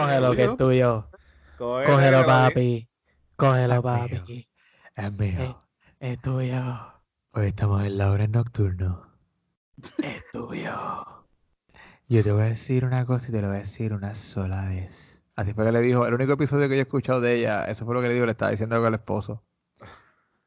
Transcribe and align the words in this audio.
Cógelo 0.00 0.34
que 0.34 0.44
es 0.44 0.56
tuyo. 0.56 1.10
Cógelo, 1.58 2.24
papi. 2.24 2.88
Cógelo, 3.36 3.82
papi. 3.82 4.48
Es 4.96 5.12
mío. 5.12 5.66
Es, 6.00 6.12
es 6.12 6.22
tuyo. 6.22 6.62
Hoy 7.32 7.46
estamos 7.46 7.84
en 7.84 7.98
la 7.98 8.10
hora 8.10 8.26
nocturno. 8.26 9.06
Es 9.98 10.24
tuyo. 10.32 10.74
Yo 12.08 12.22
te 12.22 12.32
voy 12.32 12.42
a 12.42 12.46
decir 12.46 12.86
una 12.86 13.04
cosa 13.04 13.28
y 13.28 13.32
te 13.32 13.42
lo 13.42 13.48
voy 13.48 13.56
a 13.58 13.60
decir 13.60 13.92
una 13.92 14.14
sola 14.14 14.68
vez. 14.68 15.22
Así 15.36 15.52
fue 15.52 15.66
que 15.66 15.72
le 15.72 15.80
dijo, 15.80 16.06
el 16.06 16.14
único 16.14 16.32
episodio 16.32 16.68
que 16.68 16.76
yo 16.76 16.80
he 16.80 16.84
escuchado 16.84 17.20
de 17.20 17.36
ella, 17.36 17.66
eso 17.66 17.84
fue 17.84 17.94
lo 17.94 18.00
que 18.00 18.08
le 18.08 18.14
dijo, 18.14 18.26
le 18.26 18.32
estaba 18.32 18.50
diciendo 18.50 18.84
al 18.84 18.94
esposo. 18.94 19.44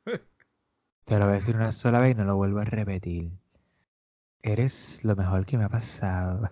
Te 1.06 1.20
lo 1.20 1.26
voy 1.26 1.34
a 1.34 1.36
decir 1.36 1.56
una 1.56 1.72
sola 1.72 2.00
vez 2.00 2.14
y 2.14 2.16
no 2.16 2.24
lo 2.26 2.36
vuelvo 2.36 2.60
a 2.60 2.66
repetir. 2.66 3.32
Eres 4.42 5.04
lo 5.04 5.16
mejor 5.16 5.46
que 5.46 5.58
me 5.60 5.66
ha 5.66 5.70
pasado. 5.70 6.50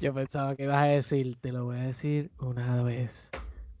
Yo 0.00 0.12
pensaba 0.12 0.54
que 0.56 0.64
ibas 0.64 0.82
a 0.82 0.86
decir, 0.86 1.36
te 1.40 1.52
lo 1.52 1.64
voy 1.64 1.78
a 1.78 1.82
decir 1.84 2.30
una 2.38 2.82
vez. 2.82 3.30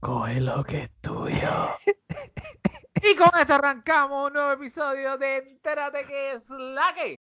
Coge 0.00 0.40
lo 0.40 0.64
que 0.64 0.82
es 0.84 0.90
tuyo. 1.00 1.68
Y 3.06 3.14
con 3.16 3.28
esto 3.38 3.52
arrancamos 3.52 4.28
un 4.28 4.32
nuevo 4.32 4.52
episodio 4.52 5.18
de 5.18 5.36
Entérate 5.36 6.06
que 6.06 6.32
es 6.32 6.48
la 6.48 6.94
que. 6.94 7.18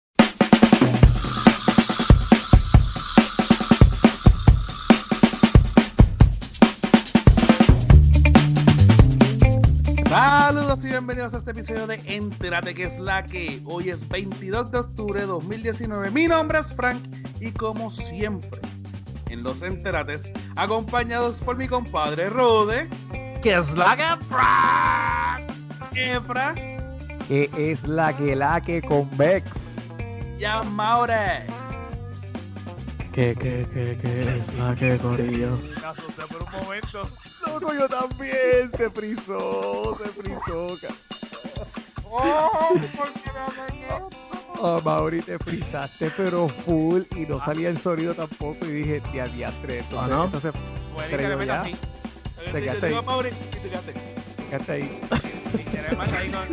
Saludos 10.16 10.82
y 10.82 10.88
bienvenidos 10.88 11.34
a 11.34 11.36
este 11.36 11.50
episodio 11.50 11.86
de 11.86 12.00
Entérate 12.06 12.72
que 12.72 12.84
es 12.84 12.98
la 12.98 13.22
que. 13.26 13.60
Hoy 13.66 13.90
es 13.90 14.08
22 14.08 14.70
de 14.70 14.78
octubre 14.78 15.20
de 15.20 15.26
2019. 15.26 16.10
Mi 16.10 16.26
nombre 16.26 16.58
es 16.58 16.72
Frank 16.72 17.02
y 17.38 17.50
como 17.50 17.90
siempre 17.90 18.58
en 19.28 19.42
los 19.42 19.60
Enterates, 19.60 20.22
acompañados 20.56 21.36
por 21.42 21.58
mi 21.58 21.68
compadre 21.68 22.30
Rode, 22.30 22.88
que 23.42 23.56
es 23.56 23.70
la 23.76 23.94
que 23.94 24.24
Frank, 24.24 25.50
Efra 25.94 26.54
Que 27.28 27.50
es 27.54 27.86
la 27.86 28.16
que 28.16 28.34
la 28.34 28.62
que 28.62 28.80
convex. 28.80 29.50
y 30.38 30.44
a 30.44 30.62
Maure. 30.62 31.44
Que, 33.12 33.34
que, 33.34 33.66
que, 33.70 33.98
que 34.00 34.38
es 34.38 34.54
la 34.54 34.74
que 34.76 34.96
corillo. 34.96 35.58
Me 35.78 35.86
asusté 35.86 36.22
por 36.26 36.42
un 36.42 36.64
momento. 36.64 37.10
Loco, 37.46 37.72
yo 37.74 37.88
también. 37.88 38.70
Se 38.76 38.90
frizó, 38.90 39.98
se 40.02 40.08
frizó. 40.10 40.66
Oh, 42.08 42.70
¿por 42.96 43.12
qué 43.12 43.32
me 43.32 43.38
hacen 43.40 43.78
esto? 43.82 44.08
Oh, 44.58 44.80
Mauri, 44.82 45.20
te 45.22 45.38
frizaste, 45.38 46.10
pero 46.16 46.48
full. 46.48 47.02
Y 47.16 47.20
no 47.26 47.44
salía 47.44 47.68
el 47.68 47.78
sonido 47.78 48.14
tampoco. 48.14 48.64
Y 48.64 48.70
dije, 48.70 49.00
tía, 49.12 49.26
diastre. 49.26 49.78
Entonces, 49.80 49.98
¿Ah, 50.12 50.16
no? 50.16 50.24
entonces 50.24 50.52
Bueno, 50.94 51.10
de 51.16 51.28
repente 51.28 51.46
ya. 51.46 51.60
así. 51.60 51.76
Te 52.36 52.52
Te 52.52 52.62
quedaste 52.62 52.86
ahí. 52.86 53.02
Mauri, 53.04 53.28
y 53.28 53.32
te 53.56 53.68
quedaste. 53.68 53.94
ahí. 54.72 55.00
Te 55.72 55.96
más 55.96 56.12
ahí 56.12 56.30
con- 56.30 56.48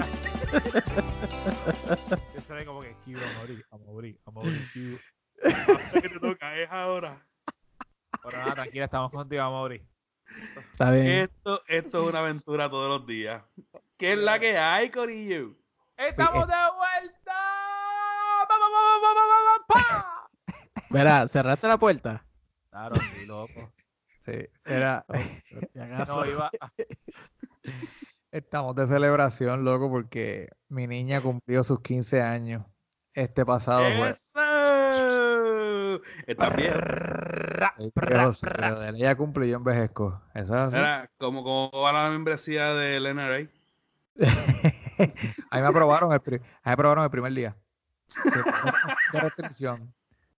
Yo 2.36 2.42
sabía 2.48 2.66
como 2.66 2.82
que 2.82 2.94
Q, 3.06 3.18
a 3.18 3.40
morir, 3.40 3.66
a 3.72 3.78
morir, 3.78 4.20
a 4.26 4.32
morir, 4.32 4.68
Q. 4.74 5.00
que 6.02 6.10
te 6.10 6.20
toca, 6.20 6.58
es 6.58 6.70
ahora. 6.72 7.26
Pero 8.24 8.38
nada, 8.38 8.54
tranquila, 8.56 8.86
estamos 8.86 9.12
contigo, 9.12 9.44
Mauri. 9.44 9.82
Está 10.72 10.92
bien. 10.92 11.08
Esto, 11.08 11.62
esto 11.68 12.04
es 12.04 12.10
una 12.10 12.20
aventura 12.20 12.70
todos 12.70 13.00
los 13.00 13.08
días. 13.08 13.44
¿Qué 13.98 14.14
es 14.14 14.20
la 14.20 14.40
que 14.40 14.58
hay, 14.58 14.90
Corillo? 14.90 15.56
¡Estamos 15.98 16.48
de 16.48 16.54
vuelta! 16.54 17.34
¡Pa, 18.48 18.48
pa, 18.48 18.56
pa, 18.60 18.80
pa, 19.02 19.14
pa, 19.14 19.14
pa, 19.14 19.74
pa, 19.76 20.30
pa! 20.48 20.84
Verá, 20.90 21.28
¿cerraste 21.28 21.68
la 21.68 21.78
puerta? 21.78 22.26
Claro, 22.70 22.96
sí, 22.96 23.26
loco. 23.26 23.72
Sí, 24.26 24.48
era. 24.66 25.06
No, 26.08 26.26
iba. 26.26 26.50
Estamos 28.32 28.76
de 28.76 28.88
celebración, 28.88 29.64
loco, 29.64 29.90
porque 29.92 30.50
mi 30.70 30.88
niña 30.88 31.22
cumplió 31.22 31.64
sus 31.64 31.82
15 31.82 32.22
años 32.22 32.66
este 33.14 33.46
pasado 33.46 33.84
jueves. 33.84 34.32
¿Estás 36.28 36.54
ella 38.94 39.16
cumple 39.16 39.48
y 39.48 39.52
yo 39.52 39.58
envejezco. 39.58 40.22
Eso 40.34 40.54
es 40.56 40.60
así. 40.60 40.78
Era 40.78 41.10
como, 41.18 41.44
como 41.44 41.72
va 41.82 41.92
la 41.94 42.10
membresía 42.10 42.74
del 42.74 43.06
NRA. 43.16 43.48
Ahí 45.50 45.62
me 45.62 45.68
aprobaron 45.68 46.14
el, 46.14 46.20
pri- 46.20 46.36
ahí 46.36 46.42
me 46.66 46.72
aprobaron 46.74 47.04
el 47.04 47.10
primer 47.10 47.34
día. 47.34 47.56
Qué 49.12 49.20
restricción. 49.20 49.94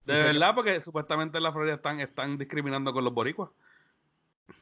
De 0.05 0.13
verdad, 0.13 0.53
porque 0.55 0.79
supuestamente 0.81 1.37
en 1.37 1.43
la 1.43 1.51
Florida 1.51 1.75
están, 1.75 1.99
están 1.99 2.37
discriminando 2.37 2.93
con 2.93 3.03
los 3.03 3.13
boricuas. 3.13 3.49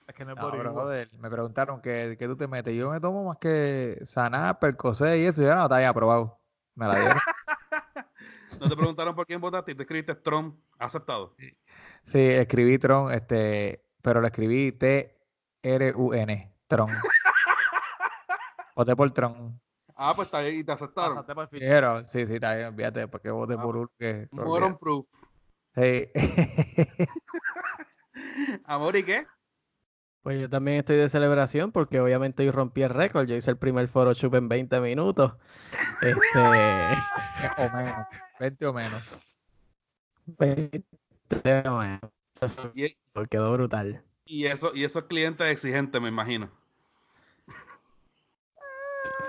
Es 0.08 0.16
que 0.16 0.26
no 0.26 0.32
es 0.32 0.38
No, 0.38 0.44
boricua. 0.50 0.72
brother, 0.72 1.10
me 1.20 1.30
preguntaron 1.30 1.82
que, 1.82 2.16
que 2.18 2.28
tú 2.28 2.36
te 2.36 2.48
metes. 2.48 2.74
Yo 2.76 2.90
me 2.90 3.00
tomo 3.00 3.26
más 3.26 3.38
que 3.38 4.00
Saná, 4.06 4.58
Percocet 4.60 5.18
y 5.18 5.26
eso. 5.26 5.42
Y 5.42 5.46
yo 5.46 5.56
no, 5.56 5.64
está 5.64 5.78
bien 5.78 5.90
aprobado. 5.90 6.40
Me 6.76 6.88
la 6.88 6.96
dieron. 6.96 7.18
No 8.60 8.70
te 8.70 8.76
preguntaron 8.76 9.16
por 9.16 9.26
quién 9.26 9.42
votaste 9.42 9.72
y 9.72 9.76
tú 9.76 9.82
escribiste 9.84 10.16
Trump 10.16 10.60
aceptado. 10.80 11.36
Sí, 12.04 12.20
escribí 12.20 12.78
Tron, 12.78 13.12
este, 13.12 13.86
pero 14.02 14.22
le 14.22 14.28
escribí 14.28 14.72
T-R-U-N, 14.74 16.56
Tron. 16.68 16.88
Voté 18.76 18.96
por 18.96 19.12
Tron. 19.12 19.60
Ah, 19.96 20.14
pues 20.16 20.28
está 20.28 20.40
ahí 20.40 20.60
y 20.60 20.64
te 20.64 20.72
aceptaron. 20.72 21.24
Dijeron, 21.52 22.08
sí, 22.08 22.26
sí, 22.26 22.36
está 22.36 22.56
bien, 22.56 22.68
olvídate, 22.70 23.08
porque 23.08 23.30
voté 23.30 23.54
Ah, 23.58 23.62
por 23.62 23.78
uno 23.78 23.92
que... 23.98 24.28
que 24.30 24.36
Moron 24.36 24.78
proof. 24.78 25.06
Sí. 25.76 26.10
Amor, 28.66 28.96
¿y 28.96 29.04
qué? 29.04 29.26
Pues 30.24 30.40
yo 30.40 30.50
también 30.50 30.78
estoy 30.78 30.96
de 30.96 31.10
celebración 31.10 31.74
porque 31.74 32.00
obviamente 32.00 32.44
hoy 32.44 32.52
rompí 32.52 32.82
el 32.82 32.90
récord. 32.90 33.28
Yo 33.28 33.36
hice 33.36 33.52
el 33.52 33.58
primer 33.58 33.90
Photoshop 33.90 34.36
en 34.36 34.48
20 34.48 34.80
minutos. 34.80 35.34
Este, 36.02 36.40
o 37.58 37.70
menos, 37.76 38.08
20 38.40 38.66
o 38.68 38.74
menos. 38.74 39.02
20, 40.26 40.84
bueno, 41.70 42.00
eso 42.40 42.72
Y, 42.74 42.96
quedó 43.30 43.52
brutal. 43.52 44.02
y 44.26 44.46
eso, 44.46 44.72
y 44.74 44.86
esos 44.86 45.04
clientes 45.06 45.46
exigentes, 45.52 46.02
me 46.02 46.08
imagino. 46.08 46.50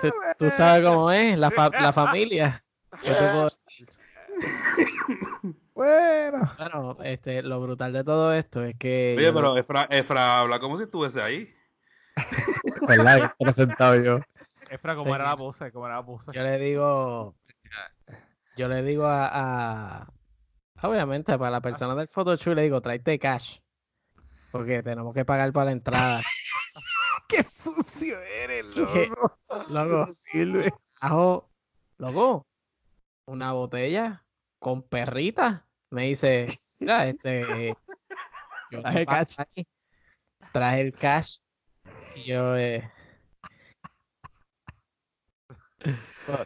Tú- 0.01 0.13
Tú 0.37 0.49
sabes 0.51 0.85
cómo 0.87 1.11
es, 1.11 1.37
la, 1.37 1.51
fa- 1.51 1.69
la 1.69 1.91
familia. 1.91 2.63
Bueno. 5.75 6.49
Bueno, 6.57 6.97
este, 7.03 7.43
lo 7.43 7.61
brutal 7.61 7.91
de 7.93 8.03
todo 8.03 8.33
esto 8.33 8.63
es 8.63 8.75
que 8.77 9.13
Oye, 9.17 9.25
yo 9.27 9.33
pero 9.33 9.57
Efra, 9.57 9.83
Efra 9.91 10.39
habla 10.39 10.59
como 10.59 10.77
si 10.77 10.83
estuviese 10.83 11.21
ahí. 11.21 11.53
¿Verdad? 12.87 13.33
Presentado 13.37 14.01
yo. 14.01 14.19
Efra, 14.69 14.95
¿cómo 14.95 15.11
Sí. 15.11 15.15
era 15.15 15.25
la 15.25 15.37
pose? 15.37 15.71
¿Cómo 15.73 15.85
era 15.85 15.97
la 15.97 16.05
pose? 16.05 16.31
yo 16.33 16.41
le 16.43 16.57
digo, 16.57 17.35
yo 18.55 18.67
le 18.69 18.83
digo 18.83 19.05
a, 19.05 19.27
a- 20.01 20.07
obviamente 20.81 21.37
para 21.37 21.51
la 21.51 21.61
persona 21.61 21.93
del 21.93 22.07
photoshoot 22.07 22.55
le 22.55 22.63
digo, 22.63 22.81
tráete 22.81 23.19
cash, 23.19 23.59
porque 24.51 24.81
tenemos 24.81 25.13
que 25.13 25.25
pagar 25.25 25.51
para 25.51 25.65
la 25.65 25.71
entrada. 25.73 26.21
¡Qué 27.27 27.43
sucio 27.43 28.17
eres, 28.21 28.65
¿Qué? 28.93 29.09
loco! 29.09 29.37
Loco, 29.67 30.05
No 30.07 30.07
sirve. 30.13 30.71
Ajo, 31.01 31.49
loco, 31.97 32.47
una 33.27 33.51
botella 33.51 34.24
con 34.59 34.83
perrita. 34.83 35.67
Me 35.91 36.03
dice, 36.07 36.47
mira, 36.79 37.07
este, 37.07 37.75
yo 38.71 38.81
Traje 38.81 39.05
pago 39.05 39.17
cash. 39.17 39.35
ahí. 39.55 39.67
Traje 40.51 40.81
el 40.81 40.93
cash. 40.93 41.37
Y 42.15 42.23
yo, 42.23 42.57
eh, 42.57 42.89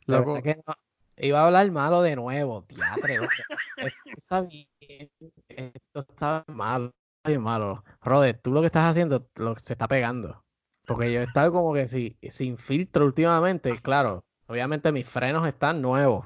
Loco. 0.05 0.41
que 0.41 0.55
no- 0.55 0.75
iba 1.17 1.41
a 1.41 1.45
hablar 1.45 1.71
malo 1.71 2.01
de 2.01 2.15
nuevo, 2.15 2.63
teatre. 2.63 3.17
loco. 3.17 3.29
Esto 3.77 4.09
está 4.17 4.41
bien, 4.41 5.09
esto 5.47 6.05
está 6.09 6.43
malo, 6.47 6.91
está 7.17 7.29
bien 7.29 7.41
malo. 7.41 7.83
Roder, 8.01 8.39
tú 8.39 8.51
lo 8.51 8.61
que 8.61 8.67
estás 8.67 8.85
haciendo 8.85 9.29
lo, 9.35 9.55
se 9.55 9.73
está 9.73 9.87
pegando. 9.87 10.43
Porque 10.85 11.13
yo 11.13 11.19
he 11.21 11.23
estado 11.23 11.51
como 11.51 11.73
que 11.73 11.87
si, 11.87 12.17
sin 12.29 12.57
filtro 12.57 13.05
últimamente, 13.05 13.79
claro, 13.79 14.25
obviamente 14.47 14.91
mis 14.91 15.07
frenos 15.07 15.45
están 15.47 15.81
nuevos. 15.81 16.25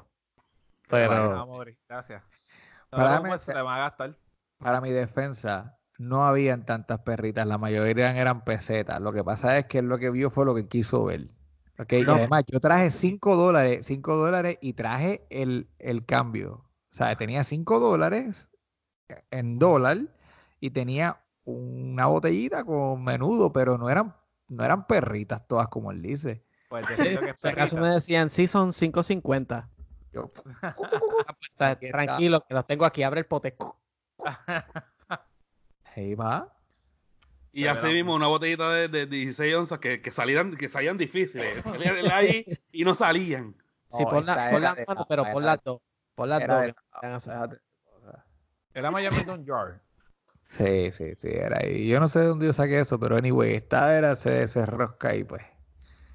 Pero 0.88 1.34
amor, 1.36 1.74
gracias. 1.88 2.22
Para 2.90 3.04
Ahora 3.04 3.16
mí 3.20 3.24
cómo 3.24 3.38
se 3.38 3.44
se- 3.46 3.52
te 3.52 3.62
va 3.62 3.74
a 3.76 3.78
gastar. 3.78 4.16
Para 4.58 4.80
mi 4.80 4.90
defensa, 4.90 5.78
no 5.98 6.24
habían 6.24 6.64
tantas 6.64 7.00
perritas, 7.00 7.46
la 7.46 7.58
mayoría 7.58 8.16
eran 8.16 8.44
pesetas. 8.44 9.00
Lo 9.00 9.12
que 9.12 9.24
pasa 9.24 9.58
es 9.58 9.66
que 9.66 9.78
él 9.78 9.86
lo 9.88 9.98
que 9.98 10.10
vio 10.10 10.30
fue 10.30 10.44
lo 10.46 10.54
que 10.54 10.68
quiso 10.68 11.04
ver. 11.04 11.28
Ok, 11.78 11.92
Y 11.92 12.04
No. 12.04 12.14
además, 12.14 12.44
yo 12.46 12.60
traje 12.60 12.90
5 12.90 13.36
dólares, 13.36 13.86
5 13.86 14.16
dólares 14.16 14.58
y 14.60 14.72
traje 14.74 15.26
el, 15.30 15.68
el 15.78 16.06
cambio. 16.06 16.52
O 16.90 16.96
sea, 16.96 17.16
tenía 17.16 17.42
5 17.44 17.80
dólares 17.80 18.48
en 19.30 19.58
dólar 19.58 19.98
y 20.60 20.70
tenía 20.70 21.20
una 21.44 22.06
botellita 22.06 22.64
con 22.64 23.02
menudo, 23.04 23.52
pero 23.52 23.76
no 23.76 23.90
eran, 23.90 24.14
no 24.48 24.64
eran 24.64 24.86
perritas 24.86 25.46
todas 25.46 25.68
como 25.68 25.90
él 25.90 26.00
dice. 26.00 26.44
Pues 26.68 26.88
decido 26.88 27.20
que 27.22 27.30
es 27.30 27.36
si 27.40 27.48
acaso 27.48 27.76
me 27.78 27.88
decían, 27.88 28.30
sí, 28.30 28.46
son 28.46 28.72
5.50. 28.72 29.68
Yo, 30.14 30.30
tranquilo, 31.90 32.40
que 32.46 32.54
los 32.54 32.66
tengo 32.66 32.84
aquí, 32.84 33.02
abre 33.02 33.20
el 33.20 33.26
pote. 33.26 33.56
Ahí 35.96 36.14
va. 36.14 36.50
Y 37.52 37.66
así 37.66 37.86
mismo 37.86 38.14
una 38.14 38.26
botellita 38.26 38.70
de, 38.70 38.88
de 38.88 39.06
16 39.06 39.54
onzas 39.54 39.78
que, 39.78 40.00
que 40.00 40.10
salían, 40.10 40.56
que 40.56 40.68
salían 40.68 40.98
difíciles. 40.98 41.62
Salían 41.62 42.10
ahí 42.10 42.44
y 42.72 42.84
no 42.84 42.94
salían. 42.94 43.54
Sí, 43.90 44.04
pon, 44.04 44.26
la- 44.26 44.50
manos, 44.50 44.76
tapa, 44.86 45.06
pero 45.08 45.24
de- 45.24 45.40
las 45.40 45.62
dos. 45.62 45.80
Pon 46.16 46.28
las 46.28 46.42
Era 46.42 46.62
dos. 46.62 46.74
Era 48.72 48.90
Miami 48.90 49.22
Don 49.24 49.46
Jar. 49.46 49.80
Sí, 50.48 50.90
sí, 50.90 51.14
sí, 51.16 51.28
era 51.30 51.58
ahí. 51.60 51.86
Yo 51.88 52.00
no 52.00 52.08
sé 52.08 52.20
de 52.20 52.26
dónde 52.26 52.46
yo 52.46 52.52
saqué 52.52 52.80
eso, 52.80 52.98
pero 52.98 53.16
anyway, 53.16 53.54
esta 53.54 53.96
era, 53.96 54.16
se, 54.16 54.48
se 54.48 54.66
rosca 54.66 55.10
ahí, 55.10 55.22
pues. 55.24 55.42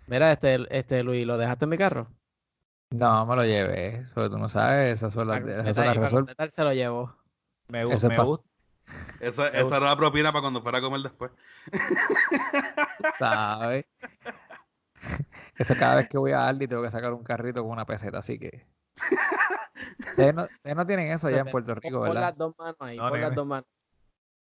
Mira, 0.07 0.31
este, 0.33 0.65
este 0.77 1.03
Luis, 1.03 1.25
¿lo 1.25 1.37
dejaste 1.37 1.65
en 1.65 1.69
mi 1.69 1.77
carro? 1.77 2.07
No, 2.91 3.25
me 3.25 3.35
lo 3.35 3.43
llevé, 3.43 3.97
eso 3.97 4.29
tú 4.29 4.37
no 4.39 4.49
sabes, 4.49 4.93
esas 4.95 5.13
son 5.13 5.27
las, 5.27 5.41
Para 5.41 5.61
esas 5.69 5.75
son 5.75 5.85
las 6.25 6.35
para 6.35 6.49
se 6.49 6.63
lo 6.63 6.73
llevó. 6.73 7.15
Me, 7.67 7.85
gusta 7.85 8.09
me 8.09 8.23
gusta. 8.23 8.49
Esa, 9.19 9.51
Me 9.51 9.61
esa 9.61 9.77
era 9.77 9.85
la 9.87 9.95
propina 9.95 10.31
para 10.31 10.41
cuando 10.41 10.61
fuera 10.61 10.79
a 10.79 10.81
comer 10.81 11.01
después. 11.01 11.31
¿sabes? 13.19 13.85
Eso 15.57 15.75
cada 15.75 15.97
vez 15.97 16.09
que 16.09 16.17
voy 16.17 16.31
a 16.31 16.47
Aldi 16.47 16.67
tengo 16.67 16.81
que 16.81 16.89
sacar 16.89 17.13
un 17.13 17.23
carrito 17.23 17.61
con 17.61 17.71
una 17.71 17.85
peseta, 17.85 18.17
así 18.19 18.39
que... 18.39 18.65
Ustedes 19.99 20.33
no, 20.33 20.43
ustedes 20.43 20.75
no 20.75 20.85
tienen 20.87 21.11
eso 21.11 21.27
allá 21.27 21.39
en 21.41 21.51
Puerto 21.51 21.73
Pon- 21.75 21.81
Rico, 21.81 21.99
pon 21.99 22.07
¿verdad? 22.09 22.21
las 22.21 22.37
dos 22.37 22.55
manos 22.57 22.75
ahí, 22.79 22.97
No, 22.97 23.09
pon 23.09 23.21
las 23.21 23.35
dos 23.35 23.45
manos. 23.45 23.67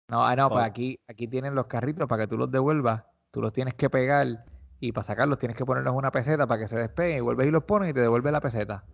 No, 0.09 0.25
ah, 0.25 0.37
no, 0.37 0.49
pues 0.51 0.65
aquí, 0.65 1.01
aquí 1.09 1.27
tienen 1.27 1.55
los 1.55 1.67
carritos 1.67 2.09
para 2.09 2.23
que 2.23 2.29
tú 2.29 2.37
los 2.39 2.51
devuelvas, 2.51 3.05
tú 3.31 3.41
los 3.43 3.53
tienes 3.53 3.75
que 3.75 3.91
pegar 3.91 4.45
y 4.81 4.93
para 4.93 5.03
sacarlos 5.05 5.39
tienes 5.39 5.57
que 5.57 5.65
ponerlos 5.65 5.93
en 5.93 5.99
una 5.99 6.11
peseta 6.11 6.47
para 6.47 6.61
que 6.61 6.69
se 6.69 6.79
despeguen 6.79 7.19
y 7.19 7.21
vuelves 7.21 7.47
y 7.47 7.51
los 7.51 7.65
pones 7.65 7.91
y 7.91 7.93
te 7.93 8.01
devuelve 8.01 8.33
la 8.33 8.41
peseta. 8.41 8.85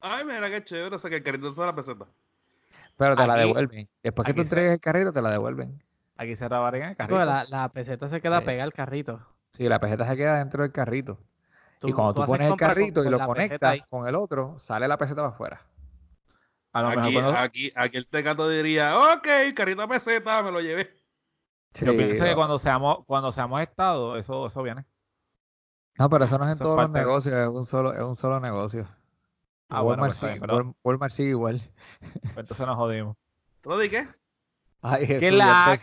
Ay, 0.00 0.24
mira 0.24 0.48
qué 0.48 0.62
chévere. 0.64 0.94
O 0.94 0.98
sea, 0.98 1.10
que 1.10 1.16
el 1.16 1.22
carrito 1.24 1.50
de 1.50 1.66
la 1.66 1.74
peseta. 1.74 2.06
Pero 2.96 3.16
te 3.16 3.26
la 3.26 3.34
devuelven. 3.36 3.88
Después 4.02 4.26
que 4.26 4.34
tú 4.34 4.42
entregues 4.42 4.72
el 4.72 4.80
carrito, 4.80 5.12
te 5.12 5.20
la 5.22 5.30
devuelven. 5.30 5.82
Aquí 6.16 6.34
se 6.36 6.48
robarían 6.48 6.90
el 6.90 6.96
carrito. 6.96 7.14
porque 7.16 7.26
la, 7.26 7.44
la 7.44 7.68
peseta 7.68 8.08
se 8.08 8.20
queda 8.20 8.40
Sí. 8.40 8.46
pegada 8.46 8.64
al 8.64 8.72
carrito. 8.72 9.20
Sí, 9.52 9.68
la 9.68 9.78
peseta 9.80 10.06
se 10.06 10.16
queda 10.16 10.38
dentro 10.38 10.62
del 10.62 10.72
carrito. 10.72 11.18
y 11.82 11.92
cuando 11.92 12.12
tú, 12.14 12.24
pones 12.26 12.42
el 12.46 12.48
con- 12.50 12.58
carrito 12.58 13.04
y 13.04 13.08
lo 13.08 13.18
conectas 13.24 13.78
con 13.88 14.06
el 14.08 14.14
otro, 14.16 14.58
sale 14.58 14.88
la 14.88 14.98
peseta 14.98 15.22
para 15.22 15.28
afuera. 15.34 15.62
A 16.72 16.82
lo 16.82 16.88
mejor 16.90 17.04
Aquí, 17.04 17.12
cuando- 17.14 17.36
aquí, 17.36 17.72
aquí 17.74 17.96
el 17.96 18.06
tecato 18.08 18.48
diría, 18.48 18.98
ok, 18.98 19.26
carrito 19.54 19.82
de 19.82 19.88
peseta, 19.88 20.42
me 20.42 20.50
lo 20.52 20.60
llevé. 20.60 20.92
yo 21.74 21.92
Sí, 21.92 21.96
pienso 21.96 22.24
que 22.24 22.30
no. 22.30 22.36
cuando 22.36 22.58
seamos, 22.58 23.04
cuando 23.06 23.30
seamos 23.32 23.60
estado, 23.62 24.16
eso, 24.16 24.46
eso 24.48 24.62
viene. 24.62 24.84
No, 25.98 26.08
pero 26.08 26.24
eso 26.24 26.38
no 26.38 26.44
es 26.44 26.50
en 26.50 26.54
Eso 26.54 26.64
todos 26.64 26.76
los 26.80 26.92
de- 26.92 26.98
negocios, 27.00 27.34
es 27.34 27.48
un 27.48 27.66
solo, 27.66 27.92
es 27.92 28.02
un 28.04 28.16
solo 28.16 28.40
negocio. 28.40 28.88
Ah, 29.68 29.82
bueno, 29.82 30.02
Walmart, 30.02 30.18
pues 30.18 30.20
bien, 30.22 30.34
sigue, 30.34 30.40
pero- 30.40 30.56
Wal- 30.64 30.74
Walmart 30.84 31.12
sigue 31.12 31.30
igual. 31.30 31.60
Pues 32.00 32.36
entonces 32.36 32.66
nos 32.66 32.76
jodimos. 32.76 33.16
¿Rodi 33.62 33.90
qué? 33.90 34.06
Ay, 34.80 35.06
Jesús, 35.06 35.20
¿Qué 35.20 35.30
la 35.32 35.76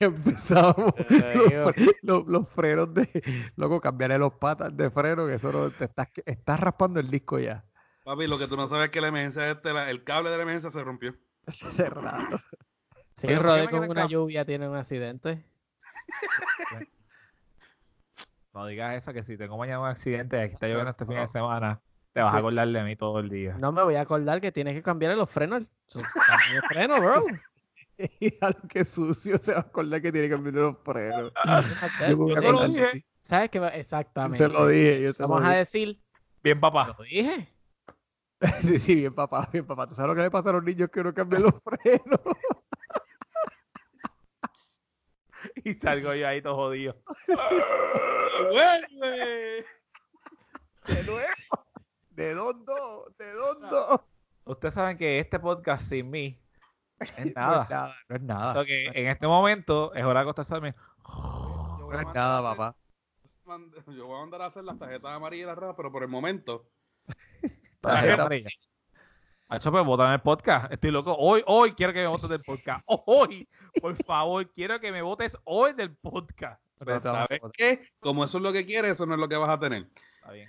empezamos, 0.00 0.94
empezamos. 0.94 0.94
Los, 1.12 1.76
los- 2.02 2.26
los 2.26 2.48
frenos 2.48 2.94
de, 2.94 3.22
loco, 3.56 3.78
cambiarle 3.80 4.16
los 4.18 4.32
patas 4.32 4.74
de 4.74 4.90
freno, 4.90 5.26
que 5.26 5.34
eso 5.34 5.52
no, 5.52 5.70
te 5.70 5.84
estás, 5.84 6.08
estás 6.24 6.58
raspando 6.58 6.98
el 6.98 7.10
disco 7.10 7.38
ya. 7.38 7.62
Papi, 8.04 8.26
lo 8.26 8.38
que 8.38 8.46
tú 8.48 8.56
no 8.56 8.66
sabes 8.66 8.86
es 8.86 8.90
que 8.90 9.00
la 9.02 9.08
emergencia 9.08 9.50
este, 9.50 9.72
la- 9.74 9.90
el 9.90 10.02
cable 10.02 10.30
de 10.30 10.36
la 10.38 10.42
emergencia 10.44 10.70
se 10.70 10.82
rompió. 10.82 11.14
Cerrado. 11.48 12.40
Si 13.16 13.26
Pero 13.26 13.42
¿por 13.42 13.46
qué 13.50 13.56
Rodé 13.58 13.62
me 13.66 13.70
con 13.70 13.90
una 13.90 14.06
lluvia 14.08 14.44
tiene 14.46 14.66
un 14.68 14.76
accidente. 14.76 15.44
No 18.56 18.64
digas 18.66 18.96
eso, 18.96 19.12
que 19.12 19.22
si 19.22 19.36
tengo 19.36 19.58
mañana 19.58 19.80
un 19.80 19.86
accidente 19.86 20.38
y 20.38 20.40
aquí 20.40 20.54
está 20.54 20.66
lloviendo 20.66 20.90
este 20.90 21.04
fin 21.04 21.16
de 21.16 21.26
semana, 21.26 21.78
te 22.14 22.22
vas 22.22 22.30
Sí. 22.30 22.36
a 22.36 22.38
acordar 22.40 22.66
de 22.68 22.82
mí 22.84 22.96
todo 22.96 23.18
el 23.20 23.28
día. 23.28 23.54
No 23.58 23.70
me 23.70 23.82
voy 23.82 23.96
a 23.96 24.00
acordar 24.00 24.40
que 24.40 24.50
tienes 24.50 24.72
que 24.72 24.82
cambiarle 24.82 25.14
los 25.18 25.28
frenos. 25.28 25.64
Cambia 25.92 26.54
los 26.54 26.64
frenos, 26.68 27.00
bro. 27.00 27.24
Y 28.20 28.32
a 28.42 28.48
lo 28.50 28.68
que 28.68 28.84
sucio 28.84 29.36
se 29.38 29.52
va 29.52 29.58
a 29.58 29.60
acordar 29.60 30.00
que 30.02 30.10
tiene 30.12 30.28
que 30.28 30.34
cambiar 30.34 30.54
los 30.54 30.76
frenos. 30.84 31.32
Yo 32.08 32.28
Yo 32.28 32.40
se 32.40 32.52
lo 32.52 32.60
de 32.62 32.68
dije. 32.68 33.06
¿Sabes 33.20 33.50
qué? 33.50 33.58
Exactamente. 33.74 34.38
Se 34.38 34.48
lo 34.48 34.66
dije, 34.68 35.02
yo 35.02 35.12
se 35.12 35.22
lo 35.22 35.28
Vamos 35.28 35.44
a 35.44 35.48
dije. 35.48 35.58
decir, 35.58 36.00
Bien, 36.42 36.58
papá. 36.60 36.94
lo 36.98 37.04
dije. 37.04 37.52
Sí, 38.62 38.78
sí, 38.78 38.94
bien 38.96 39.14
papá, 39.14 39.48
bien 39.52 39.66
papá. 39.66 39.86
¿Tú 39.86 39.94
sabes 39.94 40.08
lo 40.10 40.14
que 40.14 40.22
le 40.22 40.30
pasa 40.30 40.50
a 40.50 40.52
los 40.54 40.64
niños 40.64 40.88
que 40.90 41.02
no 41.02 41.12
cambian 41.14 41.42
los 41.42 41.54
frenos? 41.64 42.20
Y 45.66 45.74
salgo 45.74 46.14
yo 46.14 46.28
ahí 46.28 46.40
todo 46.40 46.54
jodido. 46.54 46.94
¡Vuelve! 48.38 49.66
De 50.86 51.02
nuevo. 51.02 51.66
¿De 52.10 52.34
dónde? 52.34 52.72
¿De 53.18 53.32
dónde? 53.32 53.76
Ustedes 54.44 54.74
saben 54.74 54.96
que 54.96 55.18
este 55.18 55.40
podcast 55.40 55.88
sin 55.88 56.08
mí 56.08 56.40
es 57.00 57.10
No 57.18 57.24
es 57.24 57.34
nada. 57.34 57.66
nada, 57.68 57.96
no 58.08 58.14
es 58.14 58.22
nada. 58.22 58.64
Que 58.64 58.84
en 58.94 59.08
este 59.08 59.26
momento 59.26 59.92
es 59.92 60.04
hora 60.04 60.20
de 60.20 60.30
acostarse 60.30 60.54
a 60.54 60.60
voy 60.60 60.72
No 61.00 62.00
es 62.00 62.14
nada, 62.14 62.42
papá. 62.42 62.76
Yo 63.88 64.06
voy 64.06 64.18
a 64.18 64.20
mandar 64.20 64.42
a 64.42 64.46
hacer 64.46 64.62
las 64.62 64.78
tarjetas 64.78 65.10
amarillas 65.10 65.46
y 65.46 65.46
las 65.48 65.58
rojas, 65.58 65.74
pero 65.76 65.90
por 65.90 66.04
el 66.04 66.08
momento. 66.08 66.70
Tarjeta 67.80 68.22
amarilla. 68.22 68.50
Hacho, 69.48 69.70
pues 69.70 69.84
votan 69.84 70.12
el 70.12 70.20
podcast. 70.20 70.72
Estoy 70.72 70.90
loco. 70.90 71.14
Hoy, 71.16 71.40
hoy 71.46 71.72
quiero 71.74 71.92
que 71.92 72.00
me 72.00 72.08
votes 72.08 72.28
del 72.28 72.40
podcast. 72.44 72.84
Hoy, 73.06 73.48
por 73.80 73.94
favor, 74.02 74.50
quiero 74.50 74.80
que 74.80 74.90
me 74.90 75.02
votes 75.02 75.38
hoy 75.44 75.72
del 75.72 75.94
podcast. 75.94 76.60
Pues, 76.78 77.06
a 77.06 77.26
¿sabes 77.26 77.40
qué? 77.52 77.88
Como 78.00 78.24
eso 78.24 78.38
es 78.38 78.42
lo 78.42 78.52
que 78.52 78.66
quieres, 78.66 78.92
eso 78.92 79.06
no 79.06 79.14
es 79.14 79.20
lo 79.20 79.28
que 79.28 79.36
vas 79.36 79.50
a 79.50 79.58
tener. 79.60 79.86
Está 80.16 80.32
bien. 80.32 80.48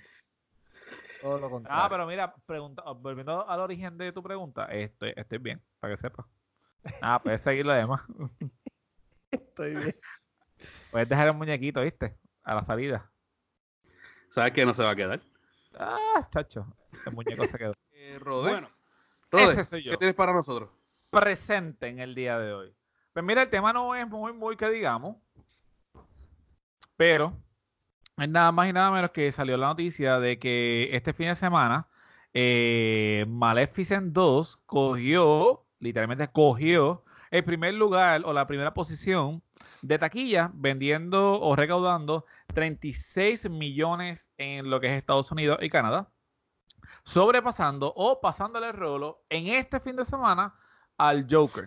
Todo 1.22 1.38
lo 1.38 1.48
contrario. 1.48 1.80
Ah, 1.80 1.88
pero 1.88 2.06
mira, 2.06 2.34
pregunta, 2.44 2.82
volviendo 2.90 3.48
al 3.48 3.60
origen 3.60 3.96
de 3.98 4.10
tu 4.10 4.20
pregunta, 4.20 4.64
estoy, 4.64 5.12
estoy 5.16 5.38
bien, 5.38 5.62
para 5.78 5.94
que 5.94 6.00
sepas. 6.00 6.26
Ah, 7.00 7.20
puedes 7.22 7.40
seguir 7.40 7.66
lo 7.66 7.72
demás. 7.72 8.00
Estoy 9.30 9.76
bien. 9.76 9.94
Puedes 10.90 11.08
dejar 11.08 11.28
el 11.28 11.34
muñequito, 11.34 11.82
¿viste? 11.82 12.16
A 12.42 12.54
la 12.54 12.64
salida. 12.64 13.08
¿Sabes 14.30 14.52
que 14.52 14.66
no 14.66 14.74
se 14.74 14.82
va 14.82 14.90
a 14.90 14.96
quedar? 14.96 15.20
Ah, 15.78 16.26
chacho. 16.30 16.66
El 17.06 17.12
muñeco 17.12 17.46
se 17.46 17.58
quedó. 17.58 17.72
Eh. 17.92 18.18
Bueno, 18.24 18.68
Rode, 19.30 19.52
ese 19.52 19.64
soy 19.64 19.82
yo. 19.82 19.92
¿qué 19.92 19.96
tienes 19.98 20.14
para 20.14 20.32
nosotros? 20.32 20.70
presente 21.10 21.88
en 21.88 21.98
el 21.98 22.14
día 22.14 22.38
de 22.38 22.52
hoy. 22.52 22.74
Pues 23.12 23.24
mira, 23.24 23.42
el 23.42 23.50
tema 23.50 23.72
no 23.72 23.94
es 23.94 24.06
muy, 24.06 24.32
muy 24.32 24.56
que 24.56 24.70
digamos, 24.70 25.16
pero 26.96 27.32
es 28.16 28.28
nada 28.28 28.52
más 28.52 28.68
y 28.68 28.72
nada 28.72 28.90
menos 28.90 29.10
que 29.10 29.30
salió 29.32 29.56
la 29.56 29.68
noticia 29.68 30.18
de 30.18 30.38
que 30.38 30.90
este 30.92 31.12
fin 31.12 31.28
de 31.28 31.34
semana 31.34 31.88
eh, 32.34 33.24
Maleficent 33.28 34.12
2 34.12 34.58
cogió, 34.66 35.64
literalmente 35.80 36.28
cogió 36.28 37.04
el 37.30 37.44
primer 37.44 37.74
lugar 37.74 38.22
o 38.24 38.32
la 38.32 38.46
primera 38.46 38.74
posición 38.74 39.42
de 39.82 39.98
taquilla 39.98 40.50
vendiendo 40.54 41.40
o 41.40 41.56
recaudando 41.56 42.26
36 42.54 43.50
millones 43.50 44.30
en 44.36 44.70
lo 44.70 44.80
que 44.80 44.88
es 44.88 44.92
Estados 44.92 45.30
Unidos 45.30 45.58
y 45.62 45.70
Canadá, 45.70 46.10
sobrepasando 47.04 47.92
o 47.96 48.20
pasándole 48.20 48.68
el 48.68 48.74
rolo 48.74 49.22
en 49.28 49.48
este 49.48 49.80
fin 49.80 49.96
de 49.96 50.04
semana 50.04 50.54
al 50.96 51.26
Joker. 51.30 51.64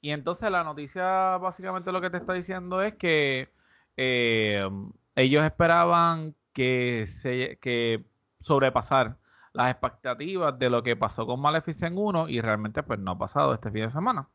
Y 0.00 0.10
entonces 0.10 0.50
la 0.50 0.64
noticia 0.64 1.38
básicamente 1.38 1.90
lo 1.90 2.00
que 2.00 2.10
te 2.10 2.18
está 2.18 2.34
diciendo 2.34 2.82
es 2.82 2.94
que 2.94 3.52
eh, 3.96 4.68
ellos 5.16 5.44
esperaban 5.44 6.34
que, 6.52 7.06
se, 7.06 7.58
que 7.60 8.04
sobrepasar 8.40 9.16
las 9.52 9.70
expectativas 9.70 10.58
de 10.58 10.68
lo 10.68 10.82
que 10.82 10.96
pasó 10.96 11.26
con 11.26 11.40
Maleficent 11.40 11.96
1 11.96 12.28
y 12.28 12.40
realmente 12.40 12.82
pues 12.82 12.98
no 12.98 13.12
ha 13.12 13.18
pasado 13.18 13.54
este 13.54 13.70
fin 13.70 13.82
de 13.82 13.90
semana. 13.90 14.28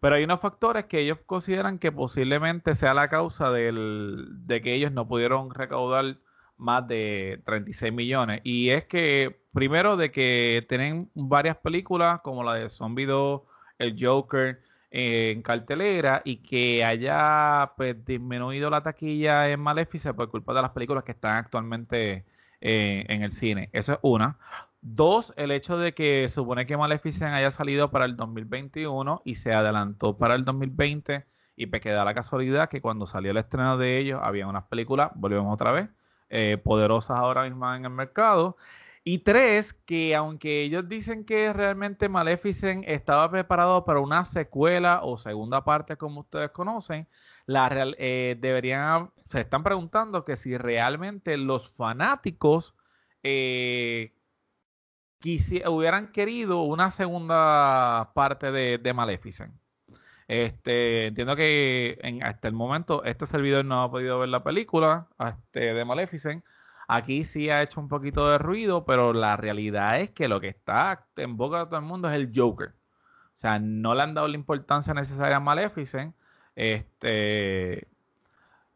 Pero 0.00 0.16
hay 0.16 0.24
unos 0.24 0.40
factores 0.40 0.86
que 0.86 1.00
ellos 1.00 1.18
consideran 1.26 1.78
que 1.78 1.92
posiblemente 1.92 2.74
sea 2.74 2.94
la 2.94 3.08
causa 3.08 3.50
de 3.50 4.60
que 4.62 4.74
ellos 4.74 4.92
no 4.92 5.06
pudieron 5.06 5.50
recaudar 5.50 6.18
más 6.56 6.86
de 6.88 7.42
36 7.46 7.92
millones. 7.92 8.40
Y 8.44 8.70
es 8.70 8.84
que, 8.84 9.40
primero, 9.52 9.96
de 9.96 10.10
que 10.10 10.64
tienen 10.68 11.10
varias 11.14 11.56
películas 11.58 12.20
como 12.22 12.42
la 12.44 12.54
de 12.54 12.68
Zombie 12.68 13.06
2, 13.06 13.42
El 13.78 13.96
Joker, 13.98 14.60
eh, 14.96 15.32
en 15.32 15.42
cartelera 15.42 16.22
y 16.24 16.36
que 16.36 16.84
haya 16.84 17.72
pues, 17.76 18.04
disminuido 18.04 18.70
la 18.70 18.82
taquilla 18.82 19.50
en 19.50 19.58
Maleficent 19.58 20.14
por 20.14 20.30
culpa 20.30 20.54
de 20.54 20.62
las 20.62 20.70
películas 20.70 21.02
que 21.02 21.10
están 21.10 21.36
actualmente 21.36 22.24
eh, 22.60 23.04
en 23.08 23.22
el 23.22 23.32
cine. 23.32 23.70
Eso 23.72 23.94
es 23.94 23.98
una. 24.02 24.38
Dos, 24.80 25.34
el 25.36 25.50
hecho 25.50 25.78
de 25.78 25.94
que 25.94 26.28
supone 26.28 26.64
que 26.66 26.76
Maleficent 26.76 27.32
haya 27.32 27.50
salido 27.50 27.90
para 27.90 28.04
el 28.04 28.16
2021 28.16 29.22
y 29.24 29.34
se 29.34 29.52
adelantó 29.52 30.16
para 30.16 30.36
el 30.36 30.44
2020 30.44 31.26
y 31.56 31.66
me 31.66 31.80
queda 31.80 32.04
la 32.04 32.14
casualidad 32.14 32.68
que 32.68 32.80
cuando 32.80 33.06
salió 33.06 33.32
el 33.32 33.38
estreno 33.38 33.76
de 33.78 33.98
ellos 33.98 34.20
había 34.22 34.46
unas 34.46 34.64
películas, 34.64 35.10
volvemos 35.16 35.52
otra 35.52 35.72
vez, 35.72 35.88
eh, 36.34 36.58
poderosas 36.58 37.16
ahora 37.16 37.44
mismo 37.44 37.72
en 37.72 37.84
el 37.84 37.90
mercado. 37.90 38.56
Y 39.04 39.18
tres, 39.18 39.72
que 39.72 40.16
aunque 40.16 40.62
ellos 40.62 40.88
dicen 40.88 41.24
que 41.24 41.52
realmente 41.52 42.08
Maleficent 42.08 42.84
estaba 42.88 43.30
preparado 43.30 43.84
para 43.84 44.00
una 44.00 44.24
secuela 44.24 45.00
o 45.04 45.18
segunda 45.18 45.62
parte, 45.64 45.96
como 45.96 46.20
ustedes 46.22 46.50
conocen, 46.50 47.06
la 47.46 47.68
eh, 47.98 48.36
deberían, 48.40 49.10
se 49.28 49.42
están 49.42 49.62
preguntando 49.62 50.24
que 50.24 50.36
si 50.36 50.56
realmente 50.56 51.36
los 51.36 51.70
fanáticos 51.76 52.74
eh, 53.22 54.14
hubieran 55.68 56.10
querido 56.12 56.62
una 56.62 56.90
segunda 56.90 58.12
parte 58.14 58.50
de, 58.52 58.78
de 58.78 58.92
Maleficent. 58.92 59.54
Este, 60.28 61.06
entiendo 61.08 61.36
que 61.36 61.98
hasta 62.22 62.48
el 62.48 62.54
momento 62.54 63.04
este 63.04 63.26
servidor 63.26 63.64
no 63.64 63.82
ha 63.82 63.90
podido 63.90 64.18
ver 64.18 64.30
la 64.30 64.42
película 64.42 65.08
este, 65.18 65.74
de 65.74 65.84
Maleficent. 65.84 66.44
Aquí 66.88 67.24
sí 67.24 67.50
ha 67.50 67.62
hecho 67.62 67.80
un 67.80 67.88
poquito 67.88 68.28
de 68.30 68.38
ruido, 68.38 68.84
pero 68.84 69.12
la 69.12 69.36
realidad 69.36 70.00
es 70.00 70.10
que 70.10 70.28
lo 70.28 70.40
que 70.40 70.48
está 70.48 71.06
en 71.16 71.36
boca 71.36 71.60
de 71.60 71.66
todo 71.66 71.78
el 71.78 71.86
mundo 71.86 72.08
es 72.08 72.14
el 72.14 72.32
Joker. 72.34 72.68
O 72.68 73.36
sea, 73.36 73.58
no 73.58 73.94
le 73.94 74.02
han 74.02 74.14
dado 74.14 74.28
la 74.28 74.36
importancia 74.36 74.94
necesaria 74.94 75.36
a 75.36 75.40
Maleficent. 75.40 76.14
Este, 76.54 77.88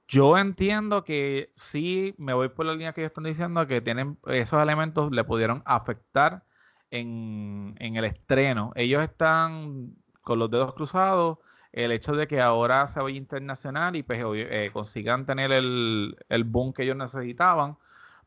yo 0.08 0.38
entiendo 0.38 1.04
que 1.04 1.52
sí, 1.56 2.14
me 2.18 2.32
voy 2.32 2.48
por 2.48 2.66
la 2.66 2.72
línea 2.72 2.92
que 2.92 3.02
ellos 3.02 3.10
están 3.10 3.24
diciendo, 3.24 3.66
que 3.66 3.80
tienen 3.80 4.18
esos 4.26 4.62
elementos 4.62 5.12
le 5.12 5.24
pudieron 5.24 5.62
afectar 5.66 6.44
en, 6.90 7.76
en 7.78 7.96
el 7.96 8.04
estreno. 8.06 8.72
Ellos 8.74 9.02
están 9.02 9.94
con 10.28 10.38
los 10.38 10.50
dedos 10.50 10.74
cruzados 10.74 11.38
el 11.72 11.92
hecho 11.92 12.12
de 12.14 12.26
que 12.26 12.40
ahora 12.40 12.88
se 12.88 13.00
vaya 13.00 13.16
internacional 13.16 13.96
y 13.96 14.02
pues, 14.02 14.20
eh, 14.24 14.70
consigan 14.72 15.26
tener 15.26 15.52
el, 15.52 16.16
el, 16.28 16.44
boom 16.44 16.72
que 16.72 16.82
ellos 16.84 16.96
necesitaban 16.96 17.76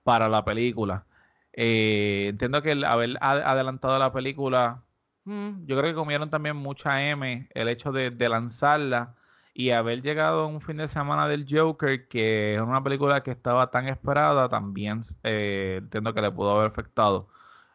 para 0.03 0.29
la 0.29 0.46
película. 0.46 1.05
Eh, 1.53 2.27
entiendo 2.29 2.62
que 2.62 2.72
el 2.72 2.84
haber 2.86 3.17
adelantado 3.22 4.00
la 4.00 4.13
película, 4.13 4.84
mm, 5.25 5.65
yo 5.65 5.77
creo 5.77 5.91
que 5.91 5.96
comieron 5.96 6.29
también 6.29 6.55
mucha 6.55 7.10
M 7.10 7.48
el 7.53 7.67
hecho 7.67 7.91
de, 7.91 8.12
de, 8.12 8.29
lanzarla 8.29 9.15
y 9.53 9.72
haber 9.72 10.01
llegado 10.01 10.48
un 10.48 10.62
fin 10.62 10.77
de 10.77 10.88
semana 10.88 11.27
del 11.27 11.46
Joker, 11.50 12.08
que 12.08 12.55
es 12.55 12.62
una 12.62 12.84
película 12.84 13.22
que 13.24 13.31
estaba 13.31 13.70
tan 13.72 13.88
esperada, 13.89 14.50
también 14.50 15.01
eh, 15.24 15.79
entiendo 15.81 16.13
que 16.13 16.22
le 16.22 16.31
pudo 16.31 16.51
haber 16.51 16.72
afectado 16.72 17.27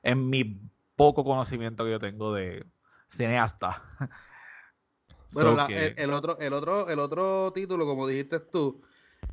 en 0.03 0.31
mi 0.31 0.61
poco 0.97 1.25
conocimiento 1.25 1.85
que 1.85 1.91
yo 1.93 1.99
tengo 2.01 2.33
de, 2.35 2.65
cineasta. 3.17 3.83
Bueno, 5.33 5.67
el, 5.69 6.13
otro, 6.13 6.39
el, 6.39 6.53
otro, 6.53 6.89
el 6.89 6.99
otro 6.99 7.53
título, 7.53 7.85
como 7.85 8.07
dijiste 8.07 8.41
tú, 8.41 8.81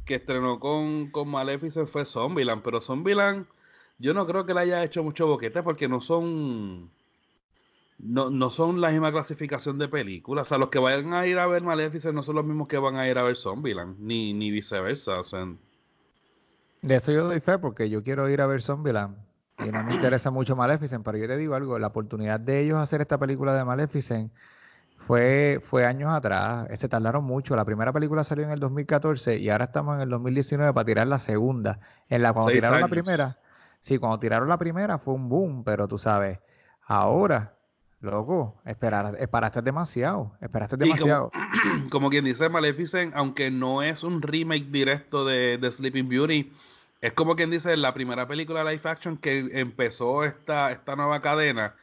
que 0.03 0.15
estrenó 0.15 0.59
con, 0.59 1.11
con 1.11 1.29
Maleficent 1.29 1.87
fue 1.87 2.03
Zombieland, 2.03 2.61
pero 2.61 2.81
Zombieland 2.81 3.45
yo 3.99 4.13
no 4.13 4.25
creo 4.25 4.45
que 4.45 4.53
le 4.53 4.61
haya 4.61 4.83
hecho 4.83 5.03
mucho 5.03 5.27
boquete 5.27 5.63
porque 5.63 5.87
no 5.87 6.01
son 6.01 6.89
no, 7.99 8.29
no 8.29 8.49
son 8.49 8.81
la 8.81 8.89
misma 8.89 9.11
clasificación 9.11 9.77
de 9.77 9.87
películas. 9.87 10.47
O 10.47 10.49
sea, 10.49 10.57
los 10.57 10.69
que 10.69 10.79
vayan 10.79 11.13
a 11.13 11.25
ir 11.25 11.37
a 11.37 11.47
ver 11.47 11.61
Maleficent 11.61 12.13
no 12.13 12.23
son 12.23 12.35
los 12.35 12.45
mismos 12.45 12.67
que 12.67 12.77
van 12.77 12.97
a 12.97 13.07
ir 13.07 13.17
a 13.17 13.23
ver 13.23 13.37
Zombieland, 13.37 13.97
ni, 13.99 14.33
ni 14.33 14.51
viceversa. 14.51 15.19
O 15.19 15.23
sea, 15.23 15.47
de 16.81 16.95
eso 16.95 17.11
yo 17.13 17.23
doy 17.25 17.39
fe 17.39 17.59
porque 17.59 17.89
yo 17.89 18.03
quiero 18.03 18.27
ir 18.29 18.41
a 18.41 18.47
ver 18.47 18.61
Zombieland 18.61 19.15
y 19.60 19.72
no 19.72 19.83
me 19.83 19.93
interesa 19.93 20.31
mucho 20.31 20.55
Maleficent, 20.55 21.03
pero 21.03 21.17
yo 21.17 21.27
te 21.27 21.38
digo 21.38 21.55
algo, 21.55 21.77
la 21.77 21.88
oportunidad 21.88 22.39
de 22.39 22.62
ellos 22.62 22.79
hacer 22.79 23.01
esta 23.01 23.17
película 23.17 23.53
de 23.53 23.63
Maleficent 23.63 24.31
fue, 24.98 25.62
fue 25.62 25.86
años 25.86 26.12
atrás, 26.12 26.67
se 26.79 26.88
tardaron 26.88 27.24
mucho, 27.24 27.55
la 27.55 27.65
primera 27.65 27.91
película 27.91 28.24
salió 28.24 28.45
en 28.45 28.51
el 28.51 28.60
2014 28.60 29.38
y 29.38 29.50
ahora 29.50 29.65
estamos 29.65 29.95
en 29.95 30.01
el 30.01 30.10
2019 30.10 30.74
para 30.74 30.86
tirar 30.86 31.07
la 31.07 31.19
segunda. 31.19 31.79
En 32.10 32.22
la 32.22 32.33
cuando 32.33 32.51
tiraron 32.51 32.81
la 32.81 32.88
primera, 32.88 33.38
sí, 33.79 33.98
cuando 33.98 34.19
tiraron 34.19 34.48
la 34.48 34.57
primera 34.57 34.98
fue 34.98 35.13
un 35.13 35.29
boom, 35.29 35.63
pero 35.63 35.88
tú 35.88 35.98
sabes, 35.98 36.39
ahora, 36.86 37.55
loco, 38.00 38.62
esperar, 38.65 39.15
esperaste 39.19 39.62
demasiado, 39.62 40.38
esperaste 40.41 40.77
demasiado. 40.77 41.29
Como, 41.31 41.89
como, 41.91 42.10
quien 42.10 42.25
dice 42.25 42.50
Maleficent, 42.50 43.13
aunque 43.15 43.51
no 43.51 43.83
es 43.83 44.03
un 44.03 44.22
remake 44.22 44.72
directo 44.72 45.25
de, 45.25 45.57
de 45.57 45.72
Sleeping 45.72 46.07
Beauty, 46.07 46.51
es 47.03 47.12
como 47.12 47.36
quien 47.36 47.51
dice 47.51 47.75
la 47.75 47.93
primera 47.93 48.25
película 48.29 48.63
live 48.63 48.79
action 48.86 49.17
que 49.17 49.50
empezó 49.60 50.24
esta, 50.24 50.72
esta 50.72 50.95
nueva 50.95 51.22
cadena. 51.22 51.75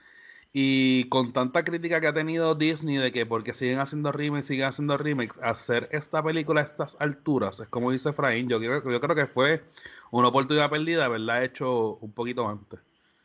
Y 0.51 1.11
con 1.11 1.35
tanta 1.35 1.63
crítica 1.63 2.01
que 2.01 2.07
ha 2.07 2.15
tenido 2.15 2.55
Disney 2.55 2.97
de 2.97 3.13
que 3.13 3.27
porque 3.27 3.53
siguen 3.53 3.81
haciendo 3.81 4.13
remakes, 4.13 4.47
siguen 4.47 4.65
haciendo 4.65 4.97
remakes, 4.97 5.39
hacer 5.43 5.91
esta 5.93 6.23
película 6.23 6.63
a 6.63 6.65
estas 6.65 6.97
alturas, 7.01 7.61
es 7.61 7.69
como 7.69 7.93
dice 7.93 8.15
Fraín, 8.15 8.49
yo 8.49 8.59
creo, 8.59 8.83
yo 8.83 8.99
creo 8.99 9.15
que 9.15 9.27
fue 9.27 9.63
una 10.11 10.29
oportunidad 10.29 10.71
perdida 10.71 11.05
haberla 11.05 11.45
hecho 11.45 11.97
un 11.97 12.13
poquito 12.13 12.49
antes. 12.49 12.81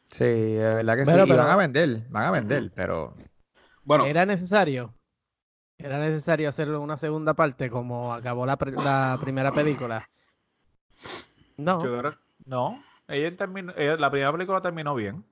Sí, 0.10 0.26
es 0.26 0.76
verdad 0.76 0.98
que 0.98 1.06
sí, 1.06 1.12
van 1.32 1.50
a 1.50 1.56
vender, 1.56 2.02
van 2.10 2.24
a 2.24 2.32
vender, 2.32 2.72
pero... 2.76 3.16
Bueno. 3.86 4.06
Era 4.06 4.26
necesario. 4.26 4.94
Era 5.78 5.98
necesario 5.98 6.50
hacerlo 6.50 6.82
una 6.82 6.98
segunda 6.98 7.36
parte 7.36 7.70
como 7.70 8.14
acabó 8.14 8.46
la, 8.46 8.58
la 8.84 9.18
primera 9.22 9.54
película. 9.54 10.10
No. 11.58 11.80
no. 12.46 12.80
Ella 13.08 13.36
terminó, 13.38 13.74
la 13.74 14.10
primera 14.10 14.32
película 14.32 14.62
terminó 14.62 14.96
bien. 14.96 15.24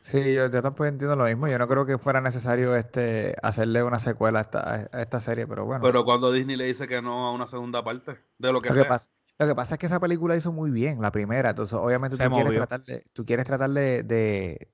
Sí, 0.00 0.32
yo, 0.34 0.50
tampoco 0.50 0.86
entiendo 0.86 1.14
lo 1.14 1.24
mismo. 1.24 1.46
Yo 1.48 1.58
no 1.58 1.68
creo 1.68 1.84
que 1.84 1.98
fuera 1.98 2.20
necesario 2.20 2.74
este 2.74 3.36
hacerle 3.42 3.82
una 3.82 3.98
secuela 3.98 4.38
a 4.38 4.42
esta, 4.42 4.88
a 4.92 5.02
esta 5.02 5.20
serie, 5.20 5.46
pero 5.46 5.66
bueno. 5.66 5.82
Pero 5.82 6.04
cuando 6.04 6.32
Disney 6.32 6.56
le 6.56 6.64
dice 6.64 6.88
que 6.88 7.02
no 7.02 7.26
a 7.26 7.32
una 7.32 7.46
segunda 7.46 7.84
parte, 7.84 8.16
de 8.38 8.52
lo 8.52 8.62
que 8.62 8.72
sea. 8.72 8.88
pasa, 8.88 9.10
lo 9.38 9.46
que 9.46 9.54
pasa 9.54 9.74
es 9.74 9.78
que 9.78 9.86
esa 9.86 10.00
película 10.00 10.36
hizo 10.36 10.52
muy 10.52 10.70
bien, 10.70 11.02
la 11.02 11.12
primera. 11.12 11.50
Entonces, 11.50 11.74
obviamente, 11.74 12.16
tú 12.16 12.30
quieres, 12.30 12.52
tratar 12.54 12.80
de, 12.82 13.04
tú 13.12 13.26
quieres 13.26 13.44
tratar 13.46 13.70
de, 13.70 14.02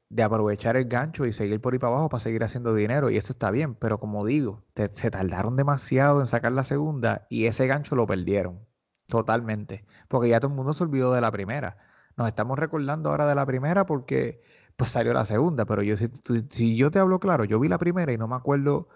de, 0.09 0.23
aprovechar 0.23 0.77
el 0.77 0.87
gancho 0.87 1.27
y 1.27 1.33
seguir 1.33 1.61
por 1.61 1.73
ahí 1.73 1.81
para 1.81 1.93
abajo 1.95 2.09
para 2.09 2.21
seguir 2.21 2.45
haciendo 2.45 2.73
dinero. 2.73 3.11
Y 3.11 3.17
eso 3.17 3.33
está 3.33 3.51
bien. 3.51 3.75
Pero 3.75 3.99
como 3.99 4.25
digo, 4.25 4.63
se 4.93 5.11
tardaron 5.11 5.57
demasiado 5.57 6.21
en 6.21 6.29
sacar 6.29 6.53
la 6.53 6.63
segunda 6.63 7.27
y 7.29 7.47
ese 7.47 7.67
gancho 7.67 7.97
lo 7.97 8.07
perdieron. 8.07 8.61
Totalmente. 9.09 9.85
Porque 10.09 10.29
ya 10.29 10.41
todo 10.41 10.51
el 10.51 10.57
mundo 10.57 10.73
se 10.73 10.85
olvidó 10.85 11.13
de 11.13 11.21
la 11.21 11.31
primera. 11.31 11.79
Nos 12.17 12.29
estamos 12.29 12.59
recordando 12.59 13.11
ahora 13.11 13.27
de 13.27 13.35
la 13.35 13.47
primera 13.47 13.87
porque 13.87 14.43
pues 14.77 14.91
salió 14.91 15.13
la 15.13 15.25
segunda. 15.25 15.65
Pero 15.65 15.83
yo 15.83 15.97
si, 15.97 16.09
si 16.51 16.77
yo 16.77 16.91
te 16.91 16.99
hablo 16.99 17.21
claro, 17.21 17.45
yo 17.45 17.61
vi 17.61 17.69
la 17.69 17.79
primera 17.79 18.13
y 18.13 18.19
no 18.19 18.29
me 18.29 18.37
acuerdo 18.37 18.89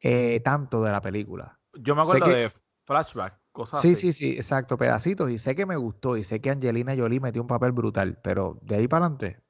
eh, 0.00 0.40
tanto 0.40 0.82
de 0.82 0.92
la 0.92 1.00
película. 1.00 1.58
Yo 1.74 1.94
me 1.94 2.02
acuerdo 2.02 2.28
de 2.28 2.52
flashback, 2.84 3.38
cosas 3.52 3.82
Sí, 3.82 3.94
sí, 3.94 4.12
sí, 4.12 4.32
exacto, 4.32 4.76
pedacitos. 4.76 5.30
Y 5.30 5.38
sé 5.38 5.54
que 5.54 5.66
me 5.66 5.76
gustó 5.76 6.16
y 6.16 6.24
sé 6.24 6.40
que 6.40 6.50
Angelina 6.50 6.94
Jolie 6.96 7.20
metió 7.20 7.42
un 7.42 7.48
papel 7.48 7.72
brutal. 7.72 8.18
Pero 8.22 8.58
de 8.62 8.76
ahí 8.76 8.88
para 8.88 9.06
adelante, 9.06 9.40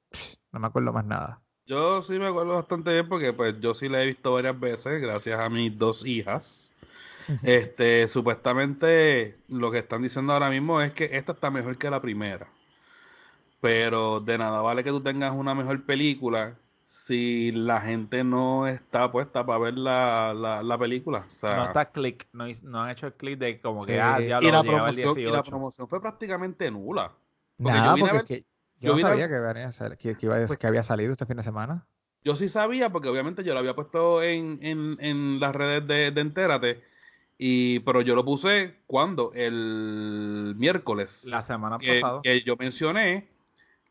no 0.53 0.61
me 0.61 0.67
acuerdo 0.67 0.93
más 0.93 1.05
nada. 1.05 1.43
Yo 1.67 2.01
sí 2.01 2.19
me 2.19 2.27
acuerdo 2.27 2.55
bastante 2.55 2.93
bien 2.93 3.09
porque 3.09 3.35
pues 3.35 3.61
yo 3.61 3.75
sí 3.75 3.91
la 3.91 4.03
he 4.03 4.07
visto 4.07 4.33
varias 4.33 4.59
veces 4.59 5.03
gracias 5.03 5.39
a 5.39 5.51
mis 5.51 5.77
dos 5.77 6.05
hijas. 6.07 6.73
Este, 7.43 8.09
supuestamente 8.09 9.37
lo 9.49 9.71
que 9.71 9.79
están 9.79 10.03
diciendo 10.03 10.33
ahora 10.33 10.51
mismo 10.51 10.81
es 10.81 10.93
que 10.93 11.11
esta 11.13 11.33
está 11.33 11.51
mejor 11.51 11.77
que 11.77 11.91
la 11.91 12.01
primera. 12.01 12.49
Pero 13.61 14.21
de 14.21 14.39
nada 14.39 14.61
vale 14.63 14.85
que 14.85 14.91
tú 14.91 15.01
tengas 15.01 15.33
una 15.35 15.55
mejor 15.55 15.85
película 15.85 16.55
si 16.87 17.53
la 17.53 17.83
gente 17.83 18.25
no 18.25 18.67
está 18.67 19.13
puesta 19.13 19.45
para 19.45 19.59
ver 19.59 19.75
la, 19.75 20.33
la, 20.63 20.79
película. 20.79 21.27
no 21.43 21.65
está 21.65 21.91
click, 21.91 22.27
no, 22.33 22.45
han 22.81 22.91
hecho 22.91 23.09
el 23.09 23.13
click 23.13 23.39
de 23.39 23.61
como 23.61 23.85
que 23.85 24.01
ah, 24.01 24.19
ya 24.21 24.41
lo 24.41 24.49
y, 24.49 24.53
la 24.53 24.63
promoción, 24.63 25.19
y 25.19 25.25
la 25.25 25.43
promoción 25.43 25.87
fue 25.87 26.01
prácticamente 26.01 26.71
nula. 26.71 27.13
Porque 27.59 27.79
yo, 27.79 28.17
porque 28.17 28.45
yo, 28.81 28.93
no 28.95 28.99
sabía 29.01 29.29
que, 29.29 30.15
pues 30.47 30.57
que, 30.57 30.67
había 30.67 30.83
salido 30.83 31.13
este 31.13 31.27
fin 31.27 31.37
de 31.37 31.43
semana. 31.43 31.85
Yo 32.25 32.37
sí 32.37 32.49
sabía, 32.49 32.91
porque 32.91 33.09
obviamente 33.09 33.45
yo 33.45 33.53
lo 33.53 33.59
había 33.59 33.75
puesto 33.75 34.23
en, 34.23 34.59
en, 34.63 34.97
en 35.01 35.41
las 35.41 35.55
redes 35.55 35.87
de, 35.87 36.11
de 36.11 36.21
Entérate 36.21 36.83
y, 37.39 37.79
pero 37.81 38.01
yo 38.03 38.17
lo 38.17 38.25
puse 38.25 38.75
cuando 38.89 39.33
el 39.33 40.55
miércoles. 40.57 41.25
La 41.27 41.41
semana 41.41 41.79
pasada. 41.79 42.21
Que 42.23 42.43
yo 42.43 42.57
mencioné 42.57 43.29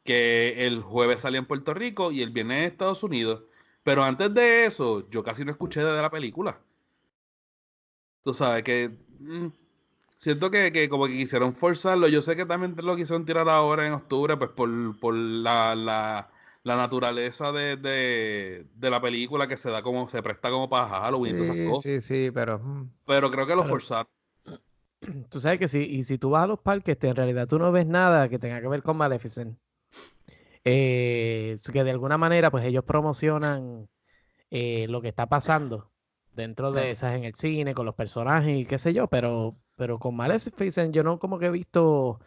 que 0.03 0.67
el 0.67 0.81
jueves 0.81 1.21
salía 1.21 1.39
en 1.39 1.45
Puerto 1.45 1.73
Rico 1.73 2.11
y 2.11 2.21
el 2.21 2.31
viernes 2.31 2.59
en 2.59 2.63
Estados 2.65 3.03
Unidos. 3.03 3.43
Pero 3.83 4.03
antes 4.03 4.33
de 4.33 4.65
eso, 4.65 5.09
yo 5.09 5.23
casi 5.23 5.45
no 5.45 5.51
escuché 5.51 5.81
de 5.81 6.01
la 6.01 6.11
película. 6.11 6.59
Tú 8.21 8.33
sabes 8.33 8.63
que. 8.63 8.91
Mm, 9.19 9.47
siento 10.17 10.51
que, 10.51 10.73
que, 10.73 10.89
como 10.89 11.07
que 11.07 11.13
quisieron 11.13 11.55
forzarlo. 11.55 12.09
Yo 12.09 12.21
sé 12.21 12.35
que 12.35 12.45
también 12.45 12.75
lo 12.83 12.97
quisieron 12.97 13.25
tirar 13.25 13.47
ahora 13.47 13.87
en 13.87 13.93
octubre, 13.93 14.35
pues 14.35 14.49
por, 14.51 14.99
por 14.99 15.15
la, 15.15 15.73
la 15.73 16.29
la 16.67 16.75
naturaleza 16.75 17.53
de, 17.53 17.77
de, 17.77 18.89
la 18.89 18.99
película 18.99 19.47
que 19.47 19.55
se 19.55 19.71
da 19.71 19.81
como, 19.81 20.09
se 20.09 20.21
presta 20.21 20.49
como 20.49 20.67
para 20.67 20.89
Halloween 20.89 21.35
y 21.35 21.39
todas 21.39 21.55
esas 21.55 21.69
cosas. 21.69 21.83
Sí, 21.83 22.01
sí, 22.01 22.31
pero. 22.31 22.59
Mm. 22.59 22.89
Pero 23.05 23.31
creo 23.31 23.47
que 23.47 23.55
lo 23.55 23.63
forzaron. 23.63 24.07
Tú 25.29 25.39
sabes 25.39 25.59
que 25.59 25.69
si, 25.69 25.79
y 25.79 26.03
si 26.03 26.17
tú 26.17 26.31
vas 26.31 26.43
a 26.43 26.47
los 26.47 26.59
parques, 26.59 26.97
en 27.01 27.15
realidad 27.15 27.47
tú 27.47 27.57
no 27.59 27.71
ves 27.71 27.85
nada 27.85 28.27
que 28.27 28.39
tenga 28.39 28.59
que 28.59 28.67
ver 28.67 28.83
con 28.83 28.97
Maleficent. 28.97 29.57
Eh, 30.65 31.55
que 31.71 31.83
de 31.85 31.91
alguna 31.91 32.17
manera, 32.17 32.51
pues 32.51 32.65
ellos 32.65 32.83
promocionan 32.83 33.87
eh, 34.49 34.87
lo 34.89 35.01
que 35.01 35.07
está 35.07 35.27
pasando 35.27 35.91
dentro 36.33 36.71
de 36.71 36.91
esas 36.91 37.15
en 37.15 37.23
el 37.23 37.35
cine, 37.35 37.73
con 37.73 37.85
los 37.85 37.95
personajes 37.95 38.57
y 38.57 38.65
qué 38.65 38.77
sé 38.77 38.93
yo, 38.93 39.07
pero, 39.07 39.55
pero 39.77 39.99
con 39.99 40.15
Maleficent 40.15 40.93
yo 40.93 41.03
no 41.03 41.19
como 41.19 41.39
que 41.39 41.45
he 41.45 41.51
visto 41.51 42.19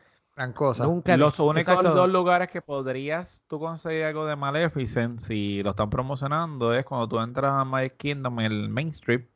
los 1.18 1.38
únicos 1.40 1.82
dos 1.82 2.08
lugares 2.08 2.50
que 2.50 2.62
podrías 2.62 3.44
tú 3.48 3.58
conseguir 3.58 4.04
algo 4.04 4.26
de 4.26 4.36
Maleficent, 4.36 5.20
si 5.20 5.62
lo 5.62 5.70
están 5.70 5.90
promocionando, 5.90 6.74
es 6.74 6.84
cuando 6.84 7.08
tú 7.08 7.20
entras 7.20 7.52
a 7.52 7.64
My 7.64 7.90
Kingdom, 7.90 8.40
en 8.40 8.46
el 8.46 8.68
Main 8.68 8.88
Strip, 8.88 9.28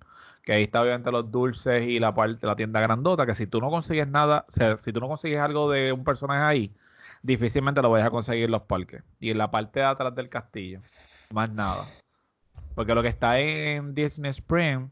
que 0.42 0.52
ahí 0.52 0.64
está 0.64 0.82
obviamente 0.82 1.10
los 1.10 1.30
dulces 1.30 1.86
y 1.86 1.98
la 1.98 2.14
parte 2.14 2.46
la 2.46 2.56
tienda 2.56 2.80
grandota, 2.80 3.26
que 3.26 3.34
si 3.34 3.46
tú 3.46 3.60
no 3.60 3.70
consigues 3.70 4.08
nada, 4.08 4.44
o 4.48 4.52
sea, 4.52 4.76
si 4.76 4.92
tú 4.92 5.00
no 5.00 5.08
consigues 5.08 5.40
algo 5.40 5.70
de 5.70 5.92
un 5.92 6.04
personaje 6.04 6.42
ahí, 6.42 6.74
difícilmente 7.22 7.82
lo 7.82 7.90
vayas 7.90 8.08
a 8.08 8.10
conseguir 8.10 8.44
en 8.44 8.50
los 8.50 8.62
parques. 8.62 9.02
Y 9.20 9.30
en 9.30 9.38
la 9.38 9.50
parte 9.50 9.80
de 9.80 9.86
atrás 9.86 10.14
del 10.14 10.28
castillo, 10.28 10.80
más 11.32 11.50
nada. 11.50 11.86
Porque 12.74 12.94
lo 12.94 13.02
que 13.02 13.08
está 13.08 13.40
en 13.40 13.94
Disney 13.94 14.30
Spring, 14.30 14.90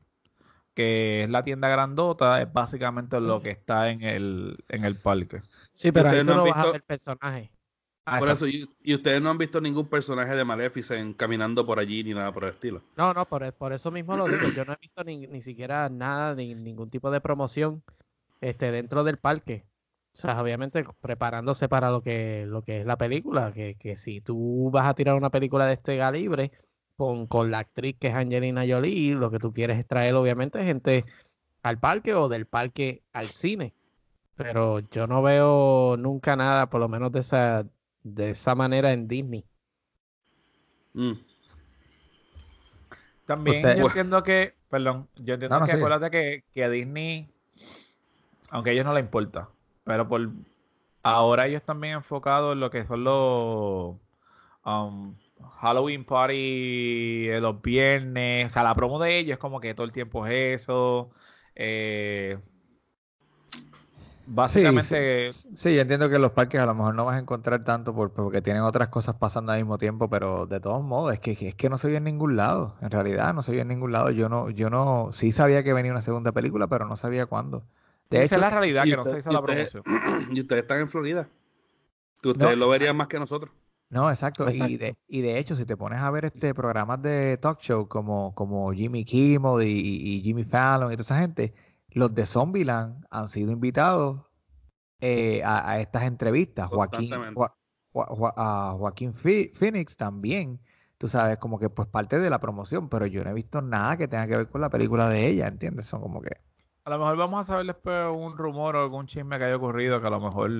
que 0.74 1.24
es 1.24 1.30
la 1.30 1.44
tienda 1.44 1.68
grandota, 1.68 2.40
es 2.40 2.50
básicamente 2.50 3.20
lo 3.20 3.42
que 3.42 3.50
está 3.50 3.90
en 3.90 4.02
el, 4.02 4.64
en 4.68 4.84
el 4.84 4.96
parque. 4.96 5.42
Sí, 5.72 5.92
pero 5.92 6.10
ahí 6.10 6.18
tú 6.20 6.24
no 6.24 6.36
no 6.36 6.44
vas 6.44 6.66
a 6.66 6.72
ver 6.72 6.82
personajes. 6.82 7.50
Ah, 8.04 8.18
Por 8.18 8.30
eso, 8.30 8.48
y, 8.48 8.68
y 8.82 8.94
ustedes 8.94 9.22
no 9.22 9.30
han 9.30 9.38
visto 9.38 9.60
ningún 9.60 9.86
personaje 9.86 10.34
de 10.34 10.44
Maleficent 10.44 11.16
caminando 11.16 11.64
por 11.64 11.78
allí 11.78 12.02
ni 12.02 12.14
nada 12.14 12.32
por 12.32 12.44
el 12.44 12.50
estilo. 12.50 12.82
No, 12.96 13.14
no, 13.14 13.24
por, 13.26 13.52
por 13.52 13.72
eso 13.72 13.92
mismo 13.92 14.16
lo 14.16 14.26
digo. 14.26 14.48
Yo 14.56 14.64
no 14.64 14.72
he 14.72 14.78
visto 14.80 15.04
ni, 15.04 15.26
ni 15.28 15.40
siquiera 15.40 15.88
nada, 15.88 16.34
ni 16.34 16.54
ningún 16.54 16.90
tipo 16.90 17.12
de 17.12 17.20
promoción 17.20 17.82
este, 18.40 18.72
dentro 18.72 19.04
del 19.04 19.18
parque. 19.18 19.66
O 20.14 20.16
sea, 20.18 20.42
obviamente 20.42 20.84
preparándose 21.00 21.68
para 21.68 21.90
lo 21.90 22.02
que, 22.02 22.44
lo 22.46 22.62
que 22.62 22.80
es 22.80 22.86
la 22.86 22.96
película. 22.98 23.52
Que, 23.52 23.76
que 23.76 23.96
si 23.96 24.20
tú 24.20 24.70
vas 24.72 24.86
a 24.86 24.94
tirar 24.94 25.14
una 25.14 25.30
película 25.30 25.66
de 25.66 25.74
este 25.74 25.96
calibre 25.96 26.50
con, 26.96 27.28
con 27.28 27.52
la 27.52 27.60
actriz 27.60 27.96
que 28.00 28.08
es 28.08 28.14
Angelina 28.14 28.64
Jolie, 28.68 29.14
lo 29.14 29.30
que 29.30 29.38
tú 29.38 29.52
quieres 29.52 29.78
es 29.78 29.86
traer 29.86 30.14
obviamente 30.16 30.62
gente 30.64 31.04
al 31.62 31.78
parque 31.78 32.14
o 32.14 32.28
del 32.28 32.46
parque 32.46 33.04
al 33.12 33.26
cine. 33.26 33.74
Pero 34.42 34.80
yo 34.80 35.06
no 35.06 35.22
veo 35.22 35.96
nunca 35.98 36.36
nada, 36.36 36.68
por 36.68 36.80
lo 36.80 36.88
menos 36.88 37.12
de 37.12 37.20
esa, 37.20 37.66
de 38.02 38.30
esa 38.30 38.54
manera 38.54 38.92
en 38.92 39.08
Disney. 39.08 39.44
Mm. 40.94 41.12
También 43.26 43.58
Usted- 43.58 43.78
yo 43.78 43.86
entiendo 43.86 44.22
que, 44.22 44.54
perdón, 44.68 45.08
yo 45.16 45.34
entiendo 45.34 45.56
No, 45.56 45.60
no, 45.60 45.66
que 45.66 45.72
sigue. 45.72 45.82
acuérdate 45.84 46.10
que, 46.10 46.44
que 46.52 46.64
a 46.64 46.68
Disney, 46.68 47.28
aunque 48.50 48.70
a 48.70 48.72
ellos 48.72 48.84
no 48.84 48.92
les 48.92 49.04
importa, 49.04 49.48
pero 49.84 50.08
por 50.08 50.28
ahora 51.02 51.46
ellos 51.46 51.62
también 51.62 51.94
enfocados 51.94 52.52
en 52.52 52.60
lo 52.60 52.70
que 52.70 52.84
son 52.84 53.04
los 53.04 53.96
um, 54.64 55.14
Halloween 55.60 56.04
Party 56.04 57.28
eh, 57.28 57.40
los 57.40 57.62
viernes, 57.62 58.46
o 58.46 58.50
sea, 58.50 58.62
la 58.64 58.74
promo 58.74 58.98
de 58.98 59.18
ellos 59.18 59.32
es 59.34 59.38
como 59.38 59.60
que 59.60 59.74
todo 59.74 59.86
el 59.86 59.92
tiempo 59.92 60.26
es 60.26 60.62
eso. 60.62 61.10
eh, 61.54 62.38
básicamente, 64.26 65.32
Sí, 65.32 65.48
sí, 65.54 65.74
yo 65.74 65.80
entiendo 65.82 66.08
que 66.08 66.16
en 66.16 66.22
los 66.22 66.32
parques 66.32 66.60
a 66.60 66.66
lo 66.66 66.74
mejor 66.74 66.94
no 66.94 67.04
vas 67.04 67.16
a 67.16 67.20
encontrar 67.20 67.64
tanto 67.64 67.94
por, 67.94 68.12
porque 68.12 68.42
tienen 68.42 68.62
otras 68.62 68.88
cosas 68.88 69.16
pasando 69.16 69.52
al 69.52 69.58
mismo 69.58 69.78
tiempo, 69.78 70.08
pero 70.10 70.46
de 70.46 70.60
todos 70.60 70.82
modos, 70.82 71.12
es 71.14 71.20
que, 71.20 71.32
es 71.40 71.54
que 71.54 71.68
no 71.70 71.78
se 71.78 71.88
vio 71.88 71.98
en 71.98 72.04
ningún 72.04 72.36
lado. 72.36 72.76
En 72.80 72.90
realidad, 72.90 73.34
no 73.34 73.42
se 73.42 73.52
vio 73.52 73.62
en 73.62 73.68
ningún 73.68 73.92
lado. 73.92 74.10
Yo 74.10 74.28
no, 74.28 74.50
yo 74.50 74.70
no, 74.70 75.10
sí 75.12 75.32
sabía 75.32 75.62
que 75.64 75.72
venía 75.72 75.92
una 75.92 76.02
segunda 76.02 76.32
película, 76.32 76.66
pero 76.68 76.86
no 76.86 76.96
sabía 76.96 77.26
cuándo. 77.26 77.64
De 78.10 78.22
esa 78.22 78.24
hecho, 78.24 78.34
es 78.36 78.40
la 78.42 78.50
realidad 78.50 78.84
que 78.84 78.96
no 78.96 79.04
se 79.04 79.18
hizo 79.18 79.32
la 79.32 79.42
promoción. 79.42 79.82
Y 80.32 80.40
ustedes 80.40 80.62
están 80.62 80.80
en 80.80 80.88
Florida. 80.88 81.28
Que 82.22 82.30
ustedes 82.30 82.58
lo 82.58 82.68
verían 82.68 82.96
más 82.96 83.08
que 83.08 83.18
nosotros. 83.18 83.52
no, 83.90 84.10
exacto. 84.10 84.50
Y 84.50 84.76
de, 84.78 84.96
y 85.06 85.20
de 85.20 85.38
hecho, 85.38 85.54
si 85.56 85.66
te 85.66 85.76
pones 85.76 86.00
a 86.00 86.10
ver 86.10 86.24
este 86.24 86.54
programas 86.54 87.02
de 87.02 87.36
talk 87.38 87.60
show 87.60 87.88
como, 87.88 88.34
como 88.34 88.72
Jimmy 88.72 89.04
Kimmel 89.04 89.62
y, 89.66 89.70
y- 89.72 90.16
y 90.18 90.20
Jimmy 90.22 90.44
Fallon 90.44 90.92
y 90.92 90.96
toda 90.96 91.02
esa 91.02 91.18
gente, 91.20 91.54
los 91.94 92.14
de 92.14 92.26
Zombieland 92.26 93.04
han 93.10 93.28
sido 93.28 93.52
invitados 93.52 94.20
eh, 95.00 95.42
a, 95.44 95.70
a 95.70 95.80
estas 95.80 96.04
entrevistas. 96.04 96.68
Joaquín, 96.68 97.12
a 97.94 98.74
Joaquín 98.78 99.12
Phoenix 99.12 99.96
también, 99.96 100.60
tú 100.98 101.08
sabes, 101.08 101.38
como 101.38 101.58
que 101.58 101.68
pues 101.68 101.88
parte 101.88 102.18
de 102.18 102.30
la 102.30 102.40
promoción, 102.40 102.88
pero 102.88 103.06
yo 103.06 103.24
no 103.24 103.30
he 103.30 103.34
visto 103.34 103.60
nada 103.60 103.96
que 103.96 104.08
tenga 104.08 104.26
que 104.26 104.36
ver 104.36 104.48
con 104.48 104.60
la 104.60 104.70
película 104.70 105.08
de 105.08 105.28
ella, 105.28 105.48
¿entiendes? 105.48 105.86
Son 105.86 106.00
como 106.00 106.22
que... 106.22 106.30
A 106.84 106.90
lo 106.90 106.98
mejor 106.98 107.16
vamos 107.16 107.40
a 107.40 107.44
saber 107.44 107.66
después 107.66 108.06
un 108.12 108.36
rumor 108.36 108.76
o 108.76 108.82
algún 108.82 109.06
chisme 109.06 109.38
que 109.38 109.44
haya 109.44 109.56
ocurrido 109.56 110.00
que 110.00 110.06
a 110.06 110.10
lo 110.10 110.20
mejor 110.20 110.50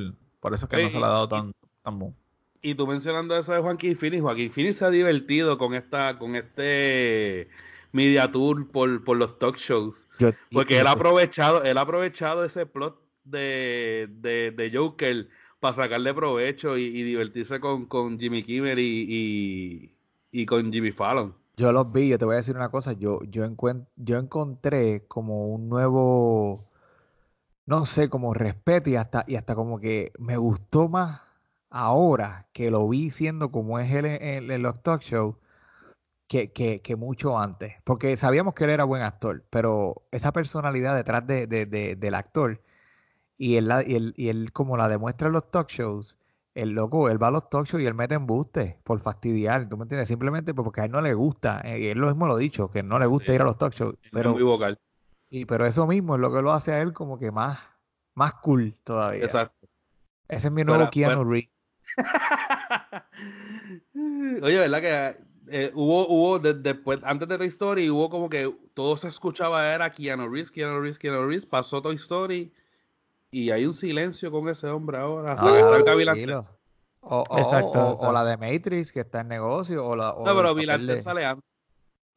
por 0.41 0.55
eso 0.55 0.67
es 0.67 0.71
que 0.71 0.83
no 0.83 0.91
se 0.91 0.99
le 0.99 1.05
ha 1.05 1.09
dado 1.09 1.29
tan, 1.29 1.53
tan 1.83 1.99
boom. 1.99 2.15
Y 2.61 2.75
tú 2.77 2.87
mencionando 2.87 3.37
eso 3.37 3.53
de 3.53 3.61
Joaquín 3.61 3.97
Phoenix, 3.97 4.23
Joaquín 4.23 4.53
Phoenix 4.53 4.77
se 4.77 4.85
ha 4.85 4.91
divertido 4.91 5.59
con 5.59 5.75
esta, 5.75 6.19
con 6.19 6.37
este 6.37 7.49
media 7.93 8.31
tour 8.31 8.69
por, 8.71 9.05
por 9.05 9.17
los 9.17 9.39
talk 9.39 9.57
shows. 9.57 10.09
Yo, 10.19 10.31
Porque 10.53 10.81
él 10.81 10.87
ha 10.87 10.93
aprovechado, 10.93 11.63
él 11.65 11.79
ha 11.79 11.83
aprovechado 11.83 12.45
ese 12.45 12.67
plot 12.67 12.99
de, 13.25 14.09
de, 14.11 14.51
de 14.53 14.71
Joker 14.77 15.29
para 15.61 15.75
sacarle 15.75 16.13
provecho 16.15 16.77
y, 16.77 16.85
y 16.85 17.03
divertirse 17.03 17.61
con, 17.61 17.87
con 17.87 18.19
Jimmy 18.19 18.43
Kimmel 18.43 18.79
y, 18.79 19.07
y, 20.33 20.41
y 20.43 20.47
con 20.47 20.73
Jimmy 20.73 20.91
Fallon. 20.93 21.35
Yo 21.57 21.73
los 21.73 21.93
vi, 21.93 22.09
yo 22.09 22.19
te 22.19 22.25
voy 22.25 22.35
a 22.35 22.37
decir 22.39 22.57
una 22.57 22.71
cosa, 22.71 22.93
yo, 22.93 23.21
yo, 23.25 23.45
yo 23.97 24.17
encontré 24.19 25.07
como 25.07 25.47
un 25.49 25.69
nuevo, 25.69 26.61
no 27.67 27.87
sé, 27.87 28.09
como 28.09 28.35
respeto 28.35 28.91
y 28.91 28.97
hasta, 28.97 29.25
y 29.27 29.37
hasta 29.37 29.55
como 29.55 29.79
que 29.81 30.13
me 30.19 30.37
gustó 30.37 30.89
más 30.89 31.23
ahora 31.71 32.49
que 32.53 32.71
lo 32.71 32.89
vi 32.89 33.11
siendo 33.11 33.51
como 33.51 33.79
es 33.79 33.93
él 33.95 34.07
en, 34.07 34.23
en- 34.23 34.51
en 34.51 34.63
los 34.63 34.83
talk 34.83 35.03
shows 35.03 35.37
que, 36.33 36.51
que, 36.51 36.81
que 36.81 36.97
mucho 36.97 37.39
antes. 37.39 37.75
Porque 37.85 38.17
sabíamos 38.17 38.55
que 38.55 38.65
él 38.65 38.71
era 38.71 38.85
buen 38.85 39.03
actor, 39.03 39.45
pero 39.51 40.03
esa 40.11 40.33
personalidad 40.33 40.97
detrás 40.97 41.27
de, 41.27 41.47
de- 41.47 41.67
de- 41.67 41.95
del 41.95 42.15
actor 42.15 42.63
y 43.37 43.57
él, 43.57 43.71
y, 43.87 43.95
él, 43.97 44.15
y 44.17 44.29
él 44.31 44.51
como 44.53 44.79
la 44.79 44.89
demuestra 44.89 45.27
en 45.27 45.35
los 45.35 45.51
talk 45.51 45.69
shows, 45.69 46.17
el 46.55 46.71
loco, 46.71 47.11
él 47.11 47.23
va 47.23 47.29
a 47.29 47.33
los 47.33 47.51
talk 47.51 47.67
shows 47.67 47.83
y 47.83 47.87
él 47.87 47.93
mete 47.95 48.15
embuste 48.15 48.79
por 48.83 48.99
fastidiar, 49.01 49.69
¿tú 49.69 49.77
me 49.77 49.83
entiendes? 49.83 50.09
Simplemente 50.09 50.55
porque 50.55 50.81
a 50.81 50.85
él 50.87 50.91
no 50.93 51.03
le 51.03 51.13
gusta, 51.13 51.61
y 51.67 51.89
él 51.89 51.99
lo 51.99 52.07
mismo 52.07 52.27
lo 52.27 52.37
ha 52.37 52.39
dicho, 52.39 52.71
que 52.71 52.83
no 52.83 52.99
le 52.99 53.05
gusta 53.07 53.27
Sí. 53.29 53.35
ir 53.35 53.43
a 53.43 53.45
los 53.45 53.59
talk 53.59 53.75
shows, 53.75 53.97
es 54.03 54.11
pero, 54.11 54.33
muy 54.33 54.43
vocal. 54.43 54.79
y, 55.29 55.45
pero 55.45 55.67
eso 55.67 55.87
mismo 55.87 56.15
es 56.15 56.21
lo 56.23 56.33
que 56.33 56.41
lo 56.41 56.51
hace 56.53 56.73
a 56.73 56.81
él 56.81 56.95
como 56.95 57.19
que 57.19 57.31
más, 57.31 57.59
más 58.15 58.35
cool 58.37 58.75
todavía. 58.85 59.23
Exacto. 59.25 59.69
Ese 60.29 60.47
es 60.47 60.53
mi 60.53 60.65
nuevo 60.65 60.85
Fuera- 60.85 60.91
Keanu 60.91 61.25
Reeves. 61.25 61.51
Oye, 64.43 64.59
¿verdad 64.59 64.81
que 64.81 65.32
eh, 65.49 65.71
hubo, 65.75 66.07
hubo 66.09 66.39
de- 66.39 66.55
después, 66.55 67.01
antes 67.05 67.29
de 67.29 67.39
Toy 67.39 67.47
Story, 67.49 67.91
hubo 67.91 68.09
como 68.11 68.29
que 68.29 68.53
todo 68.75 68.97
se 68.97 69.09
escuchaba 69.09 69.73
era 69.75 69.91
Keanu 69.91 70.29
Reeves, 70.29 70.51
Keanu 70.51 70.81
Reeves, 70.81 70.99
Keanu 70.99 71.27
Reeves, 71.27 71.47
pasó 71.47 71.83
Toy 71.83 71.97
Story 71.97 72.53
y 73.31 73.51
hay 73.51 73.67
un 73.67 73.75
silencio 73.75 74.31
con 74.31 74.49
ese 74.49 74.69
hombre 74.69 74.99
ahora 74.99 75.33
hasta 75.33 75.49
Ah, 75.49 75.53
que 75.55 75.65
salga. 75.65 76.45
O, 77.05 77.25
o- 77.29 77.39
Exacto, 77.39 77.91
o- 77.91 78.13
la 78.13 78.25
de 78.25 78.37
Matrix 78.37 78.93
que 78.93 79.01
está 79.01 79.21
en 79.21 79.29
negocio, 79.29 79.85
o 79.85 79.97
la 79.97 80.11
o 80.11 80.25
No, 80.25 80.37
pero 80.37 80.55
de- 80.55 81.01
sale 81.01 81.25
antes. 81.25 81.45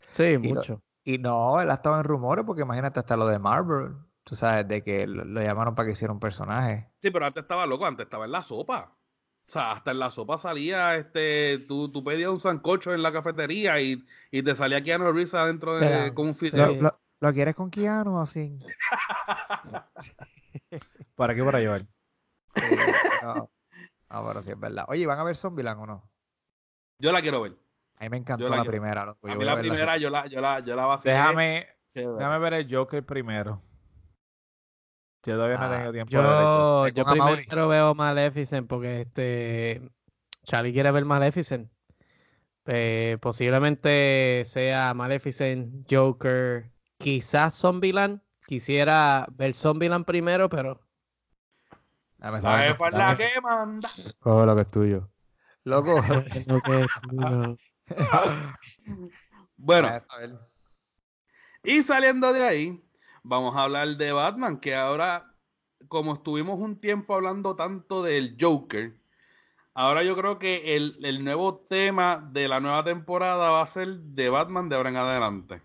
Sí, 0.09 0.37
mucho. 0.37 0.81
Y 1.03 1.17
no, 1.17 1.59
él 1.61 1.69
ha 1.71 1.75
estado 1.75 1.97
en 1.97 2.03
rumores 2.03 2.45
porque 2.45 2.61
imagínate 2.63 2.99
hasta 2.99 3.17
lo 3.17 3.25
de 3.27 3.39
Marvel, 3.39 3.95
tú 4.23 4.35
sabes, 4.35 4.67
de 4.67 4.83
que 4.83 5.07
lo, 5.07 5.25
lo 5.25 5.41
llamaron 5.41 5.73
para 5.75 5.87
que 5.87 5.93
hiciera 5.93 6.13
un 6.13 6.19
personaje. 6.19 6.89
Sí, 7.01 7.11
pero 7.11 7.25
antes 7.25 7.43
estaba 7.43 7.65
loco, 7.65 7.85
antes 7.85 8.05
estaba 8.05 8.25
en 8.25 8.31
la 8.31 8.41
sopa. 8.41 8.94
O 9.47 9.51
sea, 9.51 9.73
hasta 9.73 9.91
en 9.91 9.99
la 9.99 10.09
sopa 10.09 10.37
salía, 10.39 10.95
este, 10.95 11.59
tú, 11.67 11.91
tú 11.91 12.03
pedías 12.03 12.29
un 12.31 12.39
sancocho 12.39 12.93
en 12.93 13.03
la 13.03 13.11
cafetería 13.13 13.79
y, 13.79 14.03
y 14.31 14.41
te 14.41 14.55
salía 14.55 14.81
Keanu 14.81 15.05
Reeves 15.11 15.33
adentro 15.35 15.75
de, 15.75 15.87
Pero- 15.87 16.13
con 16.15 16.25
un 16.27 16.31
¿Lo, 16.33 16.37
fideo. 16.37 16.67
Sí. 16.73 16.79
lo- 16.79 16.99
lo 17.21 17.33
quieres 17.33 17.55
con 17.55 17.69
Keanu 17.69 18.17
o 18.17 18.21
así? 18.21 18.57
¿Para 21.15 21.33
qué 21.35 21.43
para 21.43 21.59
llevar? 21.59 21.81
Sí, 22.55 22.75
no, 23.23 23.33
no, 23.35 24.27
pero 24.27 24.41
sí 24.41 24.51
es 24.51 24.59
verdad. 24.59 24.85
Oye, 24.87 25.05
¿van 25.05 25.19
a 25.19 25.23
ver 25.23 25.35
Zombieland 25.37 25.79
o 25.81 25.85
no? 25.85 26.09
Yo 26.99 27.11
la 27.11 27.21
quiero 27.21 27.41
ver. 27.41 27.53
A 27.97 28.03
mí 28.03 28.09
me 28.09 28.17
encantó 28.17 28.47
Yo 28.47 28.55
la 28.55 28.63
primera, 28.63 29.05
loco. 29.05 29.27
A 29.27 29.31
Yo 29.31 29.37
mí 29.37 29.45
la 29.45 29.57
primera 29.59 29.97
yo 29.97 30.09
la, 30.09 30.27
yo 30.27 30.41
la, 30.41 30.59
yo 30.59 30.75
la 30.75 30.85
vacilé. 30.85 31.13
Déjame, 31.13 31.67
Chévere. 31.93 32.17
déjame 32.17 32.39
ver 32.39 32.53
el 32.53 32.75
Joker 32.75 33.05
primero. 33.05 33.61
Yo 35.25 35.35
todavía 35.35 35.57
no 35.57 35.65
Ah, 35.65 35.69
tenido 35.71 35.91
tiempo 35.93 36.17
de 36.17 36.23
verlo. 36.23 36.87
Yo, 36.89 37.03
primero 37.35 37.67
veo 37.67 37.95
Maleficent 37.95 38.67
porque 38.67 39.01
este 39.01 39.89
Charlie 40.43 40.73
quiere 40.73 40.91
ver 40.91 41.05
Maleficent. 41.05 41.69
Eh, 42.67 43.17
posiblemente 43.21 44.43
sea 44.45 44.93
Maleficent, 44.93 45.85
Joker, 45.91 46.71
quizás 46.97 47.55
Zombieland. 47.55 48.21
Quisiera 48.47 49.25
ver 49.31 49.55
Zombieland 49.55 50.05
primero, 50.05 50.49
pero 50.49 50.79
Dame 52.17 52.37
es 52.37 52.43
dame- 52.43 52.75
la 52.91 53.17
que 53.17 53.41
manda. 53.41 53.91
Coge 54.19 54.45
lo 54.45 54.55
que 54.55 54.61
es 54.61 54.71
tuyo. 54.71 55.09
Loco. 55.63 55.95
lo 56.47 56.61
que 56.61 56.85
no. 57.11 57.57
Bueno, 59.57 59.89
y 61.63 61.81
saliendo 61.81 62.33
de 62.33 62.43
ahí, 62.43 62.84
vamos 63.25 63.55
a 63.55 63.63
hablar 63.63 63.97
de 63.97 64.11
Batman, 64.11 64.59
que 64.59 64.75
ahora, 64.75 65.33
como 65.87 66.13
estuvimos 66.13 66.59
un 66.59 66.79
tiempo 66.79 67.15
hablando 67.15 67.55
tanto 67.55 68.03
del 68.03 68.37
Joker, 68.39 68.93
ahora 69.73 70.03
yo 70.03 70.15
creo 70.15 70.37
que 70.37 70.75
el, 70.75 70.97
el 71.03 71.23
nuevo 71.23 71.65
tema 71.67 72.29
de 72.31 72.47
la 72.47 72.59
nueva 72.59 72.83
temporada 72.83 73.49
va 73.49 73.61
a 73.61 73.67
ser 73.67 73.87
de 73.87 74.29
Batman 74.29 74.69
de 74.69 74.75
ahora 74.75 74.89
en 74.89 74.97
adelante. 74.97 75.61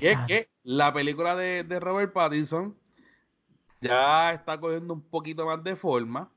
Y 0.00 0.06
es 0.06 0.18
que 0.26 0.48
la 0.62 0.92
película 0.92 1.34
de, 1.34 1.64
de 1.64 1.80
Robert 1.80 2.12
Pattinson 2.12 2.76
ya 3.80 4.32
está 4.32 4.58
cogiendo 4.60 4.94
un 4.94 5.02
poquito 5.02 5.46
más 5.46 5.62
de 5.64 5.74
forma. 5.74 6.30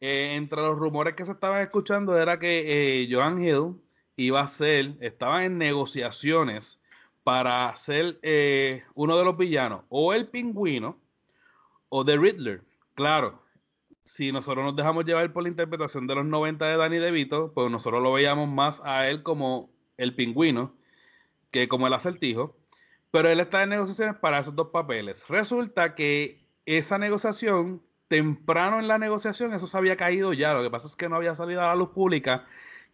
Eh, 0.00 0.34
entre 0.34 0.60
los 0.60 0.76
rumores 0.76 1.14
que 1.14 1.24
se 1.24 1.32
estaban 1.32 1.62
escuchando 1.62 2.18
era 2.18 2.38
que 2.38 3.02
eh, 3.02 3.08
Joan 3.10 3.42
Hill 3.42 3.76
iba 4.16 4.40
a 4.40 4.48
ser, 4.48 4.96
estaban 5.00 5.44
en 5.44 5.58
negociaciones 5.58 6.80
para 7.26 7.74
ser 7.74 8.20
eh, 8.22 8.84
uno 8.94 9.18
de 9.18 9.24
los 9.24 9.36
villanos, 9.36 9.82
o 9.88 10.14
el 10.14 10.28
pingüino, 10.28 10.96
o 11.88 12.04
The 12.04 12.16
Riddler. 12.16 12.62
Claro, 12.94 13.42
si 14.04 14.30
nosotros 14.30 14.64
nos 14.64 14.76
dejamos 14.76 15.04
llevar 15.04 15.32
por 15.32 15.42
la 15.42 15.48
interpretación 15.48 16.06
de 16.06 16.14
los 16.14 16.24
90 16.24 16.64
de 16.64 16.76
Danny 16.76 16.98
DeVito, 16.98 17.50
pues 17.52 17.68
nosotros 17.68 18.00
lo 18.00 18.12
veíamos 18.12 18.48
más 18.48 18.80
a 18.84 19.08
él 19.08 19.24
como 19.24 19.70
el 19.96 20.14
pingüino 20.14 20.76
que 21.50 21.66
como 21.66 21.88
el 21.88 21.94
acertijo. 21.94 22.56
Pero 23.10 23.28
él 23.28 23.40
está 23.40 23.64
en 23.64 23.70
negociaciones 23.70 24.14
para 24.20 24.38
esos 24.38 24.54
dos 24.54 24.68
papeles. 24.68 25.26
Resulta 25.28 25.96
que 25.96 26.46
esa 26.64 26.96
negociación, 26.96 27.82
temprano 28.06 28.78
en 28.78 28.86
la 28.86 28.98
negociación, 28.98 29.52
eso 29.52 29.66
se 29.66 29.76
había 29.76 29.96
caído 29.96 30.32
ya. 30.32 30.54
Lo 30.54 30.62
que 30.62 30.70
pasa 30.70 30.86
es 30.86 30.94
que 30.94 31.08
no 31.08 31.16
había 31.16 31.34
salido 31.34 31.60
a 31.62 31.66
la 31.66 31.74
luz 31.74 31.88
pública 31.88 32.46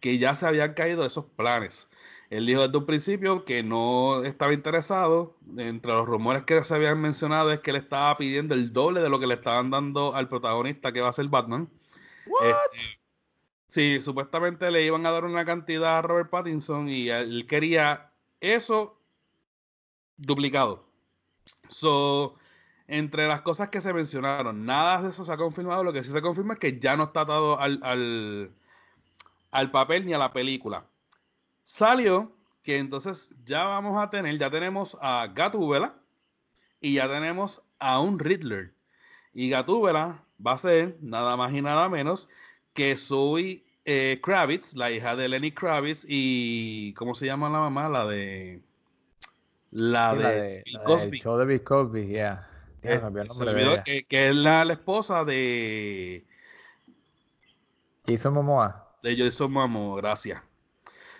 que 0.03 0.17
ya 0.17 0.35
se 0.35 0.45
habían 0.45 0.73
caído 0.73 1.05
esos 1.05 1.23
planes. 1.37 1.87
Él 2.29 2.45
dijo 2.45 2.63
desde 2.63 2.77
un 2.77 2.85
principio 2.85 3.45
que 3.45 3.63
no 3.63 4.25
estaba 4.25 4.51
interesado. 4.51 5.37
Entre 5.55 5.93
los 5.93 6.05
rumores 6.05 6.43
que 6.43 6.61
se 6.65 6.75
habían 6.75 6.99
mencionado 6.99 7.53
es 7.53 7.61
que 7.61 7.71
le 7.71 7.79
estaba 7.79 8.17
pidiendo 8.17 8.53
el 8.53 8.73
doble 8.73 8.99
de 8.99 9.07
lo 9.07 9.17
que 9.17 9.27
le 9.27 9.35
estaban 9.35 9.69
dando 9.69 10.13
al 10.13 10.27
protagonista 10.27 10.91
que 10.91 10.99
va 10.99 11.07
a 11.07 11.13
ser 11.13 11.29
Batman. 11.29 11.69
Este, 12.25 12.99
sí, 13.69 14.01
supuestamente 14.01 14.69
le 14.71 14.85
iban 14.85 15.05
a 15.05 15.11
dar 15.11 15.23
una 15.23 15.45
cantidad 15.45 15.99
a 15.99 16.01
Robert 16.01 16.29
Pattinson 16.29 16.89
y 16.89 17.07
él 17.07 17.45
quería 17.47 18.11
eso 18.41 18.99
duplicado. 20.17 20.85
So, 21.69 22.35
entre 22.87 23.25
las 23.29 23.41
cosas 23.41 23.69
que 23.69 23.79
se 23.79 23.93
mencionaron, 23.93 24.65
nada 24.65 25.01
de 25.01 25.11
eso 25.11 25.23
se 25.23 25.31
ha 25.31 25.37
confirmado. 25.37 25.85
Lo 25.85 25.93
que 25.93 26.03
sí 26.03 26.11
se 26.11 26.21
confirma 26.21 26.55
es 26.55 26.59
que 26.59 26.77
ya 26.77 26.97
no 26.97 27.05
está 27.05 27.21
atado 27.21 27.57
al, 27.57 27.79
al, 27.83 28.53
al 29.53 29.69
papel 29.71 30.05
ni 30.05 30.13
a 30.13 30.17
la 30.17 30.33
película. 30.33 30.85
Salió 31.61 32.35
que 32.63 32.77
entonces 32.77 33.35
ya 33.45 33.63
vamos 33.63 34.01
a 34.01 34.09
tener, 34.09 34.37
ya 34.37 34.49
tenemos 34.49 34.97
a 34.99 35.27
Gatúbela 35.33 35.93
y 36.81 36.95
ya 36.95 37.07
tenemos 37.07 37.61
a 37.79 37.99
un 38.01 38.19
Riddler. 38.19 38.73
Y 39.33 39.49
Gatúbela 39.49 40.23
va 40.45 40.53
a 40.53 40.57
ser 40.57 40.97
nada 41.01 41.37
más 41.37 41.53
y 41.53 41.61
nada 41.61 41.87
menos 41.87 42.29
que 42.73 42.97
Zoe 42.97 43.63
eh, 43.85 44.19
Kravitz, 44.23 44.73
la 44.73 44.91
hija 44.91 45.15
de 45.15 45.29
Lenny 45.29 45.51
Kravitz 45.51 46.03
y 46.07 46.93
¿cómo 46.95 47.13
se 47.13 47.27
llama 47.27 47.49
la 47.49 47.59
mamá? 47.59 47.89
La 47.89 48.07
de 48.07 48.59
la, 49.69 50.15
de, 50.15 50.63
Bill 50.65 50.79
Cosby. 50.83 51.19
show 51.19 51.37
de 51.37 51.45
Bill 51.45 51.63
Cosby, 51.63 52.07
yeah. 52.07 52.49
Eh, 52.81 53.01
que, 53.85 54.03
que, 54.03 54.29
es 54.29 54.35
la, 54.35 54.65
la, 54.65 54.73
esposa 54.73 55.23
de 55.23 56.25
Jason 58.07 58.33
Momoa. 58.33 58.82
De 59.03 59.17
Jason 59.17 59.51
Momoa, 59.51 59.97
gracias. 59.97 60.41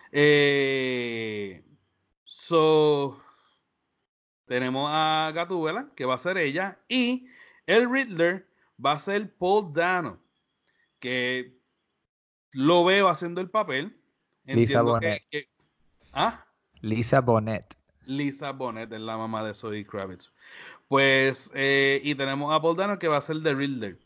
Eh, 0.10 1.62
so, 2.24 3.22
tenemos 4.46 4.89
a 4.89 5.30
Gatúbela, 5.36 5.89
que 5.93 6.06
va 6.06 6.13
a 6.13 6.17
ser 6.17 6.38
ella, 6.38 6.80
y 6.88 7.28
el 7.67 7.91
Riddler 7.91 8.48
va 8.84 8.93
a 8.93 9.00
ser 9.00 9.36
Paul 9.36 9.74
Dano, 9.74 10.17
que 11.00 11.60
lo 12.52 12.86
veo 12.86 13.10
haciendo 13.10 13.41
el 13.41 13.50
papel. 13.50 13.93
Lisa 14.46 14.82
Bonet. 14.82 15.22
¿Ah? 16.13 16.46
Lisa 16.80 17.19
Bonet. 17.19 17.76
Lisa 18.06 18.54
Bonet 18.54 18.93
es 18.93 19.02
la 19.02 19.17
mamá 19.17 19.43
de 19.43 19.54
Zoe 19.54 19.86
Kravitz. 19.86 20.32
Pues, 20.88 21.52
eh, 21.54 22.00
y 22.02 22.15
tenemos 22.15 22.56
a 22.56 22.62
Paul 22.62 22.78
Dano 22.78 22.98
que 22.98 23.10
va 23.10 23.17
a 23.17 23.22
ser 23.22 23.43
The 23.43 23.54
Riddler. 23.54 24.00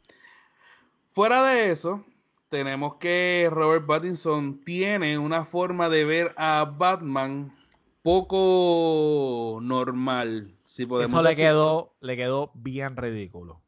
Fuera 1.11 1.45
de 1.45 1.69
eso, 1.69 2.03
tenemos 2.49 2.95
que 2.95 3.49
Robert 3.51 3.85
Pattinson 3.85 4.61
tiene 4.63 5.17
una 5.17 5.45
forma 5.45 5.89
de 5.89 6.05
ver 6.05 6.33
a 6.37 6.65
Batman 6.65 7.53
poco 8.01 9.59
normal, 9.61 10.53
si 10.63 10.85
podemos 10.85 11.11
Eso 11.11 11.21
le 11.21 11.35
quedó, 11.35 11.95
le 11.99 12.15
quedó 12.15 12.51
bien 12.53 12.95
ridículo. 12.95 13.61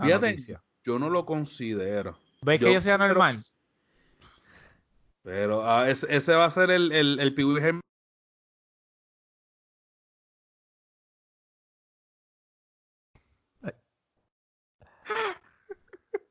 Fíjate, 0.00 0.36
yo 0.84 0.98
no 0.98 1.10
lo 1.10 1.26
considero. 1.26 2.16
¿Ves 2.42 2.60
que 2.60 2.72
yo 2.72 2.80
sea 2.80 2.98
normal? 2.98 3.38
Pero 5.22 5.68
ah, 5.68 5.88
ese, 5.88 6.34
va 6.34 6.44
a 6.44 6.50
ser 6.50 6.70
el, 6.70 6.92
el, 6.92 7.18
el 7.18 7.34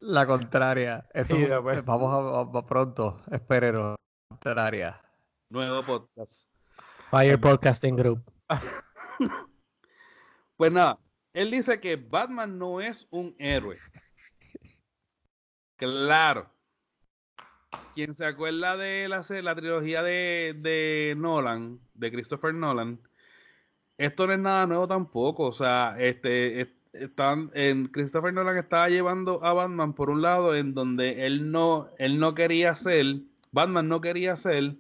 La 0.06 0.28
contraria. 0.28 1.08
Eso, 1.14 1.34
Vamos 1.86 2.54
a, 2.54 2.66
pronto. 2.66 3.22
Espero. 3.32 3.96
Contraria. 4.28 5.02
Nuevo 5.50 5.82
podcast. 5.82 6.50
Fire 7.10 7.40
Podcasting 7.40 7.96
Group. 7.96 8.22
pues 10.58 10.72
nada, 10.74 11.00
él 11.32 11.52
dice 11.52 11.80
que 11.80 11.96
Batman 11.96 12.60
no 12.60 12.82
es 12.82 13.08
un 13.12 13.34
héroe. 13.40 13.78
Claro. 15.78 16.50
Quien 17.94 18.14
se 18.14 18.26
acuerda 18.26 18.76
de 18.76 19.08
la, 19.08 19.24
la 19.42 19.56
trilogía 19.56 20.04
de, 20.04 20.54
de 20.58 21.14
Nolan, 21.16 21.80
de 21.94 22.12
Christopher 22.12 22.54
Nolan, 22.54 23.00
esto 23.98 24.28
no 24.28 24.34
es 24.34 24.40
nada 24.40 24.68
nuevo 24.68 24.86
tampoco. 24.86 25.46
O 25.46 25.54
sea, 25.54 25.96
este 25.98 26.60
están 26.94 27.52
en 27.54 27.88
Christopher 27.88 28.34
Nolan 28.34 28.58
estaba 28.58 28.90
llevando 28.90 29.44
a 29.44 29.54
Batman 29.54 29.94
por 29.94 30.10
un 30.10 30.22
lado 30.22 30.56
en 30.56 30.74
donde 30.74 31.26
él 31.26 31.52
no 31.52 31.90
él 31.98 32.20
no 32.20 32.36
quería 32.36 32.76
ser 32.76 33.18
Batman 33.52 33.88
no 33.88 34.02
quería 34.02 34.36
ser 34.36 34.76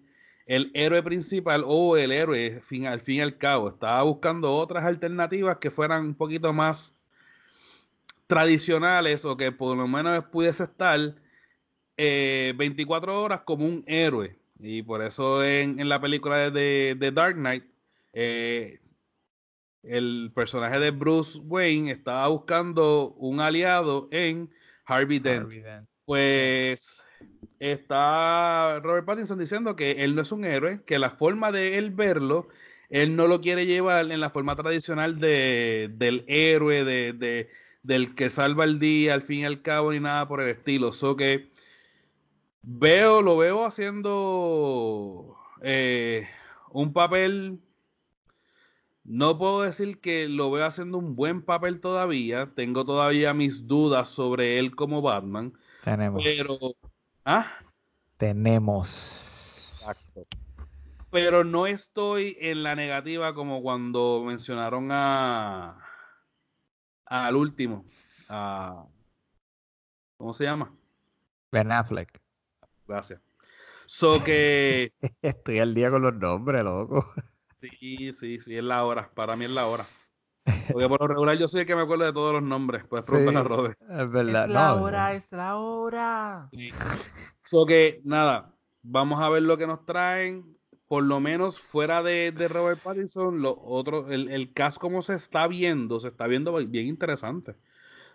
el 0.45 0.71
héroe 0.73 1.01
principal 1.03 1.63
o 1.65 1.97
el 1.97 2.11
héroe 2.11 2.61
al 2.87 3.01
fin 3.01 3.17
y 3.17 3.21
al 3.21 3.37
cabo. 3.37 3.69
Estaba 3.69 4.03
buscando 4.03 4.53
otras 4.55 4.83
alternativas 4.83 5.57
que 5.57 5.71
fueran 5.71 6.07
un 6.07 6.15
poquito 6.15 6.51
más 6.53 6.97
tradicionales 8.27 9.25
o 9.25 9.37
que 9.37 9.51
por 9.51 9.77
lo 9.77 9.87
menos 9.87 10.25
pudiese 10.25 10.63
estar 10.63 10.99
24 11.97 13.11
eh, 13.11 13.15
horas 13.15 13.41
como 13.41 13.65
un 13.65 13.83
héroe. 13.87 14.37
Y 14.59 14.81
por 14.81 15.01
eso 15.01 15.43
en, 15.43 15.79
en 15.79 15.89
la 15.89 15.99
película 15.99 16.49
de, 16.49 16.95
de 16.97 17.11
Dark 17.11 17.35
Knight 17.35 17.65
eh, 18.13 18.79
el 19.83 20.31
personaje 20.33 20.79
de 20.79 20.91
Bruce 20.91 21.39
Wayne 21.43 21.91
estaba 21.91 22.27
buscando 22.29 23.13
un 23.17 23.41
aliado 23.41 24.07
en 24.11 24.49
Harvey 24.85 25.19
Dent. 25.19 25.53
Pues 26.05 27.03
está 27.59 28.79
Robert 28.81 29.05
Pattinson 29.05 29.39
diciendo 29.39 29.75
que 29.75 30.03
él 30.03 30.15
no 30.15 30.21
es 30.21 30.31
un 30.31 30.45
héroe, 30.45 30.81
que 30.85 30.99
la 30.99 31.11
forma 31.11 31.51
de 31.51 31.77
él 31.77 31.91
verlo, 31.91 32.47
él 32.89 33.15
no 33.15 33.27
lo 33.27 33.41
quiere 33.41 33.65
llevar 33.65 34.11
en 34.11 34.19
la 34.19 34.29
forma 34.29 34.55
tradicional 34.55 35.19
de, 35.19 35.91
del 35.95 36.25
héroe, 36.27 36.83
de, 36.83 37.49
del 37.83 38.15
que 38.15 38.29
salva 38.29 38.63
el 38.63 38.79
día 38.79 39.13
al 39.13 39.21
fin 39.21 39.39
y 39.39 39.45
al 39.45 39.61
cabo, 39.61 39.91
ni 39.91 39.99
nada 39.99 40.27
por 40.27 40.41
el 40.41 40.49
estilo. 40.49 40.93
So 40.93 41.15
que 41.15 41.49
veo, 42.61 43.21
lo 43.21 43.37
veo 43.37 43.65
haciendo 43.65 45.35
eh, 45.61 46.27
un 46.71 46.93
papel 46.93 47.59
no 49.03 49.37
puedo 49.37 49.61
decir 49.61 49.99
que 49.99 50.29
lo 50.29 50.49
veo 50.49 50.65
haciendo 50.65 50.97
un 50.97 51.15
buen 51.15 51.43
papel 51.43 51.81
todavía. 51.81 52.51
Tengo 52.55 52.85
todavía 52.85 53.33
mis 53.33 53.67
dudas 53.67 54.07
sobre 54.07 54.59
él 54.59 54.75
como 54.75 55.01
Batman. 55.01 55.53
Tenemos. 55.83 56.23
Pero. 56.23 56.57
¿Ah? 57.25 57.47
Tenemos. 58.17 59.77
Exacto. 59.79 60.25
Pero 61.11 61.43
no 61.43 61.67
estoy 61.67 62.37
en 62.39 62.63
la 62.63 62.75
negativa 62.75 63.33
como 63.33 63.61
cuando 63.61 64.23
mencionaron 64.25 64.89
a. 64.91 65.77
al 67.05 67.35
último. 67.35 67.85
A, 68.29 68.85
¿Cómo 70.15 70.33
se 70.33 70.45
llama? 70.45 70.73
Ben 71.51 71.73
Affleck. 71.73 72.21
Gracias. 72.87 73.19
So 73.85 74.23
que. 74.23 74.93
Estoy 75.21 75.59
al 75.59 75.73
día 75.73 75.91
con 75.91 76.03
los 76.03 76.15
nombres, 76.15 76.63
loco. 76.63 77.13
Sí, 77.69 78.11
sí, 78.11 78.39
sí, 78.41 78.57
es 78.57 78.63
la 78.63 78.83
hora. 78.83 79.09
Para 79.13 79.37
mí 79.37 79.45
es 79.45 79.51
la 79.51 79.67
hora. 79.67 79.85
Porque 80.71 80.89
por 80.89 80.99
lo 80.99 81.07
regular 81.07 81.37
yo 81.37 81.47
soy 81.47 81.61
el 81.61 81.65
que 81.65 81.75
me 81.75 81.83
acuerdo 81.83 82.03
de 82.03 82.11
todos 82.11 82.33
los 82.33 82.43
nombres. 82.43 82.83
Puedes 82.85 83.05
preguntar 83.05 83.37
a 83.37 83.43
Robert. 83.47 83.79
Es 83.81 84.11
verdad. 84.11 84.43
Es 84.43 84.49
la 84.49 84.75
hora, 84.75 85.13
es 85.13 85.31
la 85.31 85.55
hora. 85.55 86.49
So 87.43 87.65
que, 87.65 88.01
nada, 88.03 88.53
vamos 88.81 89.21
a 89.21 89.29
ver 89.29 89.43
lo 89.43 89.57
que 89.57 89.67
nos 89.67 89.85
traen. 89.85 90.57
Por 90.87 91.05
lo 91.05 91.21
menos 91.21 91.59
fuera 91.59 92.03
de, 92.03 92.33
Robert 92.49 92.81
Pattinson, 92.81 93.41
lo 93.41 93.57
otro, 93.63 94.11
el, 94.11 94.29
el 94.29 94.53
cast 94.53 94.77
como 94.77 95.01
se 95.01 95.15
está 95.15 95.47
viendo, 95.47 95.99
se 95.99 96.09
está 96.09 96.27
viendo 96.27 96.53
bien 96.67 96.87
interesante. 96.87 97.55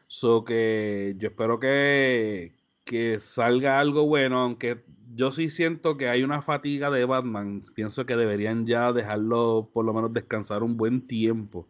So 0.07 0.45
que 0.45 1.15
yo 1.17 1.29
espero 1.29 1.59
que, 1.59 2.55
que 2.88 3.20
salga 3.20 3.79
algo 3.79 4.07
bueno, 4.07 4.40
aunque 4.40 4.83
yo 5.14 5.31
sí 5.31 5.51
siento 5.51 5.98
que 5.98 6.09
hay 6.09 6.22
una 6.22 6.40
fatiga 6.40 6.90
de 6.90 7.05
Batman. 7.05 7.62
Pienso 7.74 8.07
que 8.07 8.16
deberían 8.16 8.64
ya 8.66 8.92
dejarlo 8.94 9.68
por 9.74 9.85
lo 9.85 9.92
menos 9.92 10.12
descansar 10.12 10.62
un 10.62 10.77
buen 10.79 11.07
tiempo. 11.07 11.68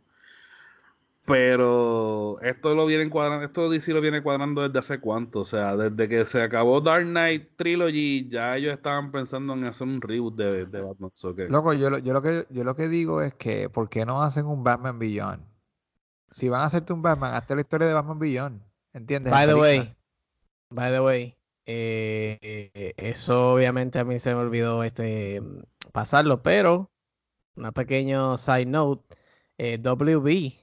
Pero 1.27 2.41
esto 2.41 2.75
lo 2.75 2.87
vienen 2.87 3.11
cuadrando, 3.11 3.45
esto 3.45 3.69
DC 3.69 3.93
lo 3.93 4.01
viene 4.01 4.23
cuadrando 4.23 4.63
desde 4.63 4.79
hace 4.79 4.99
cuánto, 4.99 5.41
o 5.41 5.45
sea, 5.45 5.77
desde 5.77 6.09
que 6.09 6.25
se 6.25 6.41
acabó 6.41 6.81
Dark 6.81 7.05
Knight 7.05 7.51
Trilogy, 7.57 8.29
ya 8.31 8.57
ellos 8.57 8.73
estaban 8.73 9.11
pensando 9.11 9.53
en 9.53 9.65
hacer 9.65 9.89
un 9.89 10.01
reboot 10.01 10.37
de, 10.37 10.65
Batman. 10.65 11.11
Loco, 11.51 11.75
yo, 11.75 11.99
yo, 11.99 12.13
lo 12.15 12.23
que, 12.23 12.47
yo 12.49 12.65
lo 12.65 12.75
que 12.77 12.89
digo 12.89 13.21
es 13.21 13.35
que, 13.35 13.69
¿por 13.69 13.91
qué 13.91 14.07
no 14.07 14.23
hacen 14.23 14.47
un 14.47 14.65
Batman 14.65 14.99
Beyond? 14.99 15.43
Si 16.31 16.49
van 16.49 16.63
a 16.63 16.67
hacerte 16.67 16.95
un 16.95 17.03
Batman, 17.03 17.35
hazte 17.35 17.55
la 17.55 17.61
historia 17.61 17.89
de 17.89 17.93
Batman 17.93 18.19
Beyond, 18.19 18.63
¿entiendes? 18.95 19.31
By 19.31 19.47
the 19.47 19.55
way, 19.55 19.98
by 20.71 20.91
the 20.93 21.01
way, 21.01 21.37
eh, 21.67 22.93
eso 22.97 23.55
obviamente 23.55 23.99
a 23.99 24.05
mí 24.05 24.19
se 24.19 24.35
me 24.35 24.41
olvidó 24.41 24.85
este 24.85 25.43
pasarlo, 25.93 26.43
pero 26.43 26.91
una 27.57 27.73
pequeño 27.73 28.37
side 28.37 28.67
note, 28.67 29.17
eh, 29.59 29.79
WB 29.79 30.55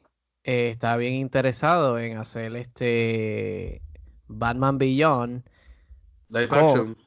eh, 0.44 0.70
está 0.70 0.96
bien 0.98 1.14
interesado 1.14 1.98
en 2.00 2.18
hacer 2.18 2.56
este 2.56 3.82
Batman 4.28 4.78
Beyond, 4.78 5.44
Live 6.30 6.48
Con- 6.48 6.60
action. 6.60 6.98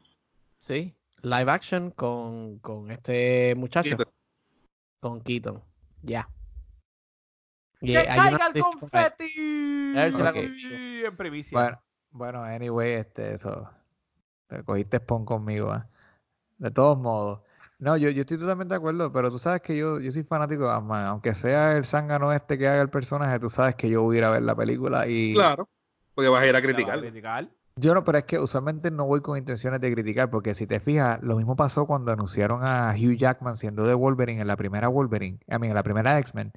sí, 0.59 0.95
live 1.23 1.51
action 1.51 1.91
con, 1.91 2.59
con 2.59 2.91
este 2.91 3.55
muchacho, 3.57 3.97
Keaton. 3.97 4.13
con 5.01 5.21
Keaton, 5.21 5.63
ya. 6.03 6.29
¡Que 7.81 7.93
caiga 8.05 8.51
el 8.53 8.61
confeti! 8.63 9.95
A 9.97 10.03
ver 10.03 10.13
si 10.13 10.23
la 10.23 10.31
Ok. 10.31 10.35
consigo. 10.37 10.77
En 11.07 11.17
primicia. 11.17 11.59
Bueno, 11.59 11.83
bueno, 12.11 12.43
anyway, 12.43 12.93
este, 12.93 13.35
eso. 13.35 13.69
Te 14.49 14.63
cogiste 14.65 14.99
spawn 14.99 15.25
conmigo, 15.25 15.75
¿eh? 15.75 15.83
De 16.59 16.71
todos 16.71 16.99
modos. 16.99 17.41
No, 17.79 17.97
yo, 17.97 18.11
yo 18.11 18.23
estoy 18.23 18.39
totalmente 18.39 18.75
de 18.75 18.79
acuerdo, 18.79 19.13
pero 19.13 19.31
tú 19.31 19.39
sabes 19.39 19.63
que 19.63 19.77
yo, 19.77 20.01
yo 20.01 20.11
soy 20.11 20.25
fanático 20.25 20.63
de 20.63 20.69
Batman. 20.69 21.07
Aunque 21.07 21.35
sea 21.35 21.77
el 21.77 21.87
zángano 21.87 22.33
este 22.33 22.59
que 22.59 22.67
haga 22.67 22.83
el 22.83 22.91
personaje, 22.91 23.39
tú 23.39 23.49
sabes 23.49 23.77
que 23.77 23.89
yo 23.89 24.03
voy 24.03 24.17
a 24.17 24.19
ir 24.19 24.25
a 24.25 24.31
ver 24.31 24.43
la 24.43 24.57
película 24.57 25.07
y... 25.07 25.35
Claro. 25.35 25.69
Porque 26.15 26.29
vas 26.29 26.43
a 26.43 26.47
ir 26.47 26.57
a 26.57 26.59
a 26.59 26.63
criticar. 26.63 26.99
criticar. 26.99 27.49
Yo 27.77 27.95
no, 27.95 28.03
pero 28.03 28.19
es 28.19 28.25
que 28.25 28.41
usualmente 28.41 28.91
no 28.91 29.07
voy 29.07 29.21
con 29.21 29.39
intenciones 29.39 29.81
de 29.81 29.93
criticar, 29.93 30.31
porque 30.31 30.55
si 30.55 30.67
te 30.67 30.81
fijas, 30.81 31.23
lo 31.23 31.37
mismo 31.37 31.55
pasó 31.55 31.87
cuando 31.87 32.11
anunciaron 32.11 32.65
a 32.65 32.93
Hugh 32.99 33.15
Jackman 33.17 33.57
siendo 33.57 33.85
de 33.85 33.95
Wolverine 33.95 34.41
en 34.41 34.49
la 34.49 34.57
primera 34.57 34.89
Wolverine, 34.89 35.39
I 35.47 35.53
mean, 35.53 35.67
en 35.67 35.75
la 35.75 35.85
primera 35.85 36.19
X-Men. 36.19 36.53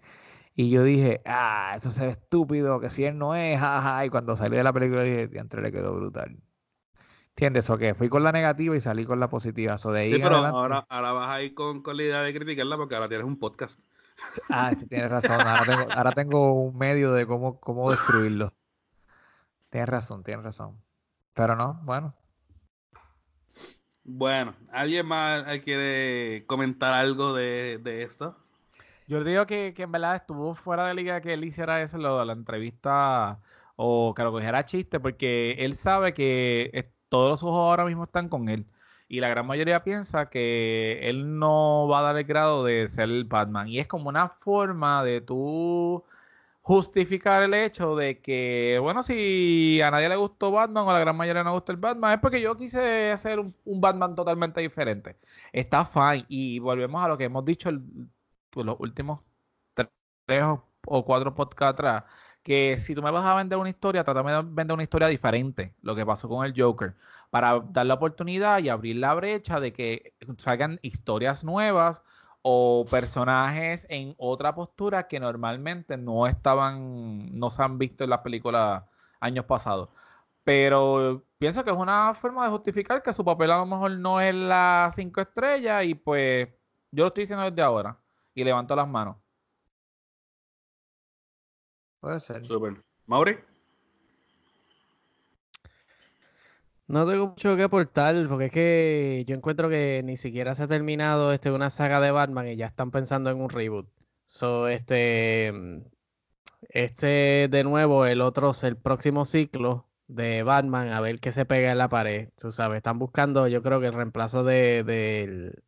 Y 0.62 0.70
yo 0.70 0.84
dije, 0.84 1.22
ah, 1.26 1.74
eso 1.76 1.90
se 1.90 2.06
ve 2.06 2.12
estúpido, 2.12 2.80
que 2.80 2.92
si 2.92 3.04
él 3.04 3.18
no 3.18 3.34
es, 3.34 3.60
jaja. 3.60 4.06
Y 4.06 4.10
cuando 4.12 4.36
salí 4.36 4.58
de 4.58 4.64
la 4.64 4.72
película 4.72 5.02
dije, 5.02 5.28
diantre, 5.28 5.60
le 5.60 5.72
quedó 5.72 5.96
brutal. 5.96 6.38
¿Entiendes? 7.30 7.68
O 7.72 7.80
que 7.80 7.96
fui 7.96 8.10
con 8.10 8.22
la 8.24 8.32
negativa 8.32 8.76
y 8.76 8.80
salí 8.80 9.04
con 9.04 9.20
la 9.20 9.28
positiva. 9.28 9.80
So, 9.80 9.92
de 9.92 10.02
ahí 10.02 10.14
Sí, 10.14 10.20
pero 10.22 10.36
adelante- 10.36 10.56
ahora, 10.58 10.86
ahora 10.88 11.14
vas 11.14 11.36
a 11.36 11.42
ir 11.42 11.56
con, 11.56 11.82
con 11.82 11.98
la 11.98 12.04
idea 12.04 12.22
de 12.22 12.32
criticarla 12.32 12.78
porque 12.78 12.94
ahora 12.94 13.08
tienes 13.10 13.26
un 13.26 13.40
podcast. 13.40 13.82
Ah, 14.50 14.72
sí, 14.78 14.86
tienes 14.86 15.10
razón. 15.10 15.42
Ahora 15.42 15.64
tengo, 15.66 15.88
ahora 15.96 16.12
tengo 16.12 16.54
un 16.54 16.78
medio 16.78 17.12
de 17.12 17.26
cómo, 17.26 17.60
cómo 17.60 17.90
destruirlo. 17.90 18.54
Tienes 19.72 19.90
razón, 19.90 20.22
tienes 20.24 20.46
razón. 20.46 20.80
Pero 21.34 21.56
no, 21.56 21.80
bueno. 21.86 22.14
Bueno, 24.04 24.54
¿alguien 24.72 25.08
más 25.08 25.44
quiere 25.64 26.46
comentar 26.46 26.94
algo 26.94 27.34
de, 27.34 27.80
de 27.82 28.04
esto? 28.04 28.38
Yo 29.12 29.24
digo 29.26 29.46
que, 29.46 29.74
en 29.78 29.92
verdad 29.92 30.16
estuvo 30.16 30.56
fuera 30.56 30.88
de 30.88 30.94
liga 30.94 31.20
que 31.20 31.34
él 31.34 31.44
hiciera 31.44 31.82
eso, 31.82 31.98
lo 31.98 32.20
de 32.20 32.26
la 32.26 32.32
entrevista, 32.34 33.42
o 33.76 34.14
que 34.16 34.24
lo 34.24 34.32
cogiera 34.32 34.64
chiste, 34.64 35.00
porque 35.02 35.52
él 35.60 35.76
sabe 35.76 36.14
que 36.14 36.72
eh, 36.74 36.94
todos 37.10 37.30
los 37.32 37.44
ojos 37.44 37.58
ahora 37.60 37.84
mismo 37.86 38.06
están 38.06 38.30
con 38.30 38.48
él. 38.48 38.66
Y 39.10 39.20
la 39.20 39.28
gran 39.28 39.46
mayoría 39.46 39.84
piensa 39.84 40.30
que 40.30 41.00
él 41.10 41.38
no 41.40 41.88
va 41.90 42.00
a 42.00 42.02
dar 42.04 42.18
el 42.18 42.24
grado 42.24 42.64
de 42.64 42.88
ser 42.90 43.10
el 43.10 43.26
Batman. 43.26 43.68
Y 43.68 43.80
es 43.80 43.88
como 43.88 44.08
una 44.08 44.30
forma 44.30 45.04
de 45.04 45.20
tú 45.20 46.06
justificar 46.62 47.44
el 47.44 47.54
hecho 47.54 47.96
de 47.98 48.22
que, 48.22 48.80
bueno, 48.82 49.04
si 49.04 49.82
a 49.82 49.92
nadie 49.92 50.10
le 50.10 50.16
gustó 50.18 50.52
Batman 50.52 50.86
o 50.86 50.90
a 50.92 50.94
la 50.94 51.00
gran 51.00 51.18
mayoría 51.18 51.44
no 51.44 51.54
gusta 51.54 51.72
el 51.74 51.78
Batman, 51.80 52.14
es 52.14 52.20
porque 52.20 52.42
yo 52.42 52.56
quise 52.58 53.12
hacer 53.12 53.40
un, 53.40 53.56
un 53.66 53.82
Batman 53.82 54.16
totalmente 54.16 54.62
diferente. 54.62 55.18
Está 55.54 55.86
fine. 55.86 56.26
Y 56.30 56.60
volvemos 56.60 57.02
a 57.04 57.08
lo 57.10 57.18
que 57.18 57.26
hemos 57.26 57.44
dicho 57.46 57.70
el- 57.70 57.82
pues, 58.52 58.66
los 58.66 58.78
últimos 58.80 59.22
tre- 59.76 59.90
tres 60.26 60.44
o 60.88 61.06
cuatro 61.06 61.34
podcasts 61.36 61.74
atrás, 61.74 62.04
que 62.44 62.78
si 62.78 62.96
tú 62.96 63.02
me 63.04 63.12
vas 63.12 63.26
a 63.26 63.36
vender 63.36 63.58
una 63.60 63.70
historia, 63.70 64.04
trátame 64.04 64.32
de 64.32 64.42
vender 64.44 64.74
una 64.74 64.84
historia 64.84 65.08
diferente, 65.08 65.76
lo 65.82 65.96
que 65.96 66.06
pasó 66.06 66.28
con 66.30 66.46
el 66.46 66.54
Joker, 66.60 66.96
para 67.30 67.60
dar 67.60 67.86
la 67.86 67.96
oportunidad 67.96 68.60
y 68.60 68.70
abrir 68.70 68.96
la 68.98 69.14
brecha 69.14 69.60
de 69.60 69.74
que 69.74 70.16
salgan 70.38 70.80
historias 70.82 71.44
nuevas 71.44 72.04
o 72.44 72.88
personajes 72.90 73.86
en 73.90 74.16
otra 74.18 74.56
postura 74.56 75.08
que 75.08 75.20
normalmente 75.20 75.98
no 75.98 76.26
estaban, 76.28 77.38
no 77.40 77.52
se 77.52 77.62
han 77.64 77.78
visto 77.78 78.04
en 78.04 78.10
las 78.10 78.20
películas 78.22 78.84
años 79.20 79.46
pasados. 79.46 79.90
Pero 80.44 81.24
pienso 81.38 81.64
que 81.64 81.72
es 81.72 81.78
una 81.78 82.14
forma 82.16 82.46
de 82.46 82.52
justificar 82.52 83.04
que 83.04 83.14
su 83.14 83.24
papel 83.26 83.52
a 83.52 83.58
lo 83.60 83.66
mejor 83.68 83.92
no 83.92 84.20
es 84.22 84.34
la 84.36 84.92
cinco 84.96 85.22
estrellas 85.22 85.86
y 85.86 85.96
pues 85.96 86.50
yo 86.92 87.04
lo 87.04 87.08
estoy 87.10 87.24
diciendo 87.24 87.46
desde 87.50 87.62
ahora 87.62 88.01
y 88.34 88.44
levanto 88.44 88.76
las 88.76 88.88
manos. 88.88 89.18
Puede 92.00 92.20
ser. 92.20 92.46
Súper. 92.46 92.84
Mauri, 93.06 93.38
No 96.92 97.08
tengo 97.08 97.28
mucho 97.28 97.56
que 97.56 97.64
aportar, 97.64 98.28
porque 98.28 98.48
es 98.48 98.52
que 98.52 99.24
yo 99.26 99.34
encuentro 99.34 99.70
que 99.70 100.02
ni 100.04 100.18
siquiera 100.18 100.56
se 100.56 100.64
ha 100.64 100.68
terminado 100.68 101.32
este, 101.32 101.50
una 101.50 101.70
saga 101.70 102.02
de 102.02 102.12
Batman 102.12 102.50
y 102.50 102.58
ya 102.58 102.66
están 102.66 102.92
pensando 102.92 103.30
en 103.30 103.40
un 103.40 103.50
reboot. 103.50 103.88
So, 104.26 104.68
este, 104.68 105.54
este 106.70 107.48
de 107.50 107.64
nuevo, 107.64 108.06
el 108.06 108.20
otro, 108.20 108.52
el 108.64 108.76
próximo 108.76 109.24
ciclo 109.24 109.88
de 110.08 110.44
Batman, 110.44 110.90
a 110.90 111.00
ver 111.00 111.22
qué 111.22 111.32
se 111.32 111.46
pega 111.46 111.72
en 111.72 111.78
la 111.78 111.88
pared. 111.88 112.30
Tú 112.38 112.52
sabes, 112.52 112.78
están 112.78 113.00
buscando, 113.00 113.48
yo 113.48 113.62
creo 113.62 113.80
que 113.80 113.88
el 113.88 113.94
reemplazo 113.94 114.44
de, 114.44 114.84
del, 114.84 115.64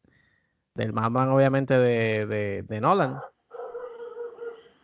del 0.75 0.91
Batman, 0.91 1.29
obviamente, 1.29 1.75
de, 1.77 2.25
de, 2.25 2.63
de 2.63 2.81
Nolan. 2.81 3.21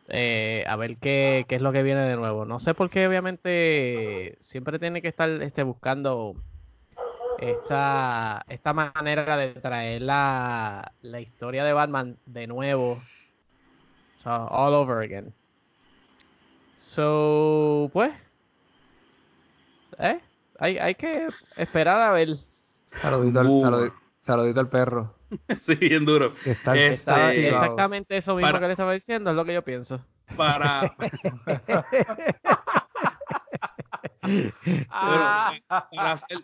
Eh, 0.08 0.64
a 0.68 0.76
ver 0.76 0.98
qué, 0.98 1.46
qué 1.48 1.56
es 1.56 1.62
lo 1.62 1.72
que 1.72 1.84
viene 1.84 2.02
de 2.08 2.16
nuevo. 2.16 2.46
No 2.46 2.60
sé 2.60 2.74
por 2.74 2.90
qué, 2.90 3.08
obviamente, 3.08 4.38
siempre 4.40 4.80
tiene 4.80 5.02
que 5.02 5.08
estar 5.08 5.30
este, 5.30 5.64
buscando 5.64 6.36
esta, 7.40 8.44
esta 8.50 8.74
manera 8.74 9.38
de 9.38 9.54
traer 9.54 10.02
la, 10.02 10.94
la 11.02 11.22
historia 11.22 11.64
de 11.64 11.74
Batman 11.74 12.18
de 12.26 12.48
nuevo. 12.48 13.02
So, 14.18 14.30
all 14.32 14.74
over 14.74 14.98
again. 15.04 15.34
So, 16.76 17.90
pues, 17.94 18.12
¿eh? 20.00 20.20
Hay, 20.60 20.78
hay 20.78 20.96
que 20.96 21.28
esperar 21.56 22.02
a 22.02 22.12
ver. 22.12 22.28
Saludito 22.28 23.40
al, 23.40 23.48
Uh. 23.48 23.62
saludi- 23.62 23.94
saludito 24.20 24.60
al 24.60 24.70
perro. 24.70 25.19
sí, 25.60 25.76
bien 25.76 26.06
duro. 26.06 26.34
Está, 26.46 26.76
Este, 26.78 27.48
exactamente 27.50 28.18
eso 28.18 28.36
mismo 28.36 28.48
para- 28.48 28.60
que 28.60 28.66
le 28.68 28.72
estaba 28.74 28.94
diciendo, 28.94 29.30
es 29.30 29.36
lo 29.36 29.46
que 29.46 29.54
yo 29.54 29.64
pienso. 29.64 30.04
Para, 30.36 30.96
Ah. 34.90 35.54
para, 35.92 36.18
ser, 36.18 36.40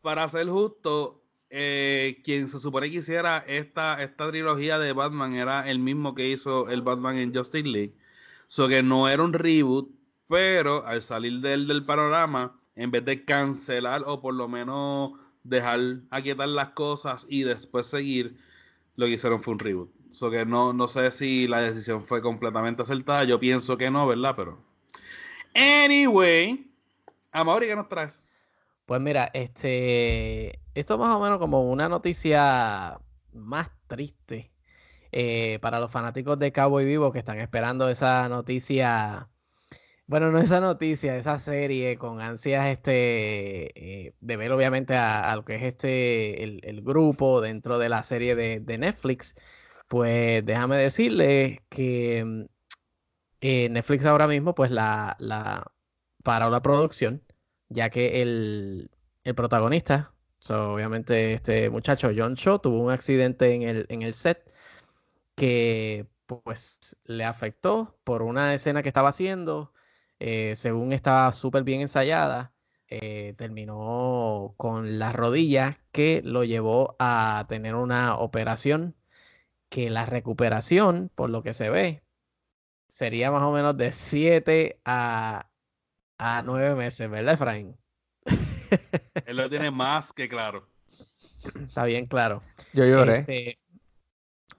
para 0.00 0.28
ser 0.28 0.48
justo, 0.48 1.22
eh, 1.50 2.20
quien 2.24 2.48
se 2.48 2.58
supone 2.58 2.90
que 2.90 2.96
hiciera 2.96 3.38
esta, 3.46 4.02
esta 4.02 4.28
trilogía 4.30 4.78
de 4.78 4.92
Batman 4.92 5.34
era 5.34 5.68
el 5.68 5.78
mismo 5.78 6.14
que 6.14 6.28
hizo 6.28 6.68
el 6.68 6.82
Batman 6.82 7.16
en 7.16 7.34
Justice 7.34 7.68
League. 7.68 7.94
So 8.46 8.68
que 8.68 8.82
no 8.82 9.08
era 9.08 9.22
un 9.22 9.32
reboot, 9.32 9.90
pero 10.26 10.86
al 10.86 11.02
salir 11.02 11.40
del, 11.40 11.66
del 11.66 11.84
panorama, 11.84 12.58
en 12.76 12.90
vez 12.90 13.04
de 13.04 13.24
cancelar 13.24 14.02
o 14.06 14.20
por 14.20 14.34
lo 14.34 14.48
menos 14.48 15.12
dejar 15.44 15.80
aquietar 16.10 16.48
las 16.48 16.70
cosas 16.70 17.26
y 17.28 17.42
después 17.42 17.86
seguir, 17.86 18.36
lo 18.96 19.06
que 19.06 19.12
hicieron 19.12 19.42
fue 19.42 19.54
un 19.54 19.60
reboot. 19.60 19.90
So 20.10 20.30
que 20.30 20.44
no, 20.44 20.72
no 20.72 20.88
sé 20.88 21.10
si 21.10 21.46
la 21.46 21.60
decisión 21.60 22.02
fue 22.02 22.22
completamente 22.22 22.82
acertada. 22.82 23.24
Yo 23.24 23.38
pienso 23.38 23.76
que 23.76 23.90
no, 23.90 24.06
¿verdad? 24.06 24.34
Pero. 24.36 24.58
Anyway. 25.54 26.70
Amaury, 27.32 27.66
¿qué 27.66 27.76
nos 27.76 27.88
traes? 27.88 28.26
Pues 28.86 29.00
mira, 29.02 29.30
este, 29.34 30.60
esto 30.74 30.94
es 30.94 31.00
más 31.00 31.14
o 31.14 31.20
menos 31.20 31.38
como 31.38 31.70
una 31.70 31.90
noticia 31.90 32.98
más 33.34 33.68
triste 33.86 34.50
eh, 35.12 35.58
para 35.60 35.78
los 35.78 35.90
fanáticos 35.90 36.38
de 36.38 36.52
Cowboy 36.52 36.86
Vivo 36.86 37.12
que 37.12 37.18
están 37.18 37.38
esperando 37.38 37.88
esa 37.88 38.28
noticia, 38.28 39.28
bueno, 40.08 40.32
no 40.32 40.40
esa 40.40 40.60
noticia, 40.60 41.16
esa 41.16 41.38
serie 41.38 41.98
con 41.98 42.20
ansias 42.20 42.66
este, 42.68 44.06
eh, 44.08 44.14
de 44.20 44.36
ver 44.36 44.52
obviamente 44.52 44.96
a, 44.96 45.34
lo 45.36 45.44
que 45.44 45.56
es 45.56 45.62
este, 45.64 46.42
el, 46.44 46.60
el 46.64 46.82
grupo 46.82 47.40
dentro 47.40 47.78
de 47.78 47.88
la 47.90 48.02
serie 48.02 48.34
de, 48.34 48.60
de 48.60 48.78
Netflix. 48.78 49.36
Pues 49.88 50.44
déjame 50.44 50.76
decirle 50.78 51.62
que 51.70 52.24
mm, 52.24 52.44
eh, 53.40 53.68
Netflix 53.70 54.06
ahora 54.06 54.26
mismo 54.26 54.54
pues 54.54 54.70
la, 54.70 55.16
la 55.20 55.72
paró 56.22 56.50
la 56.50 56.62
producción 56.62 57.22
ya 57.68 57.90
que 57.90 58.22
el, 58.22 58.90
el 59.24 59.34
protagonista, 59.34 60.12
so, 60.38 60.72
obviamente 60.74 61.34
este 61.34 61.70
muchacho 61.70 62.10
John 62.16 62.36
Cho, 62.36 62.60
tuvo 62.60 62.80
un 62.82 62.90
accidente 62.92 63.54
en 63.54 63.62
el, 63.62 63.86
en 63.90 64.02
el 64.02 64.14
set 64.14 64.50
que 65.36 66.06
pues 66.26 66.96
le 67.04 67.24
afectó 67.24 67.98
por 68.04 68.22
una 68.22 68.54
escena 68.54 68.82
que 68.82 68.88
estaba 68.88 69.10
haciendo, 69.10 69.72
eh, 70.20 70.54
según 70.56 70.92
estaba 70.92 71.32
súper 71.32 71.62
bien 71.64 71.80
ensayada, 71.80 72.52
eh, 72.88 73.34
terminó 73.36 74.54
con 74.56 74.98
la 74.98 75.12
rodilla 75.12 75.78
que 75.92 76.22
lo 76.24 76.44
llevó 76.44 76.96
a 76.98 77.46
tener 77.48 77.74
una 77.74 78.16
operación 78.16 78.94
que 79.68 79.90
la 79.90 80.06
recuperación, 80.06 81.10
por 81.14 81.30
lo 81.30 81.42
que 81.42 81.52
se 81.52 81.70
ve, 81.70 82.02
sería 82.88 83.30
más 83.30 83.42
o 83.42 83.52
menos 83.52 83.76
de 83.76 83.92
7 83.92 84.80
a, 84.84 85.48
a 86.18 86.42
9 86.42 86.74
meses, 86.74 87.10
¿verdad, 87.10 87.34
Efraín? 87.34 87.76
Él 89.26 89.36
lo 89.36 89.48
tiene 89.48 89.70
más 89.70 90.12
que 90.12 90.28
claro. 90.28 90.68
Está 91.62 91.84
bien 91.84 92.06
claro. 92.06 92.42
Yo 92.72 92.84
lloré. 92.84 93.18
Este, 93.18 93.58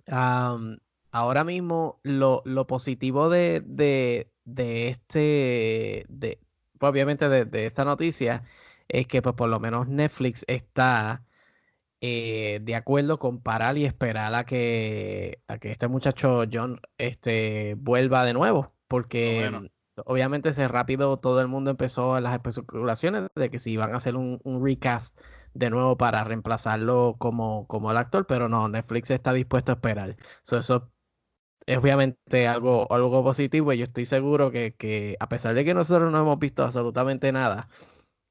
ahora 0.05 1.43
mismo 1.43 1.99
lo, 2.03 2.41
lo 2.45 2.67
positivo 2.67 3.29
de, 3.29 3.61
de, 3.65 4.31
de 4.55 4.89
este, 4.89 6.05
de, 6.09 6.39
pues, 6.77 6.89
obviamente 6.91 7.29
de, 7.29 7.45
de 7.45 7.65
esta 7.67 7.85
noticia, 7.85 8.43
es 8.87 9.07
que 9.07 9.21
pues 9.21 9.35
por 9.35 9.49
lo 9.49 9.59
menos 9.59 9.87
Netflix 9.87 10.43
está 10.47 11.25
eh, 12.01 12.59
de 12.63 12.75
acuerdo 12.75 13.19
con 13.19 13.41
parar 13.41 13.77
y 13.77 13.85
esperar 13.85 14.33
a 14.35 14.45
que, 14.45 15.41
a 15.47 15.57
que 15.57 15.71
este 15.71 15.87
muchacho 15.87 16.43
John 16.51 16.79
este, 16.97 17.75
vuelva 17.77 18.25
de 18.25 18.33
nuevo, 18.33 18.73
porque 18.87 19.51
Bueno. 19.51 19.69
obviamente 20.05 20.49
ese 20.49 20.67
rápido 20.67 21.17
todo 21.19 21.41
el 21.41 21.47
mundo 21.47 21.71
empezó 21.71 22.19
las 22.21 22.33
especulaciones 22.33 23.27
de 23.35 23.49
que 23.49 23.59
si 23.59 23.71
iban 23.73 23.93
a 23.93 23.97
hacer 23.97 24.15
un, 24.15 24.39
un 24.43 24.63
recast 24.65 25.19
de 25.53 25.69
nuevo 25.69 25.97
para 25.97 26.23
reemplazarlo 26.23 27.15
como, 27.19 27.67
como 27.67 27.91
el 27.91 27.97
actor, 27.97 28.25
pero 28.27 28.47
no, 28.49 28.67
Netflix 28.69 29.09
está 29.11 29.33
dispuesto 29.33 29.71
a 29.71 29.75
esperar. 29.75 30.17
So, 30.43 30.57
eso 30.59 30.91
es 31.69 31.77
obviamente 31.77 32.47
algo, 32.47 32.91
algo 32.91 33.23
positivo 33.23 33.71
y 33.71 33.77
yo 33.77 33.83
estoy 33.83 34.05
seguro 34.05 34.49
que, 34.49 34.73
que 34.73 35.15
a 35.19 35.29
pesar 35.29 35.53
de 35.53 35.63
que 35.63 35.75
nosotros 35.75 36.11
no 36.11 36.19
hemos 36.19 36.39
visto 36.39 36.63
absolutamente 36.63 37.31
nada, 37.31 37.69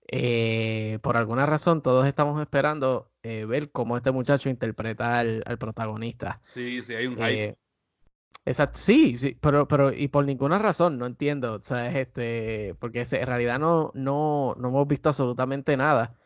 eh, 0.08 0.98
por 1.02 1.16
alguna 1.16 1.46
razón 1.46 1.80
todos 1.80 2.04
estamos 2.08 2.40
esperando 2.40 3.12
eh, 3.22 3.44
ver 3.44 3.70
cómo 3.70 3.96
este 3.96 4.10
muchacho 4.10 4.48
interpreta 4.48 5.20
al, 5.20 5.44
al 5.46 5.56
protagonista. 5.56 6.40
Sí, 6.42 6.82
sí, 6.82 6.94
hay 6.94 7.06
un 7.06 7.14
hype. 7.14 7.44
Eh, 7.44 7.56
exacto, 8.44 8.76
sí, 8.76 9.16
sí, 9.18 9.38
pero, 9.40 9.68
pero 9.68 9.92
y 9.92 10.08
por 10.08 10.24
ninguna 10.24 10.58
razón, 10.58 10.98
no 10.98 11.06
entiendo, 11.06 11.60
¿sabes? 11.62 11.94
Este, 11.94 12.74
porque 12.80 13.06
en 13.08 13.26
realidad 13.26 13.60
no, 13.60 13.92
no, 13.94 14.56
no 14.58 14.68
hemos 14.68 14.88
visto 14.88 15.10
absolutamente 15.10 15.76
nada 15.76 16.18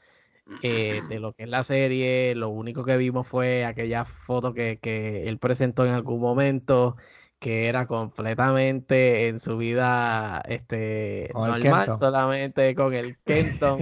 eh, 0.62 1.00
de 1.08 1.20
lo 1.20 1.32
que 1.32 1.44
es 1.44 1.48
la 1.48 1.64
serie. 1.64 2.34
Lo 2.34 2.48
único 2.50 2.84
que 2.84 2.96
vimos 2.96 3.26
fue 3.26 3.64
aquella 3.64 4.04
foto 4.04 4.54
que, 4.54 4.78
que 4.80 5.28
él 5.28 5.38
presentó 5.38 5.86
en 5.86 5.92
algún 5.92 6.20
momento, 6.20 6.96
que 7.38 7.66
era 7.68 7.86
completamente 7.86 9.28
en 9.28 9.40
su 9.40 9.56
vida 9.58 10.42
este, 10.48 11.30
Con 11.32 11.48
normal, 11.48 11.96
solamente 11.98 12.74
con 12.74 12.94
el 12.94 13.18
Kenton 13.24 13.80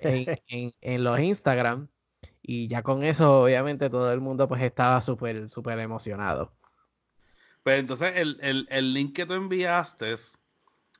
en, 0.00 0.26
en, 0.48 0.72
en 0.80 1.04
los 1.04 1.20
Instagram. 1.20 1.88
Y 2.42 2.68
ya 2.68 2.82
con 2.82 3.04
eso, 3.04 3.42
obviamente, 3.42 3.88
todo 3.88 4.12
el 4.12 4.20
mundo 4.20 4.46
pues 4.48 4.62
estaba 4.62 5.00
súper, 5.00 5.48
súper 5.48 5.78
emocionado. 5.78 6.52
Pues 7.62 7.80
entonces 7.80 8.12
el, 8.16 8.38
el, 8.42 8.66
el 8.70 8.92
link 8.92 9.16
que 9.16 9.24
tú 9.24 9.32
enviaste, 9.34 10.14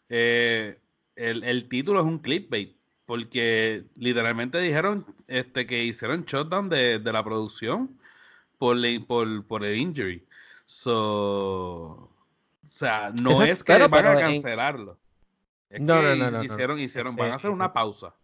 eh, 0.09 0.79
el, 1.17 1.45
el 1.45 1.69
título 1.69 2.01
es 2.01 2.07
un 2.07 2.19
clickbait, 2.19 2.79
porque 3.07 3.85
literalmente 3.97 4.59
dijeron 4.61 5.07
este, 5.27 5.67
que 5.67 5.85
hicieron 5.85 6.25
shutdown 6.25 6.69
de, 6.69 6.99
de 6.99 7.13
la 7.13 7.23
producción 7.25 7.99
por, 8.59 8.77
por, 9.07 9.47
por 9.47 9.65
el 9.65 9.77
injury. 9.77 10.27
So, 10.67 10.95
o 11.05 12.11
sea, 12.65 13.11
no 13.11 13.33
Eso- 13.33 13.45
es 13.45 13.65
que 13.65 13.87
van 13.87 14.07
a 14.07 14.19
cancelarlo. 14.19 14.99
Es 15.69 15.81
No, 15.81 16.01
que 16.01 16.17
no, 16.17 16.31
no, 16.31 16.45
hicieron, 16.45 16.79
hicieron, 16.79 17.17
van 17.17 17.33
a 17.33 17.35
hacer 17.35 17.49
Este, 17.51 17.55
una 17.55 17.73
pausa. 17.73 18.15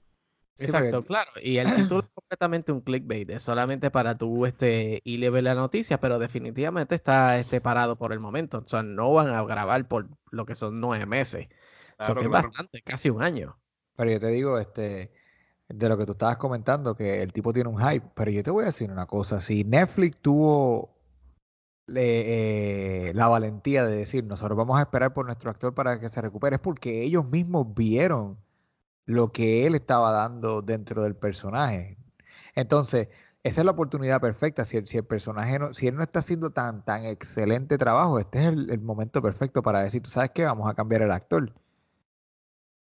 Exacto, 0.58 1.02
claro. 1.04 1.30
Y 1.42 1.56
el 1.56 1.74
título 1.74 2.00
es 2.00 2.10
completamente 2.14 2.70
un 2.72 2.82
clickbait, 2.82 3.28
es 3.30 3.42
solamente 3.42 3.90
para 3.90 4.16
tú 4.18 4.44
este, 4.46 5.00
ir 5.04 5.26
a 5.26 5.30
ver 5.30 5.44
la 5.44 5.54
noticia, 5.54 5.98
pero 6.00 6.18
definitivamente 6.18 6.94
está 6.94 7.38
este, 7.38 7.60
parado 7.60 7.96
por 7.96 8.12
el 8.12 8.20
momento. 8.20 8.58
O 8.58 8.68
sea, 8.68 8.82
no 8.82 9.12
van 9.12 9.28
a 9.30 9.42
grabar 9.44 9.88
por 9.88 10.08
lo 10.30 10.44
que 10.46 10.54
son 10.54 10.80
nueve 10.80 11.06
meses. 11.06 11.48
Claro, 11.96 12.14
que 12.14 12.24
es 12.24 12.30
bastante, 12.30 12.82
casi 12.82 13.10
un 13.10 13.22
año. 13.22 13.58
Pero 14.00 14.12
yo 14.12 14.20
te 14.20 14.28
digo, 14.28 14.58
este, 14.58 15.12
de 15.68 15.88
lo 15.90 15.98
que 15.98 16.06
tú 16.06 16.12
estabas 16.12 16.38
comentando, 16.38 16.94
que 16.94 17.22
el 17.22 17.34
tipo 17.34 17.52
tiene 17.52 17.68
un 17.68 17.78
hype, 17.78 18.06
pero 18.14 18.30
yo 18.30 18.42
te 18.42 18.50
voy 18.50 18.62
a 18.62 18.66
decir 18.68 18.90
una 18.90 19.04
cosa, 19.04 19.42
si 19.42 19.62
Netflix 19.64 20.22
tuvo 20.22 20.96
eh, 21.94 23.12
la 23.14 23.28
valentía 23.28 23.84
de 23.84 23.94
decir, 23.96 24.24
nosotros 24.24 24.56
vamos 24.56 24.78
a 24.78 24.82
esperar 24.84 25.12
por 25.12 25.26
nuestro 25.26 25.50
actor 25.50 25.74
para 25.74 26.00
que 26.00 26.08
se 26.08 26.22
recupere, 26.22 26.56
es 26.56 26.62
porque 26.62 27.02
ellos 27.02 27.26
mismos 27.26 27.74
vieron 27.74 28.38
lo 29.04 29.32
que 29.32 29.66
él 29.66 29.74
estaba 29.74 30.12
dando 30.12 30.62
dentro 30.62 31.02
del 31.02 31.14
personaje. 31.14 31.98
Entonces, 32.54 33.08
esa 33.42 33.60
es 33.60 33.64
la 33.66 33.72
oportunidad 33.72 34.20
perfecta. 34.22 34.64
Si 34.64 34.78
el, 34.78 34.88
si 34.88 34.96
el 34.96 35.04
personaje 35.04 35.58
no, 35.58 35.74
si 35.74 35.88
él 35.88 35.96
no 35.96 36.02
está 36.02 36.20
haciendo 36.20 36.52
tan, 36.52 36.84
tan 36.86 37.04
excelente 37.04 37.76
trabajo, 37.76 38.18
este 38.18 38.40
es 38.40 38.46
el, 38.46 38.70
el 38.70 38.80
momento 38.80 39.20
perfecto 39.20 39.62
para 39.62 39.82
decir, 39.82 40.02
tú 40.02 40.10
sabes 40.10 40.30
qué, 40.34 40.44
vamos 40.46 40.70
a 40.70 40.74
cambiar 40.74 41.02
el 41.02 41.12
actor. 41.12 41.52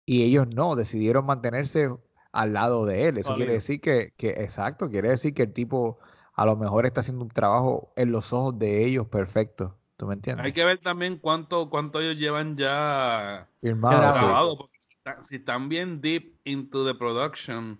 Y 0.10 0.24
ellos 0.24 0.48
no, 0.56 0.76
decidieron 0.76 1.28
mantenerse 1.28 1.88
al 2.32 2.54
lado 2.54 2.88
de 2.88 3.10
él. 3.10 3.19
Eso 3.19 3.36
quiere 3.36 3.54
decir 3.54 3.80
que, 3.80 4.12
que, 4.17 4.30
exacto, 4.30 4.89
quiere 4.89 5.10
decir 5.10 5.36
que 5.36 5.43
el 5.43 5.54
tipo 5.54 6.00
a 6.34 6.48
lo 6.48 6.56
mejor 6.56 6.88
está 6.88 7.02
haciendo 7.02 7.22
un 7.24 7.30
trabajo 7.30 7.93
en 7.95 8.12
los 8.12 8.34
ojos 8.34 8.58
de 8.58 8.86
ellos 8.86 9.06
perfecto. 9.08 9.78
¿Tú 9.98 10.08
me 10.08 10.15
entiendes? 10.15 10.48
Hay 10.48 10.52
que 10.52 10.65
ver 10.65 10.80
también 10.80 11.17
cuánto, 11.19 11.69
cuánto 11.69 12.02
ellos 12.02 12.17
llevan 12.17 12.58
ya 12.58 13.48
Firmado, 13.62 14.00
Grabado. 14.00 14.50
sí. 14.50 14.58
porque 14.58 14.78
si 14.80 14.93
están, 14.95 15.24
si 15.24 15.36
están 15.36 15.69
bien 15.69 16.02
deep 16.02 16.39
into 16.43 16.88
the 16.88 16.95
production, 16.95 17.80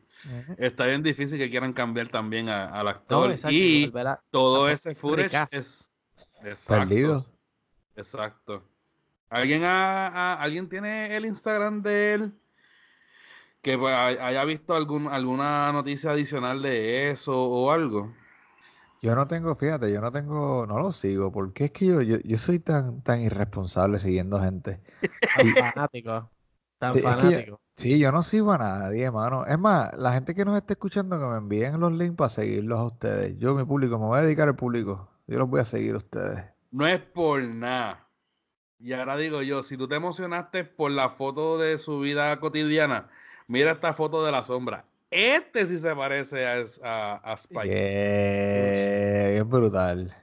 está 0.60 0.86
bien 0.86 1.02
difícil 1.02 1.39
que 1.39 1.50
quieran 1.50 1.74
cambiar 1.74 2.10
también 2.10 2.48
a- 2.50 2.68
al 2.68 2.84
No, 2.84 2.89
actor. 2.92 3.32
exacto, 3.32 3.56
y 3.56 3.92
a- 4.06 4.22
todo 4.30 4.70
ese 4.70 4.94
footage 4.94 5.48
es 5.50 5.92
exacto, 6.44 6.89
Perdido. 6.89 7.26
exacto. 7.96 8.63
¿Alguien, 9.30 9.63
ha- 9.63 10.08
ha- 10.08 10.42
¿Alguien 10.42 10.70
tiene 10.70 11.15
el 11.15 11.26
Instagram 11.26 11.82
de 11.82 12.13
él? 12.13 12.34
Que 13.62 13.78
pues, 13.78 13.94
hay- 13.94 14.18
haya 14.18 14.44
visto 14.46 14.74
algún, 14.76 15.08
alguna 15.08 15.72
noticia 15.72 16.12
adicional 16.12 16.62
de 16.62 17.12
eso 17.12 17.34
o 17.34 17.72
algo. 17.72 18.13
Yo 19.02 19.15
no 19.15 19.28
tengo, 19.28 19.56
fíjate, 19.56 19.92
yo 19.94 20.02
no 20.02 20.12
tengo, 20.12 20.65
no 20.68 20.80
lo 20.80 20.92
sigo, 20.92 21.32
porque 21.32 21.65
es 21.65 21.72
que 21.72 21.86
yo, 21.86 22.02
yo, 22.02 22.18
yo 22.24 22.38
soy 22.38 22.60
tan, 22.60 23.02
tan 23.02 23.22
irresponsable 23.22 23.98
siguiendo 24.00 24.42
gente. 24.42 24.82
Tan 25.36 25.48
fanático. 25.74 26.30
Tan 26.80 26.94
Sí, 26.94 27.00
es 27.00 27.04
que 27.06 27.12
yo- 27.12 27.18
fanático. 27.22 27.62
Sí, 27.78 27.98
yo 27.98 28.12
no 28.12 28.24
sigo 28.24 28.52
a 28.52 28.58
nadie, 28.58 29.10
mano. 29.10 29.46
Es 29.46 29.58
más, 29.58 29.94
la 29.98 30.12
gente 30.12 30.36
que 30.36 30.44
nos 30.44 30.58
esté 30.58 30.74
escuchando 30.74 31.18
que 31.18 31.26
me 31.28 31.38
envíen 31.38 31.80
los 31.80 31.94
links 31.94 32.18
para 32.18 32.28
seguirlos 32.30 32.78
a 32.78 32.84
ustedes. 32.84 33.38
Yo, 33.38 33.56
mi 33.56 33.63
público, 33.63 33.98
me 33.98 34.06
voy 34.08 34.20
a 34.20 34.24
dedicar 34.24 34.50
al 34.50 34.58
público. 34.58 35.10
Yo 35.28 35.38
los 35.38 35.48
voy 35.50 35.62
a 35.62 35.65
seguir 35.65 35.94
a 35.94 36.00
ustedes. 36.00 36.44
No 36.72 36.86
es 36.86 37.00
por 37.00 37.42
nada. 37.42 38.06
Y 38.80 38.94
ahora 38.94 39.18
digo 39.18 39.42
yo, 39.42 39.62
si 39.63 39.76
tú 39.78 39.88
te 39.88 39.96
emocionaste 39.96 40.63
por 40.63 40.92
la 40.92 41.10
foto 41.10 41.58
de 41.58 41.78
su 41.78 42.00
vida 42.00 42.39
cotidiana, 42.39 43.10
mira 43.48 43.72
esta 43.72 43.94
foto 43.94 44.24
de 44.26 44.32
la 44.32 44.44
sombra. 44.44 44.86
Este 45.12 45.65
sí 45.65 45.78
se 45.78 45.94
parece 45.96 46.46
a, 46.48 46.63
a, 46.84 47.32
a 47.32 47.34
Spike. 47.34 47.68
Yeah, 47.68 49.30
bien 49.32 49.50
brutal. 49.50 50.15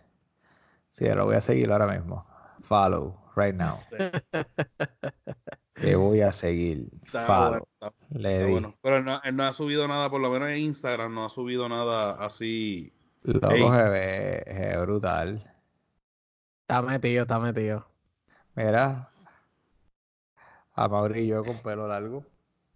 Sí, 0.93 1.07
lo 1.07 1.27
voy 1.27 1.35
a 1.37 1.41
seguir 1.41 1.71
ahora 1.73 1.87
mismo. 1.87 2.25
Follow, 2.63 3.15
right 3.37 3.55
now. 3.55 3.79
Te 5.75 5.95
voy 5.95 6.23
a 6.23 6.33
seguir. 6.33 6.89
Está 7.05 7.27
Follow. 7.27 7.51
bueno, 7.51 7.67
está- 7.75 8.19
Le 8.19 8.33
está 8.33 8.47
di. 8.47 8.53
bueno. 8.53 8.75
Pero 8.81 8.97
él 8.97 9.05
no, 9.05 9.21
él 9.23 9.37
no 9.37 9.45
ha 9.45 9.53
subido 9.53 9.87
nada, 9.87 10.09
por 10.09 10.21
lo 10.23 10.31
menos 10.31 10.49
en 10.49 10.57
Instagram, 10.59 11.13
no 11.15 11.27
ha 11.27 11.29
subido 11.29 11.69
nada 11.69 12.13
así. 12.13 12.93
Loco, 13.25 13.51
Ey. 13.51 13.63
se 13.69 13.89
ve, 13.91 14.43
se 14.47 14.55
ve 14.69 14.81
brutal. 14.81 15.53
Está 16.63 16.81
metido, 16.81 17.23
está 17.23 17.39
metido. 17.39 17.87
Mira. 18.57 19.09
A 20.75 20.89
Mauri 20.89 21.21
y 21.21 21.27
yo 21.29 21.45
con 21.45 21.59
pelo 21.63 21.87
largo. 21.89 22.25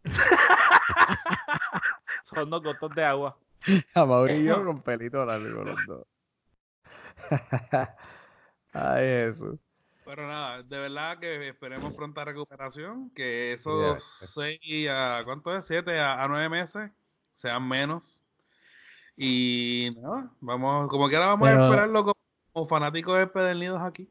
Son 2.22 2.48
dos 2.48 2.62
gotas 2.62 2.94
de 2.94 3.04
agua. 3.04 3.36
A 3.94 4.04
Mauri 4.04 4.34
y 4.34 4.44
yo 4.44 4.64
con 4.64 4.82
pelito 4.82 5.24
largo 5.24 5.64
los 5.64 5.86
dos. 5.86 6.06
Ay, 8.72 9.04
Jesús. 9.04 9.58
Pero 10.04 10.26
nada, 10.26 10.62
de 10.62 10.78
verdad 10.78 11.18
que 11.18 11.48
esperemos 11.48 11.94
pronta 11.94 12.24
recuperación, 12.24 13.10
que 13.10 13.52
esos 13.52 14.02
seis 14.02 14.88
a, 14.90 15.22
¿cuánto 15.24 15.56
es? 15.56 15.66
Siete 15.66 16.00
a, 16.00 16.22
a 16.22 16.28
nueve 16.28 16.48
meses 16.48 16.90
sean 17.34 17.66
menos. 17.68 18.20
Y 19.16 19.94
nada, 20.00 20.30
vamos, 20.40 20.88
como 20.88 21.08
quiera 21.08 21.26
vamos 21.26 21.48
Pero- 21.48 21.62
a 21.62 21.66
esperarlo 21.66 22.00
como, 22.02 22.14
como 22.52 22.66
fanáticos 22.66 23.20
empedernidos 23.20 23.80
aquí. 23.82 24.08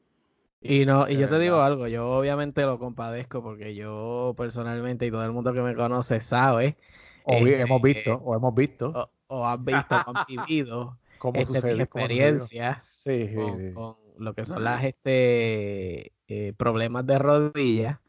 Y 0.62 0.86
no, 0.86 1.08
y 1.10 1.18
yo 1.18 1.30
te 1.30 1.40
digo 1.40 1.62
algo, 1.62 1.88
yo 1.88 2.10
obviamente 2.10 2.64
lo 2.64 2.80
compadezco 2.80 3.42
porque 3.42 3.76
yo 3.76 4.34
personalmente 4.38 5.06
y 5.06 5.12
todo 5.12 5.24
el 5.24 5.32
mundo 5.32 5.54
que 5.54 5.62
me 5.62 5.74
conoce 5.76 6.20
sabe 6.20 6.78
O 7.24 7.36
vi- 7.42 7.54
Este, 7.54 7.64
hemos 7.64 7.82
visto, 7.82 8.12
o 8.28 8.36
hemos 8.36 8.54
visto 8.62 8.88
o, 8.94 9.12
o 9.28 9.48
han 9.48 9.66
visto, 9.66 9.98
o 9.98 10.04
han 10.12 10.20
vivido 10.28 11.00
cómo 11.18 11.44
este, 11.44 11.60
sucede. 11.62 11.84
experiencias 11.84 12.86
Sí, 13.04 13.28
sí, 13.28 13.36
con, 13.36 13.60
sí. 13.60 13.72
con 13.72 13.98
lo 14.18 14.34
que 14.36 14.46
son 14.46 14.64
las 14.64 14.84
este 14.86 16.14
eh, 16.28 16.54
problemas 16.58 17.06
de 17.08 17.20
rodillas 17.20 18.00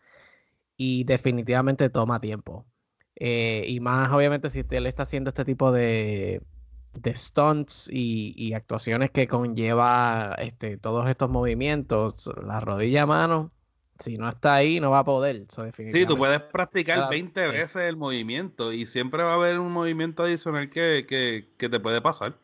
y 0.77 1.05
definitivamente 1.05 1.91
toma 1.91 2.21
tiempo. 2.21 2.67
Eh, 3.17 3.65
y 3.69 3.81
más 3.81 4.13
obviamente 4.13 4.51
si 4.51 4.61
usted 4.61 4.81
le 4.81 4.89
está 4.89 5.03
haciendo 5.05 5.29
este 5.31 5.45
tipo 5.45 5.73
de, 5.73 6.43
de 6.95 7.14
stunts 7.14 7.88
y, 7.93 8.34
y 8.36 8.55
actuaciones 8.55 9.11
que 9.11 9.26
conlleva 9.28 10.34
este, 10.38 10.76
todos 10.78 11.09
estos 11.09 11.30
movimientos, 11.30 12.30
la 12.45 12.61
rodilla 12.61 13.03
a 13.03 13.07
mano, 13.07 13.53
si 13.99 14.18
no 14.18 14.28
está 14.28 14.55
ahí 14.55 14.80
no 14.80 14.91
va 14.91 15.01
a 15.01 15.05
poder. 15.05 15.47
So, 15.51 15.64
Sí, 15.88 16.07
tú 16.07 16.16
puedes 16.16 16.41
practicar 16.43 16.95
Claro, 16.99 17.09
20 17.09 17.47
sí. 17.47 17.53
veces 17.53 17.76
el 17.82 17.97
movimiento 17.97 18.72
y 18.72 18.86
siempre 18.86 19.22
va 19.24 19.32
a 19.32 19.34
haber 19.34 19.59
un 19.59 19.72
movimiento 19.72 20.22
adicional 20.22 20.70
que, 20.70 21.05
que, 21.09 21.53
que 21.59 21.68
te 21.68 21.80
puede 21.80 22.01
pasar. 22.01 22.38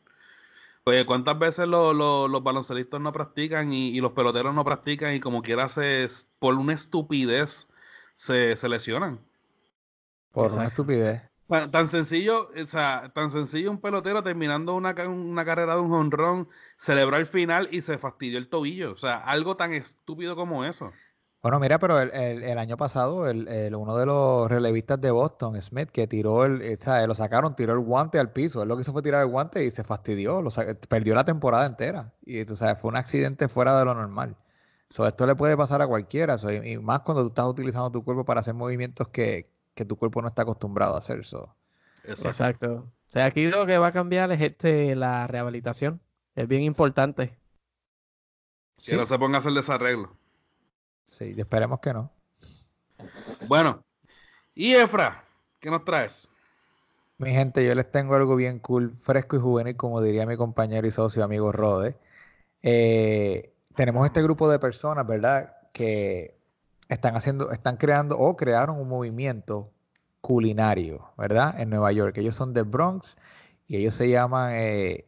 Oye, 0.84 1.06
¿cuántas 1.06 1.38
veces 1.38 1.68
lo- 1.68 1.94
lo- 1.94 2.28
los 2.28 2.42
baloncelistas 2.44 3.00
no 3.00 3.12
practican 3.12 3.72
y, 3.72 3.90
y 3.90 4.00
los 4.00 4.12
peloteros 4.12 4.54
no 4.54 4.64
practican 4.64 5.14
y 5.14 5.20
como 5.20 5.42
quiera 5.42 5.68
se, 5.68 6.08
por 6.40 6.54
una 6.56 6.74
estupidez 6.74 7.68
se, 8.16 8.56
se 8.56 8.68
lesionan? 8.70 9.20
Por 10.30 10.52
una 10.52 10.66
estupidez. 10.66 11.20
Tan, 11.48 11.70
tan 11.70 11.86
sencillo, 11.88 12.48
o 12.50 12.66
sea, 12.66 13.12
tan 13.14 13.30
sencillo 13.30 13.70
un 13.70 13.80
pelotero 13.80 14.22
terminando 14.24 14.74
una, 14.74 14.94
una 15.08 15.44
carrera 15.44 15.76
de 15.76 15.80
un 15.82 15.90
jonrón, 15.90 16.48
celebró 16.76 17.16
el 17.18 17.26
final 17.26 17.68
y 17.70 17.82
se 17.82 17.98
fastidió 17.98 18.38
el 18.38 18.48
tobillo. 18.48 18.92
O 18.92 18.96
sea, 18.96 19.18
algo 19.18 19.56
tan 19.56 19.72
estúpido 19.72 20.34
como 20.34 20.64
eso. 20.64 20.92
Bueno, 21.42 21.60
mira, 21.60 21.78
pero 21.78 22.00
el, 22.00 22.10
el- 22.12 22.42
el 22.42 22.58
año 22.58 22.76
pasado, 22.76 23.28
el, 23.28 23.74
uno 23.76 23.96
de 23.96 24.04
los 24.06 24.48
relevistas 24.50 25.00
de 25.00 25.12
Boston, 25.12 25.60
Smith, 25.62 25.90
que 25.90 26.08
tiró 26.08 26.44
el, 26.44 26.60
eh, 26.60 26.76
¿sabes? 26.80 27.06
lo 27.06 27.14
sacaron, 27.14 27.54
tiró 27.54 27.72
el 27.72 27.78
guante 27.80 28.18
al 28.18 28.32
piso. 28.32 28.62
Él 28.62 28.68
lo 28.68 28.74
que 28.76 28.82
hizo 28.82 28.92
fue 28.92 29.02
tirar 29.02 29.22
el 29.22 29.28
guante 29.28 29.64
y 29.64 29.70
se 29.70 29.84
fastidió, 29.84 30.42
lo 30.42 30.50
perdió 30.88 31.14
la 31.14 31.24
temporada 31.24 31.64
entera. 31.66 32.14
Y 32.22 32.44
tú 32.44 32.56
sabes, 32.56 32.80
fue 32.80 32.88
un 32.90 32.96
accidente 32.96 33.46
fuera 33.48 33.78
de 33.78 33.84
lo 33.84 33.94
normal. 33.94 34.36
So, 34.90 35.06
esto 35.06 35.24
le 35.26 35.36
puede 35.36 35.56
pasar 35.56 35.80
a 35.82 35.86
cualquiera, 35.86 36.36
y, 36.64 36.72
y 36.72 36.78
más 36.78 37.00
cuando 37.00 37.22
tú 37.22 37.28
estás 37.28 37.46
utilizando 37.46 37.90
tu 37.92 38.04
cuerpo 38.04 38.24
para 38.24 38.40
hacer 38.40 38.54
movimientos 38.54 39.08
que, 39.08 39.48
que 39.76 39.84
tu 39.84 39.96
cuerpo 39.96 40.22
no 40.22 40.28
está 40.28 40.42
acostumbrado 40.42 40.94
a 40.94 40.98
hacer. 40.98 41.24
So. 41.24 41.54
Exacto. 42.02 42.28
Exacto. 42.28 42.72
O 43.08 43.12
sea, 43.12 43.26
aquí 43.26 43.46
lo 43.46 43.66
que 43.66 43.78
va 43.78 43.88
a 43.88 43.92
cambiar 43.92 44.32
es 44.32 44.40
este, 44.40 44.96
la 44.96 45.28
rehabilitación. 45.28 46.00
Es 46.34 46.48
bien 46.48 46.62
importante. 46.62 47.38
Que 48.82 48.96
no 48.96 49.04
se 49.04 49.18
ponga 49.18 49.36
a 49.36 49.38
hacer 49.38 49.52
desarreglo. 49.52 50.16
Sí, 51.08 51.34
esperemos 51.36 51.78
que 51.80 51.92
no. 51.92 52.10
Bueno, 53.46 53.84
y 54.54 54.74
Efra, 54.74 55.24
¿qué 55.60 55.70
nos 55.70 55.84
traes? 55.84 56.30
Mi 57.18 57.32
gente, 57.32 57.64
yo 57.64 57.74
les 57.74 57.90
tengo 57.90 58.14
algo 58.14 58.34
bien 58.34 58.58
cool, 58.58 58.96
fresco 59.00 59.36
y 59.36 59.40
juvenil, 59.40 59.76
como 59.76 60.00
diría 60.00 60.26
mi 60.26 60.36
compañero 60.36 60.86
y 60.86 60.90
socio 60.90 61.22
amigo 61.22 61.52
Rode. 61.52 61.96
Eh, 62.62 63.52
tenemos 63.74 64.06
este 64.06 64.22
grupo 64.22 64.48
de 64.50 64.58
personas, 64.58 65.06
¿verdad? 65.06 65.54
Que 65.72 66.34
están 66.88 67.16
haciendo, 67.16 67.52
están 67.52 67.76
creando 67.76 68.18
o 68.18 68.36
crearon 68.36 68.78
un 68.80 68.88
movimiento 68.88 69.72
culinario, 70.20 71.10
¿verdad? 71.18 71.58
En 71.60 71.70
Nueva 71.70 71.92
York. 71.92 72.16
Ellos 72.18 72.36
son 72.36 72.54
de 72.54 72.62
Bronx 72.62 73.16
y 73.68 73.76
ellos 73.78 73.94
se 73.94 74.08
llaman 74.10 74.52
eh, 74.54 75.06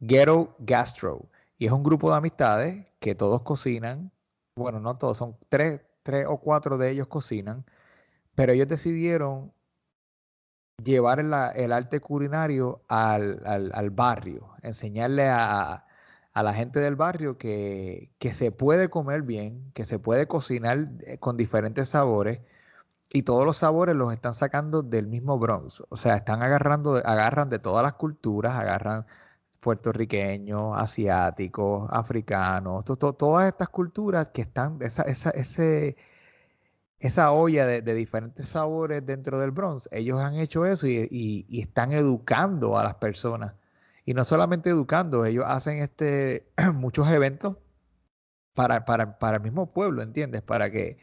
Ghetto 0.00 0.54
Gastro. 0.58 1.28
Y 1.58 1.66
es 1.66 1.72
un 1.72 1.82
grupo 1.82 2.10
de 2.10 2.16
amistades 2.18 2.86
que 3.00 3.14
todos 3.14 3.42
cocinan. 3.42 4.12
Bueno, 4.56 4.80
no 4.80 4.96
todos, 4.98 5.18
son 5.18 5.36
tres, 5.48 5.82
tres 6.02 6.26
o 6.28 6.38
cuatro 6.38 6.78
de 6.78 6.90
ellos 6.90 7.08
cocinan. 7.08 7.64
Pero 8.36 8.52
ellos 8.52 8.68
decidieron 8.68 9.52
llevar 10.82 11.22
la- 11.24 11.50
el 11.50 11.72
arte 11.72 12.00
culinario 12.00 12.82
al, 12.88 13.42
al- 13.46 13.70
al 13.74 13.90
barrio, 13.90 14.50
enseñarle 14.62 15.28
a, 15.28 15.85
a 16.36 16.42
la 16.42 16.52
gente 16.54 16.80
del 16.80 16.96
barrio 16.96 17.38
que, 17.38 18.10
que 18.18 18.34
se 18.34 18.52
puede 18.52 18.90
comer 18.90 19.22
bien, 19.22 19.72
que 19.74 19.86
se 19.86 19.98
puede 19.98 20.26
cocinar 20.28 20.90
eh, 21.06 21.18
con 21.18 21.36
diferentes 21.38 21.88
sabores 21.90 22.40
y 23.10 23.22
todos 23.22 23.46
los 23.46 23.58
sabores 23.58 23.96
los 23.96 24.12
están 24.12 24.34
sacando 24.34 24.82
del 24.82 25.06
mismo 25.08 25.38
Bronx. 25.38 25.82
O 25.90 25.96
sea, 25.96 26.16
están 26.16 26.42
agarrando, 26.42 26.96
agarran 26.96 27.50
de 27.50 27.58
todas 27.60 27.82
las 27.84 27.94
culturas, 27.94 28.54
agarran 28.54 29.06
puertorriqueños, 29.60 30.74
asiáticos, 30.76 31.88
africanos, 31.92 32.84
to- 32.84 32.96
to- 32.96 33.14
todas 33.14 33.48
estas 33.48 33.68
culturas 33.70 34.28
que 34.30 34.42
están, 34.42 34.78
esa, 34.82 35.02
esa, 35.04 35.30
ese, 35.30 35.96
esa 36.98 37.32
olla 37.32 37.66
de, 37.66 37.82
diferentes 37.94 38.48
sabores 38.48 39.04
dentro 39.06 39.38
del 39.38 39.50
Bronx, 39.50 39.88
ellos 39.92 40.20
han 40.20 40.34
hecho 40.36 40.66
eso 40.66 40.86
y- 40.86 41.08
y 41.48 41.60
están 41.60 41.92
educando 41.92 42.78
a 42.78 42.84
las 42.84 42.96
personas. 42.96 43.54
Y 44.06 44.14
no 44.14 44.24
solamente 44.24 44.70
educando, 44.70 45.26
ellos 45.26 45.44
hacen 45.48 45.78
este 45.78 46.48
muchos 46.74 47.08
eventos 47.10 47.58
para, 48.54 48.84
para, 48.84 49.18
para 49.18 49.36
el 49.38 49.42
mismo 49.42 49.72
pueblo, 49.72 50.02
¿entiendes? 50.02 50.42
Para 50.42 50.70
que, 50.70 50.98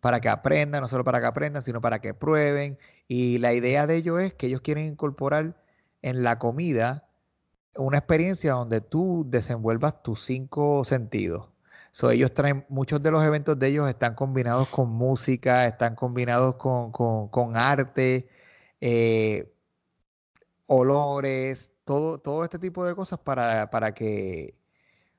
para 0.00 0.20
que 0.20 0.28
aprendan, 0.30 0.82
no 0.82 0.88
solo 0.88 1.04
para 1.04 1.20
que 1.20 1.26
aprendan, 1.26 1.62
sino 1.62 1.80
para 1.80 2.00
que 2.00 2.14
prueben. 2.14 2.78
Y 3.08 3.38
la 3.38 3.54
idea 3.54 3.86
de 3.86 3.96
ellos 3.96 4.20
es 4.20 4.34
que 4.34 4.46
ellos 4.48 4.62
quieren 4.62 4.86
incorporar 4.86 5.56
en 6.02 6.22
la 6.24 6.38
comida 6.40 7.08
una 7.76 7.98
experiencia 7.98 8.52
donde 8.54 8.80
tú 8.80 9.26
desenvuelvas 9.28 10.02
tus 10.02 10.22
cinco 10.24 10.84
sentidos. 10.84 11.48
So, 11.92 12.10
ellos 12.10 12.32
traen, 12.34 12.64
muchos 12.68 13.02
de 13.02 13.10
los 13.10 13.24
eventos 13.24 13.58
de 13.58 13.68
ellos 13.68 13.88
están 13.88 14.14
combinados 14.14 14.68
con 14.70 14.90
música, 14.90 15.66
están 15.66 15.94
combinados 15.96 16.56
con, 16.56 16.92
con- 16.92 17.56
arte, 17.56 18.28
eh, 18.80 19.52
olores, 20.66 21.71
todo, 21.84 22.18
todo 22.18 22.44
este 22.44 22.58
tipo 22.58 22.84
de 22.84 22.94
cosas 22.94 23.18
para, 23.20 23.70
para 23.70 23.94
que, 23.94 24.56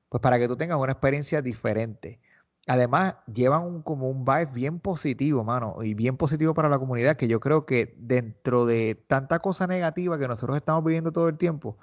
pues 0.08 0.20
para 0.22 0.38
que 0.38 0.48
tú 0.48 0.56
tengas 0.56 0.78
una 0.78 0.92
experiencia 0.92 1.42
diferente. 1.42 2.20
Además, 2.66 3.16
llevan 3.32 3.62
un, 3.62 3.82
como 3.82 4.08
un 4.10 4.24
vibe 4.24 4.46
bien 4.46 4.80
positivo, 4.80 5.44
mano, 5.44 5.82
y 5.82 5.94
bien 5.94 6.16
positivo 6.16 6.54
para 6.54 6.68
la 6.70 6.78
comunidad, 6.78 7.16
que 7.16 7.28
yo 7.28 7.40
creo 7.40 7.66
que 7.66 7.94
dentro 7.98 8.64
de 8.66 8.94
tanta 9.06 9.40
cosa 9.40 9.66
negativa 9.66 10.18
que 10.18 10.28
nosotros 10.28 10.56
estamos 10.56 10.82
viviendo 10.84 11.12
todo 11.12 11.28
el 11.28 11.36
tiempo, 11.36 11.78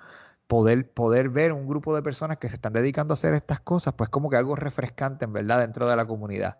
poder, 0.47 0.91
poder 0.91 1.29
ver 1.29 1.53
un 1.53 1.67
grupo 1.67 1.95
de 1.95 2.01
personas 2.03 2.37
que 2.37 2.49
se 2.49 2.55
están 2.55 2.73
dedicando 2.73 3.13
a 3.13 3.15
hacer 3.15 3.33
estas 3.33 3.61
cosas, 3.61 3.93
pues 3.95 4.09
como 4.09 4.29
que 4.29 4.37
algo 4.37 4.55
refrescante, 4.55 5.25
en 5.25 5.33
verdad, 5.33 5.59
dentro 5.59 5.87
de 5.89 5.95
la 5.95 6.05
comunidad. 6.07 6.59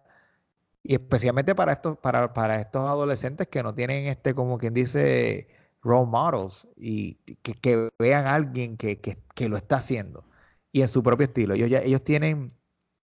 Y 0.83 0.95
especialmente 0.95 1.55
para 1.55 1.73
estos, 1.73 1.97
para, 1.97 2.33
para 2.33 2.59
estos 2.61 2.83
adolescentes 2.89 3.47
que 3.47 3.63
no 3.63 3.73
tienen 3.73 4.07
este, 4.07 4.33
como 4.35 4.57
quien 4.57 4.73
dice, 4.73 5.47
role 5.81 6.07
models, 6.07 6.67
y 6.77 7.15
que, 7.15 7.91
vean 7.99 8.27
a 8.27 8.35
alguien 8.35 8.77
que, 8.77 8.99
que, 8.99 9.49
lo 9.49 9.57
está 9.57 9.77
haciendo, 9.77 10.25
y 10.71 10.81
en 10.81 10.87
su 10.87 11.03
propio 11.03 11.25
estilo. 11.25 11.53
Ellos, 11.55 11.71
ellos 11.83 12.03
tienen 12.03 12.53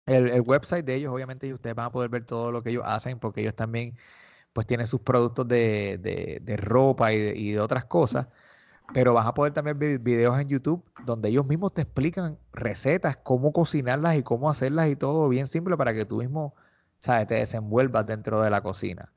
el, 0.06 0.30
el 0.30 0.42
website 0.42 0.86
de 0.86 0.96
ellos, 0.96 1.14
obviamente, 1.14 1.48
y 1.48 1.54
ustedes 1.54 1.76
van 1.76 1.88
a 1.88 1.92
poder 1.92 2.10
ver 2.10 2.26
todo 2.26 2.52
lo 2.52 2.64
que 2.64 2.72
ellos 2.72 2.84
hacen, 2.86 3.20
porque 3.20 3.42
ellos 3.42 3.56
también, 3.56 3.98
pues, 4.54 4.68
tienen 4.68 4.88
sus 4.88 5.02
productos 5.02 5.48
de, 5.48 6.00
de, 6.02 6.40
de 6.44 6.58
ropa 6.58 7.14
y 7.14 7.20
de, 7.20 7.38
y 7.38 7.52
de 7.54 7.60
otras 7.62 7.86
cosas. 7.86 8.28
Pero 8.94 9.14
vas 9.14 9.28
a 9.28 9.34
poder 9.34 9.54
también 9.54 9.78
ver 9.80 10.00
videos 10.00 10.40
en 10.40 10.48
YouTube 10.50 10.84
donde 11.06 11.30
ellos 11.30 11.46
mismos 11.46 11.74
te 11.74 11.82
explican 11.84 12.40
recetas, 12.54 13.18
cómo 13.18 13.52
cocinarlas 13.52 14.18
y 14.18 14.24
cómo 14.24 14.50
hacerlas 14.50 14.88
y 14.90 14.96
todo 14.96 15.28
bien 15.30 15.48
simple 15.48 15.78
para 15.78 15.94
que 15.94 16.06
tú 16.06 16.18
mismo, 16.18 16.56
¿sabes? 17.00 17.28
Te 17.28 17.36
desenvuelvas 17.36 18.06
dentro 18.08 18.42
de 18.42 18.50
la 18.50 18.62
cocina. 18.64 19.12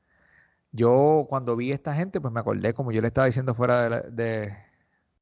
Yo 0.71 1.25
cuando 1.29 1.55
vi 1.55 1.71
a 1.71 1.75
esta 1.75 1.93
gente, 1.95 2.21
pues 2.21 2.33
me 2.33 2.39
acordé, 2.39 2.73
como 2.73 2.91
yo 2.91 3.01
le 3.01 3.07
estaba 3.07 3.27
diciendo 3.27 3.53
fuera 3.55 3.83
de, 3.83 3.89
la- 3.89 4.01
de- 4.01 4.55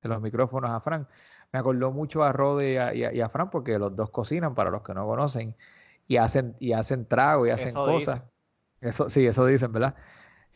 de 0.02 0.10
los 0.10 0.22
micrófonos 0.22 0.70
a 0.72 0.80
Fran, 0.82 1.08
me 1.52 1.60
acordó 1.60 1.92
mucho 1.92 2.24
a 2.24 2.32
Rode 2.32 2.74
y 2.74 2.78
a, 2.78 2.94
y 2.94 3.04
a- 3.04 3.14
y 3.14 3.22
a 3.22 3.30
Fran 3.30 3.50
porque 3.50 3.80
los 3.80 3.96
dos 3.96 4.12
cocinan, 4.12 4.56
para 4.56 4.70
los 4.72 4.84
que 4.84 4.94
no 4.94 5.06
conocen, 5.08 5.56
y 6.08 6.18
hacen, 6.18 6.56
y 6.60 6.74
hacen 6.74 7.06
trago 7.08 7.48
y 7.48 7.52
hacen 7.52 7.72
Eso 7.72 7.86
cosas. 7.86 8.24
Eso, 8.82 9.10
sí, 9.10 9.26
eso 9.28 9.46
dicen, 9.46 9.72
¿verdad? 9.74 9.96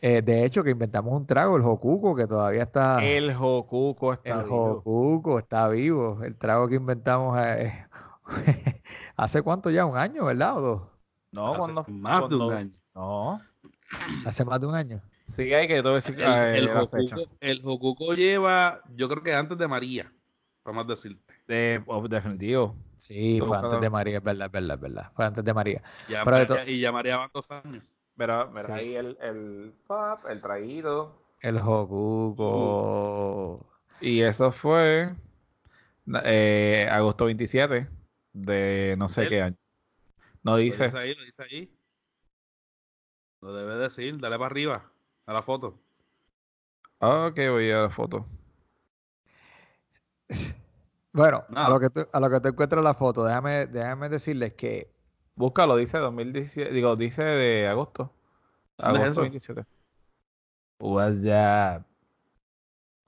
Eh, 0.00 0.22
de 0.22 0.44
hecho, 0.44 0.64
que 0.64 0.70
inventamos 0.70 1.12
un 1.14 1.26
trago, 1.26 1.56
el 1.56 1.62
Jocuco, 1.62 2.14
que 2.16 2.26
todavía 2.26 2.62
está... 2.64 3.00
El 3.04 3.32
Jocuco 3.34 4.12
está 4.12 4.38
El 4.38 4.44
vivo. 4.44 4.84
Jocuco 4.84 5.38
está 5.38 5.68
vivo. 5.68 6.22
El 6.22 6.36
trago 6.36 6.68
que 6.68 6.76
inventamos 6.76 7.38
eh, 7.42 7.86
hace 9.16 9.42
cuánto 9.42 9.70
ya, 9.70 9.86
un 9.86 9.96
año, 9.96 10.24
¿verdad? 10.26 10.58
¿O 10.58 10.60
dos? 10.60 10.82
No, 11.32 11.52
Hace 11.52 11.58
cuando 11.58 11.86
más 11.92 12.28
de 12.28 12.36
un 12.36 12.50
año. 12.50 12.72
No. 12.94 13.40
Hace 14.26 14.44
más 14.44 14.60
de 14.60 14.66
un 14.66 14.74
año. 14.74 15.00
Sí, 15.28 15.54
hay 15.54 15.66
que 15.68 15.82
todo 15.82 15.94
decir 15.94 16.14
El, 16.20 16.22
eh, 16.22 16.58
el 16.58 16.68
el 17.40 17.62
Jocuco 17.62 18.14
lleva, 18.14 18.82
yo 18.94 19.08
creo 19.08 19.22
que 19.22 19.32
antes 19.34 19.56
de 19.56 19.66
María, 19.66 20.12
vamos 20.64 20.84
a 20.84 20.88
decirte. 20.88 21.34
De, 21.46 21.82
oh, 21.86 22.06
definitivo. 22.06 22.76
Sí, 22.98 23.38
Lo 23.38 23.46
fue 23.46 23.58
antes 23.58 23.80
de 23.80 23.90
María, 23.90 24.18
es 24.18 24.22
verdad, 24.24 24.46
es 24.46 24.52
verdad, 24.52 24.74
es 24.76 24.80
verdad. 24.80 25.12
Fue 25.14 25.24
antes 25.24 25.44
de 25.44 25.54
María. 25.54 25.82
Ya 26.08 26.24
María- 26.24 26.46
to- 26.46 26.64
y 26.66 26.80
ya 26.80 26.92
María 26.92 27.16
va 27.18 27.30
dos 27.32 27.50
años. 27.50 27.84
Pero, 28.16 28.50
pero 28.54 28.66
Sí. 28.68 28.72
ahí 28.72 28.94
el, 28.94 29.18
el 29.20 29.72
pop, 29.86 30.20
el 30.28 30.40
traído. 30.40 31.22
El 31.40 31.58
Jocuco. 32.64 33.66
Y 34.00 34.22
eso 34.22 34.52
fue 34.52 35.14
eh, 36.24 36.88
agosto 36.90 37.24
27 37.26 37.88
de 38.32 38.94
no 38.98 39.08
sé 39.08 39.22
¿Él? 39.24 39.28
qué 39.28 39.42
año. 39.42 39.56
No 40.42 40.52
Lo 40.52 40.56
dice. 40.58 40.84
dice 40.84 40.98
ahí, 40.98 41.14
lo 41.14 41.24
dice 41.24 41.42
ahí. 41.42 41.70
Lo 43.44 43.52
debe 43.54 43.76
decir, 43.76 44.18
dale 44.18 44.36
para 44.38 44.46
arriba, 44.46 44.90
a 45.26 45.32
la 45.32 45.42
foto. 45.44 45.78
Ah, 47.00 47.26
Ok, 47.28 47.36
voy 47.52 47.70
a 47.70 47.82
la 47.82 47.90
foto. 47.90 48.26
Bueno, 51.12 51.44
a 51.60 51.68
Nada. 51.68 51.70
lo 51.70 51.80
que 51.80 51.90
tú, 51.90 52.00
a 52.12 52.20
lo 52.20 52.28
que 52.30 52.40
te 52.40 52.48
encuentras 52.48 52.82
la 52.84 52.94
foto, 52.94 53.24
déjame, 53.24 53.66
déjame 53.66 54.08
decirles 54.08 54.54
que 54.54 54.90
Búscalo, 55.36 55.76
dice 55.76 55.98
2017. 55.98 56.72
Digo, 56.72 56.96
dice 56.96 57.22
de 57.24 57.68
agosto. 57.68 58.12
¿Dónde 58.78 58.98
es 59.00 59.04
Agosto 59.04 59.20
eso? 59.20 59.22
27. 59.22 59.64
WhatsApp. 60.78 61.82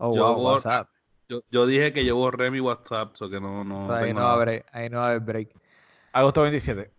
Oh, 0.00 0.10
Yo 0.10 0.32
wow, 0.38 0.38
WhatsApp. 0.38 0.88
Yo, 1.28 1.42
yo 1.50 1.66
dije 1.66 1.92
que 1.92 2.04
yo 2.04 2.16
borré 2.16 2.50
mi 2.50 2.60
WhatsApp, 2.60 3.14
so 3.16 3.28
que 3.30 3.40
no, 3.40 3.64
no 3.64 3.76
O 3.78 3.82
sea, 3.82 3.96
ahí 3.98 4.12
no 4.14 4.22
va 4.24 4.30
a 4.32 4.34
nada. 4.34 4.42
haber, 4.42 4.66
ahí 4.72 4.88
no 4.90 4.98
va 4.98 5.06
a 5.06 5.08
haber 5.10 5.20
break. 5.20 5.50
Agosto 6.12 6.42
27. 6.42 6.90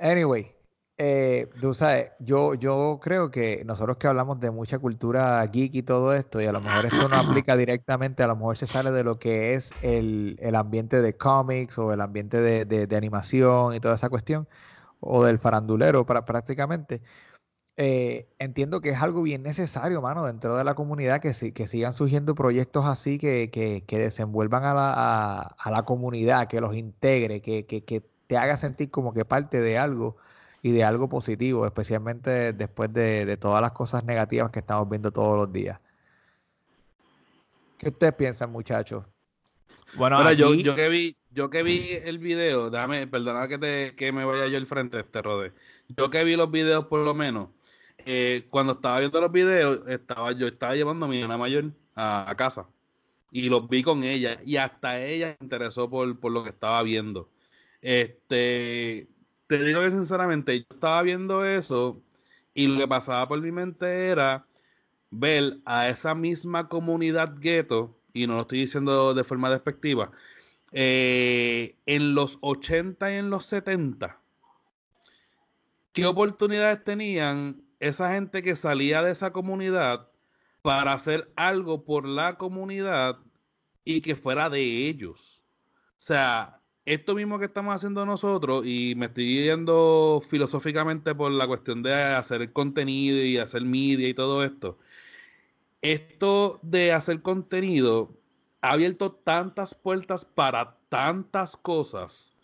Anyway, 0.00 0.54
eh, 0.98 1.48
tú 1.60 1.74
sabes, 1.74 2.10
yo, 2.18 2.54
yo 2.54 2.98
creo 3.02 3.30
que 3.30 3.62
nosotros 3.64 3.96
que 3.98 4.08
hablamos 4.08 4.40
de 4.40 4.50
mucha 4.50 4.78
cultura 4.80 5.44
geek 5.46 5.74
y 5.76 5.82
todo 5.84 6.12
esto, 6.14 6.40
y 6.40 6.46
a 6.46 6.52
lo 6.52 6.60
mejor 6.60 6.86
esto 6.86 7.08
no 7.08 7.16
aplica 7.18 7.56
directamente, 7.56 8.22
a 8.24 8.26
lo 8.26 8.34
mejor 8.36 8.56
se 8.58 8.66
sale 8.66 8.90
de 8.90 9.04
lo 9.04 9.18
que 9.18 9.54
es 9.54 9.76
el, 9.80 10.36
el 10.40 10.56
ambiente 10.56 11.00
de 11.00 11.16
cómics 11.16 11.78
o 11.78 11.92
el 11.92 12.00
ambiente 12.00 12.40
de, 12.40 12.64
de- 12.64 12.86
de 12.88 12.96
animación 12.96 13.74
y 13.74 13.80
toda 13.80 13.94
esa 13.94 14.08
cuestión, 14.10 14.48
o 15.00 15.24
del 15.24 15.38
farandulero 15.38 16.06
para, 16.06 16.24
prácticamente. 16.26 17.02
Eh, 17.80 18.28
entiendo 18.40 18.80
que 18.80 18.90
es 18.90 19.00
algo 19.02 19.22
bien 19.22 19.42
necesario, 19.44 20.02
mano, 20.02 20.26
dentro 20.26 20.56
de 20.56 20.64
la 20.64 20.74
comunidad, 20.74 21.20
que, 21.20 21.32
sí, 21.32 21.52
que 21.52 21.68
sigan 21.68 21.92
surgiendo 21.92 22.34
proyectos 22.34 22.84
así 22.86 23.18
que, 23.18 23.50
que, 23.52 23.84
que 23.86 23.98
desenvuelvan 23.98 24.64
a 24.64 24.74
la, 24.74 25.40
a, 25.56 25.70
la 25.70 25.84
comunidad, 25.84 26.48
que 26.48 26.60
los 26.60 26.74
integre, 26.76 27.40
que, 27.40 27.66
que 27.66 28.00
te 28.26 28.36
haga 28.36 28.56
sentir 28.56 28.90
como 28.90 29.14
que 29.14 29.24
parte 29.24 29.60
de 29.60 29.78
algo 29.78 30.16
y 30.62 30.72
de 30.72 30.84
algo 30.84 31.08
positivo, 31.08 31.66
especialmente 31.66 32.52
después 32.52 32.92
de, 32.92 33.24
de 33.26 33.36
todas 33.36 33.62
las 33.62 33.72
cosas 33.72 34.04
negativas 34.04 34.50
que 34.50 34.58
estamos 34.58 34.88
viendo 34.88 35.10
todos 35.12 35.36
los 35.36 35.52
días. 35.52 35.78
¿Qué 37.78 37.88
ustedes 37.90 38.14
piensan, 38.14 38.50
muchachos? 38.50 39.04
Bueno, 39.96 40.18
Mira, 40.18 40.32
yo, 40.32 40.48
aquí- 40.52 40.62
yo 40.62 40.74
que 40.74 40.88
vi, 40.88 41.16
yo 41.30 41.48
que 41.48 41.62
vi 41.62 41.90
el 42.04 42.18
video, 42.18 42.70
déjame, 42.70 43.06
perdona 43.06 43.46
que 43.48 43.58
te, 43.58 43.94
que 43.94 44.12
me 44.12 44.24
vaya 44.24 44.46
yo 44.48 44.56
al 44.58 44.66
frente, 44.66 44.98
este 44.98 45.22
rode. 45.22 45.52
Yo 45.96 46.10
que 46.10 46.24
vi 46.24 46.36
los 46.36 46.50
videos 46.50 46.86
por 46.86 47.00
lo 47.00 47.14
menos, 47.14 47.50
eh, 48.04 48.46
cuando 48.50 48.72
estaba 48.74 48.98
viendo 48.98 49.20
los 49.20 49.30
videos, 49.30 49.86
estaba, 49.88 50.32
yo 50.32 50.46
estaba 50.48 50.74
llevando 50.74 51.06
a 51.06 51.08
mi 51.08 51.20
nana 51.20 51.36
mayor 51.38 51.72
a, 51.94 52.28
a 52.30 52.36
casa 52.36 52.66
y 53.30 53.48
los 53.48 53.68
vi 53.68 53.82
con 53.82 54.02
ella 54.04 54.40
y 54.44 54.56
hasta 54.56 55.00
ella 55.04 55.36
se 55.38 55.44
interesó 55.44 55.88
por, 55.88 56.18
por 56.18 56.32
lo 56.32 56.42
que 56.42 56.50
estaba 56.50 56.82
viendo. 56.82 57.28
Este, 57.80 59.06
te 59.48 59.62
digo 59.64 59.80
que 59.80 59.90
sinceramente, 59.90 60.58
yo 60.58 60.66
estaba 60.70 61.02
viendo 61.02 61.44
eso 61.44 62.00
y 62.54 62.68
lo 62.68 62.78
que 62.78 62.88
pasaba 62.88 63.26
por 63.26 63.40
mi 63.40 63.50
mente 63.50 64.08
era 64.08 64.46
ver 65.10 65.58
a 65.64 65.88
esa 65.88 66.14
misma 66.14 66.68
comunidad 66.68 67.34
gueto, 67.38 67.98
y 68.12 68.26
no 68.26 68.34
lo 68.34 68.42
estoy 68.42 68.60
diciendo 68.60 69.14
de 69.14 69.24
forma 69.24 69.50
despectiva, 69.50 70.12
eh, 70.72 71.76
en 71.86 72.14
los 72.14 72.38
80 72.42 73.10
y 73.10 73.14
en 73.16 73.30
los 73.30 73.46
70, 73.46 74.20
¿qué 75.92 76.04
oportunidades 76.04 76.84
tenían 76.84 77.62
esa 77.80 78.12
gente 78.12 78.42
que 78.42 78.54
salía 78.54 79.02
de 79.02 79.12
esa 79.12 79.32
comunidad 79.32 80.08
para 80.60 80.92
hacer 80.92 81.32
algo 81.36 81.84
por 81.84 82.06
la 82.06 82.36
comunidad 82.36 83.16
y 83.84 84.02
que 84.02 84.14
fuera 84.14 84.50
de 84.50 84.88
ellos? 84.88 85.42
O 85.92 86.00
sea, 86.00 86.57
esto 86.88 87.14
mismo 87.14 87.38
que 87.38 87.44
estamos 87.44 87.74
haciendo 87.74 88.06
nosotros, 88.06 88.64
y 88.66 88.94
me 88.96 89.06
estoy 89.06 89.44
yendo 89.44 90.22
filosóficamente 90.26 91.14
por 91.14 91.30
la 91.30 91.46
cuestión 91.46 91.82
de 91.82 91.92
hacer 91.94 92.50
contenido 92.52 93.18
y 93.18 93.36
hacer 93.36 93.62
media 93.62 94.08
y 94.08 94.14
todo 94.14 94.42
esto, 94.42 94.78
esto 95.82 96.58
de 96.62 96.92
hacer 96.92 97.20
contenido 97.20 98.10
ha 98.62 98.72
abierto 98.72 99.12
tantas 99.12 99.74
puertas 99.74 100.24
para 100.24 100.78
tantas 100.88 101.56
cosas 101.58 102.34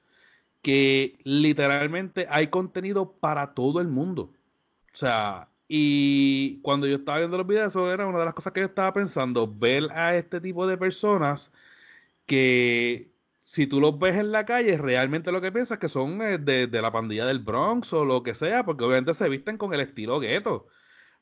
que 0.62 1.18
literalmente 1.24 2.26
hay 2.28 2.48
contenido 2.48 3.12
para 3.12 3.54
todo 3.54 3.80
el 3.80 3.88
mundo. 3.88 4.30
O 4.92 4.96
sea, 4.96 5.48
y 5.68 6.60
cuando 6.60 6.86
yo 6.86 6.96
estaba 6.96 7.18
viendo 7.18 7.38
los 7.38 7.46
videos, 7.46 7.68
eso 7.68 7.90
era 7.90 8.06
una 8.06 8.18
de 8.18 8.26
las 8.26 8.34
cosas 8.34 8.52
que 8.52 8.60
yo 8.60 8.66
estaba 8.66 8.92
pensando, 8.92 9.50
ver 9.52 9.90
a 9.92 10.16
este 10.16 10.40
tipo 10.40 10.66
de 10.66 10.76
personas 10.76 11.50
que 12.26 13.13
si 13.44 13.66
tú 13.66 13.78
los 13.78 13.98
ves 13.98 14.16
en 14.16 14.32
la 14.32 14.46
calle, 14.46 14.78
realmente 14.78 15.30
lo 15.30 15.42
que 15.42 15.52
piensas 15.52 15.78
que 15.78 15.90
son 15.90 16.22
eh, 16.22 16.38
de, 16.38 16.66
de 16.66 16.82
la 16.82 16.90
pandilla 16.90 17.26
del 17.26 17.40
Bronx 17.40 17.92
o 17.92 18.04
lo 18.06 18.22
que 18.22 18.34
sea, 18.34 18.64
porque 18.64 18.84
obviamente 18.84 19.12
se 19.12 19.28
visten 19.28 19.58
con 19.58 19.74
el 19.74 19.80
estilo 19.80 20.18
gueto. 20.18 20.66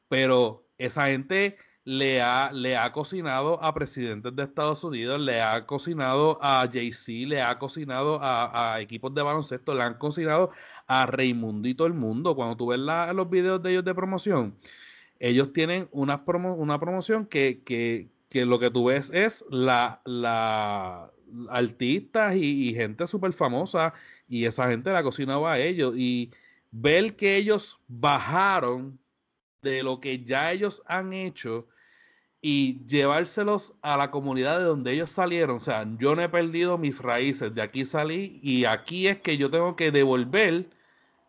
Pero 0.09 0.69
esa 0.79 1.09
gente 1.09 1.59
le 1.85 2.23
ha, 2.23 2.53
le 2.53 2.77
ha 2.77 2.93
cocinado 2.93 3.61
a 3.63 3.75
presidentes 3.75 4.37
de 4.37 4.45
Estados 4.45 4.85
Unidos, 4.85 5.21
le 5.21 5.43
ha 5.43 5.67
cocinado 5.67 6.39
a 6.41 6.69
Jay-Z, 6.73 7.29
le 7.29 7.43
ha 7.43 7.59
cocinado 7.59 8.21
a, 8.23 8.81
equipos 8.81 9.13
de 9.15 9.23
baloncesto, 9.23 9.75
le 9.75 9.83
han 9.83 9.95
cocinado 9.99 10.51
a 10.87 11.11
todo 11.77 11.87
el 11.89 11.95
mundo. 11.95 12.37
Cuando 12.37 12.57
tú 12.57 12.69
ves 12.69 12.79
los 12.79 13.29
videos 13.31 13.61
de 13.63 13.73
ellos 13.73 13.85
de 13.85 13.95
promoción, 13.97 14.57
ellos 15.19 15.53
tienen 15.53 15.89
una, 15.91 16.23
una 16.25 16.79
promoción 16.79 17.27
que, 17.27 17.63
que, 17.65 18.11
que 18.29 18.45
lo 18.47 18.61
que 18.61 18.71
tú 18.71 18.85
ves 18.87 19.11
es 19.13 19.45
la, 19.51 20.03
la 20.05 21.11
artistas 21.49 22.37
y, 22.37 22.75
gente 22.75 23.07
súper 23.07 23.33
famosa 23.33 23.95
y 24.29 24.45
esa 24.45 24.69
gente 24.69 24.93
la 24.93 25.03
cocinaba 25.03 25.53
a 25.55 25.59
ellos 25.59 25.95
y 25.97 26.31
ver 26.71 27.17
que 27.17 27.37
ellos 27.37 27.79
bajaron 27.89 28.99
de 29.63 29.83
lo 29.83 30.01
que 30.01 30.25
ya 30.25 30.53
ellos 30.53 30.83
han 30.87 31.13
hecho 31.13 31.69
y 32.41 32.85
llevárselos 32.87 33.75
a 33.83 33.97
la 33.97 34.11
comunidad 34.11 34.59
de 34.59 34.65
donde 34.65 34.93
ellos 34.93 35.11
salieron. 35.11 35.57
O 35.57 35.61
sea, 35.61 35.87
yo 35.99 36.17
no 36.17 36.23
he 36.23 36.29
perdido 36.29 36.77
mis 36.77 37.01
raíces, 37.01 37.55
de 37.55 37.63
aquí 37.63 37.85
salí 37.85 38.41
y 38.43 38.65
aquí 38.65 39.07
es 39.07 39.21
que 39.21 39.37
yo 39.37 39.51
tengo 39.51 39.77
que 39.77 39.93
devolver 39.93 40.69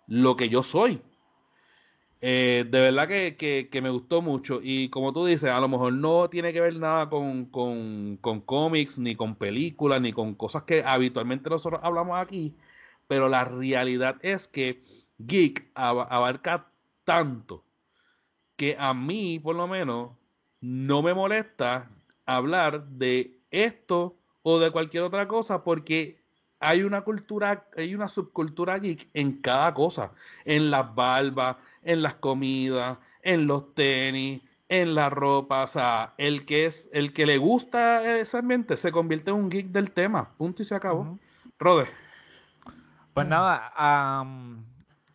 lo 0.08 0.36
que 0.36 0.50
yo 0.50 0.64
soy. 0.64 1.02
Eh, 2.26 2.66
de 2.70 2.80
verdad 2.82 3.08
que, 3.08 3.36
que- 3.70 3.82
me 3.82 3.90
gustó 3.90 4.22
mucho. 4.22 4.60
Y 4.64 4.90
como 4.90 5.12
tú 5.14 5.26
dices, 5.26 5.50
a 5.52 5.60
lo 5.60 5.68
mejor 5.68 5.92
no 5.94 6.30
tiene 6.30 6.54
que 6.54 6.62
ver 6.62 6.78
nada 6.78 7.10
con, 7.10 7.46
con, 7.48 8.18
con 8.22 8.40
cómics, 8.42 8.98
ni 9.00 9.16
con 9.16 9.36
películas, 9.36 10.00
ni 10.02 10.14
con 10.14 10.34
cosas 10.36 10.64
que 10.64 10.84
habitualmente 10.84 11.50
nosotros 11.50 11.82
hablamos 11.84 12.18
aquí, 12.20 12.56
pero 13.08 13.28
la 13.30 13.44
realidad 13.46 14.18
es 14.22 14.48
que 14.48 14.82
Geek 15.18 15.74
ab- 15.76 16.08
abarca 16.10 16.68
tanto 17.04 17.64
que 18.56 18.76
a 18.80 18.94
mí, 18.94 19.40
por 19.40 19.56
lo 19.56 19.68
menos, 19.68 20.12
no 20.62 21.02
me 21.02 21.14
molesta 21.14 21.90
hablar 22.26 22.88
de 22.90 23.40
esto 23.52 24.18
o 24.44 24.60
de 24.60 24.72
cualquier 24.72 25.04
otra 25.04 25.28
cosa 25.28 25.64
porque 25.64 26.23
hay 26.64 26.84
una 26.84 27.02
cultura, 27.02 27.66
hay 27.76 27.94
una 27.94 28.08
subcultura 28.08 28.78
geek 28.78 29.10
en 29.14 29.42
cada 29.42 29.74
cosa, 29.74 30.12
en 30.46 30.72
las 30.72 30.94
barbas, 30.96 31.58
en 31.84 32.02
las 32.02 32.16
comidas, 32.16 32.98
en 33.22 33.48
los 33.48 33.74
tenis, 33.76 34.42
en 34.70 34.96
la 34.96 35.10
ropa, 35.10 35.64
o 35.64 35.68
sea, 35.68 36.14
el 36.18 36.46
que 36.46 36.66
es, 36.66 36.90
el 36.94 37.14
que 37.14 37.26
le 37.26 37.38
gusta 37.38 38.18
ese 38.20 38.38
ambiente 38.38 38.78
se 38.78 38.92
convierte 38.92 39.30
en 39.32 39.38
un 39.38 39.50
geek 39.50 39.68
del 39.68 39.92
tema, 39.92 40.30
punto 40.38 40.62
y 40.62 40.66
se 40.66 40.76
acabó. 40.76 41.02
Ujú. 41.02 41.20
Rode. 41.60 41.88
Pues 43.14 43.28
nada, 43.28 43.72
am, 43.76 44.66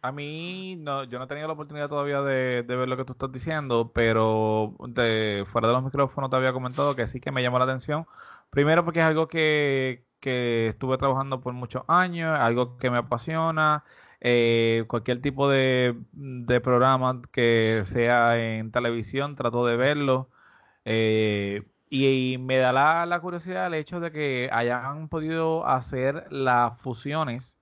a 0.03 0.13
mí 0.13 0.77
no, 0.77 1.03
yo 1.05 1.19
no 1.19 1.25
he 1.25 1.29
tenido 1.29 1.49
la 1.49 1.55
oportunidad 1.55 1.89
todavía 1.89 2.21
de, 2.23 2.63
de 2.63 2.77
ver 2.77 2.89
lo 2.89 2.97
que 2.97 3.05
tú 3.05 3.15
estás 3.15 3.33
diciendo, 3.33 3.91
pero 3.93 4.77
de, 4.87 5.45
fuera 5.51 5.67
de 5.67 5.75
los 5.75 5.83
micrófonos 5.83 6.31
te 6.31 6.37
había 6.37 6.53
comentado 6.53 6.95
que 6.95 7.09
sí 7.09 7.21
que 7.21 7.33
me 7.33 7.43
llamó 7.43 7.59
la 7.59 7.65
atención. 7.65 8.07
Primero 8.51 8.85
porque 8.85 9.01
es 9.01 9.07
algo 9.07 9.27
que, 9.27 10.05
que 10.21 10.69
estuve 10.69 10.99
trabajando 10.99 11.41
por 11.41 11.53
muchos 11.55 11.83
años, 11.89 12.39
algo 12.39 12.77
que 12.79 12.91
me 12.91 12.99
apasiona. 12.99 13.85
eh, 14.21 14.85
cualquier 14.89 15.21
tipo 15.23 15.49
de, 15.49 15.97
de 16.13 16.61
programa 16.61 17.23
que 17.33 17.85
sea 17.87 18.39
en 18.39 18.73
televisión, 18.73 19.37
trato 19.37 19.65
de 19.67 19.77
verlo. 19.77 20.31
Eh, 20.85 21.65
y, 21.91 22.39
me 22.39 22.59
da 22.59 22.73
la, 22.73 23.07
la 23.07 23.21
curiosidad 23.21 23.67
el 23.69 23.75
hecho 23.75 24.01
de 24.01 24.13
que 24.13 24.51
hayan 24.53 25.09
podido 25.09 25.67
hacer 25.67 26.27
las 26.31 26.81
fusiones 26.81 27.59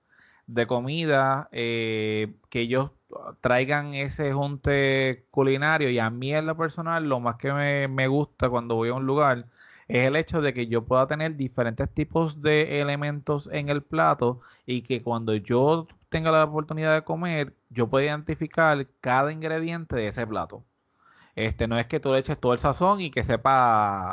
de 0.47 0.67
comida, 0.67 1.49
eh, 1.51 2.35
que 2.49 2.61
ellos 2.61 2.91
traigan 3.41 3.93
ese 3.93 4.33
junte 4.33 5.25
culinario 5.31 5.89
y 5.89 5.99
a 5.99 6.09
mí 6.09 6.33
en 6.33 6.45
lo 6.45 6.57
personal 6.57 7.07
lo 7.07 7.19
más 7.19 7.37
que 7.37 7.53
me, 7.53 7.87
me 7.87 8.07
gusta 8.07 8.49
cuando 8.49 8.75
voy 8.75 8.89
a 8.89 8.93
un 8.95 9.05
lugar 9.05 9.47
es 9.87 10.05
el 10.07 10.15
hecho 10.15 10.41
de 10.41 10.53
que 10.53 10.67
yo 10.67 10.85
pueda 10.85 11.07
tener 11.07 11.35
diferentes 11.37 11.89
tipos 11.93 12.41
de 12.41 12.81
elementos 12.81 13.49
en 13.51 13.69
el 13.69 13.83
plato 13.83 14.41
y 14.65 14.81
que 14.81 15.01
cuando 15.01 15.35
yo 15.35 15.87
tenga 16.09 16.31
la 16.31 16.43
oportunidad 16.43 16.93
de 16.93 17.03
comer, 17.03 17.55
yo 17.69 17.89
pueda 17.89 18.05
identificar 18.05 18.87
cada 19.01 19.31
ingrediente 19.31 19.95
de 19.95 20.07
ese 20.07 20.27
plato. 20.27 20.65
Este, 21.35 21.67
no 21.67 21.77
es 21.77 21.87
que 21.87 21.99
tú 21.99 22.11
le 22.11 22.19
eches 22.19 22.39
todo 22.39 22.53
el 22.53 22.59
sazón 22.59 22.99
y 23.01 23.11
que 23.11 23.23
sepa 23.23 23.51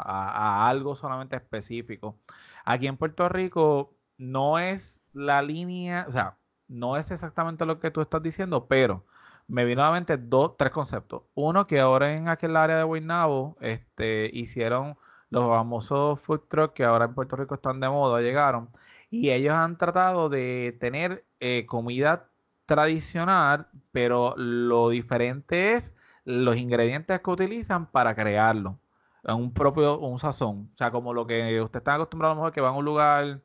a, 0.00 0.68
algo 0.68 0.94
solamente 0.94 1.36
específico. 1.36 2.18
Aquí 2.64 2.86
en 2.86 2.96
Puerto 2.98 3.28
Rico 3.28 3.94
no 4.18 4.58
es 4.58 5.02
la 5.12 5.42
línea, 5.42 6.06
o 6.08 6.12
sea, 6.12 6.36
no 6.68 6.96
es 6.96 7.10
exactamente 7.10 7.66
lo 7.66 7.80
que 7.80 7.90
tú 7.90 8.00
estás 8.02 8.22
diciendo, 8.22 8.66
pero 8.66 9.04
me 9.48 9.64
vino 9.64 9.82
a 9.82 9.86
la 9.86 9.92
mente 9.92 10.16
dos, 10.18 10.56
tres 10.56 10.72
conceptos. 10.72 11.22
Uno, 11.34 11.66
que 11.66 11.80
ahora 11.80 12.14
en 12.14 12.28
aquel 12.28 12.56
área 12.56 12.76
de 12.78 12.84
Guaynabo, 12.84 13.56
este, 13.60 14.30
hicieron 14.32 14.96
los 15.34 15.48
famosos 15.48 16.20
food 16.20 16.42
truck 16.48 16.72
que 16.74 16.84
ahora 16.84 17.06
en 17.06 17.14
Puerto 17.14 17.36
Rico 17.36 17.56
están 17.56 17.80
de 17.80 17.88
moda, 17.88 18.20
llegaron, 18.20 18.68
y 19.10 19.30
ellos 19.30 19.54
han 19.54 19.76
tratado 19.76 20.28
de 20.28 20.76
tener 20.80 21.24
eh, 21.40 21.66
comida 21.66 22.28
tradicional, 22.66 23.66
pero 23.92 24.34
lo 24.36 24.90
diferente 24.90 25.74
es 25.74 25.94
los 26.24 26.56
ingredientes 26.56 27.20
que 27.20 27.30
utilizan 27.30 27.86
para 27.86 28.14
crearlo, 28.14 28.78
en 29.24 29.34
un 29.34 29.52
propio, 29.52 29.98
un 29.98 30.18
sazón. 30.20 30.70
O 30.74 30.76
sea, 30.76 30.90
como 30.90 31.12
lo 31.12 31.26
que 31.26 31.60
usted 31.60 31.78
está 31.78 31.94
acostumbrado 31.94 32.32
a 32.32 32.34
lo 32.36 32.40
mejor 32.42 32.52
que 32.52 32.60
va 32.60 32.68
a 32.68 32.72
un 32.72 32.84
lugar 32.84 33.40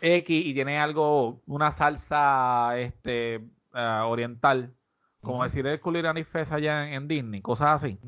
X 0.00 0.46
y 0.46 0.54
tiene 0.54 0.78
algo, 0.78 1.40
una 1.46 1.70
salsa, 1.72 2.78
este, 2.78 3.36
eh, 3.74 4.00
oriental, 4.04 4.74
como 5.22 5.42
decir 5.42 5.66
el 5.66 5.80
Culinary 5.80 6.24
Fest 6.24 6.52
allá 6.52 6.86
en, 6.88 6.94
en 6.94 7.08
Disney, 7.08 7.40
cosas 7.42 7.82
así. 7.82 7.98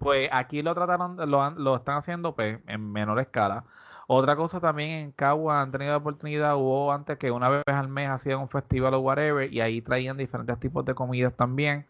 Pues 0.00 0.28
aquí 0.32 0.62
lo 0.62 0.74
trataron, 0.74 1.16
lo, 1.30 1.50
lo 1.50 1.76
están 1.76 1.98
haciendo 1.98 2.34
pues, 2.34 2.60
en 2.66 2.90
menor 2.92 3.20
escala. 3.20 3.64
Otra 4.08 4.34
cosa 4.36 4.58
también 4.60 4.90
en 4.92 5.12
Cagua 5.12 5.60
han 5.60 5.70
tenido 5.72 5.92
la 5.92 5.98
oportunidad, 5.98 6.56
hubo 6.56 6.92
antes 6.92 7.18
que 7.18 7.30
una 7.30 7.48
vez 7.50 7.62
al 7.66 7.88
mes 7.88 8.08
hacían 8.08 8.40
un 8.40 8.48
festival 8.48 8.94
o 8.94 9.00
whatever 9.00 9.52
y 9.52 9.60
ahí 9.60 9.82
traían 9.82 10.16
diferentes 10.16 10.58
tipos 10.58 10.84
de 10.86 10.94
comidas 10.94 11.36
también, 11.36 11.86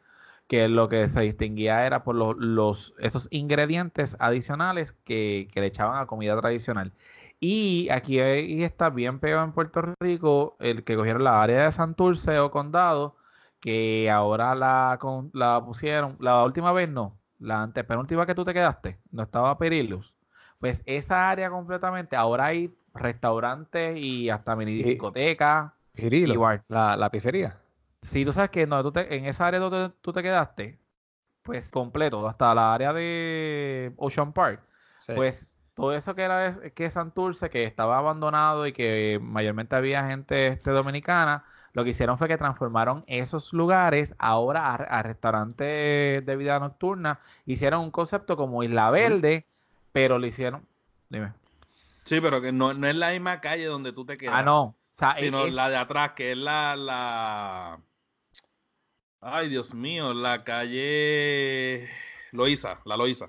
que 0.48 0.68
lo 0.68 0.88
que 0.88 1.08
se 1.08 1.20
distinguía 1.22 1.86
era 1.86 2.02
por 2.04 2.16
los, 2.16 2.36
los- 2.36 2.94
esos 2.98 3.28
ingredientes 3.30 4.16
adicionales 4.18 4.92
que, 5.04 5.48
que 5.52 5.60
le 5.60 5.68
echaban 5.68 5.98
a 6.02 6.06
comida 6.06 6.38
tradicional. 6.40 6.92
Y 7.40 7.88
aquí 7.90 8.18
hay- 8.20 8.62
está 8.64 8.90
bien 8.90 9.20
pegado 9.20 9.44
en 9.44 9.52
Puerto 9.52 9.82
Rico 10.00 10.56
el 10.60 10.84
que 10.84 10.96
cogieron 10.96 11.24
la 11.24 11.42
área 11.42 11.64
de 11.64 11.72
Santurce 11.72 12.38
o 12.40 12.50
Condado, 12.50 13.16
que 13.60 14.10
ahora 14.10 14.54
la, 14.56 14.98
la 15.32 15.64
pusieron, 15.64 16.16
la 16.20 16.44
última 16.44 16.72
vez 16.72 16.88
no, 16.88 17.19
la 17.40 17.62
antepenúltima 17.62 18.26
que 18.26 18.34
tú 18.34 18.44
te 18.44 18.54
quedaste, 18.54 19.00
no 19.10 19.22
estaba 19.24 19.56
Perilus. 19.58 20.14
Pues 20.60 20.82
esa 20.86 21.30
área 21.30 21.50
completamente, 21.50 22.16
ahora 22.16 22.46
hay 22.46 22.74
restaurantes 22.94 23.96
y 23.98 24.30
hasta 24.30 24.56
mini 24.56 24.74
discotecas. 24.82 25.72
La, 26.68 26.96
la 26.96 27.10
pizzería. 27.10 27.58
Si 28.02 28.24
tú 28.24 28.32
sabes 28.32 28.50
que 28.50 28.66
no, 28.66 28.82
tú 28.82 28.92
te- 28.92 29.14
en 29.14 29.26
esa 29.26 29.46
área 29.46 29.60
donde 29.60 29.90
tú 30.00 30.12
te 30.12 30.22
quedaste, 30.22 30.78
pues 31.42 31.70
completo, 31.70 32.26
hasta 32.28 32.54
la 32.54 32.74
área 32.74 32.92
de 32.92 33.92
Ocean 33.96 34.32
Park, 34.32 34.62
Sí. 34.98 35.12
pues 35.14 35.60
todo 35.74 35.92
eso 35.94 36.14
que 36.14 36.22
era 36.22 36.52
que 36.74 36.90
Santurce, 36.90 37.50
que 37.50 37.64
estaba 37.64 37.98
abandonado 37.98 38.66
y 38.66 38.72
que 38.72 39.18
mayormente 39.22 39.76
había 39.76 40.06
gente 40.06 40.48
este, 40.48 40.70
dominicana, 40.70 41.44
lo 41.72 41.84
que 41.84 41.90
hicieron 41.90 42.18
fue 42.18 42.26
que 42.28 42.36
transformaron 42.38 43.04
esos 43.06 43.52
lugares 43.52 44.14
ahora 44.18 44.66
a, 44.66 44.74
a 44.74 45.02
restaurantes 45.02 46.24
de 46.26 46.36
vida 46.36 46.58
nocturna. 46.58 47.20
Hicieron 47.46 47.80
un 47.82 47.90
concepto 47.90 48.36
como 48.36 48.62
Isla 48.62 48.90
Verde, 48.90 49.46
pero 49.92 50.18
lo 50.18 50.26
hicieron. 50.26 50.66
Dime. 51.08 51.32
Sí, 52.04 52.20
pero 52.20 52.40
que 52.40 52.50
no, 52.52 52.74
no 52.74 52.86
es 52.88 52.94
la 52.96 53.10
misma 53.10 53.40
calle 53.40 53.66
donde 53.66 53.92
tú 53.92 54.04
te 54.04 54.16
quedas. 54.16 54.34
Ah, 54.36 54.42
no. 54.42 54.62
O 54.62 54.74
sea, 54.98 55.16
Sino 55.18 55.46
es- 55.46 55.54
la 55.54 55.70
de 55.70 55.76
atrás, 55.76 56.12
que 56.12 56.32
es 56.32 56.38
la, 56.38 56.74
la... 56.76 57.78
Ay, 59.20 59.48
Dios 59.48 59.74
mío, 59.74 60.12
la 60.14 60.44
calle 60.44 61.88
Loíza, 62.32 62.78
la 62.84 62.96
Loíza. 62.96 63.28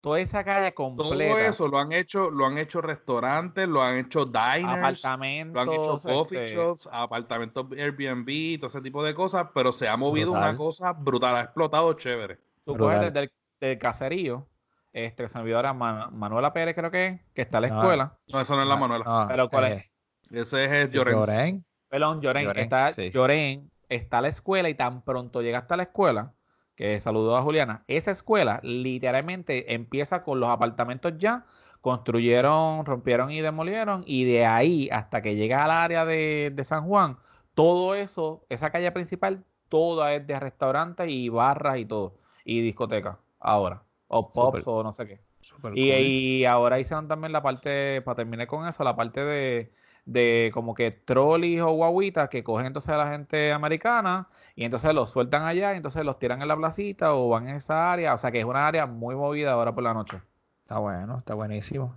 Toda 0.00 0.20
esa 0.20 0.44
calle 0.44 0.72
Todo 0.72 0.94
completa. 0.94 1.46
eso 1.48 1.68
lo 1.68 1.78
han 1.78 1.92
hecho, 1.92 2.30
lo 2.30 2.46
han 2.46 2.58
hecho 2.58 2.80
restaurantes, 2.80 3.68
lo 3.68 3.82
han 3.82 3.96
hecho 3.96 4.24
diners, 4.26 4.62
lo 4.62 4.70
apartamentos. 4.70 5.62
han 5.62 5.72
hecho 5.72 5.98
coffee 5.98 6.44
este, 6.44 6.56
shops, 6.56 6.88
apartamentos 6.92 7.66
Airbnb, 7.72 8.58
todo 8.60 8.68
ese 8.68 8.80
tipo 8.80 9.02
de 9.02 9.14
cosas, 9.14 9.48
pero 9.54 9.72
se 9.72 9.88
ha 9.88 9.96
movido 9.96 10.32
Brutal. 10.32 10.48
una 10.50 10.56
cosa 10.58 10.92
brutal, 10.92 11.36
ha 11.36 11.40
explotado 11.42 11.92
chévere. 11.94 12.38
Tú 12.64 12.76
coges 12.76 13.00
desde 13.00 13.20
el 13.20 13.32
del 13.60 13.78
caserío, 13.78 14.46
este, 14.92 15.28
se 15.28 15.36
me 15.38 15.42
olvidó 15.42 15.56
ahora 15.56 15.72
Man- 15.74 16.16
Manuela 16.16 16.52
Pérez, 16.52 16.74
creo 16.76 16.90
que 16.92 17.06
es, 17.06 17.20
que 17.34 17.42
está 17.42 17.58
en 17.58 17.62
la 17.62 17.68
No, 17.70 17.80
escuela. 17.80 18.18
No, 18.28 18.40
eso 18.40 18.54
no 18.56 18.62
es 18.62 18.68
la 18.68 18.76
Manuela. 18.76 19.04
No, 19.04 19.24
Pero 19.28 19.48
¿cuál 19.50 19.64
eh, 19.64 19.90
Ese 20.30 20.64
es 20.64 20.70
el 20.70 20.90
Llorens. 20.92 21.18
Llorén. 21.26 21.64
Perdón, 21.88 22.20
Llorén, 22.20 22.44
Llorén, 22.44 22.62
está 22.64 22.92
sí. 22.92 23.10
Llorén, 23.10 23.70
está 23.88 24.20
la 24.20 24.28
escuela 24.28 24.68
y 24.68 24.74
tan 24.74 25.02
pronto 25.02 25.42
llegaste 25.42 25.74
a 25.74 25.76
la 25.78 25.82
escuela, 25.84 26.32
que 26.78 27.00
saludó 27.00 27.36
a 27.36 27.42
Juliana, 27.42 27.82
esa 27.88 28.12
escuela 28.12 28.60
literalmente 28.62 29.74
empieza 29.74 30.22
con 30.22 30.38
los 30.38 30.48
apartamentos 30.48 31.12
ya, 31.18 31.44
construyeron, 31.80 32.86
rompieron 32.86 33.32
y 33.32 33.40
demolieron, 33.40 34.04
y 34.06 34.24
de 34.24 34.46
ahí 34.46 34.88
hasta 34.92 35.20
que 35.20 35.34
llega 35.34 35.64
al 35.64 35.72
área 35.72 36.04
de, 36.04 36.52
de 36.54 36.62
San 36.62 36.86
Juan, 36.86 37.18
todo 37.54 37.96
eso, 37.96 38.44
esa 38.48 38.70
calle 38.70 38.92
principal, 38.92 39.42
toda 39.68 40.14
es 40.14 40.24
de 40.24 40.38
restaurantes 40.38 41.08
y 41.10 41.28
barras 41.30 41.78
y 41.78 41.84
todo, 41.84 42.14
y 42.44 42.60
discotecas, 42.60 43.16
ahora, 43.40 43.82
o 44.06 44.32
pops 44.32 44.64
o 44.68 44.84
no 44.84 44.92
sé 44.92 45.08
qué. 45.08 45.20
Y, 45.42 45.60
cool. 45.60 45.76
y 45.76 46.44
ahora 46.44 46.78
hicieron 46.78 47.08
también 47.08 47.32
la 47.32 47.42
parte, 47.42 48.02
para 48.02 48.14
terminar 48.14 48.46
con 48.46 48.68
eso, 48.68 48.84
la 48.84 48.94
parte 48.94 49.24
de, 49.24 49.72
de 50.08 50.50
como 50.54 50.74
que 50.74 50.90
trolleys 50.90 51.60
o 51.60 51.70
guaguitas 51.72 52.30
que 52.30 52.42
cogen 52.42 52.66
entonces 52.66 52.88
a 52.90 52.96
la 52.96 53.10
gente 53.10 53.52
americana 53.52 54.28
y 54.56 54.64
entonces 54.64 54.94
los 54.94 55.10
sueltan 55.10 55.42
allá 55.42 55.74
y 55.74 55.76
entonces 55.76 56.02
los 56.04 56.18
tiran 56.18 56.40
en 56.40 56.48
la 56.48 56.56
placita 56.56 57.14
o 57.14 57.28
van 57.28 57.48
en 57.48 57.56
esa 57.56 57.92
área. 57.92 58.14
O 58.14 58.18
sea 58.18 58.32
que 58.32 58.38
es 58.40 58.44
una 58.46 58.66
área 58.66 58.86
muy 58.86 59.14
movida 59.14 59.52
ahora 59.52 59.74
por 59.74 59.84
la 59.84 59.92
noche. 59.94 60.20
Está 60.62 60.78
bueno, 60.78 61.18
está 61.18 61.34
buenísimo. 61.34 61.94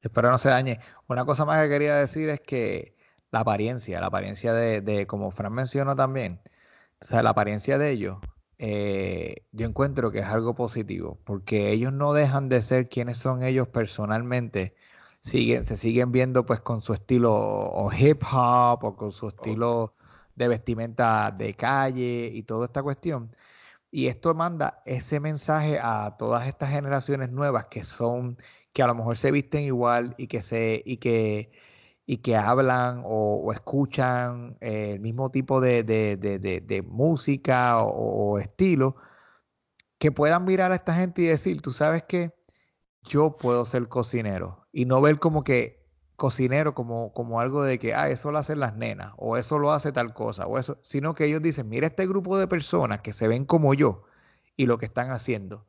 Espero 0.00 0.30
no 0.30 0.38
se 0.38 0.48
dañe. 0.48 0.80
Una 1.08 1.26
cosa 1.26 1.44
más 1.44 1.62
que 1.62 1.68
quería 1.68 1.96
decir 1.96 2.30
es 2.30 2.40
que 2.40 2.96
la 3.30 3.40
apariencia, 3.40 4.00
la 4.00 4.06
apariencia 4.06 4.54
de, 4.54 4.80
de 4.80 5.06
como 5.06 5.30
Fran 5.30 5.52
mencionó 5.52 5.94
también, 5.96 6.40
o 7.02 7.04
sea, 7.04 7.22
la 7.22 7.30
apariencia 7.30 7.78
de 7.78 7.90
ellos, 7.90 8.18
eh, 8.58 9.44
yo 9.52 9.66
encuentro 9.66 10.10
que 10.10 10.20
es 10.20 10.26
algo 10.26 10.54
positivo, 10.54 11.18
porque 11.24 11.70
ellos 11.72 11.92
no 11.92 12.12
dejan 12.14 12.48
de 12.48 12.60
ser 12.62 12.88
quienes 12.88 13.18
son 13.18 13.42
ellos 13.42 13.68
personalmente, 13.68 14.74
siguen, 15.20 15.64
se 15.64 15.76
siguen 15.76 16.12
viendo 16.12 16.46
pues 16.46 16.60
con 16.60 16.80
su 16.80 16.92
estilo 16.94 17.32
o 17.34 17.90
hip 17.92 18.22
hop 18.32 18.84
o 18.84 18.96
con 18.96 19.12
su 19.12 19.28
estilo 19.28 19.94
de 20.34 20.48
vestimenta 20.48 21.30
de 21.30 21.54
calle 21.54 22.30
y 22.32 22.42
toda 22.44 22.66
esta 22.66 22.82
cuestión. 22.82 23.34
Y 23.90 24.08
esto 24.08 24.34
manda 24.34 24.82
ese 24.86 25.20
mensaje 25.20 25.78
a 25.82 26.16
todas 26.18 26.46
estas 26.48 26.70
generaciones 26.70 27.30
nuevas 27.30 27.66
que 27.66 27.84
son, 27.84 28.38
que 28.72 28.82
a 28.82 28.86
lo 28.88 28.94
mejor 28.94 29.18
se 29.18 29.30
visten 29.32 29.62
igual 29.64 30.14
y 30.18 30.28
que 30.28 30.42
se, 30.42 30.82
y 30.86 30.98
que, 30.98 31.52
y 32.06 32.18
que 32.18 32.36
hablan 32.36 33.02
o, 33.06 33.36
o 33.44 33.52
escuchan 33.52 34.56
eh, 34.60 34.92
el 34.94 35.00
mismo 35.00 35.30
tipo 35.30 35.60
de, 35.60 35.82
de- 35.84 36.16
de- 36.16 36.38
de- 36.38 36.60
de 36.60 36.82
música 36.82 37.82
o, 37.82 38.32
o 38.34 38.38
estilo, 38.38 38.96
que 39.98 40.12
puedan 40.12 40.44
mirar 40.44 40.72
a 40.72 40.76
esta 40.76 40.94
gente 40.94 41.22
y 41.22 41.26
decir, 41.26 41.60
tú 41.62 41.70
sabes 41.72 42.04
que 42.04 42.32
yo 43.04 43.36
puedo 43.38 43.64
ser 43.66 43.88
cocinero 43.88 44.59
y 44.72 44.84
no 44.84 45.00
ver 45.00 45.18
como 45.18 45.44
que 45.44 45.80
cocinero 46.16 46.74
como, 46.74 47.12
como 47.14 47.40
algo 47.40 47.62
de 47.62 47.78
que, 47.78 47.94
ah, 47.94 48.10
eso 48.10 48.30
lo 48.30 48.38
hacen 48.38 48.60
las 48.60 48.76
nenas 48.76 49.14
o 49.16 49.38
eso 49.38 49.58
lo 49.58 49.72
hace 49.72 49.90
tal 49.90 50.12
cosa 50.12 50.46
o 50.46 50.58
eso, 50.58 50.78
sino 50.82 51.14
que 51.14 51.24
ellos 51.24 51.40
dicen, 51.40 51.68
mira 51.68 51.86
este 51.86 52.06
grupo 52.06 52.38
de 52.38 52.46
personas 52.46 53.00
que 53.00 53.12
se 53.12 53.26
ven 53.26 53.46
como 53.46 53.72
yo 53.72 54.04
y 54.56 54.66
lo 54.66 54.76
que 54.76 54.86
están 54.86 55.10
haciendo. 55.10 55.66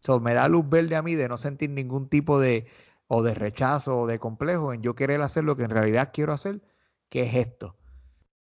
So, 0.00 0.18
me 0.18 0.34
da 0.34 0.48
luz 0.48 0.68
verde 0.68 0.96
a 0.96 1.02
mí 1.02 1.14
de 1.14 1.28
no 1.28 1.38
sentir 1.38 1.70
ningún 1.70 2.08
tipo 2.08 2.40
de 2.40 2.66
o 3.06 3.22
de 3.22 3.34
rechazo 3.34 4.00
o 4.00 4.06
de 4.06 4.18
complejo 4.18 4.72
en 4.72 4.82
yo 4.82 4.94
querer 4.94 5.22
hacer 5.22 5.44
lo 5.44 5.56
que 5.56 5.64
en 5.64 5.70
realidad 5.70 6.10
quiero 6.12 6.32
hacer, 6.32 6.60
que 7.08 7.22
es 7.22 7.34
esto. 7.34 7.76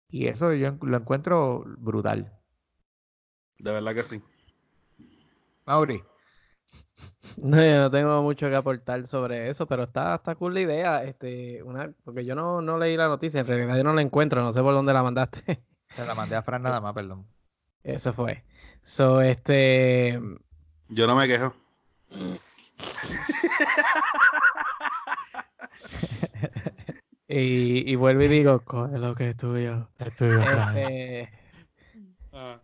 Y 0.09 0.27
eso 0.27 0.53
yo 0.55 0.77
lo 0.83 0.97
encuentro 0.97 1.65
brutal. 1.79 2.39
De 3.59 3.73
verdad 3.73 3.95
que 3.95 4.05
sí. 4.05 4.23
Mauri, 5.67 6.05
No, 7.37 7.57
yo 7.57 7.83
no 7.83 7.91
tengo 7.91 8.23
mucho 8.23 8.49
que 8.49 8.57
aportar 8.57 9.07
sobre 9.07 9.49
eso, 9.49 9.67
pero 9.67 9.85
está, 9.85 10.17
está 10.17 10.35
cool 10.35 10.55
la 10.55 10.61
idea. 10.61 11.05
Este, 11.05 11.63
una, 11.63 11.93
porque 12.05 12.25
yo 12.25 12.35
no, 12.35 12.61
no 12.63 12.79
leí 12.79 12.97
la 12.97 13.09
noticia, 13.09 13.41
en 13.41 13.47
realidad 13.47 13.77
yo 13.77 13.85
no 13.85 13.93
la 13.95 14.03
encuentro, 14.03 14.43
no 14.43 14.53
sé 14.53 14.61
por 14.63 14.75
dónde 14.75 14.93
la 14.93 15.03
mandaste. 15.03 15.63
se 15.95 16.07
la 16.07 16.15
mandé 16.15 16.37
a 16.37 16.43
Fran 16.43 16.63
nada 16.63 16.81
más, 16.81 16.95
perdón. 16.95 17.27
Eso 17.83 18.13
fue. 18.13 18.45
So, 18.83 19.21
este, 19.21 20.21
Yo 20.89 21.07
no 21.07 21.15
me 21.15 21.29
quejo. 21.29 21.55
y, 27.29 27.93
y 27.93 27.97
vuelvo 27.97 28.23
y 28.23 28.29
digo, 28.29 28.61
coge 28.65 28.99
lo 28.99 29.15
que 29.15 29.31
es 29.31 29.37
tuyo. 29.37 29.89
Es 29.99 30.17
tuyo, 30.17 30.43
Fran. 30.43 30.77
Este, 30.79 31.31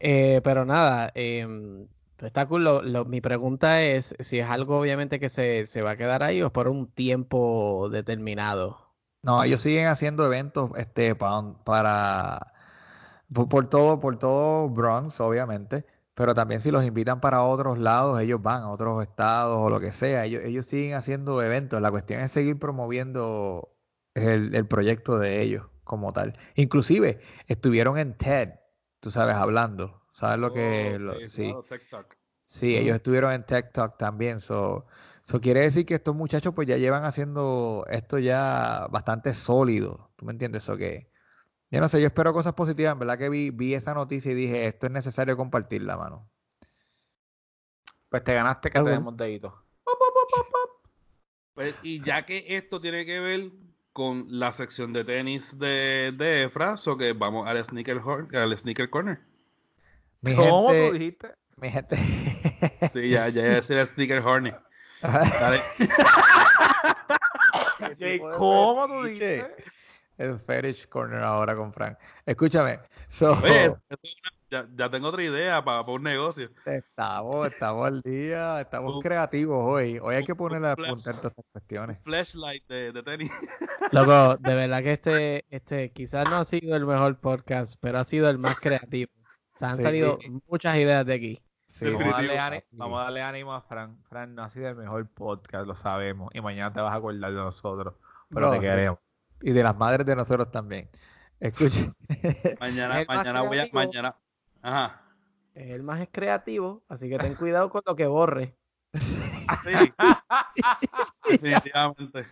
eh, 0.00 0.40
pero 0.42 0.64
nada, 0.64 1.10
em, 1.14 1.86
está 2.18 2.46
mi 3.06 3.20
pregunta 3.20 3.82
es 3.82 4.14
si 4.20 4.38
es 4.40 4.48
algo 4.48 4.78
obviamente 4.80 5.20
que 5.20 5.28
se, 5.28 5.66
se 5.66 5.82
va 5.82 5.92
a 5.92 5.96
quedar 5.96 6.22
ahí 6.22 6.42
o 6.42 6.46
es 6.46 6.52
por 6.52 6.68
un 6.68 6.90
tiempo 6.90 7.88
determinado. 7.90 8.94
No, 9.22 9.42
ellos 9.42 9.62
siguen 9.62 9.86
haciendo 9.86 10.26
eventos 10.26 10.70
este, 10.76 11.14
pa- 11.14 11.54
para, 11.64 12.52
por, 13.32 13.48
por 13.48 13.68
todo, 13.70 14.00
por 14.00 14.18
todo 14.18 14.68
Bronx, 14.70 15.20
obviamente, 15.20 15.86
pero 16.14 16.34
también 16.34 16.60
si 16.60 16.70
los 16.70 16.84
invitan 16.84 17.20
para 17.20 17.42
otros 17.44 17.78
lados, 17.78 18.20
ellos 18.20 18.42
van 18.42 18.62
a 18.62 18.70
otros 18.70 19.02
estados 19.02 19.58
o 19.60 19.70
lo 19.70 19.80
que 19.80 19.92
sea, 19.92 20.26
ellos, 20.26 20.42
ellos 20.44 20.66
siguen 20.66 20.94
haciendo 20.96 21.42
eventos. 21.42 21.80
La 21.82 21.90
cuestión 21.90 22.20
es 22.20 22.32
seguir 22.32 22.58
promoviendo 22.58 23.74
el, 24.14 24.54
el 24.54 24.68
proyecto 24.68 25.18
de 25.18 25.42
ellos 25.42 25.66
como 25.84 26.12
tal. 26.12 26.38
Inclusive 26.56 27.20
estuvieron 27.48 27.98
en 27.98 28.14
TED, 28.18 28.50
tú 29.00 29.10
sabes, 29.10 29.36
hablando. 29.36 30.02
¿Sabes 30.14 30.38
lo 30.38 30.52
que? 30.52 30.94
Oh, 30.94 30.98
lo- 30.98 31.28
sí. 31.28 31.42
claro. 31.42 32.08
Sí, 32.46 32.76
ellos 32.76 32.96
estuvieron 32.96 33.32
en 33.32 33.44
TikTok 33.44 33.96
también. 33.96 34.40
So, 34.40 34.86
so 35.24 35.40
quiere 35.40 35.60
decir 35.60 35.84
que 35.86 35.94
estos 35.94 36.14
muchachos 36.14 36.54
pues 36.54 36.68
ya 36.68 36.76
llevan 36.76 37.04
haciendo 37.04 37.84
esto 37.90 38.18
ya 38.18 38.86
bastante 38.90 39.34
sólido. 39.34 40.10
¿Tú 40.16 40.24
me 40.24 40.32
entiendes? 40.32 40.62
Eso 40.62 40.76
que 40.76 41.08
yo 41.70 41.80
no 41.80 41.88
sé, 41.88 42.00
yo 42.00 42.06
espero 42.06 42.32
cosas 42.32 42.52
positivas. 42.54 42.92
En 42.92 43.00
verdad 43.00 43.18
que 43.18 43.28
vi, 43.28 43.50
vi 43.50 43.74
esa 43.74 43.94
noticia 43.94 44.30
y 44.30 44.34
dije, 44.34 44.66
esto 44.66 44.86
es 44.86 44.92
necesario 44.92 45.36
compartirla, 45.36 45.96
mano. 45.96 46.30
Pues 48.08 48.22
te 48.22 48.34
ganaste 48.34 48.70
que 48.70 48.78
tenemos 48.80 49.16
deditos. 49.16 49.52
Pues, 51.54 51.74
y 51.82 52.00
ya 52.02 52.24
que 52.24 52.56
esto 52.56 52.80
tiene 52.80 53.04
que 53.06 53.20
ver 53.20 53.50
con 53.92 54.26
la 54.28 54.52
sección 54.52 54.92
de 54.92 55.04
tenis 55.04 55.58
de, 55.58 56.12
de 56.16 56.44
Efra, 56.44 56.74
o 56.86 56.96
que 56.96 57.12
vamos 57.12 57.48
al 57.48 57.64
sneaker, 57.64 58.00
al 58.34 58.56
sneaker 58.56 58.90
corner. 58.90 59.20
Mi 60.24 60.34
¿Cómo 60.34 60.68
gente, 60.70 60.88
tú 60.88 60.92
dijiste? 60.94 61.28
mi 61.56 61.70
gente. 61.70 61.96
Sí, 62.92 63.10
ya, 63.10 63.28
ya 63.28 63.42
iba 63.42 63.52
a 63.52 63.56
decir 63.56 63.78
el 63.78 63.86
sneaker 63.86 64.18
horny. 64.20 64.52
Dale. 65.02 65.60
¿Cómo 68.38 68.86
tú 68.88 69.02
dijiste? 69.04 69.54
El 70.16 70.38
Fetish 70.38 70.88
Corner 70.88 71.22
ahora 71.22 71.54
con 71.56 71.72
Frank. 71.72 71.98
Escúchame. 72.24 72.78
So, 73.08 73.32
Oye, 73.32 73.74
es 73.90 73.98
ya, 74.50 74.66
ya 74.76 74.88
tengo 74.88 75.08
otra 75.08 75.24
idea 75.24 75.64
para, 75.64 75.80
un 75.82 76.02
negocio. 76.04 76.48
estamos, 76.64 77.48
estamos 77.48 77.86
al 77.86 78.00
día, 78.02 78.60
estamos 78.60 78.94
Un- 78.94 79.02
creativos 79.02 79.64
hoy. 79.66 79.98
Hoy 80.00 80.14
hay 80.14 80.24
que 80.24 80.36
ponerle 80.36 80.68
a 80.68 80.76
punta 80.76 81.10
estas 81.10 81.32
cuestiones. 81.52 81.98
Flashlight 82.04 82.64
de, 82.68 82.92
de 82.92 83.02
tenis. 83.02 83.30
Loco, 83.92 84.36
de 84.36 84.54
verdad 84.54 84.82
que 84.82 84.92
este, 84.92 85.44
este 85.50 85.90
quizás 85.90 86.30
no 86.30 86.36
ha 86.36 86.44
sido 86.44 86.76
el 86.76 86.86
mejor 86.86 87.18
podcast, 87.18 87.74
pero 87.80 87.98
ha 87.98 88.04
sido 88.04 88.30
el 88.30 88.38
más 88.38 88.60
creativo. 88.60 89.10
O 89.54 89.58
sea, 89.58 89.70
han 89.70 89.76
Sí. 89.78 89.82
salido 89.82 90.18
muchas 90.48 90.76
ideas 90.76 91.06
de 91.06 91.14
aquí. 91.14 91.42
Sí, 91.68 91.86
Vamos 91.86 92.02
a, 92.02 92.22
darle 92.22 92.64
vamos 92.72 93.00
a 93.00 93.02
darle 93.04 93.22
ánimo 93.22 93.52
a 93.52 93.60
Fran. 93.60 93.98
Fran 94.04 94.34
no 94.34 94.44
ha 94.44 94.48
sido 94.48 94.68
el 94.68 94.76
mejor 94.76 95.08
podcast, 95.08 95.66
lo 95.66 95.74
sabemos. 95.74 96.30
Y 96.34 96.40
mañana 96.40 96.72
te 96.72 96.80
vas 96.80 96.92
a 96.92 96.96
acordar 96.96 97.30
de 97.32 97.36
nosotros. 97.36 97.94
Pero 98.28 98.40
No, 98.46 98.50
te 98.52 98.58
sí. 98.58 98.62
queremos. 98.62 98.98
Y 99.42 99.50
de 99.52 99.62
las 99.62 99.76
madres 99.76 100.06
de 100.06 100.14
nosotros 100.16 100.50
también. 100.52 100.88
Escuche. 101.40 101.90
Mañana, 102.60 103.04
mañana 103.08 103.42
voy 103.42 103.58
a, 103.58 103.68
mañana. 103.72 104.14
Ajá. 104.62 105.02
Es 105.54 105.70
el 105.70 105.82
más 105.82 106.06
creativo, 106.10 106.82
así 106.88 107.08
que 107.08 107.18
ten 107.18 107.34
cuidado 107.34 107.70
con 107.70 107.82
lo 107.84 107.94
que 107.96 108.06
borre. 108.06 108.56
Sí. 108.94 109.72
Definitivamente. 111.30 112.26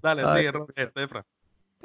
Dale, 0.00 0.36
sigue, 0.36 0.52
Ro- 0.52 0.68
este, 0.74 1.02
Efra. 1.02 1.24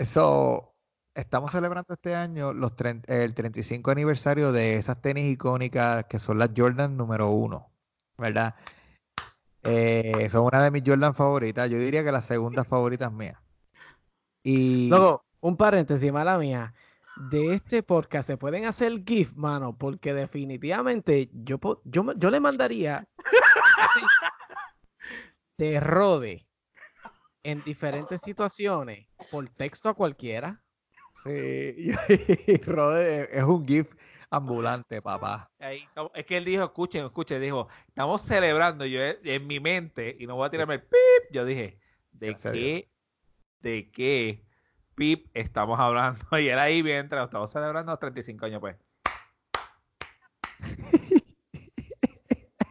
So, 0.06 0.73
estamos 1.16 1.52
celebrando 1.52 1.94
este 1.94 2.16
año 2.16 2.52
el 2.52 3.34
35 3.34 3.92
aniversario 3.92 4.52
de 4.52 4.78
esas 4.78 5.02
tenis 5.02 5.32
icónicas 5.32 6.06
que 6.06 6.20
son 6.20 6.40
las 6.40 6.52
Jordan 6.56 6.98
número 6.98 7.30
uno, 7.30 7.70
¿verdad? 8.18 8.56
Eh, 9.64 10.28
son 10.30 10.46
una 10.46 10.64
de 10.64 10.72
mis 10.72 10.84
Jordan 10.86 11.14
favoritas. 11.14 11.70
Yo 11.70 11.78
diría 11.78 12.04
que 12.04 12.12
las 12.12 12.26
segundas 12.26 12.68
favoritas 12.68 13.12
mías. 13.12 13.38
Y 14.44 14.90
Luego, 14.90 15.24
un 15.40 15.56
paréntesis, 15.56 16.12
mala 16.12 16.38
mía. 16.38 16.74
De 17.30 17.54
este 17.54 17.84
podcast 17.84 18.28
se 18.28 18.38
pueden 18.38 18.66
hacer 18.66 19.04
GIF, 19.06 19.34
mano, 19.36 19.78
porque 19.78 20.14
definitivamente 20.14 21.30
yo, 21.32 21.60
yo, 21.84 22.14
yo 22.14 22.30
le 22.32 22.40
mandaría 22.40 23.08
de 25.58 25.80
rode 25.80 26.48
en 27.44 27.62
diferentes 27.64 28.22
situaciones 28.22 29.08
por 29.30 29.48
texto 29.50 29.90
a 29.90 29.94
cualquiera. 29.94 30.64
Sí, 31.24 31.92
y 32.48 32.58
Rode 32.64 33.30
es 33.38 33.44
un 33.44 33.66
GIF 33.68 33.94
ambulante, 34.34 35.02
papá. 35.02 35.52
Ahí 35.60 35.88
es 36.16 36.26
que 36.26 36.38
él 36.38 36.46
dijo, 36.46 36.64
escuchen, 36.64 37.06
escuchen, 37.06 37.42
dijo, 37.42 37.68
estamos 37.88 38.22
celebrando. 38.22 38.86
Yo 38.86 39.00
eh, 39.00 39.20
en 39.24 39.48
mi 39.48 39.60
mente, 39.60 40.16
y 40.20 40.26
no 40.26 40.36
voy 40.36 40.48
a 40.48 40.50
tirarme 40.50 40.76
el 40.76 40.82
pip, 40.82 41.32
yo 41.32 41.46
dije, 41.46 41.80
¿de 42.12 42.36
qué, 42.36 42.90
de 43.62 43.92
qué 43.92 44.44
pip 44.96 45.28
estamos 45.34 45.80
hablando? 45.80 46.20
Y 46.40 46.50
él 46.50 46.60
ahí 46.60 46.82
bien 46.82 46.98
entrado, 46.98 47.26
estamos 47.26 47.52
celebrando 47.52 47.92
los 47.92 48.00
35 48.00 48.46
años, 48.46 48.60
pues. 48.60 48.76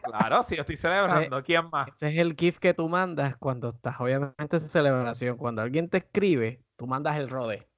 Claro, 0.02 0.42
si 0.44 0.56
yo 0.56 0.62
estoy 0.62 0.76
celebrando, 0.76 1.42
¿quién 1.42 1.70
más? 1.70 1.88
Ese 1.94 2.08
es 2.08 2.18
el 2.18 2.34
GIF 2.34 2.58
que 2.58 2.74
tú 2.74 2.88
mandas 2.88 3.36
cuando 3.36 3.70
estás, 3.70 4.00
obviamente, 4.00 4.56
en 4.56 4.60
celebración. 4.60 5.36
Cuando 5.36 5.62
alguien 5.62 5.88
te 5.88 5.98
escribe, 5.98 6.60
tú 6.76 6.86
mandas 6.86 7.16
el 7.18 7.30
rode. 7.30 7.71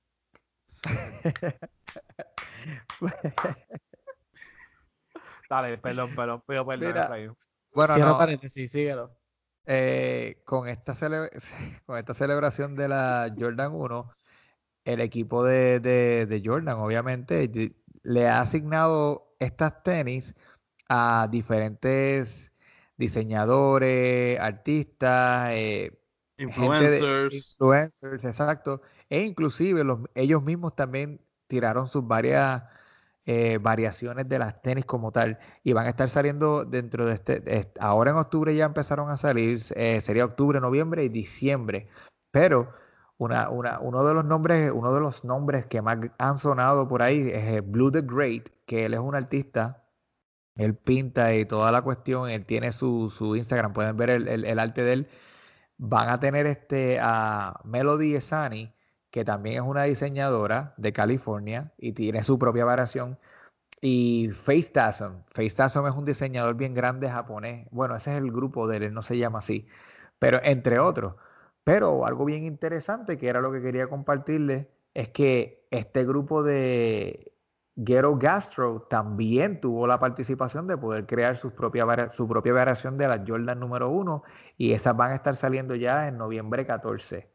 Dale, 5.49 5.79
perdón, 5.79 6.15
perdón, 6.15 6.43
pido 6.47 6.67
perdón. 6.67 6.89
Mira. 6.89 7.09
Bueno, 7.75 7.95
Cierra 7.95 8.11
no, 8.13 8.19
paréntesis, 8.19 8.71
síguelo. 8.71 9.11
eh, 9.67 10.43
con, 10.45 10.69
esta 10.69 10.95
cele- 10.95 11.31
con 11.87 11.99
esta 11.99 12.15
celebración 12.15 12.77
de 12.77 12.89
la 12.89 13.35
Jordan 13.39 13.73
1, 13.75 14.11
el 14.85 15.01
equipo 15.01 15.45
de, 15.45 15.81
de- 15.81 16.27
de 16.27 16.43
Jordan, 16.45 16.79
obviamente, 16.79 17.51
le 18.03 18.29
ha 18.29 18.41
asignado 18.41 19.35
estas 19.39 19.83
tenis 19.83 20.35
a 20.89 21.29
diferentes 21.31 22.53
diseñadores, 22.97 24.39
artistas, 24.41 25.51
eh, 25.53 25.91
de- 26.37 26.43
Influencers. 26.45 27.57
influencers, 27.59 28.25
exacto, 28.25 28.83
e 29.11 29.23
inclusive 29.23 29.85
los, 29.85 30.01
ellos 30.15 30.43
mismos 30.43 30.75
también 30.77 31.21
tiraron 31.47 31.89
sus 31.89 32.07
varias 32.07 32.65
eh, 33.27 33.59
variaciones 33.61 34.29
de 34.29 34.39
las 34.39 34.61
tenis 34.63 34.85
como 34.85 35.11
tal 35.13 35.39
y 35.63 35.73
van 35.73 35.87
a 35.87 35.91
estar 35.91 36.09
saliendo 36.11 36.65
dentro 36.65 37.07
de 37.07 37.15
este, 37.15 37.73
ahora 37.81 38.11
en 38.11 38.17
octubre 38.19 38.55
ya 38.55 38.67
empezaron 38.67 39.11
a 39.11 39.17
salir, 39.17 39.59
eh, 39.77 40.01
sería 40.01 40.25
octubre, 40.27 40.61
noviembre 40.61 41.05
y 41.05 41.09
diciembre, 41.09 41.89
pero 42.31 42.73
una, 43.19 43.49
una- 43.51 43.79
uno 43.81 44.05
de 44.05 44.15
los 44.15 44.25
nombres, 44.25 44.71
uno 44.75 44.93
de 44.93 45.01
los 45.01 45.25
nombres 45.25 45.67
que 45.67 45.81
más 45.83 45.99
han 46.19 46.39
sonado 46.39 46.89
por 46.89 47.03
ahí 47.03 47.31
es 47.31 47.45
eh, 47.57 47.61
Blue 47.63 47.91
the 47.93 48.03
Great, 48.03 48.49
que 48.67 48.85
él 48.87 48.95
es 48.95 49.01
un 49.01 49.15
artista 49.15 49.81
él 50.57 50.77
pinta 50.77 51.35
y 51.35 51.45
toda 51.47 51.73
la 51.73 51.83
cuestión, 51.83 52.29
él 52.31 52.47
tiene 52.47 52.73
su, 52.73 53.11
su 53.11 53.37
Instagram, 53.37 53.73
pueden 53.73 53.97
ver 53.97 54.11
el, 54.11 54.29
el- 54.29 54.45
el 54.45 54.59
arte 54.59 54.83
de 54.85 54.93
él. 54.95 55.09
Van 55.79 56.11
a 56.11 56.21
tener 56.21 56.47
este 56.47 57.01
a 57.03 57.61
Melody 57.65 58.17
Esani, 58.17 58.74
que 59.15 59.25
también 59.25 59.63
es 59.63 59.63
una 59.63 59.85
diseñadora 59.85 60.75
de 60.77 60.93
California 60.93 61.73
y 61.79 61.93
tiene 61.93 62.25
su 62.25 62.37
propia 62.37 62.65
variación. 62.65 63.17
Y 63.81 64.31
Face 64.35 64.71
Tasm. 64.73 65.23
Face 65.33 65.55
Tasm 65.55 65.87
es 65.87 65.95
un 65.95 66.05
diseñador 66.05 66.57
bien 66.57 66.75
grande 66.75 67.09
japonés. 67.09 67.69
Bueno, 67.71 67.95
ese 67.95 68.11
es 68.13 68.19
el 68.19 68.33
grupo 68.33 68.67
de 68.67 68.79
él, 68.79 68.83
él 68.83 68.95
no 68.95 69.03
se 69.03 69.17
llama 69.17 69.39
así. 69.39 69.69
Pero 70.19 70.41
entre 70.43 70.81
otros. 70.81 71.15
Pero 71.63 72.07
algo 72.07 72.25
bien 72.25 72.43
interesante, 72.43 73.17
que 73.17 73.29
era 73.29 73.41
lo 73.41 73.53
que 73.53 73.63
quería 73.63 73.87
compartirles, 73.89 74.67
es 74.95 75.11
que 75.11 75.65
este 75.71 76.05
grupo 76.05 76.43
de 76.43 77.35
Ghetto 77.77 78.17
Gastro 78.19 78.83
también 78.91 79.61
tuvo 79.61 79.87
la 79.87 80.01
participación 80.01 80.67
de 80.67 80.77
poder 80.77 81.07
crear 81.07 81.37
sus 81.37 81.53
propia 81.53 82.11
su 82.11 82.27
propia 82.27 82.53
variación 82.53 82.99
de 82.99 83.07
la 83.07 83.25
Jordan 83.25 83.61
número 83.61 83.91
uno 83.91 84.25
y 84.59 84.73
esas 84.73 84.97
van 84.97 85.13
a 85.13 85.15
estar 85.15 85.37
saliendo 85.37 85.77
ya 85.77 86.09
en 86.09 86.19
noviembre 86.19 86.67
14. 86.67 87.34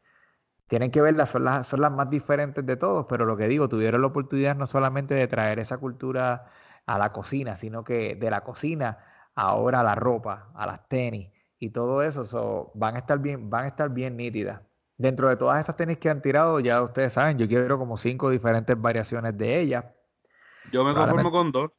Tienen 0.70 0.92
que 0.92 1.00
verlas, 1.00 1.30
son 1.30 1.42
las, 1.42 1.66
son 1.66 1.80
las 1.80 1.90
más 1.90 2.08
diferentes 2.10 2.64
de 2.64 2.76
todos, 2.76 3.06
pero 3.08 3.26
lo 3.26 3.36
que 3.36 3.48
digo, 3.48 3.68
tuvieron 3.68 4.02
la 4.02 4.06
oportunidad 4.06 4.54
no 4.54 4.68
solamente 4.68 5.14
de 5.14 5.26
traer 5.26 5.58
esa 5.58 5.78
cultura 5.78 6.46
a 6.86 6.96
la 6.96 7.10
cocina, 7.10 7.56
sino 7.56 7.82
que 7.82 8.14
de 8.14 8.30
la 8.30 8.44
cocina 8.44 8.98
ahora 9.34 9.80
a 9.80 9.82
la 9.82 9.96
ropa, 9.96 10.52
a 10.54 10.66
las 10.66 10.86
tenis 10.86 11.32
y 11.58 11.70
todo 11.70 12.04
eso, 12.04 12.24
so, 12.24 12.70
van 12.76 12.94
a 12.94 13.00
estar 13.00 13.18
bien, 13.18 13.50
van 13.50 13.64
a 13.64 13.66
estar 13.66 13.90
bien 13.90 14.16
nítidas. 14.16 14.60
Dentro 14.96 15.28
de 15.28 15.34
todas 15.34 15.58
estas 15.58 15.74
tenis 15.74 15.98
que 15.98 16.08
han 16.08 16.22
tirado, 16.22 16.60
ya 16.60 16.80
ustedes 16.82 17.14
saben, 17.14 17.36
yo 17.36 17.48
quiero 17.48 17.76
como 17.76 17.96
cinco 17.96 18.30
diferentes 18.30 18.80
variaciones 18.80 19.36
de 19.36 19.58
ellas. 19.58 19.86
Yo 20.70 20.84
me 20.84 20.94
conformo 20.94 21.32
con 21.32 21.50
dos. 21.50 21.72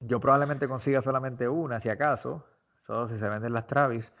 Yo 0.00 0.20
probablemente 0.20 0.68
consiga 0.68 1.00
solamente 1.00 1.48
una, 1.48 1.80
si 1.80 1.88
acaso, 1.88 2.44
solo 2.82 3.08
si 3.08 3.16
se 3.16 3.26
venden 3.26 3.54
las 3.54 3.66
Travis. 3.66 4.12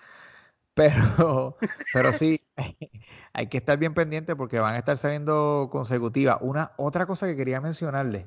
Pero, 0.74 1.56
pero 1.90 2.12
sí, 2.12 2.40
hay 3.32 3.48
que 3.48 3.58
estar 3.58 3.78
bien 3.78 3.94
pendiente 3.94 4.36
porque 4.36 4.58
van 4.58 4.74
a 4.74 4.78
estar 4.78 4.96
saliendo 4.96 5.68
consecutivas. 5.70 6.38
Una, 6.40 6.72
otra 6.78 7.06
cosa 7.06 7.26
que 7.26 7.36
quería 7.36 7.60
mencionarles. 7.60 8.26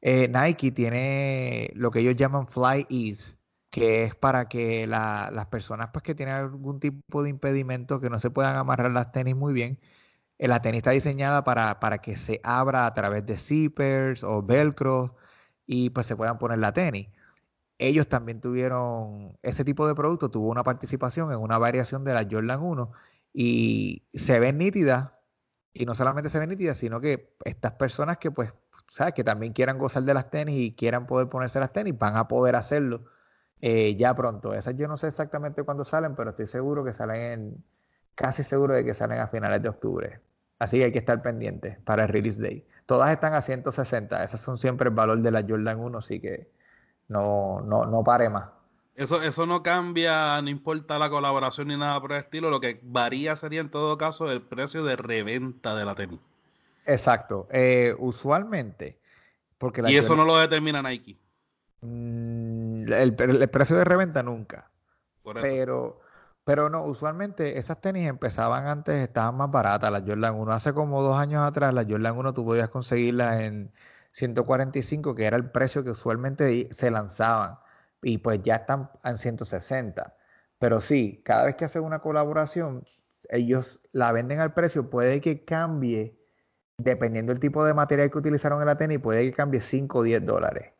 eh, 0.00 0.28
Nike 0.28 0.72
tiene 0.72 1.70
lo 1.74 1.90
que 1.90 2.00
ellos 2.00 2.16
llaman 2.16 2.46
Fly 2.48 2.86
Ease, 2.90 3.36
que 3.70 4.04
es 4.04 4.14
para 4.14 4.48
que 4.48 4.86
la- 4.86 5.30
las 5.32 5.46
personas 5.46 5.88
pues, 5.92 6.02
que 6.02 6.14
tienen 6.14 6.34
algún 6.36 6.78
tipo 6.80 7.22
de 7.22 7.30
impedimento, 7.30 8.00
que 8.00 8.10
no 8.10 8.18
se 8.20 8.30
puedan 8.30 8.56
amarrar 8.56 8.92
las 8.92 9.12
tenis 9.12 9.34
muy 9.36 9.52
bien, 9.52 9.80
eh, 10.38 10.48
la 10.48 10.62
tenis 10.62 10.78
está 10.80 10.92
diseñada 10.92 11.44
para, 11.44 11.80
para 11.80 11.98
que 12.00 12.16
se 12.16 12.40
abra 12.44 12.86
a 12.86 12.94
través 12.94 13.26
de 13.26 13.36
zippers 13.38 14.24
o 14.24 14.42
velcro 14.42 15.16
y 15.66 15.90
pues 15.90 16.06
se 16.06 16.16
puedan 16.16 16.38
poner 16.38 16.58
la 16.58 16.72
tenis. 16.74 17.08
Ellos 17.78 18.08
también 18.08 18.40
tuvieron 18.40 19.36
ese 19.42 19.64
tipo 19.64 19.86
de 19.88 19.94
producto, 19.94 20.30
tuvo 20.30 20.50
una 20.50 20.62
participación 20.62 21.32
en 21.32 21.38
una 21.38 21.58
variación 21.58 22.04
de 22.04 22.14
la 22.14 22.26
Jordan 22.30 22.62
1 22.62 22.92
y 23.32 24.04
se 24.14 24.38
ven 24.38 24.58
nítidas 24.58 25.10
y 25.72 25.86
no 25.86 25.94
solamente 25.94 26.30
se 26.30 26.38
ven 26.38 26.50
nítidas, 26.50 26.78
sino 26.78 27.00
que 27.00 27.36
estas 27.44 27.72
personas 27.72 28.18
que 28.18 28.30
pues, 28.30 28.52
sabes, 28.86 29.14
que 29.14 29.24
también 29.24 29.52
quieran 29.52 29.78
gozar 29.78 30.04
de 30.04 30.14
las 30.14 30.30
tenis 30.30 30.56
y 30.56 30.74
quieran 30.74 31.06
poder 31.06 31.28
ponerse 31.28 31.58
las 31.58 31.72
tenis, 31.72 31.98
van 31.98 32.16
a 32.16 32.28
poder 32.28 32.54
hacerlo 32.54 33.04
eh, 33.60 33.96
ya 33.96 34.14
pronto. 34.14 34.54
Esas 34.54 34.76
yo 34.76 34.86
no 34.86 34.96
sé 34.96 35.08
exactamente 35.08 35.64
cuándo 35.64 35.84
salen, 35.84 36.14
pero 36.14 36.30
estoy 36.30 36.46
seguro 36.46 36.84
que 36.84 36.92
salen 36.92 37.20
en, 37.32 37.64
casi 38.14 38.44
seguro 38.44 38.74
de 38.74 38.84
que 38.84 38.94
salen 38.94 39.20
a 39.20 39.26
finales 39.28 39.62
de 39.62 39.68
octubre. 39.68 40.20
Así 40.58 40.78
que 40.78 40.84
hay 40.84 40.92
que 40.92 40.98
estar 41.00 41.20
pendiente 41.22 41.78
para 41.84 42.04
el 42.04 42.08
release 42.08 42.40
day. 42.40 42.66
Todas 42.86 43.10
están 43.10 43.34
a 43.34 43.40
160, 43.40 44.24
esas 44.24 44.40
son 44.40 44.58
siempre 44.58 44.88
el 44.88 44.94
valor 44.94 45.20
de 45.20 45.30
la 45.30 45.42
Jordan 45.42 45.80
1, 45.80 45.98
así 45.98 46.20
que 46.20 46.50
no, 47.08 47.60
no, 47.60 47.86
no 47.86 48.02
pare 48.02 48.28
más. 48.28 48.48
Eso, 48.96 49.22
eso 49.22 49.44
no 49.44 49.62
cambia, 49.62 50.40
no 50.40 50.48
importa 50.48 50.98
la 50.98 51.10
colaboración 51.10 51.68
ni 51.68 51.76
nada 51.76 52.00
por 52.00 52.12
el 52.12 52.18
estilo. 52.18 52.48
Lo 52.48 52.60
que 52.60 52.80
varía 52.82 53.34
sería 53.34 53.60
en 53.60 53.70
todo 53.70 53.98
caso 53.98 54.30
el 54.30 54.40
precio 54.40 54.84
de 54.84 54.96
reventa 54.96 55.74
de 55.74 55.84
la 55.84 55.94
tenis. 55.94 56.20
Exacto. 56.86 57.48
Eh, 57.50 57.94
usualmente, 57.98 58.98
porque 59.58 59.82
la 59.82 59.90
Y 59.90 59.96
eso 59.96 60.14
no 60.14 60.24
lo 60.24 60.36
determina 60.36 60.80
Nike. 60.80 61.18
Mm, 61.80 62.92
el, 62.92 63.16
el 63.18 63.48
precio 63.48 63.76
de 63.76 63.84
reventa 63.84 64.22
nunca. 64.22 64.70
Por 65.22 65.38
eso. 65.38 65.46
Pero, 65.46 66.00
pero 66.44 66.70
no, 66.70 66.84
usualmente 66.84 67.58
esas 67.58 67.80
tenis 67.80 68.06
empezaban 68.06 68.66
antes, 68.66 68.94
estaban 68.94 69.36
más 69.36 69.50
baratas, 69.50 69.90
las 69.90 70.02
Jordan 70.06 70.34
1. 70.36 70.52
Hace 70.52 70.72
como 70.72 71.02
dos 71.02 71.18
años 71.18 71.42
atrás, 71.42 71.74
las 71.74 71.86
Jordan 71.88 72.16
1 72.16 72.32
tú 72.32 72.44
podías 72.44 72.68
conseguirlas 72.68 73.40
en 73.40 73.72
145, 74.14 75.14
que 75.14 75.26
era 75.26 75.36
el 75.36 75.50
precio 75.50 75.84
que 75.84 75.90
usualmente 75.90 76.68
se 76.72 76.90
lanzaban. 76.90 77.58
Y 78.02 78.18
pues 78.18 78.42
ya 78.42 78.56
están 78.56 78.90
en 79.04 79.18
160. 79.18 80.16
Pero 80.58 80.80
sí, 80.80 81.22
cada 81.24 81.46
vez 81.46 81.56
que 81.56 81.64
hacen 81.66 81.82
una 81.84 82.00
colaboración, 82.00 82.84
ellos 83.30 83.80
la 83.92 84.12
venden 84.12 84.40
al 84.40 84.54
precio, 84.54 84.90
puede 84.90 85.20
que 85.20 85.44
cambie, 85.44 86.18
dependiendo 86.78 87.32
del 87.32 87.40
tipo 87.40 87.64
de 87.64 87.74
material 87.74 88.10
que 88.10 88.18
utilizaron 88.18 88.60
en 88.60 88.66
la 88.66 88.76
tenis, 88.78 89.00
puede 89.00 89.22
que 89.24 89.32
cambie 89.32 89.60
5 89.60 89.98
o 89.98 90.02
10 90.02 90.24
dólares. 90.24 90.72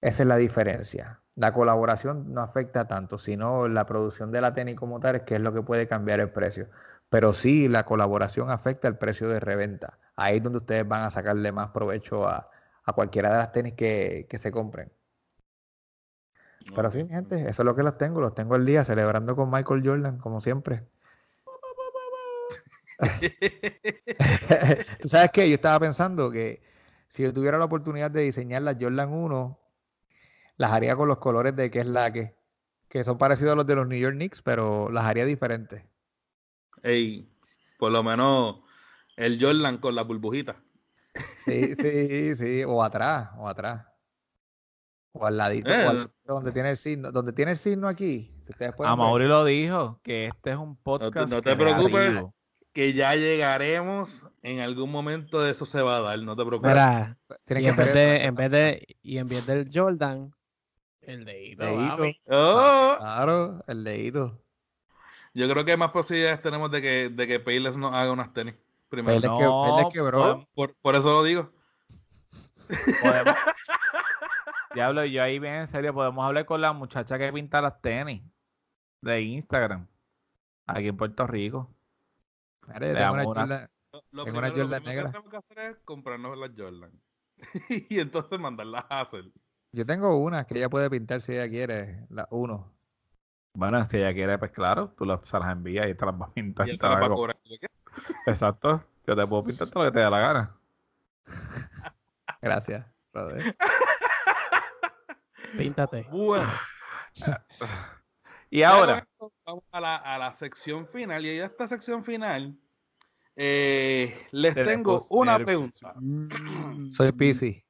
Esa 0.00 0.22
es 0.22 0.28
la 0.28 0.36
diferencia. 0.36 1.22
La 1.34 1.52
colaboración 1.52 2.32
no 2.32 2.42
afecta 2.42 2.86
tanto, 2.86 3.18
sino 3.18 3.68
la 3.68 3.86
producción 3.86 4.30
de 4.30 4.40
la 4.40 4.54
tenis 4.54 4.76
como 4.76 5.00
tal, 5.00 5.24
que 5.24 5.36
es 5.36 5.40
lo 5.40 5.52
que 5.52 5.62
puede 5.62 5.88
cambiar 5.88 6.20
el 6.20 6.30
precio. 6.30 6.68
Pero 7.10 7.32
sí, 7.32 7.68
la 7.68 7.84
colaboración 7.84 8.50
afecta 8.50 8.88
el 8.88 8.96
precio 8.98 9.28
de 9.28 9.40
reventa. 9.40 9.98
Ahí 10.16 10.38
es 10.38 10.42
donde 10.42 10.58
ustedes 10.58 10.86
van 10.88 11.02
a 11.04 11.10
sacarle 11.10 11.52
más 11.52 11.70
provecho 11.70 12.26
a, 12.28 12.50
a 12.84 12.92
cualquiera 12.92 13.30
de 13.30 13.36
las 13.38 13.52
tenis 13.52 13.74
que, 13.74 14.26
que 14.28 14.38
se 14.38 14.50
compren. 14.50 14.92
Pero 16.74 16.90
sí, 16.90 17.04
mi 17.04 17.10
gente, 17.10 17.36
eso 17.48 17.62
es 17.62 17.66
lo 17.66 17.76
que 17.76 17.82
los 17.82 17.96
tengo. 17.98 18.20
Los 18.20 18.34
tengo 18.34 18.56
el 18.56 18.66
día 18.66 18.84
celebrando 18.84 19.36
con 19.36 19.50
Michael 19.50 19.82
Jordan, 19.84 20.18
como 20.18 20.40
siempre. 20.40 20.84
Tú 25.00 25.08
sabes 25.08 25.30
que 25.30 25.48
yo 25.48 25.54
estaba 25.54 25.80
pensando 25.80 26.30
que 26.30 26.62
si 27.08 27.22
yo 27.22 27.32
tuviera 27.32 27.58
la 27.58 27.66
oportunidad 27.66 28.10
de 28.10 28.22
diseñar 28.22 28.62
las 28.62 28.76
Jordan 28.80 29.12
1, 29.12 29.58
las 30.56 30.72
haría 30.72 30.96
con 30.96 31.08
los 31.08 31.18
colores 31.18 31.54
de 31.54 31.70
que 31.70 31.80
es 31.80 31.86
la 31.86 32.12
que, 32.12 32.34
que 32.88 33.04
son 33.04 33.18
parecidos 33.18 33.52
a 33.52 33.56
los 33.56 33.66
de 33.66 33.74
los 33.76 33.86
New 33.86 33.98
York 33.98 34.14
Knicks, 34.14 34.42
pero 34.42 34.90
las 34.90 35.04
haría 35.04 35.24
diferentes. 35.24 35.84
Ey, 36.82 37.28
por 37.78 37.92
lo 37.92 38.02
menos 38.02 38.65
el 39.16 39.38
Jordan 39.42 39.78
con 39.78 39.94
la 39.94 40.02
burbujita. 40.02 40.56
Sí, 41.44 41.74
sí, 41.76 42.36
sí, 42.36 42.64
o 42.64 42.82
atrás, 42.82 43.30
o 43.38 43.48
atrás. 43.48 43.86
O 45.12 45.24
al 45.24 45.36
ladito, 45.38 45.70
Eh. 45.72 45.86
o 45.86 45.90
al- 45.90 46.10
donde 46.26 46.52
tiene 46.52 46.70
el 46.70 46.76
signo, 46.76 47.10
donde 47.10 47.32
tiene 47.32 47.52
el 47.52 47.58
signo 47.58 47.88
aquí. 47.88 48.32
A 48.60 48.66
ver. 48.66 48.74
Mauri 48.96 49.26
lo 49.26 49.44
dijo, 49.44 49.98
que 50.02 50.26
este 50.26 50.50
es 50.50 50.56
un 50.56 50.76
podcast. 50.76 51.32
no 51.32 51.40
te 51.42 51.56
preocupes. 51.56 52.24
Que 52.72 52.92
ya 52.92 53.14
llegaremos, 53.16 54.28
en 54.42 54.60
algún 54.60 54.92
momento 54.92 55.40
de 55.40 55.52
eso 55.52 55.64
se 55.64 55.80
va 55.80 55.96
a 55.96 56.00
dar, 56.00 56.18
no 56.18 56.36
te 56.36 56.44
preocupes. 56.44 56.70
Mira, 56.72 57.16
Tienen 57.46 57.64
y 57.64 57.66
que 57.66 57.70
en 57.70 57.76
vez 57.76 57.94
de, 57.94 58.24
en 58.24 58.34
vez 58.34 58.50
de, 58.50 58.86
y 59.02 59.16
en 59.18 59.28
vez 59.28 59.46
del 59.46 59.70
Jordan, 59.72 60.30
el 61.00 61.56
papi. 61.56 62.20
Oh, 62.28 62.96
Claro, 62.98 63.64
el 63.66 63.82
dedito. 63.84 64.38
yo 65.32 65.48
creo 65.48 65.64
que 65.64 65.76
más 65.78 65.90
posibilidades 65.92 66.42
tenemos 66.42 66.70
de 66.70 66.82
que, 66.82 67.08
de 67.08 67.26
que 67.26 67.40
Payless 67.40 67.78
nos 67.78 67.94
haga 67.94 68.12
unas 68.12 68.32
tenis 68.34 68.54
primero. 68.88 69.20
Payless 69.20 69.30
No, 69.30 69.38
que- 69.38 69.70
Payless 69.70 69.92
quebró. 69.92 70.48
Por, 70.54 70.74
por 70.76 70.94
eso 70.96 71.12
lo 71.12 71.22
digo. 71.24 71.50
podemos- 73.02 73.34
Diablo, 74.74 75.04
yo 75.06 75.22
ahí 75.22 75.38
bien 75.38 75.54
en 75.54 75.66
serio, 75.68 75.94
podemos 75.94 76.24
hablar 76.24 76.44
con 76.44 76.60
la 76.60 76.72
muchacha 76.72 77.18
que 77.18 77.32
pinta 77.32 77.60
las 77.62 77.80
tenis 77.80 78.22
de 79.00 79.22
Instagram, 79.22 79.86
aquí 80.66 80.88
en 80.88 80.96
Puerto 80.96 81.26
Rico. 81.26 81.70
Le 82.78 82.92
tengo 82.94 83.12
una 83.12 83.24
Jordan- 83.24 83.70
Lo 84.10 84.24
Tengo 84.24 84.40
primero, 84.40 84.54
una 84.54 84.64
lo 84.64 84.68
primero 84.68 84.80
que 84.80 84.80
negra. 84.90 85.10
tenemos 85.12 85.30
que 85.30 85.36
hacer 85.38 85.58
es 85.58 85.76
comprarnos 85.84 86.36
las 86.36 86.50
Jordan. 86.56 86.90
y 87.88 88.00
entonces 88.00 88.38
mandarlas 88.38 88.84
a 88.90 89.00
hacer. 89.02 89.24
Yo 89.72 89.86
tengo 89.86 90.16
una 90.18 90.44
que 90.46 90.58
ella 90.58 90.68
puede 90.68 90.90
pintar 90.90 91.20
si 91.22 91.32
ella 91.32 91.48
quiere, 91.48 92.04
la 92.10 92.26
uno. 92.30 92.72
Bueno, 93.54 93.82
si 93.88 93.96
ella 93.98 94.12
quiere, 94.12 94.36
pues 94.38 94.50
claro, 94.52 94.90
tú 94.98 95.04
las, 95.06 95.20
se 95.26 95.38
las 95.38 95.50
envías 95.52 95.86
y 95.88 95.94
te 95.94 96.04
las 96.04 96.18
vas 96.18 96.28
a 96.30 96.34
pintar. 96.34 96.66
Y 96.66 96.70
y 96.70 96.72
él 96.74 96.78
te 96.78 96.86
las 96.88 97.00
va 97.00 97.06
a 97.06 97.08
cobrar. 97.08 97.36
Exacto, 98.26 98.84
yo 99.06 99.16
te 99.16 99.26
puedo 99.26 99.44
pintar 99.44 99.68
todo 99.70 99.84
lo 99.84 99.90
que 99.90 99.94
te 99.98 100.04
dé 100.04 100.10
la 100.10 100.18
gana. 100.18 100.56
Gracias, 102.42 102.84
brother. 103.12 103.56
Píntate. 105.56 106.06
Bueno. 106.10 106.48
Y 108.50 108.62
ahora, 108.62 109.06
Vamos 109.44 109.64
a 109.70 109.80
la, 109.80 109.96
a 109.96 110.18
la 110.18 110.32
sección 110.32 110.86
final. 110.86 111.24
Y 111.24 111.40
a 111.40 111.46
esta 111.46 111.66
sección 111.66 112.04
final 112.04 112.58
eh, 113.36 114.26
les 114.32 114.54
tengo 114.54 115.04
una 115.10 115.38
pregunta. 115.38 115.94
Soy 116.90 117.12
Pisces. 117.12 117.62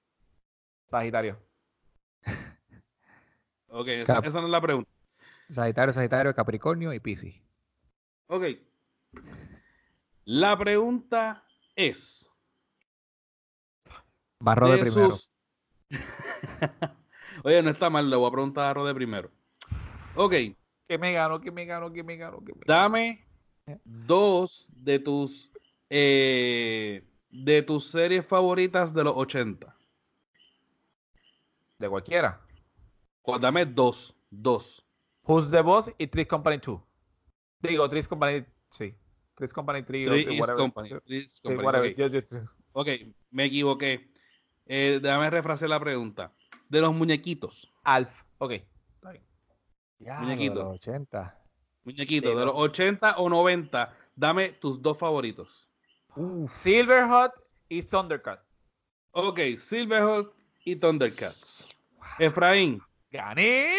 Sagitario. 0.86 1.38
Ok, 3.68 3.88
esa, 3.88 4.14
Cap- 4.14 4.24
esa 4.24 4.40
no 4.40 4.46
es 4.46 4.52
la 4.52 4.61
pregunta. 4.61 4.90
Sagitario, 5.50 5.92
Sagitario, 5.92 6.34
Capricornio 6.34 6.94
y 6.94 7.00
Pisces. 7.00 7.34
Ok. 8.28 8.44
La 10.26 10.56
pregunta 10.58 11.44
es. 11.76 12.30
Barro 14.40 14.66
de 14.68 14.76
de 14.76 14.82
primero. 14.82 15.10
sus- 15.10 15.30
Oye, 17.44 17.62
no 17.62 17.70
está 17.70 17.88
mal, 17.88 18.10
le 18.10 18.16
voy 18.16 18.28
a 18.28 18.32
preguntar 18.32 18.66
a 18.68 18.74
Rode 18.74 18.94
primero. 18.94 19.30
Ok, 20.16 20.32
Que 20.88 20.98
me 20.98 21.12
gano, 21.12 21.40
que 21.40 21.50
me 21.50 21.64
gano, 21.64 21.92
que 21.92 22.02
me 22.02 22.16
gano, 22.16 22.38
que 22.40 22.52
me 22.54 22.60
gano. 22.64 22.64
dame 22.66 23.24
dos 23.84 24.68
de 24.72 24.98
tus 24.98 25.52
eh, 25.90 27.04
de 27.30 27.62
tus 27.62 27.86
series 27.90 28.24
favoritas 28.26 28.92
de 28.94 29.04
los 29.04 29.14
80. 29.16 29.76
De 31.78 31.88
cualquiera. 31.88 32.40
Cu- 33.22 33.38
Dame 33.38 33.64
dos, 33.66 34.16
dos. 34.30 34.84
Who's 35.24 35.50
the 35.50 35.60
Boss 35.60 35.90
y 35.98 36.06
Three's 36.06 36.28
Company 36.28 36.58
2. 36.58 36.80
Digo, 37.60 37.88
Three's 37.88 38.08
Company, 38.08 38.44
sí. 38.70 38.94
Three's 39.37 39.53
Company 39.53 39.82
3 39.82 40.07
Three 40.07 40.26
o 40.26 40.32
is 40.32 40.41
whatever. 40.41 40.59
Company, 40.62 40.89
Sí, 40.89 40.99
Three 41.07 41.24
is 41.24 41.41
Company, 41.41 41.64
whatever. 41.64 41.91
ok. 41.91 41.97
Yo- 41.97 42.07
yo- 42.09 42.20
Three's- 42.22 42.55
Ok, 42.72 42.89
me 43.30 43.45
equivoqué. 43.45 44.11
Eh, 44.66 44.99
déjame 45.01 45.30
refrasear 45.30 45.70
la 45.70 45.78
pregunta. 45.80 46.32
De 46.68 46.80
los 46.80 46.93
muñequitos. 46.95 47.72
Alf. 47.84 48.11
Ok. 48.39 48.53
está 48.53 49.11
bien. 49.12 49.24
Ya, 49.99 50.20
Muñequito. 50.20 50.55
lo 50.55 50.61
de 50.61 50.64
los 50.66 50.74
80. 50.74 51.39
Muñequitos, 51.84 52.37
de 52.37 52.45
los 52.45 52.55
80 52.57 53.16
o 53.18 53.28
90. 53.30 53.95
Dame 54.16 54.49
tus 54.53 54.82
dos 54.82 54.99
favoritos. 54.99 55.68
Uf, 56.16 56.53
Silverhawk 56.53 57.32
y 57.68 57.82
Thundercat. 57.82 58.43
Ok, 59.12 59.39
Silverhawk 59.59 60.34
y 60.64 60.76
Thundercats. 60.76 61.68
Efraín, 62.18 62.80
¡Gané! 63.11 63.70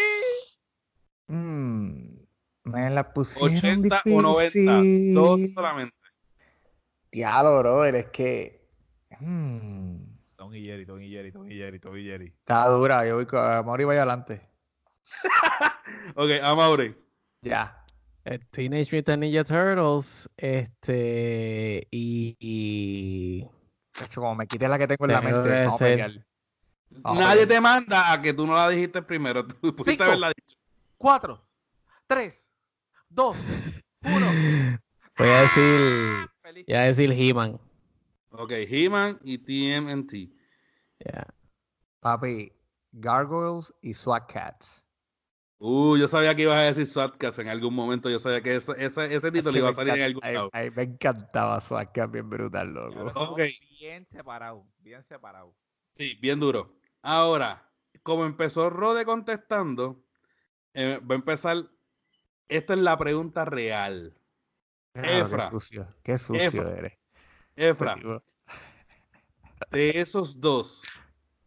mm, 1.26 2.07
me 2.68 2.90
la 2.90 3.12
pusieron 3.12 3.80
80 3.84 4.02
o 4.06 4.22
90. 4.22 4.42
difícil. 4.42 5.14
Dos 5.14 5.40
solamente. 5.54 5.94
Diablo, 7.10 7.58
brother, 7.58 7.94
es 7.96 8.06
que... 8.06 8.68
mm, 9.20 9.96
Tom 10.36 10.54
y 10.54 10.62
Jerry, 10.64 10.86
Tom 10.86 11.00
y 11.00 11.10
Jerry, 11.10 11.32
Tom 11.32 11.50
y 11.50 11.54
Jerry, 11.56 11.80
Tom 11.80 11.96
y 11.96 12.04
Jerry. 12.04 12.26
está 12.38 12.66
dura, 12.68 13.06
yo 13.06 13.16
voy 13.16 13.26
con... 13.26 13.40
a 13.40 13.62
Mauri 13.62 13.84
vaya 13.84 14.02
adelante. 14.02 14.48
Ok, 16.14 16.30
Amaury. 16.42 16.94
Ya. 17.42 17.84
Eh, 18.24 18.38
Teenage 18.50 18.94
Mutant 18.94 19.20
Ninja 19.22 19.42
Turtles, 19.44 20.28
este, 20.36 21.86
y, 21.90 22.36
y 22.38 23.40
De 23.98 24.04
hecho, 24.04 24.20
como 24.20 24.34
me 24.34 24.46
quité 24.46 24.68
la 24.68 24.78
que 24.78 24.86
tengo 24.86 25.04
en 25.06 25.12
la 25.12 25.20
mente, 25.22 25.48
que 25.48 25.60
vamos 25.60 25.74
a 25.74 25.78
ser- 25.78 25.90
pelear. 25.98 26.26
Vamos 26.90 27.22
a 27.24 27.28
Nadie 27.28 27.46
te 27.46 27.60
manda 27.60 28.12
a 28.12 28.20
que 28.20 28.32
tú 28.32 28.46
no 28.46 28.54
la 28.54 28.68
dijiste 28.68 29.00
primero. 29.02 29.46
Tú 29.46 29.74
pudiste 29.74 29.92
Cinco. 29.92 30.04
haberla 30.04 30.28
dicho. 30.34 30.58
Cuatro, 30.96 31.46
tres, 32.06 32.47
dos, 33.10 33.36
uno. 34.02 34.26
voy 35.16 35.28
a 35.28 35.42
decir, 35.42 36.28
Feliz. 36.42 36.66
voy 36.66 36.76
a 36.76 36.82
decir 36.82 37.12
He-Man. 37.12 37.58
Ok, 38.30 38.52
He-Man 38.52 39.18
y 39.24 39.38
TMNT. 39.38 40.12
Ya. 41.04 41.26
Papi, 42.00 42.52
Gargoyles 42.92 43.72
y 43.82 43.94
SWAT 43.94 44.30
Cats. 44.32 44.84
Uh, 45.60 45.96
yo 45.96 46.06
sabía 46.06 46.36
que 46.36 46.42
ibas 46.42 46.58
a 46.58 46.62
decir 46.62 46.86
SWAT 46.86 47.22
en 47.38 47.48
algún 47.48 47.74
momento. 47.74 48.08
Yo 48.08 48.18
sabía 48.20 48.40
que 48.40 48.56
ese, 48.56 48.72
ese, 48.78 49.12
ese 49.12 49.32
título 49.32 49.50
Sí, 49.50 49.58
iba 49.58 49.70
a 49.70 49.72
salir 49.72 49.94
en 49.94 50.02
algún 50.02 50.22
lado. 50.22 50.50
ay, 50.52 50.70
me 50.70 50.82
encantaba 50.82 51.60
SWAT 51.60 51.90
Cats, 51.92 52.12
bien 52.12 52.30
brutal, 52.30 52.72
loco. 52.72 53.36
Bien 53.78 54.06
separado, 54.06 54.66
bien 54.78 55.02
separado. 55.02 55.54
Sí, 55.94 56.16
bien 56.20 56.38
duro. 56.38 56.76
Ahora, 57.02 57.68
como 58.02 58.24
empezó 58.24 58.70
Rode 58.70 59.04
contestando, 59.04 60.04
eh, 60.74 61.00
va 61.08 61.14
a 61.14 61.18
empezar. 61.18 61.56
Esta 62.48 62.72
es 62.72 62.78
la 62.80 62.96
pregunta 62.96 63.44
real. 63.44 64.14
Claro, 64.92 65.08
qué 65.08 65.20
Efra. 65.20 65.50
sucio, 65.50 65.94
qué 66.02 66.18
sucio 66.18 66.42
Efra. 66.42 66.70
eres. 66.78 66.98
Efra, 67.56 67.96
de 69.70 70.00
esos 70.00 70.40
dos, 70.40 70.84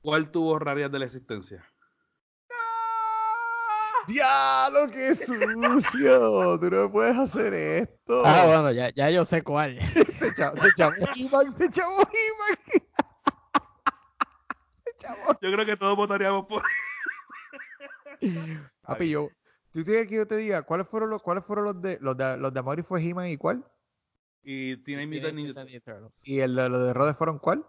¿cuál 0.01 0.29
tú 0.31 0.43
borrarías 0.43 0.91
de 0.91 0.99
la 0.99 1.05
existencia? 1.05 1.65
¡Diablo, 4.07 4.79
qué 4.91 5.15
sucio! 5.15 6.59
Tú 6.59 6.69
no 6.69 6.91
puedes 6.91 7.17
hacer 7.17 7.53
esto. 7.53 8.23
Ah, 8.25 8.45
bueno, 8.47 8.71
ya, 8.71 8.89
ya 8.89 9.09
yo 9.09 9.23
sé 9.23 9.41
cuál. 9.43 9.79
Se 10.15 10.27
echó 10.27 10.53
He-Man, 11.15 11.53
se. 11.53 11.57
Se 11.57 11.65
echó 11.65 11.83
Yo 15.41 15.51
creo 15.51 15.65
que 15.65 15.77
todos 15.77 15.95
votaríamos 15.95 16.45
por. 16.45 16.63
Papi, 18.81 19.09
yo. 19.09 19.29
¿Tú 19.71 19.83
tienes 19.83 20.07
que 20.07 20.15
yo 20.15 20.27
te 20.27 20.35
diga 20.37 20.63
cuáles 20.63 20.87
fueron 20.87 21.09
los, 21.09 21.21
cuáles 21.21 21.45
fueron 21.45 21.65
los 21.65 21.81
de 21.81 21.97
los 22.01 22.17
de 22.17 22.37
los 22.37 22.53
de 22.53 22.59
Amori 22.59 22.83
fue 22.83 23.01
He-Man 23.01 23.27
y 23.27 23.37
cuál? 23.37 23.63
Y 24.43 24.77
Teenage 24.77 25.07
Mutant 25.07 25.35
Ninja 25.35 25.79
Turtles. 25.81 26.19
Y 26.23 26.39
el, 26.39 26.55
los 26.55 26.83
de 26.83 26.93
Rhodes 26.93 27.15
fueron 27.15 27.39
cuál? 27.39 27.65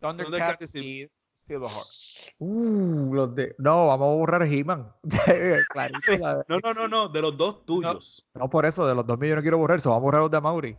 Thundercats 0.00 0.30
Thundercats 0.70 0.74
y 0.76 1.10
Silverhawk. 1.34 1.84
Uh, 2.38 3.12
los 3.14 3.34
de. 3.34 3.54
No, 3.58 3.86
vamos 3.88 4.06
a 4.06 4.14
borrar 4.14 4.42
He-Man. 4.44 4.90
Clarito, 5.72 6.16
la- 6.18 6.44
No, 6.48 6.58
no, 6.60 6.72
no, 6.72 6.88
no, 6.88 7.08
de 7.08 7.20
los 7.20 7.36
dos 7.36 7.66
tuyos. 7.66 8.26
No 8.34 8.48
por 8.48 8.64
eso, 8.64 8.86
de 8.86 8.94
los 8.94 9.06
dos 9.06 9.18
millones 9.18 9.36
no 9.36 9.42
quiero 9.42 9.58
borrar 9.58 9.78
eso, 9.78 9.90
vamos 9.90 10.02
a 10.02 10.04
borrar 10.04 10.22
los 10.22 10.30
de 10.30 10.36
Amaury. 10.38 10.76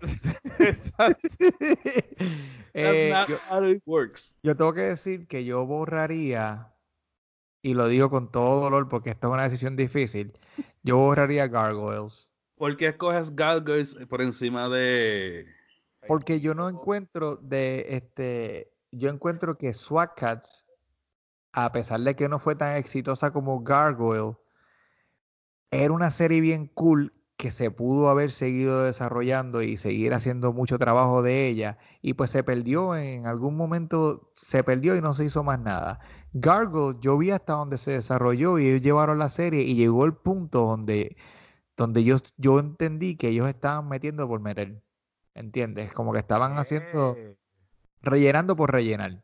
Exacto. 0.59 1.27
Eh, 2.77 3.09
That's 3.13 3.29
yo, 3.29 3.35
not 3.35 3.43
how 3.49 3.63
it 3.69 3.81
works. 3.85 4.35
yo 4.43 4.53
tengo 4.57 4.73
que 4.73 4.81
decir 4.81 5.27
que 5.27 5.45
yo 5.45 5.65
borraría, 5.65 6.73
y 7.65 7.73
lo 7.73 7.87
digo 7.87 8.11
con 8.11 8.29
todo 8.29 8.61
dolor 8.61 8.87
porque 8.89 9.09
esta 9.09 9.25
es 9.25 9.33
una 9.33 9.41
decisión 9.41 9.75
difícil, 9.75 10.37
yo 10.83 10.97
borraría 10.97 11.47
Gargoyles. 11.47 12.29
¿Por 12.57 12.77
qué 12.77 12.89
escoges 12.89 13.35
Gargoyles 13.35 13.95
por 14.07 14.21
encima 14.21 14.69
de. 14.69 15.47
Porque 16.07 16.39
yo 16.39 16.53
no 16.53 16.69
encuentro 16.69 17.37
de 17.37 17.87
este, 17.89 18.71
yo 18.91 19.09
encuentro 19.09 19.57
que 19.57 19.73
SWAT 19.73 20.11
Cats, 20.15 20.67
a 21.53 21.71
pesar 21.71 22.01
de 22.01 22.15
que 22.15 22.29
no 22.29 22.37
fue 22.37 22.55
tan 22.55 22.75
exitosa 22.75 23.31
como 23.31 23.63
Gargoyle, 23.63 24.37
era 25.71 25.91
una 25.91 26.11
serie 26.11 26.41
bien 26.41 26.67
cool 26.67 27.13
que 27.37 27.49
se 27.51 27.71
pudo 27.71 28.09
haber 28.09 28.31
seguido 28.31 28.83
desarrollando 28.83 29.61
y 29.61 29.75
seguir 29.77 30.13
haciendo 30.13 30.53
mucho 30.53 30.77
trabajo 30.77 31.21
de 31.21 31.47
ella 31.47 31.77
y 32.01 32.13
pues 32.13 32.29
se 32.29 32.43
perdió 32.43 32.95
en 32.95 33.25
algún 33.25 33.57
momento 33.57 34.31
se 34.35 34.63
perdió 34.63 34.95
y 34.95 35.01
no 35.01 35.13
se 35.13 35.25
hizo 35.25 35.43
más 35.43 35.59
nada. 35.59 35.99
Gargoyle 36.37 36.97
yo 37.01 37.17
vi 37.17 37.31
hasta 37.31 37.53
donde 37.53 37.77
se 37.77 37.91
desarrolló 37.91 38.59
y 38.59 38.67
ellos 38.67 38.81
llevaron 38.81 39.19
la 39.19 39.29
serie 39.29 39.61
y 39.61 39.75
llegó 39.75 40.03
el 40.03 40.13
punto 40.13 40.65
donde 40.65 41.15
donde 41.77 42.03
yo, 42.03 42.17
yo 42.37 42.59
entendí 42.59 43.15
que 43.15 43.29
ellos 43.29 43.47
estaban 43.47 43.87
metiendo 43.87 44.27
por 44.27 44.41
meter. 44.41 44.81
¿Entiendes? 45.33 45.93
Como 45.93 46.13
que 46.13 46.19
estaban 46.19 46.57
haciendo 46.57 47.17
rellenando 48.01 48.55
por 48.55 48.71
rellenar. 48.71 49.23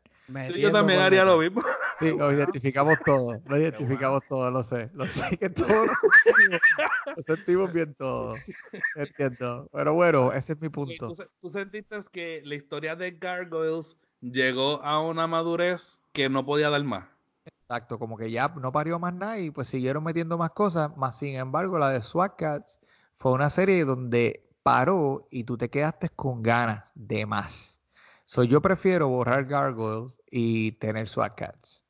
Yo 0.58 0.70
también 0.70 1.00
haría 1.00 1.24
lo 1.24 1.38
mismo. 1.38 1.62
Sí, 1.98 2.10
lo 2.10 2.32
identificamos 2.32 2.98
todos, 3.04 3.38
lo 3.46 3.56
identificamos 3.58 4.26
todos, 4.26 4.52
lo 4.52 4.62
sé, 4.64 4.90
lo 4.94 5.06
sé 5.06 5.36
que 5.36 5.50
todos 5.50 5.86
lo 5.86 5.94
sentimos, 6.24 6.60
lo 7.16 7.22
sentimos 7.22 7.72
bien 7.72 7.94
todos, 7.94 8.38
entiendo, 8.96 9.68
pero 9.70 9.94
bueno, 9.94 10.32
ese 10.32 10.54
es 10.54 10.60
mi 10.60 10.68
punto. 10.68 11.12
¿Tú, 11.12 11.24
tú 11.40 11.48
sentiste 11.48 11.96
que 12.10 12.42
la 12.44 12.56
historia 12.56 12.96
de 12.96 13.12
Gargoyles 13.12 13.96
llegó 14.22 14.82
a 14.82 15.00
una 15.00 15.26
madurez 15.26 16.00
que 16.12 16.30
no 16.30 16.46
podía 16.46 16.70
dar 16.70 16.84
más? 16.84 17.04
Exacto, 17.44 17.98
como 17.98 18.16
que 18.16 18.30
ya 18.30 18.48
no 18.48 18.72
parió 18.72 18.98
más 18.98 19.14
nada 19.14 19.38
y 19.38 19.50
pues 19.50 19.68
siguieron 19.68 20.04
metiendo 20.04 20.38
más 20.38 20.52
cosas, 20.52 20.96
más 20.96 21.18
sin 21.18 21.34
embargo 21.36 21.78
la 21.78 21.90
de 21.90 22.00
SWAT 22.00 22.36
Cats 22.36 22.80
fue 23.18 23.32
una 23.32 23.50
serie 23.50 23.84
donde 23.84 24.48
paró 24.62 25.26
y 25.30 25.44
tú 25.44 25.56
te 25.56 25.70
quedaste 25.70 26.08
con 26.10 26.42
ganas 26.42 26.92
de 26.94 27.26
más. 27.26 27.80
So, 28.24 28.44
yo 28.44 28.62
prefiero 28.62 29.08
borrar 29.08 29.44
Gargoyles 29.46 30.18
y 30.30 30.72
tener 30.72 31.08
SWAT 31.08 31.34
Cats. 31.36 31.82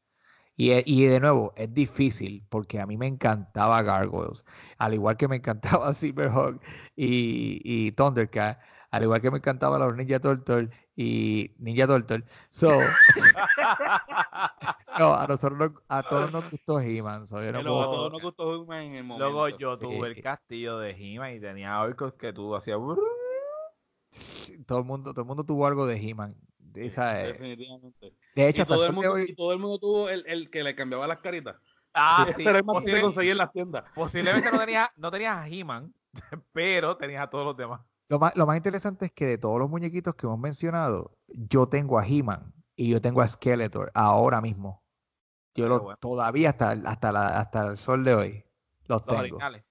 Y, 0.57 0.73
y 0.85 1.07
de 1.07 1.21
nuevo, 1.21 1.53
es 1.57 1.73
difícil 1.73 2.45
porque 2.49 2.81
a 2.81 2.87
mí 2.87 2.97
me 2.97 3.07
encantaba 3.07 3.83
Gargoyles, 3.83 4.45
al 4.79 4.95
igual 4.95 5.17
que 5.17 5.29
me 5.29 5.37
encantaba 5.37 5.93
Silverhawk 5.93 6.61
y, 6.97 7.61
y 7.65 7.93
Thundercat, 7.93 8.61
al 8.91 9.03
igual 9.03 9.21
que 9.21 9.31
me 9.31 9.39
encantaban 9.39 9.81
los 9.81 9.97
Ninja 9.97 10.21
Turtle 10.21 10.71
y 10.97 11.53
Ninja 11.59 11.87
Turtle. 11.87 12.25
So, 12.51 12.69
no, 14.99 15.15
a 15.15 15.27
nosotros 15.27 15.59
nos- 15.59 15.83
a 15.89 16.03
todos 16.03 16.33
nos 16.33 16.51
gustó 16.51 16.81
He-Man. 16.81 17.27
so, 17.27 17.41
no 17.41 17.59
a 17.59 17.63
todos 17.63 18.13
nos 18.13 18.23
gustó 18.23 18.63
He-Man 18.63 18.83
en 18.85 18.95
el 18.97 19.05
momento. 19.05 19.31
Luego 19.31 19.49
yo 19.59 19.79
tuve 19.79 20.13
Sí. 20.13 20.19
el 20.19 20.23
castillo 20.23 20.79
de 20.79 20.91
He-Man 20.91 21.35
y 21.37 21.41
tenía 21.41 21.81
orcos 21.81 22.15
que 22.15 22.33
tú 22.33 22.55
hacías. 22.55 22.79
todo 24.67 24.79
el 24.79 24.85
mundo, 24.85 25.13
todo 25.13 25.23
el 25.23 25.27
mundo 25.29 25.45
tuvo 25.45 25.67
algo 25.67 25.87
de 25.87 25.97
He-Man. 25.97 26.35
De, 26.59 26.87
esa, 26.87 27.21
eh, 27.23 27.29
Definitivamente. 27.35 28.15
de 28.35 28.49
hecho, 28.49 28.63
Y 28.63 28.65
todo, 28.65 28.87
el 28.87 28.93
mundo, 28.93 29.13
hoy- 29.13 29.27
y 29.29 29.35
todo 29.35 29.53
el 29.53 29.59
mundo 29.59 29.79
tuvo 29.79 30.09
el, 30.09 30.25
el 30.27 30.51
que 30.51 30.63
le 30.63 30.75
cambiaba 30.75 31.07
las 31.07 31.19
caritas. 31.19 31.57
Ah, 31.95 32.25
Ese 32.27 32.39
sí. 32.43 32.49
era 32.49 32.59
el 32.59 32.65
más 32.65 32.77
Posible- 32.83 33.03
conseguir 33.03 33.33
en 33.33 33.39
las 33.39 33.53
tiendas. 33.53 33.85
posiblemente 33.95 34.51
no 34.51 34.59
tenías 34.59 34.89
no 34.97 35.11
tenías 35.11 35.37
a 35.37 35.49
He-Man, 35.49 35.93
pero 36.53 36.97
tenías 36.97 37.23
a 37.25 37.31
todos 37.31 37.45
los 37.45 37.57
demás. 37.57 37.83
Lo 38.09 38.19
más, 38.19 38.37
lo 38.37 38.47
más 38.47 38.57
interesante 38.57 39.07
es 39.07 39.13
que 39.13 39.27
de 39.27 39.39
todos 39.39 39.59
los 39.59 39.71
muñequitos 39.71 40.15
que 40.15 40.27
hemos 40.27 40.39
mencionado, 40.39 41.17
yo 41.29 41.67
tengo 41.69 41.99
a 41.99 42.07
He-Man 42.07 42.53
y 42.77 42.91
yo 42.91 43.01
tengo 43.01 43.23
a 43.23 43.29
Skeletor 43.29 43.91
ahora 43.95 44.41
mismo. 44.41 44.83
Yo 45.55 45.65
Qué 45.65 45.69
lo, 45.69 45.81
bueno. 45.81 45.97
todavía 45.99 46.51
hasta, 46.51 46.71
hasta, 46.85 47.13
la, 47.13 47.27
hasta 47.39 47.67
el 47.69 47.79
sol 47.79 48.05
de 48.05 48.15
hoy 48.15 48.45
los 48.87 49.01
Los 49.01 49.07
tengo. 49.07 49.21
originales. 49.21 49.65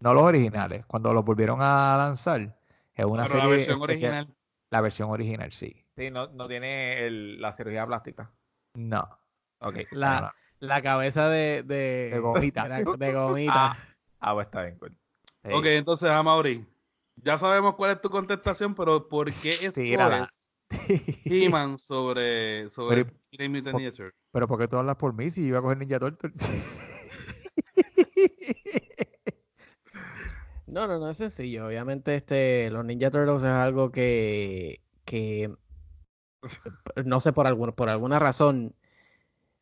No 0.00 0.14
los 0.14 0.22
originales, 0.22 0.86
cuando 0.86 1.12
los 1.12 1.24
volvieron 1.24 1.58
a 1.60 1.96
lanzar, 1.96 2.56
es 2.94 3.04
una 3.04 3.24
Pero 3.24 3.34
la 3.36 3.40
serie 3.42 3.56
versión 3.56 3.80
especial. 3.82 4.10
original. 4.12 4.36
La 4.70 4.80
versión 4.80 5.10
original, 5.10 5.52
sí. 5.52 5.84
Sí, 5.96 6.10
no, 6.10 6.28
no 6.28 6.46
tiene 6.46 7.04
el- 7.06 7.40
la 7.40 7.52
cirugía 7.52 7.84
plástica. 7.86 8.30
No. 8.74 9.08
Ok. 9.60 9.76
La, 9.90 10.14
no, 10.14 10.26
no. 10.28 10.32
la 10.60 10.82
cabeza 10.82 11.28
de, 11.28 11.64
de, 11.64 12.10
De 12.12 12.18
gomita. 12.20 12.68
de 12.98 13.12
gomita. 13.12 13.52
Ah, 13.72 13.76
ah, 14.20 14.34
pues 14.34 14.46
está 14.46 14.62
bien, 14.62 14.78
cool. 14.78 14.96
Sí. 15.44 15.50
Ok, 15.52 15.64
entonces, 15.66 16.10
Amaury, 16.10 16.64
ya 17.22 17.38
sabemos 17.38 17.74
cuál 17.74 17.92
es 17.92 18.00
tu 18.00 18.10
contestación, 18.10 18.74
pero 18.74 19.08
¿por 19.08 19.32
qué 19.32 19.50
escoges 19.66 20.50
He-Man 21.24 21.78
sobre, 21.78 22.68
sobre 22.70 23.04
Pero- 23.04 23.16
Teenage 23.30 23.48
Mutant 23.48 23.76
Ninja 23.76 23.92
Turtles? 23.92 24.14
Pero 24.32 24.46
¿por 24.48 24.58
qué 24.58 24.68
tú 24.68 24.76
hablas 24.76 24.96
por 24.96 25.14
mí 25.14 25.30
si 25.30 25.42
yo 25.42 25.48
iba 25.48 25.58
a 25.58 25.62
coger 25.62 25.78
Ninja 25.78 25.98
Turtle? 25.98 26.32
No, 30.66 30.86
no, 30.86 30.98
no 30.98 31.08
es 31.08 31.16
sencillo. 31.16 31.66
Obviamente, 31.66 32.14
este, 32.14 32.70
los 32.70 32.84
Ninja 32.84 33.10
Turtles 33.10 33.40
es 33.42 33.48
algo 33.48 33.90
que, 33.90 34.82
que 35.06 35.50
no 37.06 37.20
sé 37.20 37.32
por 37.32 37.46
alguna, 37.46 37.72
por 37.72 37.88
alguna 37.88 38.18
razón 38.18 38.74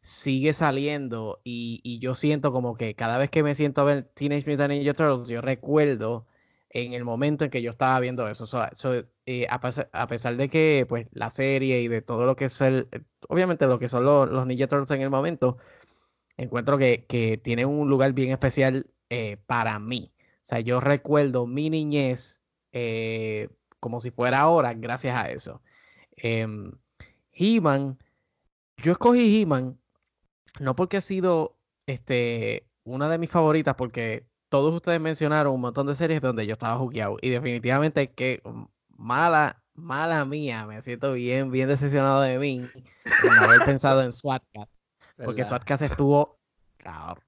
sigue 0.03 0.53
saliendo 0.53 1.41
y, 1.45 1.81
y 1.85 2.01
yo 2.01 2.15
siento 2.17 2.51
como 2.53 2.77
que 2.77 2.95
cada 2.97 3.19
vez 3.19 3.31
que 3.31 3.43
me 3.45 3.55
siento 3.55 3.81
a 3.83 3.85
ver 3.85 4.05
Teenage 4.15 4.51
Mutant 4.51 4.71
Ninja 4.73 4.95
Turtles, 4.95 5.29
yo 5.29 5.41
recuerdo 5.41 6.27
en 6.71 6.93
el 6.93 7.05
momento 7.05 7.45
en 7.45 7.51
que 7.51 7.63
yo 7.63 7.71
estaba 7.71 8.01
viendo 8.01 8.29
eso. 8.29 8.47
So- 8.47 8.69
so, 8.75 8.95
eh, 9.27 9.47
a, 9.51 9.61
pesar, 9.61 10.37
de 10.37 10.49
que 10.51 10.87
pues 10.89 11.09
la 11.13 11.31
serie 11.31 11.81
y 11.83 11.89
de 11.89 12.03
todo 12.03 12.27
lo 12.27 12.37
que 12.37 12.47
es 12.47 12.61
el, 12.61 12.89
obviamente 13.29 13.67
lo 13.67 13.79
que 13.79 13.89
son 13.89 14.05
los, 14.05 14.29
los 14.31 14.47
Ninja 14.47 14.67
Turtles 14.69 14.91
en 14.93 15.03
el 15.03 15.11
momento, 15.11 15.59
encuentro 16.37 16.79
que, 16.79 17.07
que 17.07 17.39
tiene 17.39 17.67
un 17.67 17.89
lugar 17.89 18.13
bien 18.13 18.31
especial 18.33 18.91
eh, 19.11 19.39
para 19.47 19.79
mí. 19.79 20.13
O 20.19 20.47
sea, 20.49 20.61
yo 20.61 20.81
recuerdo 20.81 21.47
mi 21.47 21.71
niñez 21.71 22.43
eh, 22.73 23.49
como 23.81 24.01
si 24.01 24.11
fuera 24.11 24.41
ahora 24.41 24.75
gracias 24.75 25.17
a 25.17 25.31
eso. 25.31 25.63
Em, 26.17 26.73
He-Man, 27.33 27.99
yo 28.79 28.93
escogí 28.93 29.43
He-Man 29.43 29.79
no 30.61 30.75
porque 30.77 30.99
ha 30.99 31.01
sido 31.01 31.59
este, 31.87 32.69
una 32.85 33.09
de 33.09 33.19
mis 33.19 33.31
favoritas, 33.31 33.75
porque 33.77 34.27
todos 34.57 34.75
ustedes 34.75 35.01
mencionaron 35.01 35.53
un 35.55 35.61
montón 35.61 35.87
de 35.87 35.95
series 35.95 36.21
donde 36.21 36.47
yo 36.47 36.55
estaba 36.55 36.77
jugueado 36.79 37.17
y 37.21 37.29
definitivamente 37.31 38.11
que 38.13 38.43
mala, 38.97 39.63
mala 39.75 40.25
mía, 40.25 40.67
me 40.67 40.81
siento 40.83 41.13
bien, 41.13 41.51
bien 41.51 41.69
decepcionado 41.69 42.23
de 42.23 42.39
mí 42.39 42.63
por 43.21 43.35
no 43.35 43.41
haber 43.43 43.65
pensado 43.65 44.03
en 44.03 44.13
SWAT 44.13 44.43
Cats, 44.55 44.81
porque 45.17 45.43
¿Verdad? 45.43 45.49
SWAT 45.49 45.65
Cats 45.65 45.83
estuvo 45.83 46.39
cabrón, 46.79 47.25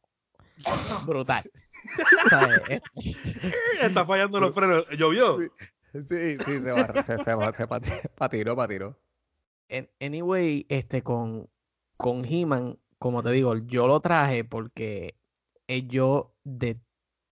brutal. 1.07 1.51
¿Sabes? 2.31 2.81
Está 3.81 4.05
fallando 4.05 4.41
los 4.41 4.55
frenos. 4.55 4.85
¿Llovió? 4.99 5.39
Sí, 5.93 6.37
sí, 6.45 6.61
se, 6.61 6.73
barra, 6.73 7.03
se, 7.03 7.19
se, 7.19 7.35
va- 7.35 7.53
se 7.55 7.67
pati- 7.69 8.09
patiró, 8.17 8.57
patiró. 8.57 8.99
En- 9.69 9.89
Anyway, 10.01 10.67
este 10.69 11.03
con, 11.03 11.49
con 11.97 12.25
He-Man, 12.25 12.79
como 12.99 13.23
te 13.23 13.31
digo, 13.31 13.57
yo 13.57 13.87
lo 13.87 14.01
traje 14.01 14.45
porque 14.45 15.15
eh, 15.69 15.87
yo, 15.87 16.35
de 16.45 16.79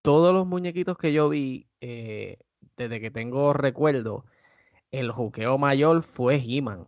todos 0.07 0.33
los 0.33 0.47
muñequitos 0.47 0.97
que 0.97 1.13
yo 1.13 1.29
vi, 1.29 1.67
eh, 1.81 2.39
desde 2.77 3.01
que 3.01 3.11
tengo 3.11 3.53
recuerdo, 3.53 4.25
el 4.93 5.11
juqueo 5.11 5.59
mayor 5.59 6.05
fue 6.05 6.37
He-Man. 6.37 6.87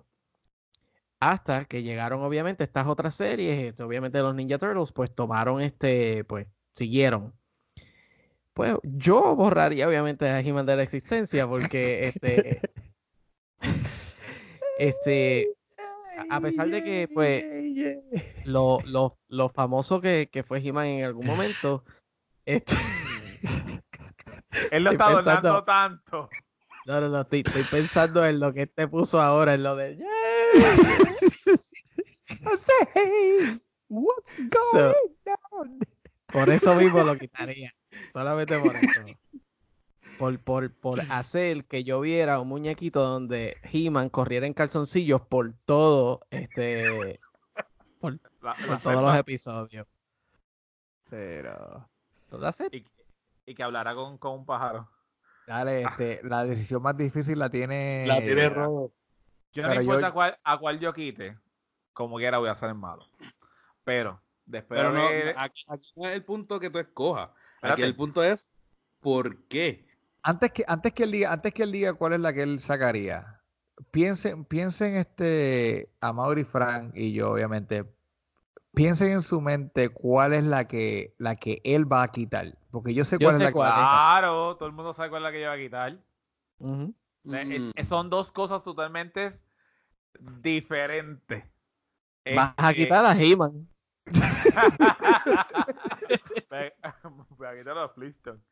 Hasta 1.18 1.64
que 1.64 1.82
llegaron, 1.82 2.22
obviamente, 2.22 2.62
estas 2.62 2.86
otras 2.86 3.16
series, 3.16 3.60
este, 3.60 3.82
obviamente 3.82 4.20
los 4.20 4.36
Ninja 4.36 4.56
Turtles, 4.56 4.92
pues 4.92 5.12
tomaron 5.12 5.60
este, 5.60 6.22
pues 6.22 6.46
siguieron. 6.76 7.32
Pues 8.54 8.76
yo 8.84 9.34
borraría, 9.34 9.88
obviamente, 9.88 10.28
a 10.28 10.38
He-Man 10.38 10.66
de 10.66 10.76
la 10.76 10.84
existencia 10.84 11.48
porque 11.48 12.06
este. 12.06 12.60
Este, 14.78 15.56
a- 16.30 16.36
a 16.36 16.40
pesar 16.40 16.70
de 16.70 16.84
que, 16.84 17.08
pues, 17.12 17.42
lo, 18.44 18.78
lo, 18.86 19.18
lo 19.26 19.48
famoso 19.48 20.00
que, 20.00 20.28
que 20.30 20.44
fue 20.44 20.60
He-Man 20.60 20.86
en 20.86 21.04
algún 21.04 21.26
momento, 21.26 21.82
Este... 22.46 22.76
Él 24.70 24.84
lo 24.84 24.90
Estoy 24.92 24.92
está 24.92 25.06
pensando- 25.16 25.48
donando 25.48 25.64
tanto. 25.64 26.30
No, 26.86 27.00
no, 27.02 27.08
no, 27.10 27.20
estoy, 27.20 27.40
estoy 27.46 27.62
pensando 27.64 28.24
en 28.24 28.40
lo 28.40 28.52
que 28.54 28.62
él 28.62 28.72
te 28.74 28.88
puso 28.88 29.20
ahora, 29.20 29.52
en 29.54 29.62
lo 29.62 29.76
de... 29.76 29.98
Say, 32.26 33.60
what's 33.88 34.24
So- 34.72 34.78
going 34.78 35.36
on? 35.50 35.78
Por 36.26 36.50
eso 36.50 36.74
mismo 36.74 37.02
lo 37.04 37.16
quitaría. 37.18 37.74
Solamente 38.12 38.58
por 38.58 38.76
eso. 38.76 39.00
Por, 40.18 40.38
por, 40.40 40.72
por 40.74 41.00
hacer 41.10 41.64
que 41.64 41.84
yo 41.84 42.00
viera 42.00 42.40
un 42.40 42.48
muñequito 42.48 43.02
donde 43.02 43.56
He-Man 43.72 44.10
corriera 44.10 44.46
en 44.46 44.52
calzoncillos 44.52 45.22
por 45.22 45.52
todo 45.64 46.26
este 46.30 47.18
por, 48.00 48.18
La- 48.42 48.54
por 48.54 48.68
la 48.68 48.78
todos 48.80 49.02
los 49.02 49.14
episodios. 49.16 49.86
Pero 51.08 51.88
toda 52.28 52.52
serie. 52.52 52.80
y, 52.80 52.97
y 53.48 53.54
que 53.54 53.62
hablara 53.62 53.94
con, 53.94 54.18
con 54.18 54.32
un 54.40 54.46
pájaro. 54.46 54.88
Dale, 55.46 55.82
este, 55.82 56.20
la 56.24 56.44
decisión 56.44 56.82
más 56.82 56.96
difícil 56.96 57.38
la 57.38 57.48
tiene. 57.48 58.04
La 58.06 58.18
tiene 58.18 58.48
Rodo. 58.50 58.92
Yo 59.52 59.62
no 59.62 59.68
Pero 59.70 59.80
yo- 59.80 59.86
importa 59.86 60.12
cuál, 60.12 60.38
a 60.44 60.58
cuál 60.58 60.78
yo 60.78 60.92
quite, 60.92 61.38
como 61.94 62.16
quiera 62.18 62.36
voy 62.38 62.50
a 62.50 62.54
ser 62.54 62.74
malo. 62.74 63.06
Pero, 63.84 64.20
después 64.44 64.78
Pero 64.78 64.92
de 64.92 65.32
no, 65.34 65.40
aquí, 65.40 65.64
aquí 65.68 65.92
no 65.96 66.06
es 66.06 66.14
el 66.14 66.22
punto 66.24 66.60
que 66.60 66.68
tú 66.68 66.78
escojas. 66.78 67.30
Aquí 67.62 67.82
el 67.82 67.96
punto 67.96 68.22
es 68.22 68.50
¿por 69.00 69.44
qué? 69.46 69.88
Antes 70.22 70.52
que, 70.52 70.64
antes 70.68 70.92
que 70.92 71.04
él 71.04 71.12
diga, 71.12 71.32
antes 71.32 71.54
que 71.54 71.62
él 71.62 71.72
diga 71.72 71.94
cuál 71.94 72.12
es 72.12 72.20
la 72.20 72.34
que 72.34 72.42
él 72.42 72.60
sacaría, 72.60 73.40
piensen, 73.90 74.44
piensen 74.44 74.96
este 74.96 75.88
a 76.02 76.12
Mauri 76.12 76.44
Frank 76.44 76.92
y 76.94 77.14
yo, 77.14 77.30
obviamente, 77.30 77.86
piensen 78.74 79.12
en 79.12 79.22
su 79.22 79.40
mente 79.40 79.88
cuál 79.88 80.34
es 80.34 80.44
la 80.44 80.68
que, 80.68 81.14
la 81.16 81.36
que 81.36 81.62
él 81.64 81.90
va 81.90 82.02
a 82.02 82.08
quitar. 82.12 82.57
Porque 82.70 82.94
yo 82.94 83.04
sé 83.04 83.16
Yo 83.18 83.26
cuál 83.26 83.34
es 83.36 83.42
la 83.42 83.48
que 83.48 83.52
cuál. 83.52 83.72
Claro, 83.72 84.56
todo 84.56 84.68
el 84.68 84.74
mundo 84.74 84.92
sabe 84.92 85.10
cuál 85.10 85.22
es 85.22 85.24
la 85.24 85.32
que 85.32 85.40
yo 85.40 85.48
voy 85.48 85.58
a 85.58 85.62
quitar. 85.62 85.98
Mm. 86.58 86.90
Son 87.84 88.10
dos 88.10 88.30
cosas 88.32 88.62
totalmente 88.62 89.30
diferentes. 90.18 91.44
Vas 92.34 92.54
a 92.56 92.74
quitar 92.74 93.06
a 93.06 93.16
He-Man. 93.16 93.68
Voy 97.30 97.46
a 97.46 97.56
quitar 97.56 97.78
a 97.78 97.88
Flintstones. 97.88 98.42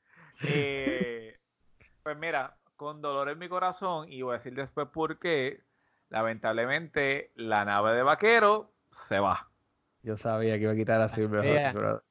Eh, 0.42 1.38
pues 2.02 2.16
mira, 2.16 2.56
con 2.76 3.00
dolor 3.00 3.30
en 3.30 3.38
mi 3.38 3.48
corazón, 3.48 4.12
y 4.12 4.22
voy 4.22 4.34
a 4.34 4.38
decir 4.38 4.54
después 4.54 4.88
por 4.88 5.18
qué, 5.18 5.64
lamentablemente 6.08 7.32
la 7.34 7.64
nave 7.64 7.94
de 7.94 8.02
vaquero 8.02 8.72
se 8.90 9.18
va. 9.18 9.48
Yo 10.02 10.16
sabía 10.16 10.54
que 10.54 10.62
iba 10.62 10.72
a 10.72 10.76
quitar 10.76 11.00
a 11.00 11.08
Silver 11.08 12.02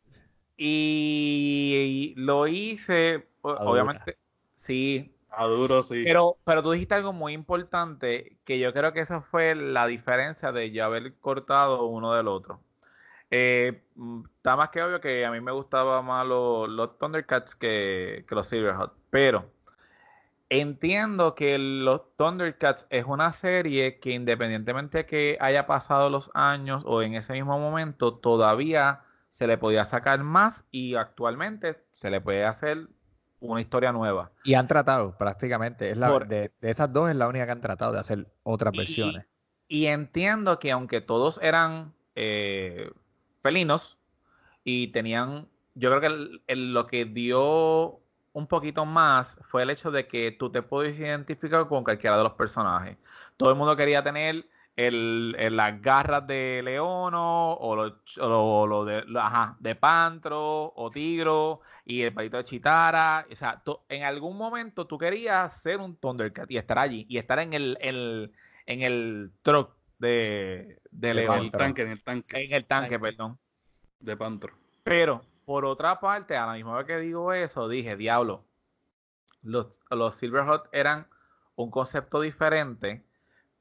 Y 0.58 2.14
lo 2.18 2.48
hice, 2.48 3.28
obviamente, 3.42 4.18
sí, 4.56 5.14
A 5.30 5.46
duro, 5.46 5.84
sí. 5.84 6.04
Pero, 6.06 6.38
pero 6.46 6.64
tú 6.64 6.72
dijiste 6.72 6.96
algo 6.96 7.14
muy 7.14 7.34
importante, 7.34 8.38
que 8.46 8.60
yo 8.60 8.74
creo 8.74 8.94
que 8.94 9.02
esa 9.02 9.22
fue 9.22 9.56
la 9.56 9.88
diferencia 9.88 10.52
de 10.52 10.72
yo 10.72 10.86
haber 10.86 11.16
cortado 11.20 11.86
uno 11.88 12.14
del 12.14 12.28
otro. 12.28 12.62
Eh, 13.32 13.84
mm, 13.96 14.24
está 14.38 14.56
más 14.56 14.70
que 14.70 14.82
obvio 14.84 15.02
que 15.02 15.26
a 15.26 15.32
mí 15.32 15.42
me 15.42 15.52
gustaba 15.52 16.02
más 16.02 16.26
los, 16.28 16.70
los 16.70 16.98
Thundercats 16.98 17.56
que, 17.56 18.26
que 18.28 18.36
los 18.36 18.48
Silverhawks, 18.48 18.96
pero 19.10 19.52
entiendo 20.50 21.36
que 21.36 21.58
los 21.58 22.16
Thundercats 22.18 22.88
es 22.90 23.06
una 23.06 23.32
serie 23.32 24.00
que 24.00 24.12
independientemente 24.12 25.00
de 25.00 25.06
que 25.06 25.38
haya 25.42 25.68
pasado 25.68 26.10
los 26.10 26.32
años 26.34 26.84
o 26.86 27.02
en 27.02 27.16
ese 27.16 27.34
mismo 27.34 27.60
momento, 27.60 28.16
todavía 28.18 29.05
se 29.36 29.48
le 29.48 29.58
podía 29.58 29.84
sacar 29.84 30.24
más 30.24 30.64
y 30.72 30.96
actualmente 30.96 31.84
se 31.92 32.10
le 32.10 32.22
puede 32.22 32.46
hacer 32.46 32.88
una 33.42 33.60
historia 33.60 33.92
nueva. 33.92 34.32
Y 34.46 34.54
han 34.54 34.66
tratado 34.66 35.18
prácticamente. 35.18 35.90
Es 35.92 35.98
la, 35.98 36.08
Por- 36.08 36.28
de, 36.30 36.54
de 36.62 36.70
esas 36.72 36.94
dos 36.94 37.10
es 37.10 37.18
la 37.18 37.28
única 37.28 37.46
que 37.46 37.52
han 37.52 37.60
tratado 37.60 37.92
de 37.92 38.00
hacer 38.00 38.32
otras 38.44 38.74
Y- 38.74 38.78
versiones. 38.78 39.26
Y 39.68 39.88
entiendo 39.88 40.58
que 40.58 40.72
aunque 40.72 41.02
todos 41.02 41.38
eran 41.44 41.94
eh, 42.16 42.90
felinos 43.42 43.98
y 44.64 44.88
tenían, 44.94 45.50
yo 45.74 45.90
creo 45.90 46.00
que 46.00 46.08
el- 46.08 46.42
el- 46.48 46.74
lo 46.74 46.88
que 46.88 47.04
dio 47.04 48.00
un 48.32 48.48
poquito 48.48 48.86
más 48.86 49.38
fue 49.50 49.64
el 49.64 49.70
hecho 49.70 49.92
de 49.92 50.08
que 50.08 50.32
tú 50.32 50.50
te 50.50 50.62
puedes 50.62 50.98
identificar 50.98 51.68
con 51.68 51.84
cualquiera 51.84 52.16
de 52.16 52.24
los 52.24 52.34
personajes. 52.36 52.96
Todo 53.36 53.50
el 53.50 53.58
mundo 53.58 53.76
quería 53.76 54.02
tener 54.02 54.48
el, 54.76 55.36
el- 55.40 55.56
las 55.56 55.82
garras 55.82 56.28
de 56.28 56.62
Leono 56.64 57.54
o 57.54 57.76
lo, 57.76 58.02
o 58.22 58.68
lo- 58.68 58.86
de, 58.86 59.04
lo- 59.06 59.22
ajá, 59.22 59.56
de 59.60 59.76
Pantro 59.76 60.74
o 60.76 60.92
Tigro 60.92 61.62
y 61.86 62.02
el 62.02 62.14
palito 62.14 62.38
de 62.38 62.44
Chitara. 62.46 63.26
O 63.32 63.36
sea, 63.36 63.62
tú- 63.64 63.80
en 63.90 64.04
algún 64.04 64.38
momento 64.38 64.86
tú 64.88 64.98
querías 64.98 65.62
ser 65.62 65.80
un 65.80 65.96
Thundercat 65.98 66.50
y 66.52 66.58
estar 66.58 66.78
allí 66.80 67.06
y 67.10 67.18
estar 67.18 67.40
en 67.40 67.54
el, 67.54 67.78
el- 67.82 68.32
en 68.66 68.82
el 68.82 69.32
truck 69.44 69.72
de, 70.00 70.80
de 70.92 71.08
De 71.08 71.10
en 71.10 71.16
León. 71.16 71.40
el 71.40 71.52
tanque, 71.52 71.82
en 71.84 71.90
el 71.92 72.04
tanque 72.04 72.44
En 72.46 72.54
el 72.54 72.66
tanque, 72.66 72.90
Tanque. 72.92 73.00
perdón. 73.00 73.38
de 74.00 74.18
Pantro. 74.18 74.54
Pero, 74.84 75.22
por 75.46 75.64
otra 75.66 76.00
parte, 76.00 76.36
a 76.36 76.48
la 76.48 76.54
misma 76.54 76.78
vez 76.78 76.86
que 76.88 76.98
digo 77.00 77.32
eso, 77.34 77.68
dije, 77.70 77.96
diablo, 77.96 78.44
los, 79.42 79.80
los 79.90 80.16
Silverhawks 80.16 80.70
eran 80.74 81.08
un 81.56 81.72
concepto 81.72 82.20
diferente, 82.22 83.05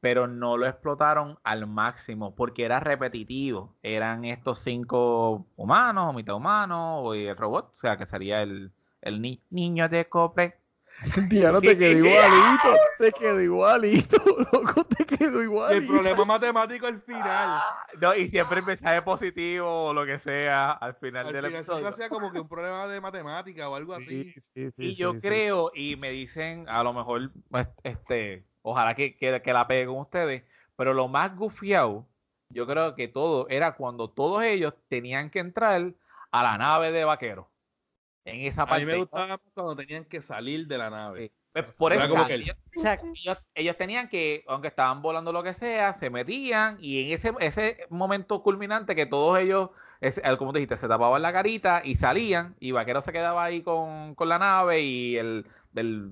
pero 0.04 0.26
no 0.26 0.58
lo 0.58 0.66
explotaron 0.66 1.38
al 1.44 1.66
máximo 1.66 2.34
porque 2.34 2.66
era 2.66 2.78
repetitivo. 2.78 3.74
Eran 3.82 4.26
estos 4.26 4.58
cinco 4.58 5.46
humanos, 5.56 6.10
o 6.10 6.12
mitad 6.12 6.34
humanos, 6.34 7.16
y 7.16 7.24
el 7.24 7.34
robot, 7.34 7.70
o 7.72 7.76
sea, 7.78 7.96
que 7.96 8.04
sería 8.04 8.42
el, 8.42 8.70
el 9.00 9.22
ni- 9.22 9.40
niño 9.48 9.88
de 9.88 10.06
cople. 10.06 10.56
Diablo, 11.30 11.60
te 11.62 11.78
quedó 11.78 11.96
igualito. 11.96 12.74
Te 12.98 13.12
quedó 13.12 13.40
igualito, 13.40 14.18
loco, 14.52 14.84
te 14.84 15.06
quedó 15.06 15.38
El 15.38 15.44
igualito. 15.44 15.90
problema 15.90 16.24
matemático 16.26 16.86
al 16.86 17.00
final. 17.00 17.48
No, 17.98 18.14
y 18.14 18.28
siempre 18.28 18.60
el 18.60 18.66
mensaje 18.66 19.00
positivo 19.00 19.86
o 19.86 19.94
lo 19.94 20.04
que 20.04 20.18
sea 20.18 20.72
al 20.72 20.96
final 20.96 21.28
Al 21.28 21.32
del 21.32 21.46
final 21.46 21.54
episodio. 21.60 21.88
hacía 21.88 22.10
como 22.10 22.30
que 22.30 22.40
un 22.40 22.48
problema 22.48 22.86
de 22.88 23.00
matemática 23.00 23.70
o 23.70 23.74
algo 23.74 23.94
así. 23.94 24.24
Sí, 24.24 24.34
sí, 24.34 24.40
sí, 24.52 24.70
Y 24.76 24.90
sí, 24.90 24.96
yo 24.96 25.12
sí. 25.14 25.20
creo, 25.22 25.70
y 25.74 25.96
me 25.96 26.10
dicen, 26.10 26.68
a 26.68 26.82
lo 26.82 26.92
mejor, 26.92 27.30
pues, 27.50 27.68
este, 27.84 28.44
ojalá 28.64 28.94
que, 28.96 29.16
que, 29.16 29.42
que 29.42 29.54
la 29.54 29.68
pegue 29.68 29.86
con 29.86 29.98
ustedes, 29.98 30.44
pero 30.76 30.94
lo 30.94 31.08
más 31.08 31.36
gufiado, 31.36 32.08
yo 32.50 32.66
creo 32.66 32.96
que 32.96 33.08
todo 33.08 33.48
era 33.50 33.76
cuando 33.76 34.10
todos 34.10 34.42
ellos 34.44 34.74
tenían 34.88 35.30
que 35.30 35.40
entrar 35.40 35.94
a 36.32 36.42
la 36.44 36.58
nave 36.58 36.92
de 36.92 37.04
vaquero. 37.04 37.52
En 38.24 38.40
esa 38.42 38.66
A 38.66 38.74
mí 38.74 38.80
parte. 38.80 38.86
me 38.86 38.96
gustaba 38.96 39.38
cuando 39.54 39.76
tenían 39.76 40.04
que 40.06 40.22
salir 40.22 40.66
de 40.66 40.78
la 40.78 40.90
nave. 40.90 41.32
Pues, 41.52 41.66
por 41.76 41.92
eso, 41.92 42.26
que 42.26 42.34
ellos, 43.54 43.76
tenían 43.76 44.08
que, 44.08 44.44
aunque 44.48 44.68
estaban 44.68 45.02
volando 45.02 45.32
lo 45.32 45.42
que 45.42 45.52
sea, 45.52 45.94
se 45.94 46.10
metían 46.10 46.78
y 46.80 47.04
en 47.06 47.12
ese, 47.12 47.32
ese 47.40 47.86
momento 47.90 48.42
culminante 48.42 48.94
que 48.96 49.06
todos 49.06 49.38
ellos, 49.38 49.70
es, 50.00 50.20
como 50.38 50.52
tú 50.52 50.58
dijiste, 50.58 50.76
se 50.76 50.88
tapaban 50.88 51.22
la 51.22 51.32
carita 51.32 51.82
y 51.84 51.96
salían 51.96 52.56
y 52.60 52.72
Vaquero 52.72 53.02
se 53.02 53.12
quedaba 53.12 53.44
ahí 53.44 53.62
con, 53.62 54.14
con 54.14 54.28
la 54.28 54.38
nave 54.38 54.80
y 54.82 55.16
el, 55.16 55.46
el- 55.74 56.10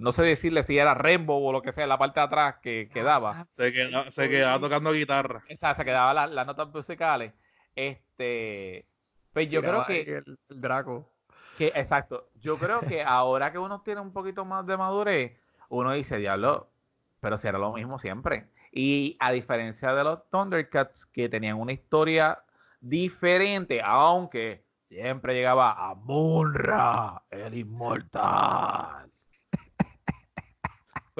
no 0.00 0.12
sé 0.12 0.22
decirle 0.22 0.62
si 0.62 0.78
era 0.78 0.94
Rainbow 0.94 1.42
o 1.44 1.52
lo 1.52 1.62
que 1.62 1.72
sea, 1.72 1.86
la 1.86 1.98
parte 1.98 2.20
de 2.20 2.26
atrás 2.26 2.56
que 2.62 2.88
quedaba. 2.92 3.46
Se 3.56 3.72
quedaba, 3.72 4.10
se 4.10 4.28
quedaba 4.28 4.60
tocando 4.60 4.92
guitarra. 4.92 5.44
O 5.52 5.56
sea, 5.56 5.74
se 5.74 5.84
quedaba 5.84 6.12
la- 6.14 6.26
las 6.26 6.46
notas 6.46 6.68
musicales. 6.72 7.32
Este, 7.74 8.86
pues 9.32 9.48
yo 9.50 9.60
creo 9.62 9.84
que... 9.86 10.00
El, 10.18 10.38
el 10.48 10.60
Draco. 10.60 11.08
Que, 11.56 11.68
exacto. 11.68 12.30
Yo 12.40 12.56
creo 12.58 12.80
que 12.80 13.02
ahora 13.02 13.52
que 13.52 13.58
uno 13.58 13.82
tiene 13.82 14.00
un 14.00 14.12
poquito 14.12 14.44
más 14.44 14.66
de 14.66 14.76
madurez, 14.76 15.32
uno 15.68 15.92
dice, 15.92 16.16
diablo, 16.16 16.70
pero 17.20 17.36
si 17.36 17.48
era 17.48 17.58
lo 17.58 17.72
mismo 17.72 17.98
siempre. 17.98 18.48
Y 18.72 19.16
a 19.20 19.30
diferencia 19.32 19.92
de 19.94 20.04
los 20.04 20.28
Thundercats, 20.30 21.04
que 21.06 21.28
tenían 21.28 21.58
una 21.60 21.72
historia 21.72 22.42
diferente, 22.80 23.80
aunque 23.84 24.64
siempre 24.88 25.34
llegaba 25.34 25.72
a 25.90 25.94
Munra, 25.94 27.22
el 27.30 27.54
inmortal. 27.58 29.10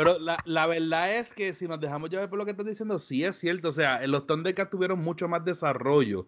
Pero 0.00 0.18
la, 0.18 0.38
la 0.46 0.66
verdad 0.66 1.14
es 1.14 1.34
que 1.34 1.52
si 1.52 1.68
nos 1.68 1.78
dejamos 1.78 2.08
llevar 2.08 2.30
por 2.30 2.38
lo 2.38 2.46
que 2.46 2.52
estás 2.52 2.64
diciendo, 2.64 2.98
sí 2.98 3.22
es 3.22 3.36
cierto. 3.36 3.68
O 3.68 3.72
sea, 3.72 4.00
los 4.06 4.26
Thundercats 4.26 4.70
tuvieron 4.70 4.98
mucho 4.98 5.28
más 5.28 5.44
desarrollo. 5.44 6.26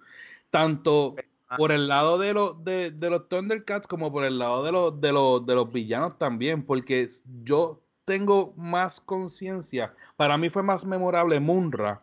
Tanto 0.51 1.17
por 1.57 1.73
el 1.73 1.89
lado 1.89 2.19
de 2.19 2.35
los, 2.35 2.63
de, 2.63 2.91
de 2.91 3.09
los 3.09 3.31
Thundercats 3.31 3.87
como 3.87 4.13
por 4.13 4.25
el 4.25 4.39
lado 4.39 4.63
de 4.63 4.73
los, 4.73 5.01
de 5.01 5.11
los, 5.11 5.47
de 5.47 5.55
los 5.55 5.73
villanos 5.73 6.19
también. 6.19 6.67
Porque 6.67 7.09
yo 7.45 7.81
tengo 8.05 8.53
más 8.59 9.01
conciencia. 9.01 9.95
Para 10.19 10.37
mí 10.37 10.51
fue 10.51 10.63
más 10.63 10.85
memorable 10.85 11.41
Munra 11.41 12.03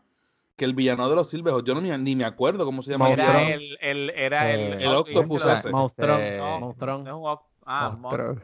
que 0.56 0.66
el 0.66 0.74
villano 0.74 1.08
de 1.08 1.18
los 1.18 1.30
Silverhawks. 1.30 1.66
Yo 1.66 1.76
no 1.76 1.82
ni, 1.82 1.96
ni 2.00 2.16
me 2.16 2.26
acuerdo 2.26 2.66
cómo 2.66 2.82
se 2.82 2.94
llama. 2.94 3.10
Monstruo. 3.10 3.30
Era 3.30 3.54
el, 3.54 3.78
el, 3.80 4.10
era 4.10 4.52
el, 4.52 4.74
Eh, 4.74 4.86
el 4.86 4.96
octopus 4.96 5.46
ese. 5.46 5.70
Monstrón, 5.70 6.20
Este, 6.20 6.38
no, 6.40 6.60
monstrón, 6.62 7.04
no 7.04 7.48
ah, 7.68 7.96
monstrón. 7.96 8.42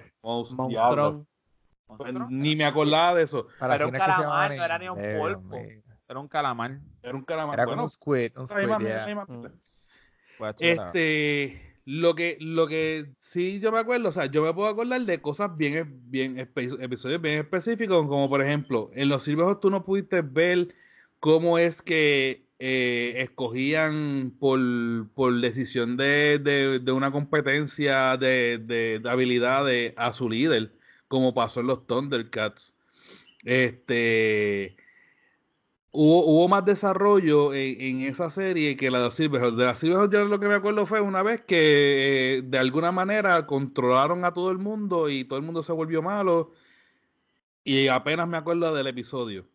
Pues. 1.87 2.13
Ni 2.29 2.55
me 2.55 2.65
acordaba 2.65 3.17
de 3.17 3.23
eso. 3.23 3.47
Para 3.59 3.75
Pero 3.77 3.87
un 3.89 3.93
calamar, 3.93 4.55
no 4.55 4.63
era 4.63 4.79
ni 4.79 4.89
un 4.89 4.97
hombre. 4.99 5.83
Era 6.07 6.19
un 6.19 6.27
calamar. 6.27 6.79
Era 7.01 7.15
un 7.15 7.23
calamar. 7.23 7.59
Era 7.59 7.65
como 7.65 7.83
un 7.83 7.89
squid, 7.89 8.31
un 8.37 8.47
yeah. 8.79 9.25
chula. 9.25 9.51
Este, 10.59 11.61
Lo 11.85 12.15
que, 12.15 12.37
lo 12.39 12.67
que 12.67 13.13
sí 13.19 13.59
yo 13.59 13.71
me 13.71 13.79
acuerdo, 13.79 14.09
o 14.09 14.11
sea, 14.11 14.25
yo 14.25 14.43
me 14.43 14.53
puedo 14.53 14.67
acordar 14.67 15.01
de 15.01 15.21
cosas 15.21 15.55
bien, 15.55 16.01
bien 16.09 16.39
episodios 16.39 17.21
bien 17.21 17.39
específicos, 17.39 18.07
como 18.07 18.27
por 18.29 18.41
ejemplo, 18.41 18.89
en 18.95 19.09
los 19.09 19.23
Silverhawks 19.23 19.59
tú 19.61 19.69
no 19.69 19.85
pudiste 19.85 20.21
ver 20.21 20.69
cómo 21.19 21.57
es 21.59 21.81
que 21.81 22.47
eh, 22.57 23.13
escogían 23.17 24.33
por, 24.39 24.59
por 25.13 25.39
decisión 25.39 25.95
de, 25.97 26.39
de- 26.39 26.79
de 26.79 26.91
una 26.91 27.11
competencia 27.11 28.17
de, 28.17 28.57
de, 28.57 28.99
de 28.99 29.09
habilidades 29.09 29.93
a 29.97 30.11
su 30.11 30.29
líder, 30.29 30.71
como 31.15 31.33
pasó 31.33 31.61
en 31.61 31.67
los 31.67 31.87
Thundercats. 31.87 32.75
Este 33.43 34.75
hubo, 35.91 36.25
hubo 36.25 36.47
más 36.49 36.65
desarrollo 36.65 37.53
en, 37.53 37.79
en 37.79 38.01
esa 38.01 38.29
serie 38.29 38.75
que 38.75 38.91
la 38.91 39.01
de 39.01 39.11
Silverhawks. 39.11 39.55
De 39.57 39.63
la 39.65 39.75
Silverhawks 39.75 40.11
yo 40.13 40.25
lo 40.25 40.39
que 40.39 40.47
me 40.49 40.55
acuerdo 40.55 40.85
fue 40.85 40.99
una 40.99 41.23
vez 41.23 41.41
que 41.41 42.37
eh, 42.37 42.41
de 42.43 42.57
alguna 42.57 42.91
manera 42.91 43.45
controlaron 43.45 44.25
a 44.25 44.33
todo 44.33 44.51
el 44.51 44.57
mundo 44.57 45.09
y 45.09 45.23
todo 45.23 45.39
el 45.39 45.45
mundo 45.45 45.63
se 45.63 45.71
volvió 45.71 46.01
malo. 46.01 46.51
Y 47.63 47.87
apenas 47.87 48.27
me 48.27 48.37
acuerdo 48.37 48.73
del 48.75 48.87
episodio. 48.87 49.47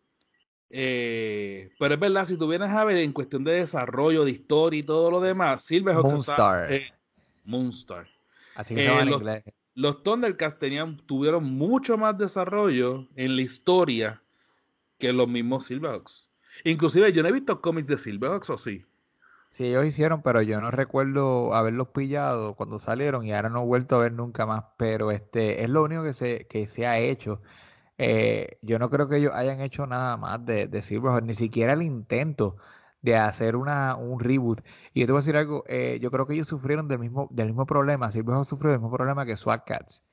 Eh, 0.69 1.69
pero 1.77 1.93
es 1.93 1.99
verdad, 1.99 2.25
si 2.25 2.37
tú 2.37 2.47
vienes 2.47 2.69
a 2.69 2.83
ver 2.85 2.97
en 2.97 3.13
cuestión 3.13 3.43
de 3.43 3.51
desarrollo, 3.53 4.25
de 4.25 4.31
historia 4.31 4.79
y 4.79 4.83
todo 4.83 5.11
lo 5.11 5.19
demás, 5.21 5.63
Silverhawks 5.63 6.11
está- 6.13 6.35
Moonstar. 6.37 6.73
eh, 6.73 6.91
Moonstar. 7.45 8.07
Así 8.55 8.73
que 8.75 8.81
Eh, 8.81 8.83
se 8.85 8.89
llama 8.89 9.01
en 9.03 9.09
los- 9.09 9.19
inglés. 9.21 9.43
Los 9.75 10.03
Thundercats 10.03 10.59
tenían, 10.59 10.97
tuvieron 10.97 11.43
mucho 11.45 11.97
más 11.97 12.17
desarrollo 12.17 13.07
en 13.15 13.35
la 13.35 13.41
historia 13.41 14.21
que 14.97 15.13
los 15.13 15.27
mismos 15.27 15.65
Silverhawks. 15.65 16.29
Inclusive 16.63 17.11
yo 17.13 17.23
no 17.23 17.29
he 17.29 17.33
visto 17.33 17.61
cómics 17.61 17.87
de 17.87 17.97
Silverhawks, 17.97 18.49
¿o 18.49 18.57
sí? 18.57 18.85
Sí, 19.51 19.65
ellos 19.65 19.85
hicieron, 19.85 20.21
pero 20.21 20.41
yo 20.41 20.61
no 20.61 20.71
recuerdo 20.71 21.53
haberlos 21.53 21.89
pillado 21.89 22.55
cuando 22.55 22.79
salieron 22.79 23.25
y 23.25 23.33
ahora 23.33 23.49
no 23.49 23.63
he 23.63 23.65
vuelto 23.65 23.97
a 23.97 23.99
ver 23.99 24.13
nunca 24.13 24.45
más. 24.45 24.63
Pero 24.77 25.11
este 25.11 25.63
es 25.63 25.69
lo 25.69 25.83
único 25.83 26.03
que 26.03 26.13
se, 26.13 26.47
que 26.47 26.67
se 26.67 26.87
ha 26.87 26.99
hecho. 26.99 27.41
Eh, 27.97 28.57
yo 28.61 28.79
no 28.79 28.89
creo 28.89 29.07
que 29.09 29.17
ellos 29.17 29.33
hayan 29.35 29.61
hecho 29.61 29.87
nada 29.87 30.17
más 30.17 30.45
de, 30.45 30.67
de 30.67 31.21
ni 31.23 31.33
siquiera 31.33 31.73
el 31.73 31.83
intento 31.83 32.57
de 33.01 33.15
hacer 33.17 33.55
una, 33.55 33.95
un 33.95 34.19
reboot. 34.19 34.61
Y 34.93 35.01
yo 35.01 35.05
te 35.07 35.11
voy 35.13 35.19
a 35.19 35.21
decir 35.21 35.37
algo, 35.37 35.63
eh, 35.67 35.99
yo 36.01 36.11
creo 36.11 36.27
que 36.27 36.33
ellos 36.35 36.47
sufrieron 36.47 36.87
del 36.87 36.99
mismo, 36.99 37.27
del 37.31 37.47
mismo 37.47 37.65
problema. 37.65 38.11
Sufrió 38.11 38.71
del 38.71 38.79
mismo 38.79 38.91
problema 38.95 39.25
que 39.25 39.37
SWAT 39.37 39.65
Cats. 39.65 40.03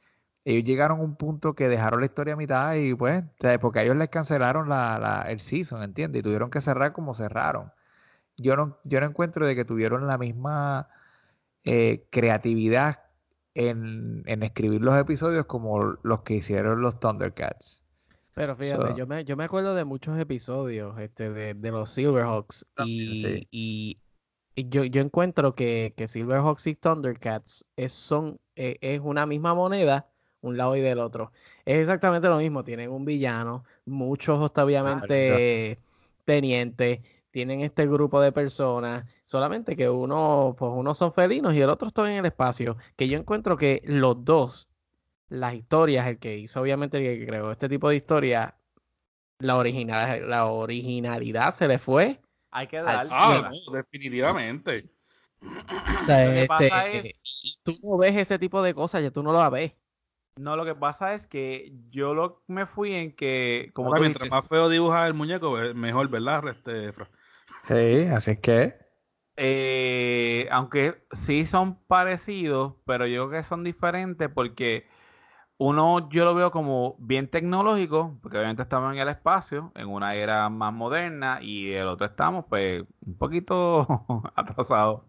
Ellos 0.44 0.64
llegaron 0.64 1.00
a 1.00 1.02
un 1.02 1.16
punto 1.16 1.54
que 1.54 1.68
dejaron 1.68 2.00
la 2.00 2.06
historia 2.06 2.34
a 2.34 2.36
mitad 2.36 2.74
y 2.76 2.94
pues, 2.94 3.22
porque 3.60 3.80
a 3.80 3.82
ellos 3.84 3.96
les 3.96 4.08
cancelaron 4.08 4.68
la, 4.68 4.98
la- 4.98 5.22
el 5.30 5.40
season, 5.40 5.82
¿entiendes? 5.82 6.20
Y 6.20 6.22
tuvieron 6.22 6.50
que 6.50 6.60
cerrar 6.60 6.92
como 6.92 7.14
cerraron 7.14 7.72
yo 8.36 8.56
no, 8.56 8.78
yo 8.84 9.00
no 9.00 9.06
encuentro 9.06 9.46
de 9.46 9.54
que 9.56 9.64
tuvieron 9.64 10.06
la 10.06 10.18
misma 10.18 10.88
eh, 11.64 12.06
creatividad 12.10 13.00
en, 13.54 14.22
en 14.26 14.42
escribir 14.42 14.82
los 14.82 14.98
episodios 14.98 15.46
como 15.46 15.82
los 16.02 16.22
que 16.22 16.34
hicieron 16.36 16.82
los 16.82 17.00
Thundercats. 17.00 17.84
Pero 18.38 18.56
fíjate, 18.56 18.88
So- 18.90 18.96
yo 18.96 19.06
me, 19.06 19.24
yo 19.24 19.36
me 19.36 19.44
acuerdo 19.44 19.74
de 19.74 19.84
muchos 19.84 20.16
episodios 20.18 20.96
este, 21.00 21.30
de, 21.30 21.54
de 21.54 21.70
los 21.72 21.90
Silverhawks 21.90 22.64
y, 22.76 23.22
sí. 23.24 23.48
y, 23.50 23.98
y 24.54 24.68
yo, 24.68 24.84
yo 24.84 25.02
encuentro 25.02 25.56
que, 25.56 25.92
que 25.96 26.06
Silverhawks 26.06 26.68
y 26.68 26.76
Thundercats 26.76 27.64
es, 27.76 27.92
son, 27.92 28.38
eh, 28.54 28.78
es 28.80 29.00
una 29.02 29.26
misma 29.26 29.54
moneda, 29.54 30.08
un 30.40 30.56
lado 30.56 30.76
y 30.76 30.80
del 30.80 31.00
otro. 31.00 31.32
Es 31.64 31.78
exactamente 31.78 32.28
lo 32.28 32.38
mismo, 32.38 32.62
tienen 32.62 32.92
un 32.92 33.04
villano, 33.04 33.64
muchos 33.84 34.38
obviamente 34.56 35.80
tenientes, 36.24 37.00
tienen 37.32 37.62
este 37.62 37.86
grupo 37.88 38.20
de 38.20 38.30
personas, 38.32 39.04
solamente 39.24 39.74
que 39.76 39.88
uno, 39.90 40.54
pues 40.56 40.70
unos 40.74 40.96
son 40.98 41.12
felinos 41.12 41.54
y 41.54 41.60
el 41.60 41.70
otro 41.70 41.88
está 41.88 42.08
en 42.10 42.18
el 42.18 42.26
espacio, 42.26 42.76
que 42.96 43.08
yo 43.08 43.18
encuentro 43.18 43.56
que 43.56 43.82
los 43.84 44.24
dos 44.24 44.67
las 45.28 45.54
historias, 45.54 46.06
el 46.06 46.18
que 46.18 46.36
hizo 46.38 46.60
obviamente 46.60 46.98
el 46.98 47.18
que 47.20 47.26
creó 47.26 47.52
este 47.52 47.68
tipo 47.68 47.88
de 47.88 47.96
historia, 47.96 48.56
la 49.40 49.56
original, 49.56 50.28
la 50.28 50.46
originalidad 50.46 51.54
se 51.54 51.68
le 51.68 51.78
fue. 51.78 52.20
Hay 52.50 52.66
que 52.66 52.78
darle. 52.78 53.10
Ah, 53.12 53.50
no, 53.66 53.72
definitivamente. 53.72 54.90
O 55.40 55.98
sea, 55.98 56.24
Lo 56.26 56.32
que 56.32 56.40
este, 56.40 56.48
pasa 56.48 56.88
es- 56.88 57.40
y 57.44 57.58
tú 57.62 57.78
no 57.82 57.98
ves 57.98 58.16
ese 58.16 58.38
tipo 58.38 58.62
de 58.62 58.74
cosas, 58.74 59.02
ya 59.02 59.10
tú 59.10 59.22
no 59.22 59.32
lo 59.32 59.50
ves. 59.50 59.72
No, 60.36 60.56
lo 60.56 60.64
que 60.64 60.74
pasa 60.74 61.14
es 61.14 61.26
que 61.26 61.72
yo 61.90 62.14
lo 62.14 62.42
me 62.46 62.66
fui 62.66 62.94
en 62.94 63.14
que, 63.14 63.70
como 63.74 63.88
Ahora, 63.88 64.00
mientras 64.00 64.24
dices, 64.26 64.44
más 64.44 64.48
feo 64.48 64.68
dibuja 64.68 65.06
el 65.06 65.14
muñeco, 65.14 65.58
eh, 65.60 65.74
mejor, 65.74 66.08
¿verdad? 66.08 66.46
Este? 66.48 66.92
Sí, 67.64 68.06
así 68.06 68.30
es 68.32 68.38
que. 68.40 68.74
eh, 69.36 70.48
aunque 70.50 71.02
sí 71.12 71.46
son 71.46 71.76
parecidos, 71.84 72.74
pero 72.84 73.06
yo 73.06 73.28
creo 73.28 73.40
que 73.40 73.44
son 73.48 73.64
diferentes 73.64 74.28
porque 74.28 74.86
uno 75.58 76.08
yo 76.08 76.24
lo 76.24 76.34
veo 76.34 76.52
como 76.52 76.94
bien 76.98 77.28
tecnológico, 77.28 78.16
porque 78.22 78.38
obviamente 78.38 78.62
estamos 78.62 78.92
en 78.94 79.00
el 79.00 79.08
espacio, 79.08 79.72
en 79.74 79.88
una 79.88 80.14
era 80.14 80.48
más 80.48 80.72
moderna, 80.72 81.40
y 81.42 81.72
el 81.72 81.88
otro 81.88 82.06
estamos 82.06 82.44
pues 82.48 82.84
un 83.04 83.18
poquito 83.18 83.86
atrasados. 84.36 85.02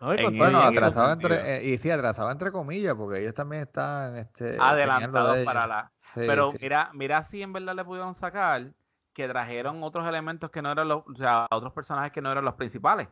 ¿no? 0.00 0.12
En 0.12 0.36
Bueno, 0.36 0.60
en 0.60 0.66
atrasado 0.68 1.12
entre, 1.12 1.56
eh, 1.56 1.70
y 1.70 1.78
sí, 1.78 1.90
atrasado 1.90 2.30
entre 2.30 2.52
comillas, 2.52 2.94
porque 2.94 3.20
ellos 3.20 3.34
también 3.34 3.62
están 3.62 4.16
este, 4.18 4.58
Adelantados 4.60 5.38
de 5.38 5.44
para 5.44 5.66
la... 5.66 5.92
Sí, 6.14 6.20
Pero 6.26 6.50
sí. 6.50 6.58
mira, 6.60 6.90
mira 6.92 7.22
si 7.22 7.42
en 7.42 7.54
verdad 7.54 7.74
le 7.74 7.84
pudieron 7.84 8.14
sacar 8.14 8.74
que 9.14 9.26
trajeron 9.26 9.82
otros 9.82 10.06
elementos 10.06 10.50
que 10.50 10.60
no 10.60 10.70
eran 10.70 10.88
los, 10.88 11.02
o 11.06 11.16
sea, 11.16 11.46
otros 11.50 11.72
personajes 11.72 12.12
que 12.12 12.20
no 12.20 12.30
eran 12.30 12.44
los 12.44 12.54
principales. 12.54 13.08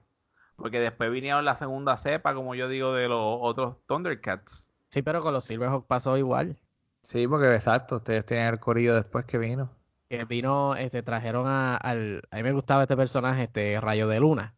Porque 0.57 0.79
después 0.79 1.11
vinieron 1.11 1.45
la 1.47 1.57
segunda 1.57 1.97
cepa, 1.97 2.35
como 2.35 2.55
yo 2.55 2.69
digo, 2.69 2.93
de 2.93 3.09
los 3.09 3.39
otros 3.41 3.77
Thundercats. 3.87 4.70
Sí, 4.91 5.03
pero 5.03 5.21
con 5.23 5.33
los 5.33 5.45
Silverhawks 5.45 5.87
pasó 5.87 6.17
igual. 6.19 6.57
Sí, 7.03 7.29
porque 7.29 7.53
exacto, 7.55 7.97
ustedes 7.97 8.25
tenían 8.25 8.55
el 8.55 8.59
corillo 8.61 8.95
después 8.95 9.27
que 9.27 9.37
vino. 9.37 9.71
Que 10.11 10.25
vino, 10.27 10.77
este, 10.77 11.03
trajeron 11.03 11.47
a, 11.47 11.75
al, 11.77 12.23
a 12.31 12.37
mí 12.37 12.43
me 12.43 12.53
gustaba 12.53 12.83
este 12.83 12.97
personaje, 12.99 13.45
este 13.45 13.81
Rayo 13.81 14.09
de 14.09 14.21
Luna. 14.21 14.57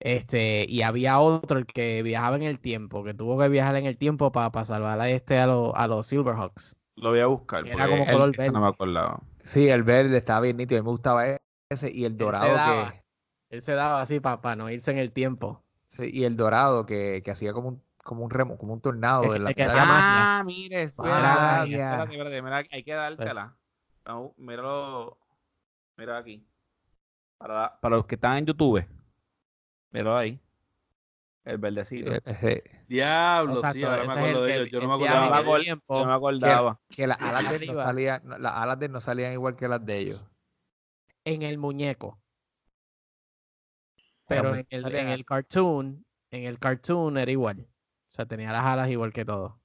Este, 0.00 0.66
y 0.68 0.82
había 0.82 1.18
otro 1.20 1.58
el 1.58 1.66
que 1.66 2.02
viajaba 2.02 2.36
en 2.36 2.42
el 2.42 2.60
tiempo, 2.60 3.02
que 3.04 3.14
tuvo 3.14 3.38
que 3.38 3.48
viajar 3.48 3.76
en 3.76 3.86
el 3.86 3.96
tiempo 3.98 4.30
para 4.32 4.64
salvar 4.64 5.00
a 5.00 5.08
este 5.10 5.38
a, 5.38 5.46
los 5.46 5.72
a 5.74 5.86
los 5.88 6.06
Silverhawks. 6.06 6.76
Lo 6.96 7.10
voy 7.10 7.20
a 7.20 7.26
buscar. 7.26 7.64
Era 7.64 7.88
como 7.88 8.08
color 8.08 8.34
ese 8.36 8.50
no 8.50 8.60
me 8.60 8.66
verde. 8.66 8.70
acordaba. 8.70 9.22
Sí, 9.44 9.68
el 9.68 9.82
verde 9.82 10.16
estaba 10.16 10.40
bien 10.40 10.56
nítido, 10.56 10.78
a 10.80 10.82
mí 10.82 10.86
me 10.86 10.92
gustaba 10.92 11.26
ese 11.70 11.90
y 11.92 12.04
el 12.04 12.16
Él 12.18 12.28
dorado 12.28 12.52
daba, 12.52 12.96
que 12.98 13.04
él 13.50 13.62
se 13.62 13.72
daba 13.74 14.02
así 14.02 14.20
para 14.20 14.56
no 14.56 14.68
irse 14.70 14.90
en 14.90 14.98
el 14.98 15.12
tiempo. 15.12 15.64
sí, 15.88 16.10
y 16.12 16.24
el 16.24 16.36
dorado 16.36 16.86
que, 16.86 17.22
que 17.24 17.30
hacía 17.30 17.52
como 17.52 17.68
un 17.68 17.82
como 18.04 18.24
un 18.24 18.30
remo, 18.30 18.56
como 18.58 18.72
un 18.74 18.80
tornado 18.80 19.32
de 19.32 19.38
la 19.40 19.52
que 19.54 19.64
hacía 19.64 19.84
magia. 19.84 20.38
Ah, 20.38 20.44
mire, 20.44 20.86
Magia. 20.98 21.64
espérate, 21.64 21.72
espérate, 21.74 22.12
espérate, 22.12 22.42
mira, 22.42 22.56
hay 22.70 22.82
que 22.84 22.92
dártela. 22.92 23.56
Vamos, 24.04 24.32
míralo, 24.36 25.18
mira 25.96 26.18
aquí. 26.18 26.46
Para, 27.38 27.78
para 27.80 27.96
los 27.96 28.06
que 28.06 28.14
están 28.14 28.36
en 28.38 28.46
YouTube, 28.46 28.86
míralo 29.90 30.16
ahí. 30.16 30.38
El 31.44 31.58
verdecito. 31.58 32.10
eh, 32.24 32.62
Diablo, 32.88 33.56
sí, 33.56 33.58
Exacto, 33.60 33.86
ahora 33.90 34.04
me 34.06 34.12
acuerdo 34.12 34.40
el 34.40 34.46
de 34.46 34.52
que- 34.52 34.58
ellos. 34.60 34.70
Yo 34.70 34.80
no 34.80 34.84
el 34.86 34.90
acordaba. 35.08 35.36
de 35.36 35.42
el 35.42 35.48
ellos. 35.48 35.64
tiempo. 35.64 35.98
Yo 36.00 36.06
me 36.06 36.12
acordaba. 36.14 36.80
que 36.88 37.06
las 37.06 37.20
alas 37.20 37.50
de 37.60 37.66
no 37.66 37.74
salían, 37.74 38.22
no, 38.24 38.38
las 38.38 38.52
alas 38.54 38.78
de 38.78 38.88
no 38.88 39.00
salían 39.00 39.32
igual 39.32 39.56
que 39.56 39.68
las 39.68 39.84
de 39.84 39.98
ellos. 39.98 40.26
en 41.26 41.42
el 41.42 41.56
muñeco. 41.58 42.18
Pero 44.26 44.54
en 44.54 44.66
el 45.08 45.24
cartoon, 45.24 46.04
en 46.30 46.44
el 46.44 46.58
cartoon 46.58 47.18
era 47.18 47.30
igual. 47.30 47.66
O 48.14 48.16
sea, 48.16 48.26
tenía 48.26 48.52
las 48.52 48.62
alas 48.64 48.88
igual 48.90 49.12
que 49.12 49.24
todo. 49.24 49.58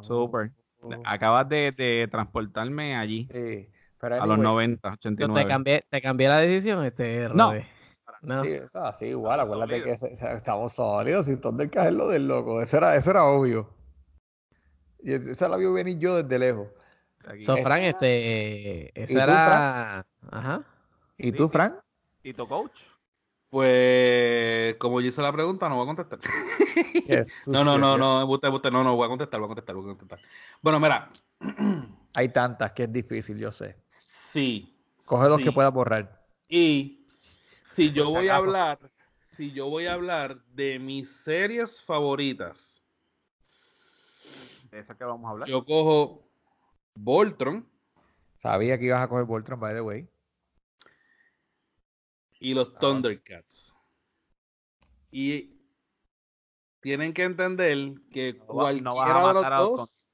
Super. 0.00 0.50
Oh. 0.80 0.90
Acabas 1.04 1.46
de, 1.46 1.72
de 1.72 2.08
transportarme 2.10 2.96
allí 2.96 3.28
Sí, 3.30 3.68
pero 4.00 4.14
a 4.14 4.26
los 4.26 4.38
anyway, 4.38 4.68
90, 4.78 4.88
Entonces, 4.88 5.12
89. 5.28 5.42
te 5.42 5.48
cambié, 5.48 5.84
te 5.90 6.00
cambié 6.00 6.28
la 6.28 6.38
decisión, 6.38 6.84
este 6.86 7.28
No. 7.34 7.52
No. 8.22 8.44
Sí, 8.44 8.56
así 8.72 9.06
igual, 9.08 9.40
Estamos 9.40 9.62
acuérdate 9.62 9.84
que 9.84 9.96
sólidos. 9.98 10.22
estamos 10.36 10.72
sólidos, 10.72 11.28
y 11.28 11.36
Thundercats 11.36 11.88
es 11.88 11.94
lo 11.94 12.08
del 12.08 12.26
loco, 12.28 12.62
eso 12.62 12.78
era, 12.78 12.96
eso 12.96 13.10
era 13.10 13.24
obvio. 13.24 13.68
Y 15.00 15.12
es- 15.12 15.26
esa 15.26 15.48
la 15.48 15.56
vio 15.58 15.72
venir 15.74 15.98
yo 15.98 16.22
desde 16.22 16.38
lejos. 16.38 16.68
Aquí. 17.26 17.42
So, 17.42 17.56
Frank, 17.58 17.82
este, 17.82 18.90
¿Y 18.94 19.00
esa 19.02 19.12
tú, 19.26 19.30
era, 19.30 20.06
ajá. 20.30 20.62
¿Y 21.18 21.24
Sí, 21.24 21.32
tú, 21.32 21.44
sí. 21.46 21.50
Frank? 21.52 21.74
Tito 22.22 22.48
Coach. 22.48 22.80
Pues, 23.52 24.76
como 24.76 25.02
yo 25.02 25.08
hice 25.08 25.20
la 25.20 25.30
pregunta, 25.30 25.68
no 25.68 25.76
voy 25.76 25.82
a 25.84 25.94
contestar. 25.94 26.18
Qué 27.06 27.26
No, 27.46 27.62
no, 27.62 27.76
no, 27.76 27.98
no, 27.98 28.24
usted, 28.24 28.48
usted, 28.48 28.70
no, 28.70 28.82
no, 28.82 28.96
voy 28.96 29.04
a 29.04 29.10
contestar, 29.10 29.40
voy 29.40 29.44
a 29.44 29.48
contestar, 29.48 29.76
voy 29.76 29.84
a 29.84 29.88
contestar. 29.88 30.20
Bueno, 30.62 30.80
mira, 30.80 31.10
Hay 32.14 32.30
tantas 32.30 32.72
que 32.72 32.84
es 32.84 32.92
difícil, 32.92 33.36
yo 33.36 33.52
sé. 33.52 33.76
sí. 33.88 34.74
Coge 35.04 35.28
dos 35.28 35.36
sí. 35.36 35.44
que 35.44 35.52
puedas 35.52 35.70
borrar. 35.70 36.24
Y 36.48 37.06
si 37.66 37.92
yo 37.92 38.08
voy 38.08 38.28
a 38.28 38.36
hablar, 38.36 38.78
si 39.36 39.52
yo 39.52 39.68
voy 39.68 39.86
a 39.86 39.92
hablar 39.92 40.42
de 40.54 40.78
mis 40.78 41.14
series 41.14 41.82
favoritas, 41.82 42.82
De 44.70 44.78
esa 44.78 44.96
que 44.96 45.04
vamos 45.04 45.28
a 45.28 45.30
hablar. 45.32 45.46
yo 45.46 45.62
cojo 45.62 46.26
Voltron 46.94 47.68
Sabía 48.38 48.78
que 48.78 48.86
ibas 48.86 49.02
a 49.02 49.08
coger 49.08 49.26
Voltron, 49.26 49.60
by 49.60 49.74
the 49.74 49.82
way. 49.82 50.08
Y 52.42 52.54
los 52.54 52.72
Ah. 52.74 52.78
Thundercats. 52.80 53.74
Y 55.10 55.50
tienen 56.80 57.12
que 57.12 57.22
entender 57.24 57.94
que 58.10 58.34
No 58.48 58.54
va- 58.56 58.72
no 58.72 58.94
vas 58.96 59.10
a 59.10 59.12
cualquiera 59.12 59.20
de 59.28 59.34
los 59.34 59.34
matar 59.34 59.52
a 59.52 59.60
los 59.60 59.76
dos. 59.76 60.10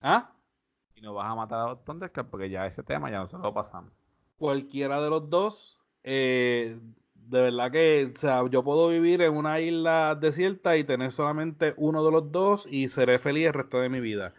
¿Ah? 0.00 0.32
Y 0.94 1.00
no 1.00 1.14
vas 1.14 1.30
a 1.30 1.34
matar 1.34 1.60
a 1.60 1.66
los 1.70 1.84
Thundercats 1.84 2.28
porque 2.30 2.50
ya 2.50 2.66
ese 2.66 2.82
tema 2.82 3.10
ya 3.10 3.18
nosotros 3.18 3.42
lo 3.42 3.54
pasamos. 3.54 3.92
Cualquiera 4.36 5.00
de 5.00 5.10
los 5.10 5.28
dos. 5.30 5.80
eh, 6.04 6.78
de 7.14 7.42
verdad 7.42 7.70
que, 7.70 8.10
o 8.14 8.18
sea, 8.18 8.48
yo 8.48 8.64
puedo 8.64 8.88
vivir 8.88 9.20
en 9.20 9.36
una 9.36 9.60
isla 9.60 10.14
desierta 10.14 10.78
y 10.78 10.84
tener 10.84 11.12
solamente 11.12 11.74
uno 11.76 12.02
de 12.02 12.10
los 12.10 12.32
dos 12.32 12.66
y 12.70 12.88
seré 12.88 13.18
feliz 13.18 13.48
el 13.48 13.52
resto 13.52 13.78
de 13.80 13.90
mi 13.90 14.00
vida. 14.00 14.32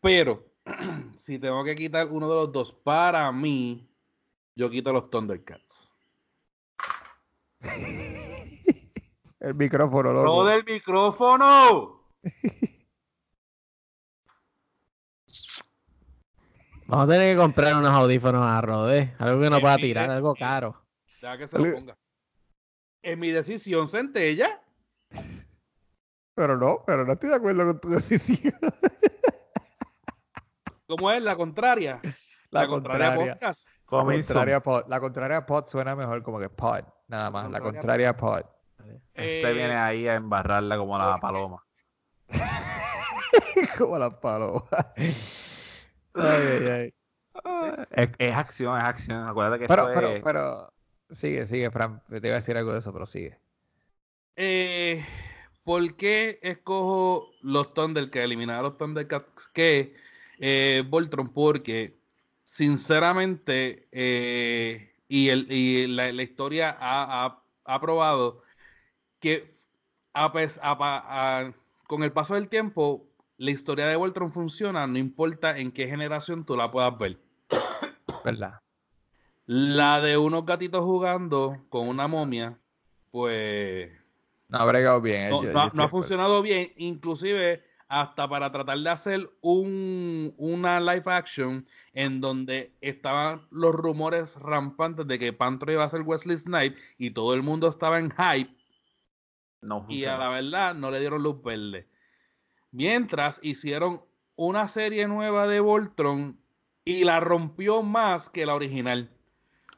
Pero, 0.00 0.44
si 1.16 1.38
tengo 1.38 1.62
que 1.62 1.76
quitar 1.76 2.08
uno 2.08 2.28
de 2.28 2.34
los 2.34 2.50
dos, 2.50 2.72
para 2.72 3.30
mí, 3.30 3.86
yo 4.56 4.68
quito 4.68 4.92
los 4.92 5.08
Thundercats. 5.10 5.87
El 9.40 9.54
micrófono, 9.54 10.12
loco. 10.12 10.26
¡No 10.26 10.44
del 10.44 10.64
micrófono! 10.64 12.02
Vamos 16.86 17.08
a 17.08 17.12
tener 17.12 17.34
que 17.34 17.40
comprar 17.40 17.76
unos 17.76 17.90
audífonos 17.90 18.42
a 18.42 18.60
Rode, 18.60 19.14
algo 19.18 19.42
que 19.42 19.50
no 19.50 19.60
pueda 19.60 19.76
tirar, 19.76 20.10
algo 20.10 20.34
caro. 20.34 20.82
Deja 21.20 21.36
que 21.36 21.46
se 21.46 21.58
lo 21.58 21.74
ponga. 21.74 21.98
En 23.02 23.18
mi 23.20 23.30
decisión, 23.30 23.86
Centella. 23.88 24.62
Pero 26.34 26.56
no, 26.56 26.82
pero 26.86 27.04
no 27.04 27.12
estoy 27.12 27.28
de 27.28 27.36
acuerdo 27.36 27.66
con 27.66 27.80
tu 27.80 27.88
decisión. 27.90 28.58
¿Cómo 30.86 31.10
es? 31.10 31.22
La 31.22 31.36
contraria. 31.36 32.00
La, 32.50 32.66
contraria, 32.66 33.14
contraria. 33.14 33.34
podcast. 33.34 33.68
La 33.90 33.98
contraria 33.98 34.60
pod. 34.60 34.84
La 34.88 35.00
contraria 35.00 35.46
pod 35.46 35.66
suena 35.66 35.94
mejor 35.94 36.22
como 36.22 36.40
que 36.40 36.48
pod, 36.48 36.84
nada 37.08 37.30
más. 37.30 37.50
La 37.50 37.60
contraria 37.60 38.16
pod. 38.16 38.42
Este 39.14 39.50
Eh, 39.50 39.52
viene 39.52 39.74
ahí 39.76 40.06
a 40.06 40.14
embarrarla 40.14 40.76
como 40.78 40.96
la 40.96 41.18
paloma. 41.18 41.64
como 43.78 43.98
las 43.98 44.14
palomas. 44.14 44.62
Ay, 46.14 46.46
ay, 46.46 46.66
ay. 46.66 46.94
Es, 47.92 48.08
es 48.18 48.34
acción, 48.34 48.76
es 48.78 48.84
acción. 48.84 49.28
Acuérdate 49.28 49.60
que 49.60 49.68
Pero, 49.68 49.82
esto 49.88 49.94
pero, 49.94 50.08
es- 50.08 50.22
pero, 50.24 50.72
sigue, 51.10 51.46
sigue, 51.46 51.70
Fran. 51.70 52.02
Te 52.08 52.16
iba 52.18 52.30
a 52.30 52.40
decir 52.40 52.56
algo 52.56 52.72
de 52.72 52.80
eso, 52.80 52.92
pero 52.92 53.06
sigue. 53.06 53.38
Eh, 54.34 55.04
¿Por 55.62 55.94
qué 55.96 56.38
escojo 56.42 57.30
los 57.42 57.72
Thundercats, 57.74 58.24
eliminar 58.24 58.58
a 58.58 58.62
los 58.62 58.76
Thundercats 58.76 59.48
que 59.48 59.94
eh, 60.40 60.82
Voltron? 60.88 61.28
Porque, 61.32 61.98
sinceramente, 62.42 63.86
eh, 63.92 64.92
y, 65.08 65.30
el, 65.30 65.50
y 65.50 65.86
la, 65.86 66.12
la 66.12 66.22
historia 66.22 66.76
ha, 66.78 67.24
ha- 67.26 67.42
ha 67.64 67.80
probado 67.80 68.42
que 69.20 69.54
a 70.12 71.52
con 71.86 72.02
el 72.02 72.12
paso 72.12 72.34
del 72.34 72.48
tiempo, 72.48 73.06
la 73.38 73.50
historia 73.50 73.86
de 73.86 73.96
Voltron 73.96 74.32
funciona, 74.32 74.86
no 74.86 74.98
importa 74.98 75.58
en 75.58 75.72
qué 75.72 75.86
generación 75.88 76.44
tú 76.44 76.56
la 76.56 76.70
puedas 76.70 76.96
ver. 76.98 77.18
¿Verdad? 78.24 78.60
La 79.46 80.00
de 80.00 80.18
unos 80.18 80.44
gatitos 80.44 80.84
jugando 80.84 81.64
con 81.70 81.88
una 81.88 82.06
momia, 82.06 82.58
pues 83.10 83.90
No 84.48 84.58
ha 84.58 84.64
bregado 84.66 85.00
bien. 85.00 85.30
no, 85.30 85.42
yo 85.44 85.58
ha- 85.58 85.70
no 85.72 85.88
funcionado 85.88 86.42
bien, 86.42 86.72
inclusive 86.76 87.62
hasta 87.88 88.28
para 88.28 88.52
tratar 88.52 88.78
de 88.78 88.90
hacer 88.90 89.30
un, 89.40 90.34
una 90.36 90.78
live 90.78 91.04
action 91.06 91.66
en 91.94 92.20
donde 92.20 92.72
estaban 92.80 93.46
los 93.50 93.74
rumores 93.74 94.36
rampantes 94.36 95.06
de 95.06 95.18
que 95.18 95.32
Pantro 95.32 95.72
iba 95.72 95.84
a 95.84 95.88
ser 95.88 96.02
Wesley 96.02 96.36
Snipes 96.36 96.80
y 96.98 97.10
todo 97.10 97.34
el 97.34 97.42
mundo 97.42 97.68
estaba 97.68 97.98
en 97.98 98.10
hype 98.10 98.58
no 99.60 99.86
y 99.88 100.04
a 100.04 100.16
la 100.16 100.28
verdad 100.28 100.74
no 100.74 100.90
le 100.90 101.00
dieron 101.00 101.22
luz 101.22 101.42
verde. 101.42 101.88
Mientras 102.70 103.40
hicieron 103.42 104.02
una 104.36 104.68
serie 104.68 105.08
nueva 105.08 105.46
de 105.46 105.60
Voltron 105.60 106.38
y 106.84 107.04
la 107.04 107.20
rompió 107.20 107.82
más 107.82 108.30
que 108.30 108.46
la 108.46 108.54
original. 108.54 109.10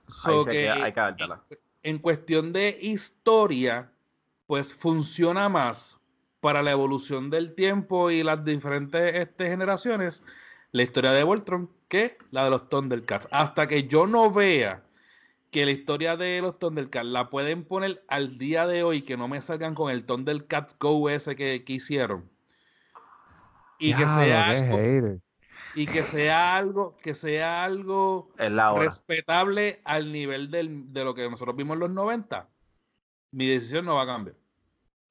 So 0.07 0.45
que 0.45 0.51
queda, 0.51 0.85
hay 0.85 0.93
que 0.93 1.59
en 1.83 1.99
cuestión 1.99 2.53
de 2.53 2.79
historia, 2.83 3.91
pues 4.47 4.75
funciona 4.75 5.49
más 5.49 6.00
para 6.41 6.63
la 6.63 6.73
evolución 6.73 7.31
del 7.31 7.55
tiempo 7.55 8.11
y 8.11 8.23
las 8.23 8.45
diferentes 8.45 9.15
este, 9.15 9.49
generaciones, 9.49 10.25
la 10.73 10.83
historia 10.83 11.13
de 11.13 11.23
Voltron 11.23 11.71
que 11.89 12.17
la 12.31 12.45
de 12.45 12.51
los 12.51 12.69
Thundercats. 12.69 13.29
Hasta 13.31 13.67
que 13.67 13.85
yo 13.85 14.07
no 14.07 14.31
vea 14.31 14.83
que 15.51 15.65
la 15.65 15.73
historia 15.73 16.17
de 16.17 16.41
los 16.41 16.59
Thundercats 16.59 17.07
la 17.07 17.29
pueden 17.29 17.65
poner 17.65 18.03
al 18.09 18.39
día 18.39 18.67
de 18.67 18.83
hoy, 18.85 19.03
que 19.03 19.17
no 19.17 19.29
me 19.29 19.41
salgan 19.41 19.75
con 19.75 19.91
el 19.91 20.05
Thundercats 20.05 20.77
Go 20.79 21.11
ese 21.11 21.35
que, 21.37 21.65
que 21.65 21.73
hicieron. 21.75 22.29
Y 23.79 23.95
que 23.95 24.07
sea 24.09 24.45
algo, 24.51 24.77
y 25.75 25.87
que 25.87 26.03
sea 26.03 26.57
algo, 26.57 26.97
que 27.03 27.15
sea 27.15 27.65
algo 27.65 28.31
respetable 28.81 29.81
al 29.85 30.13
nivel 30.13 30.51
del- 30.51 30.93
de 30.93 31.05
lo 31.05 31.15
que 31.15 31.29
nosotros 31.29 31.57
vimos 31.57 31.75
en 31.75 31.81
los 31.81 31.91
90, 31.91 32.49
mi 33.33 33.47
decisión 33.47 33.85
no 33.87 33.95
va 33.97 34.03
a 34.03 34.07
cambiar. 34.07 34.37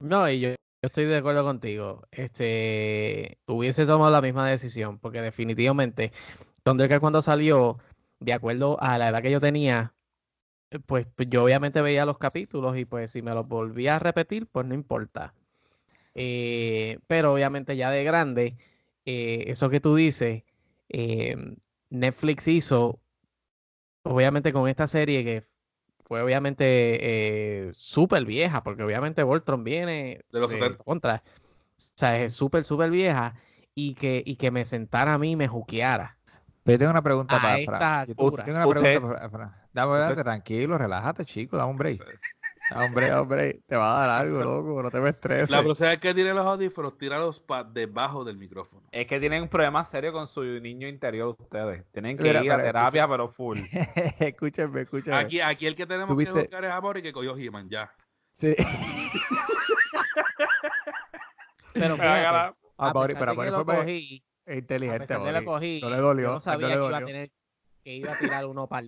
No, 0.00 0.30
y 0.30 0.40
yo, 0.40 0.54
yo 0.82 0.86
estoy 0.86 1.04
de 1.06 1.18
acuerdo 1.18 1.44
contigo. 1.44 2.06
Este, 2.10 3.38
hubiese 3.46 3.86
tomado 3.86 4.10
la 4.10 4.22
misma 4.22 4.48
decisión, 4.48 4.98
porque 4.98 5.20
definitivamente 5.20 6.12
Thundercat 6.62 7.00
cuando 7.00 7.22
salió, 7.22 7.78
de 8.20 8.32
acuerdo 8.32 8.80
a 8.82 8.98
la 8.98 9.08
edad 9.10 9.22
que 9.22 9.30
yo 9.30 9.40
tenía, 9.40 9.94
eh, 10.70 10.80
pues, 10.80 11.06
pues 11.16 11.28
yo 11.30 11.44
obviamente 11.44 11.82
veía 11.82 12.06
los 12.06 12.18
capítulos 12.18 12.76
y 12.78 12.84
pues 12.86 13.10
si 13.12 13.22
me 13.22 13.34
los 13.34 13.48
volvía 13.48 13.96
a 13.96 13.98
repetir, 14.00 14.46
pues 14.48 14.66
no 14.66 14.74
importa. 14.74 15.34
Eh, 16.14 16.98
pero 17.08 17.34
obviamente 17.34 17.76
ya 17.76 17.90
de 17.90 18.04
grande, 18.04 18.56
eh, 19.06 19.44
eso 19.48 19.70
que 19.70 19.80
tú 19.80 19.96
dices, 19.96 20.44
Netflix 21.90 22.48
hizo, 22.48 23.00
obviamente 24.02 24.52
con 24.52 24.68
esta 24.68 24.86
serie 24.86 25.24
que 25.24 25.49
fue 26.10 26.22
obviamente 26.22 26.64
eh, 26.66 27.70
súper 27.72 28.24
vieja, 28.24 28.64
porque 28.64 28.82
obviamente 28.82 29.22
Voltron 29.22 29.62
viene 29.62 30.20
De 30.32 30.40
los 30.40 30.50
de 30.50 30.58
70. 30.58 30.82
contra, 30.82 31.22
o 31.24 31.82
sea, 31.94 32.20
es 32.20 32.32
súper, 32.32 32.64
súper 32.64 32.90
vieja 32.90 33.36
y 33.76 33.94
que, 33.94 34.20
y 34.26 34.34
que 34.34 34.50
me 34.50 34.64
sentara 34.64 35.14
a 35.14 35.18
mí 35.18 35.30
y 35.30 35.36
me 35.36 35.46
juqueara. 35.46 36.18
Pero 36.64 36.74
yo 36.74 36.78
tengo 36.80 36.90
una 36.90 37.02
pregunta 37.02 37.36
A 37.36 37.40
para 37.40 37.58
Fran. 37.64 38.06
Tengo 38.08 38.58
una 38.58 38.66
pregunta 38.66 39.00
para 39.00 39.30
Fran. 39.30 39.54
Dame, 39.72 39.98
date, 39.98 40.24
tranquilo, 40.24 40.76
relájate, 40.76 41.24
chico, 41.24 41.56
dame 41.56 41.70
un 41.70 41.78
break. 41.78 42.00
Un 42.74 42.94
break, 42.94 43.12
hombre, 43.16 43.60
te 43.66 43.76
va 43.76 43.96
a 43.96 44.06
dar 44.06 44.20
algo, 44.20 44.42
loco, 44.42 44.82
no 44.82 44.90
te 44.90 45.00
me 45.00 45.10
estreses. 45.10 45.50
La 45.50 45.62
próxima 45.62 45.88
vez 45.90 45.98
que 45.98 46.14
tire 46.14 46.32
los 46.32 46.46
audífonos, 46.46 46.96
tíralos 46.96 47.40
para 47.40 47.64
debajo 47.64 48.24
del 48.24 48.36
micrófono. 48.36 48.82
Es 48.92 49.06
que 49.06 49.18
tienen 49.18 49.42
un 49.42 49.48
problema 49.48 49.82
serio 49.84 50.12
con 50.12 50.26
su 50.28 50.42
niño 50.42 50.86
interior 50.86 51.34
ustedes. 51.38 51.84
Tienen 51.92 52.16
que 52.16 52.22
Mira, 52.22 52.44
ir 52.44 52.52
a 52.52 52.56
pero 52.56 52.66
terapia, 52.68 53.08
pero 53.08 53.28
full. 53.28 53.58
escúchame, 54.20 54.82
escúchame. 54.82 55.16
Aquí, 55.16 55.40
aquí 55.40 55.66
el 55.66 55.74
que 55.74 55.86
tenemos 55.86 56.16
que 56.16 56.30
buscar 56.30 56.64
es 56.64 56.70
a 56.70 56.78
Boris 56.78 57.02
que 57.02 57.12
cogió 57.12 57.36
He-Man, 57.36 57.68
ya. 57.68 57.92
Sí. 58.34 58.54
Pero. 61.72 61.96
Ah, 62.78 62.92
pero 62.92 63.82
Es 64.46 64.58
inteligente, 64.58 65.14
No 65.18 65.90
le 65.90 65.96
dolió, 65.96 66.22
yo 66.22 66.28
no 66.28 66.34
no 66.34 66.40
sabía 66.40 66.68
le 66.68 66.72
que 66.74 66.78
iba 66.78 66.86
a 66.86 66.90
dolió. 66.90 67.06
tener 67.06 67.30
que 67.84 67.94
iba 67.94 68.12
a 68.12 68.18
tirar 68.18 68.46
uno 68.46 68.66
para 68.66 68.86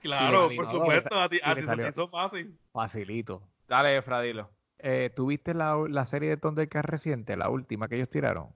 Claro, 0.00 0.50
Y 0.50 0.56
por 0.56 0.64
y 0.64 0.68
supuesto, 0.68 1.18
a 1.20 1.28
ti, 1.28 1.40
y 1.44 1.48
a 1.48 1.54
le 1.54 1.62
ti 1.62 1.66
se 1.68 1.76
te 1.76 1.88
hizo 1.88 2.08
fácil. 2.08 2.58
Facilito. 2.72 3.42
Dale, 3.68 4.00
Fradilo. 4.02 4.50
Eh, 4.78 5.10
¿Tuviste 5.14 5.52
la, 5.54 5.76
la 5.88 6.06
serie 6.06 6.30
de 6.30 6.36
Thundercats 6.38 6.88
reciente, 6.88 7.36
la 7.36 7.50
última 7.50 7.86
que 7.88 7.96
ellos 7.96 8.08
tiraron? 8.08 8.48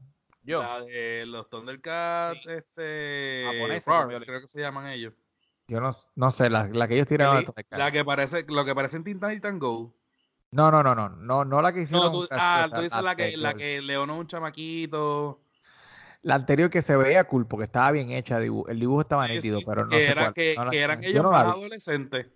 Yo. 0.43 0.63
La 0.63 0.81
de 0.81 1.25
los 1.27 1.49
Thundercats, 1.51 2.41
Sí. 2.43 2.51
este. 2.51 3.45
Japoneses, 3.47 3.87
Roar, 3.87 4.25
creo 4.25 4.41
que 4.41 4.49
se 4.49 4.61
llaman 4.61 4.89
ellos. 4.89 5.13
Yo 5.69 5.81
no, 5.81 5.93
no 6.15 6.31
sé, 6.31 6.51
la, 6.51 6.67
la 6.69 6.87
que 6.89 6.95
ellos 6.95 7.07
tiraron 7.09 7.45
Sí, 7.45 7.53
la 7.71 7.91
que 7.91 8.05
parece, 8.05 8.45
lo 8.49 8.65
que 8.65 8.75
parece 8.75 8.99
en 8.99 9.05
Teen 9.05 9.21
Titans 9.21 9.59
Go. 9.59 9.95
No, 10.51 10.71
no, 10.71 10.83
no, 10.83 10.95
no, 10.95 11.09
no, 11.09 11.45
no 11.45 11.63
la 11.63 11.73
que 11.73 11.83
hicieron. 11.83 12.13
No, 12.13 12.21
tú, 12.21 12.29
ah, 12.31 12.69
tú 12.73 12.81
dices 12.83 13.03
la 13.03 13.17
que, 13.17 13.37
la 13.37 13.55
que 13.55 13.81
León 13.81 14.11
es 14.11 14.17
un 14.17 14.27
chamaquito. 14.27 15.41
La 16.25 16.35
anterior 16.37 16.71
que 16.71 16.83
se 16.83 16.97
veía 16.97 17.25
cool 17.25 17.47
porque 17.47 17.65
estaba 17.65 17.93
bien 17.93 18.11
hecha, 18.11 18.39
el 18.39 18.81
dibujo 18.81 19.03
estaba 19.03 19.29
nítido, 19.29 19.59
sí, 19.59 19.65
pero 19.65 19.85
no 19.85 19.91
que 19.91 20.07
sé 20.07 20.15
cuál. 20.15 20.35
que, 20.35 20.55
No 20.57 20.71
que 20.71 20.81
eran 20.81 21.05
ellos 21.05 21.23
no 21.23 21.31
más 21.31 21.47
adolescentes. 21.47 22.27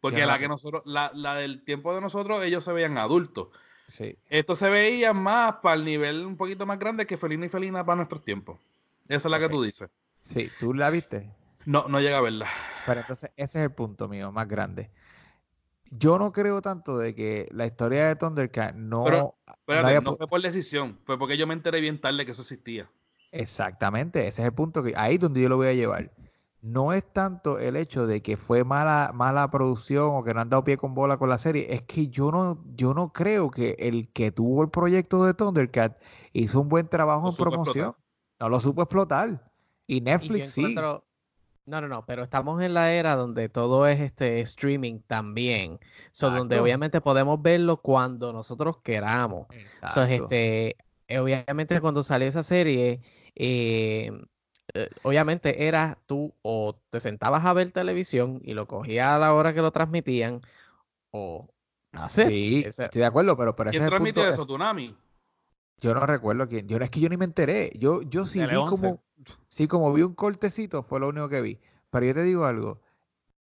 Porque 0.00 0.20
la 0.20 0.26
la 0.26 0.38
que 0.38 0.48
nosotros, 0.48 0.82
la, 0.84 1.10
la 1.14 1.36
del 1.36 1.64
tiempo 1.64 1.94
de 1.94 2.00
nosotros, 2.00 2.44
ellos 2.44 2.64
se 2.64 2.72
veían 2.72 2.98
adultos. 2.98 3.48
Sí. 3.88 4.18
Esto 4.28 4.56
se 4.56 4.68
veía 4.68 5.12
más 5.12 5.56
para 5.62 5.76
el 5.76 5.84
nivel 5.84 6.26
un 6.26 6.36
poquito 6.36 6.66
más 6.66 6.78
grande 6.78 7.06
que 7.06 7.16
Felino 7.16 7.44
y 7.44 7.48
Felina 7.48 7.84
para 7.84 7.96
nuestros 7.96 8.24
tiempos. 8.24 8.58
Esa 9.08 9.28
es 9.28 9.30
la 9.30 9.38
que 9.38 9.48
tú 9.48 9.62
dices. 9.62 9.88
Sí, 10.22 10.50
¿tú 10.58 10.74
la 10.74 10.90
viste? 10.90 11.30
No, 11.64 11.86
no 11.88 12.00
llega 12.00 12.18
a 12.18 12.20
verla. 12.20 12.46
Pero 12.84 13.00
entonces 13.00 13.30
ese 13.36 13.58
es 13.58 13.64
el 13.64 13.70
punto 13.72 14.08
mío, 14.08 14.32
más 14.32 14.48
grande. 14.48 14.90
Yo 15.90 16.18
no 16.18 16.32
creo 16.32 16.62
tanto 16.62 16.98
de 16.98 17.14
que 17.14 17.48
la 17.52 17.66
historia 17.66 18.08
de 18.08 18.16
Thundercat 18.16 18.74
no... 18.74 19.04
Pero, 19.04 19.36
no 19.46 19.52
Espérate, 19.52 19.88
haya 19.88 20.00
no 20.00 20.16
fue 20.16 20.26
por 20.26 20.42
decisión, 20.42 20.98
fue 21.04 21.16
porque 21.18 21.36
yo 21.36 21.46
me 21.46 21.54
enteré 21.54 21.80
bien 21.80 22.00
tarde 22.00 22.26
que 22.26 22.32
eso 22.32 22.42
existía. 22.42 22.88
Exactamente, 23.32 24.26
ese 24.26 24.42
es 24.42 24.46
el 24.46 24.54
punto 24.54 24.82
que 24.82 24.94
ahí 24.96 25.14
es 25.14 25.20
donde 25.20 25.42
yo 25.42 25.48
lo 25.48 25.56
voy 25.56 25.68
a 25.68 25.72
llevar. 25.74 26.12
no 26.60 26.92
es 26.92 27.04
tanto 27.12 27.58
el 27.60 27.76
hecho 27.76 28.06
de 28.06 28.22
que 28.22 28.36
fue 28.36 28.64
mala, 28.64 29.12
mala 29.14 29.50
producción 29.50 30.10
o 30.12 30.24
que 30.24 30.34
no 30.34 30.40
han 30.40 30.48
dado 30.50 30.64
pie 30.64 30.76
con 30.76 30.94
bola 30.94 31.16
con 31.18 31.28
la 31.28 31.38
serie, 31.38 31.72
es 31.74 31.82
que 31.82 32.08
yo 32.08 32.32
no, 32.32 32.64
yo 32.74 32.94
no 32.94 33.12
creo 33.12 33.50
que 33.50 33.76
el 33.78 34.10
que 34.12 34.32
tuvo 34.32 34.62
el 34.62 34.70
proyecto 34.70 35.24
de 35.24 35.34
Thundercat 35.34 36.00
hizo 36.32 36.60
un 36.60 36.68
buen 36.68 36.88
trabajo 36.88 37.28
Lo 37.28 37.30
en 37.30 37.36
promoción. 37.36 37.90
explotar. 37.90 38.06
No 38.40 38.48
lo 38.48 38.60
supo 38.60 38.82
explotar. 38.82 39.52
Y 39.86 40.00
Netflix 40.00 40.50
sí. 40.50 40.88
No, 41.66 41.80
no, 41.80 41.88
no, 41.88 42.06
pero 42.06 42.22
estamos 42.22 42.62
en 42.62 42.74
la 42.74 42.92
era 42.92 43.16
donde 43.16 43.48
todo 43.48 43.86
es 43.88 43.98
este 44.00 44.40
streaming 44.40 45.00
también. 45.00 45.80
So, 46.12 46.30
donde 46.30 46.60
obviamente 46.60 47.00
podemos 47.00 47.42
verlo 47.42 47.78
cuando 47.82 48.32
nosotros 48.32 48.78
queramos. 48.82 49.48
So, 49.86 50.04
Exacto. 50.04 50.04
este, 50.04 50.76
obviamente 51.10 51.80
cuando 51.80 52.02
salió 52.04 52.28
esa 52.28 52.44
serie, 52.44 53.02
eh, 53.36 54.10
eh, 54.74 54.90
obviamente 55.04 55.66
era 55.68 55.98
tú 56.06 56.34
o 56.42 56.78
te 56.90 57.00
sentabas 57.00 57.44
a 57.44 57.52
ver 57.52 57.70
televisión 57.70 58.40
y 58.42 58.54
lo 58.54 58.66
cogías 58.66 59.08
a 59.08 59.18
la 59.18 59.32
hora 59.34 59.54
que 59.54 59.62
lo 59.62 59.70
transmitían, 59.72 60.42
o 61.12 61.48
hacer. 61.92 62.28
Sí, 62.28 62.64
Ese- 62.66 62.84
estoy 62.86 63.00
de 63.00 63.06
acuerdo, 63.06 63.36
pero, 63.36 63.56
pero 63.56 63.70
ese 63.70 63.78
¿Quién 63.78 63.82
es 63.82 63.86
el 63.86 63.90
transmitió 63.92 64.22
punto. 64.22 64.34
eso? 64.34 64.42
es- 64.42 64.48
¿Tunami? 64.48 64.96
yo 65.80 65.94
no 65.94 66.06
recuerdo 66.06 66.48
quién. 66.48 66.66
Yo, 66.68 66.78
es 66.78 66.90
que 66.90 67.00
yo 67.00 67.08
ni 67.08 67.16
me 67.16 67.24
enteré. 67.26 67.70
Yo, 67.78 68.02
yo 68.02 68.26
sí 68.26 68.40
vi 68.40 68.46
Tele 68.46 68.56
11. 68.56 68.80
como, 68.80 69.02
sí, 69.48 69.68
como 69.68 69.92
vi 69.92 70.02
un 70.02 70.14
cortecito, 70.14 70.82
fue 70.82 71.00
lo 71.00 71.08
único 71.08 71.28
que 71.28 71.40
vi. 71.42 71.60
Pero 71.90 72.06
yo 72.06 72.14
te 72.14 72.22
digo 72.22 72.44
algo. 72.46 72.80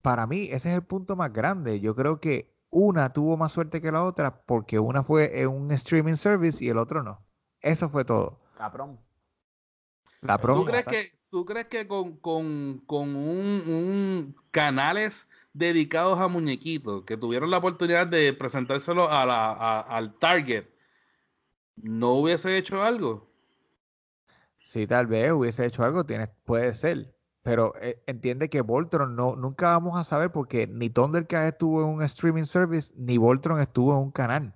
Para 0.03 0.27
mí, 0.27 0.45
ese 0.53 0.71
es 0.71 0.75
el 0.77 0.83
punto 0.85 1.17
más 1.17 1.33
grande. 1.33 1.81
Yo 1.81 1.95
creo 1.95 2.21
que 2.21 2.53
una 2.71 3.13
tuvo 3.13 3.37
más 3.37 3.53
suerte 3.53 3.81
que 3.81 3.93
la 3.93 4.05
otra 4.05 4.43
porque 4.47 4.79
una 4.79 5.03
fue 5.05 5.41
en 5.43 5.49
un 5.49 5.71
streaming 5.73 6.15
service 6.17 6.65
y 6.65 6.69
el 6.71 6.79
otro 6.79 7.03
no. 7.03 7.25
Eso 7.61 7.89
fue 7.89 8.05
todo. 8.05 8.41
Cabrón. 8.57 8.99
La 10.25 10.39
¿Tú 10.39 10.65
crees 10.65 10.87
que, 10.87 11.13
tú 11.31 11.45
crees 11.45 11.67
que 11.67 11.87
con, 11.87 12.17
con, 12.17 12.83
con 12.87 13.15
un, 13.15 13.63
un 13.69 14.37
canales 14.51 15.29
dedicados 15.53 16.19
a 16.19 16.29
muñequitos 16.29 17.05
que 17.05 17.19
tuvieron 17.19 17.51
la 17.51 17.59
oportunidad 17.59 18.07
de 18.07 18.33
presentárselo 18.33 19.11
a 19.11 19.27
la, 19.27 19.53
a- 19.53 19.81
al 19.83 20.15
Target, 20.15 20.65
no 21.77 22.15
hubiese 22.15 22.57
hecho 22.57 22.83
algo? 22.83 23.29
Si 24.59 24.87
tal 24.87 25.07
vez 25.07 25.31
hubiese 25.31 25.67
hecho 25.67 25.85
algo, 25.85 26.05
tienes, 26.05 26.31
puede 26.45 26.73
ser. 26.73 27.15
Pero 27.43 27.75
eh, 27.83 28.03
entiende 28.07 28.49
que 28.49 28.63
Voltron 28.63 29.15
no, 29.15 29.37
nunca 29.37 29.69
vamos 29.69 29.99
a 30.01 30.05
saber 30.05 30.33
porque 30.33 30.67
ni 30.67 30.89
Thundercat 30.89 31.53
estuvo 31.53 31.83
en 31.83 31.89
un 31.89 32.03
streaming 32.03 32.45
service, 32.45 32.91
ni 32.97 33.19
Voltron 33.19 33.61
estuvo 33.61 33.93
en 33.93 34.05
un 34.05 34.11
canal. 34.11 34.55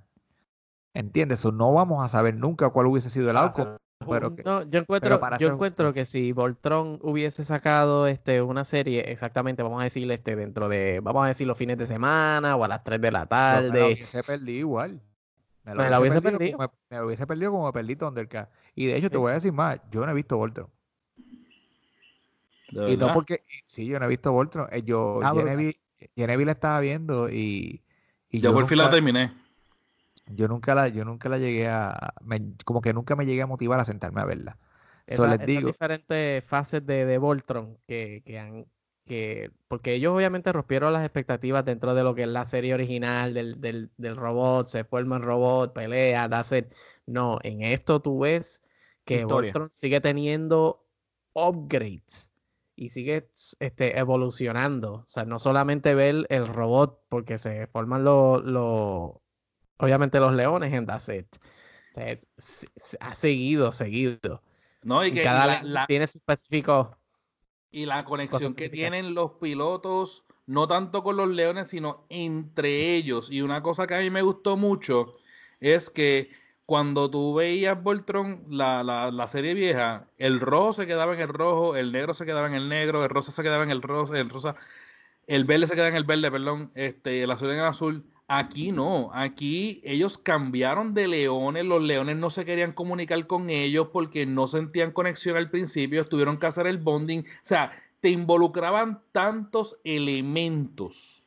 ¿Entiendes? 0.94 1.44
O 1.44 1.52
no 1.52 1.74
vamos 1.74 2.02
a 2.02 2.08
saber 2.08 2.34
nunca 2.34 2.70
cuál 2.70 2.86
hubiese 2.86 3.10
sido 3.10 3.28
el 3.28 3.34
Para 3.34 3.48
outcome. 3.48 3.76
Pero 4.06 4.34
que- 4.34 4.42
No, 4.44 4.62
yo 4.62 4.78
encuentro, 4.80 5.18
para 5.20 5.38
yo 5.38 5.48
encuentro 5.48 5.92
que 5.92 6.04
si 6.04 6.32
Voltron 6.32 6.98
hubiese 7.02 7.44
sacado 7.44 8.06
este 8.06 8.40
una 8.42 8.64
serie, 8.64 9.10
exactamente, 9.10 9.62
vamos 9.62 9.80
a 9.80 9.84
decirle 9.84 10.14
este 10.14 10.36
dentro 10.36 10.68
de, 10.68 11.00
vamos 11.02 11.24
a 11.24 11.28
decir 11.28 11.46
los 11.46 11.58
fines 11.58 11.76
de 11.78 11.86
semana 11.86 12.56
o 12.56 12.64
a 12.64 12.68
las 12.68 12.84
3 12.84 13.00
de 13.00 13.10
la 13.10 13.20
yo 13.20 13.24
me 13.24 13.26
la 13.26 13.28
tarde. 13.28 13.84
hubiese 13.94 14.22
perdido 14.22 14.58
igual. 14.58 15.00
Me 15.64 15.74
Me 15.74 15.90
la 15.90 16.00
hubiese 16.00 16.22
perdido. 16.22 16.56
como 16.56 16.68
me, 16.68 16.74
me 16.90 17.00
lo 17.00 17.06
hubiese 17.06 17.26
perdido 17.26 17.50
como 17.50 17.66
me 17.66 17.72
perdí 17.72 17.96
Thundercat. 17.96 18.48
Y 18.74 18.86
de 18.86 18.96
hecho, 18.96 19.10
te 19.10 19.16
voy 19.18 19.32
a 19.32 19.34
decir 19.34 19.52
más, 19.52 19.80
yo 19.90 20.06
no 20.06 20.12
he 20.12 20.14
visto 20.14 20.36
Voltron. 20.36 20.68
¿De 22.70 22.92
Y 22.92 22.96
no 22.96 23.12
porque, 23.12 23.42
sí, 23.66 23.84
yo 23.86 23.98
no 23.98 24.06
he 24.06 24.08
visto 24.08 24.30
Voltron. 24.32 24.68
Eh, 24.70 24.82
Yo, 24.82 25.20
Ah. 25.22 25.32
Genevieve, 25.34 25.80
Genevieve 26.14 26.44
la 26.46 26.52
estaba 26.52 26.80
viendo 26.80 27.28
y, 27.28 27.82
y 28.30 28.40
Yo 28.40 28.52
por 28.52 28.66
fin 28.66 28.78
la 28.78 28.84
nunca- 28.84 28.94
terminé. 28.94 29.32
Yo 30.28 30.48
nunca 30.48 30.74
la, 30.74 30.88
yo 30.88 31.04
nunca 31.04 31.28
la 31.28 31.38
llegué 31.38 31.68
a, 31.68 32.14
me- 32.22 32.54
como 32.64 32.80
que 32.82 32.92
nunca 32.92 33.16
me 33.16 33.26
llegué 33.26 33.42
a 33.42 33.46
motivar 33.46 33.80
a 33.80 33.84
sentarme 33.84 34.20
a 34.20 34.24
verla. 34.24 34.58
So, 35.06 35.26
Esa- 35.26 35.26
les 35.26 35.44
digo, 35.44 35.76
diferentes 35.80 36.44
fases 36.44 36.84
de, 36.84 37.06
de 37.06 37.18
Voltron 37.18 37.78
que, 37.86 38.22
que 38.26 38.38
han, 38.38 38.66
que, 39.06 39.50
porque 39.68 39.94
ellos 39.94 40.14
obviamente 40.14 40.52
rompieron 40.52 40.92
las 40.92 41.04
expectativas 41.04 41.64
dentro 41.64 41.94
de 41.94 42.02
lo 42.02 42.14
que 42.14 42.22
es 42.22 42.28
la 42.28 42.44
serie 42.44 42.74
original 42.74 43.32
del, 43.32 43.60
del, 43.60 43.90
del 43.96 44.16
robot, 44.16 44.68
se 44.68 44.84
forma 44.84 45.16
el 45.16 45.22
robot, 45.22 45.72
pelea, 45.72 46.24
hacer. 46.24 46.68
No, 47.06 47.38
en 47.42 47.62
esto 47.62 48.02
tú 48.02 48.18
ves 48.20 48.62
que 49.04 49.24
Historia. 49.24 49.24
Voltron 49.24 49.70
sigue 49.72 50.00
teniendo 50.02 50.84
upgrades 51.32 52.30
y 52.76 52.90
sigue 52.90 53.28
este, 53.60 53.98
evolucionando. 53.98 54.94
O 54.96 55.04
sea, 55.06 55.24
no 55.24 55.38
solamente 55.38 55.94
ver 55.94 56.26
el 56.28 56.46
robot, 56.46 57.00
porque 57.08 57.38
se 57.38 57.66
forman 57.68 58.04
los, 58.04 58.44
los 58.44 59.12
obviamente 59.78 60.20
los 60.20 60.34
leones 60.34 60.72
en. 60.72 60.88
O 60.90 60.98
sea, 60.98 61.24
es- 62.36 62.66
ha 63.00 63.14
seguido, 63.14 63.72
seguido. 63.72 64.42
No, 64.82 65.04
y 65.04 65.10
que 65.10 65.22
cada 65.22 65.62
la, 65.62 65.86
tiene 65.86 66.06
su 66.06 66.18
específico. 66.18 66.96
y 67.70 67.86
la 67.86 68.04
conexión 68.04 68.54
que 68.54 68.68
tienen 68.68 69.14
los 69.14 69.32
pilotos, 69.32 70.24
no 70.46 70.66
tanto 70.68 71.02
con 71.02 71.16
los 71.16 71.28
leones, 71.28 71.68
sino 71.68 72.06
entre 72.08 72.94
ellos. 72.94 73.30
Y 73.30 73.42
una 73.42 73.62
cosa 73.62 73.86
que 73.86 73.94
a 73.94 74.00
mí 74.00 74.10
me 74.10 74.22
gustó 74.22 74.56
mucho 74.56 75.12
es 75.60 75.90
que 75.90 76.30
cuando 76.66 77.10
tú 77.10 77.34
veías 77.34 77.82
Voltron, 77.82 78.44
la, 78.48 78.82
la, 78.84 79.10
la 79.10 79.28
serie 79.28 79.54
vieja, 79.54 80.06
el 80.18 80.40
rojo 80.40 80.72
se 80.74 80.86
quedaba 80.86 81.14
en 81.14 81.20
el 81.20 81.28
rojo, 81.28 81.76
el 81.76 81.92
negro 81.92 82.14
se 82.14 82.26
quedaba 82.26 82.46
en 82.46 82.54
el 82.54 82.68
negro, 82.68 83.02
el 83.04 83.10
rosa 83.10 83.32
se 83.32 83.42
quedaba 83.42 83.64
en 83.64 83.70
el 83.70 83.82
rosa, 83.82 84.18
el 84.18 84.28
rosa, 84.30 84.54
el 85.26 85.44
verde 85.44 85.66
se 85.66 85.74
quedaba 85.74 85.90
en 85.90 85.96
el 85.96 86.04
verde, 86.04 86.30
perdón, 86.30 86.72
este, 86.74 87.22
el 87.22 87.30
azul 87.30 87.50
en 87.50 87.58
el 87.58 87.64
azul. 87.66 88.04
Aquí 88.30 88.72
no, 88.72 89.10
aquí 89.14 89.80
ellos 89.82 90.18
cambiaron 90.18 90.92
de 90.92 91.08
leones, 91.08 91.64
los 91.64 91.82
leones 91.82 92.14
no 92.18 92.28
se 92.28 92.44
querían 92.44 92.72
comunicar 92.72 93.26
con 93.26 93.48
ellos 93.48 93.88
porque 93.90 94.26
no 94.26 94.46
sentían 94.46 94.92
conexión 94.92 95.38
al 95.38 95.50
principio, 95.50 96.06
tuvieron 96.06 96.38
que 96.38 96.46
hacer 96.46 96.66
el 96.66 96.76
bonding, 96.76 97.20
o 97.20 97.24
sea, 97.42 97.72
te 98.00 98.10
involucraban 98.10 99.00
tantos 99.12 99.78
elementos 99.82 101.24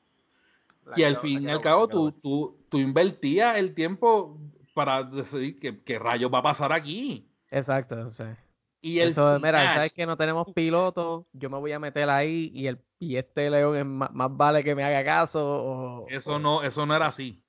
que 0.95 1.06
al 1.06 1.18
fin 1.18 1.44
y 1.44 1.48
al 1.48 1.60
cabo 1.60 1.88
tú, 1.88 2.11
tú, 2.11 2.57
tú 2.69 2.78
invertías 2.78 3.57
el 3.57 3.73
tiempo 3.73 4.40
para 4.76 5.03
decidir 5.03 5.57
qué, 5.57 5.82
qué 5.82 5.98
rayos 5.98 6.32
va 6.32 6.40
a 6.40 6.44
pasar 6.44 6.72
aquí. 6.72 7.28
Exacto, 7.49 8.10
sea, 8.10 8.38
Y 8.80 8.99
el 8.99 9.10
Eso, 9.10 9.40
mira, 9.40 9.73
sabes 9.73 9.91
que 9.91 10.06
no 10.06 10.18
tenemos 10.18 10.53
piloto, 10.53 11.26
yo 11.34 11.49
me 11.49 11.57
voy 11.57 11.72
a 11.72 11.80
meter 11.80 12.10
ahí 12.10 12.52
y 12.53 12.68
el 12.68 12.80
y 13.02 13.18
este 13.18 13.49
león 13.49 13.76
es 13.78 13.86
más, 13.86 14.11
más 14.14 14.36
vale 14.36 14.64
que 14.64 14.76
me 14.76 14.84
haga 14.84 15.03
caso. 15.03 15.41
o- 15.44 16.06
eso 16.06 16.34
o- 16.36 16.40
no, 16.40 16.61
eso 16.64 16.86
no 16.86 16.95
era 16.95 17.07
así. 17.07 17.44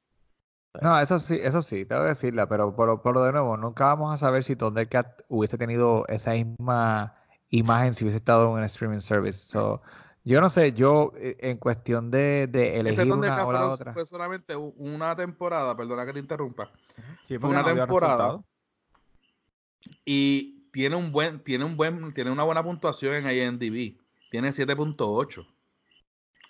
no, 0.81 0.99
eso 0.99 1.19
sí, 1.19 1.39
eso 1.41 1.62
sí, 1.62 1.85
tengo 1.85 2.03
que 2.03 2.09
decirla, 2.09 2.49
pero, 2.49 2.74
pero, 2.74 3.03
pero 3.03 3.23
de 3.23 3.33
nuevo, 3.33 3.57
nunca 3.57 3.85
vamos 3.87 4.12
a 4.12 4.16
saber 4.16 4.43
si 4.43 4.57
Thundercat 4.57 5.20
hubiese 5.29 5.59
tenido 5.59 6.07
esa 6.09 6.33
misma 6.33 7.15
imagen 7.51 7.93
si 7.95 8.05
hubiese 8.05 8.16
estado 8.19 8.45
en 8.47 8.59
un 8.59 8.65
streaming 8.65 9.01
service. 9.01 9.47
So, 9.47 9.83
yo 10.24 10.41
no 10.41 10.49
sé, 10.51 10.73
yo 10.73 11.12
eh, 11.16 11.37
en 11.41 11.59
cuestión 11.59 12.11
de, 12.11 12.47
de 12.49 12.81
Ese 12.81 12.81
elegir 12.81 13.12
una 13.12 13.15
Thundercat 13.15 13.47
o 13.47 13.53
la 13.53 13.59
fue, 13.61 13.74
otra. 13.74 13.93
fue 13.93 14.07
solamente 14.07 14.57
una 14.57 15.15
temporada, 15.15 15.77
perdona 15.77 16.07
que 16.07 16.15
te 16.15 16.19
interrumpa. 16.20 16.70
Sí, 17.29 17.39
Fue 17.39 17.51
una 17.51 17.61
no 17.61 17.66
temporada. 17.74 18.41
Y 20.05 20.70
tiene 20.73 20.97
un 20.97 21.12
buen, 21.12 21.43
tiene 21.45 21.65
un 21.65 21.77
buen, 21.77 22.12
tiene 22.15 22.31
una 22.31 22.45
buena 22.45 22.62
puntuación 22.62 23.15
en 23.15 23.31
IMDb. 23.31 24.02
Tiene 24.33 24.49
7.8. 24.51 25.47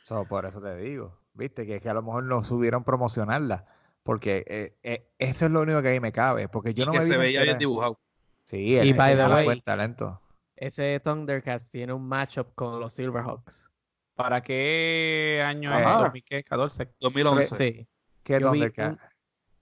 So, 0.05 0.29
por 0.29 0.47
eso 0.47 0.61
te 0.63 0.77
digo, 0.77 1.19
viste, 1.35 1.67
que, 1.67 1.81
que 1.81 1.89
a 1.89 1.95
lo 1.95 2.03
mejor 2.03 2.23
no 2.23 2.45
subieron 2.45 2.85
promocionarla, 2.85 3.67
porque 4.05 4.45
eh, 4.47 4.79
eh, 4.85 5.09
eso 5.19 5.47
es 5.47 5.51
lo 5.51 5.63
único 5.63 5.83
que 5.83 5.89
ahí 5.89 5.99
me 5.99 6.13
cabe, 6.13 6.49
porque 6.49 6.75
yo 6.75 6.85
y 6.85 6.87
no 6.87 6.93
que 6.93 6.99
me 7.01 7.05
se 7.07 7.17
veía 7.17 7.43
bien 7.43 7.59
dibujado. 7.59 7.99
Sí, 8.45 8.77
Y 8.81 8.93
by 8.93 9.17
the 9.17 9.27
way- 9.27 9.45
buen 9.47 9.63
talento. 9.63 10.21
Ese 10.55 11.01
Thundercats 11.01 11.73
tiene 11.73 11.93
un 11.93 12.07
matchup 12.07 12.55
con 12.55 12.79
los 12.79 12.93
Silverhawks. 12.93 13.69
¿Para 14.15 14.43
qué 14.43 15.43
año 15.45 15.73
Ajá. 15.75 16.13
es? 16.15 16.23
¿2014? 16.23 16.95
2011. 17.01 17.57
Sí, 17.57 17.89
¿Qué 18.23 18.39
yo 18.39 18.53
vi 18.53 18.61
Thundercat? 18.61 18.93
un- 18.93 19.01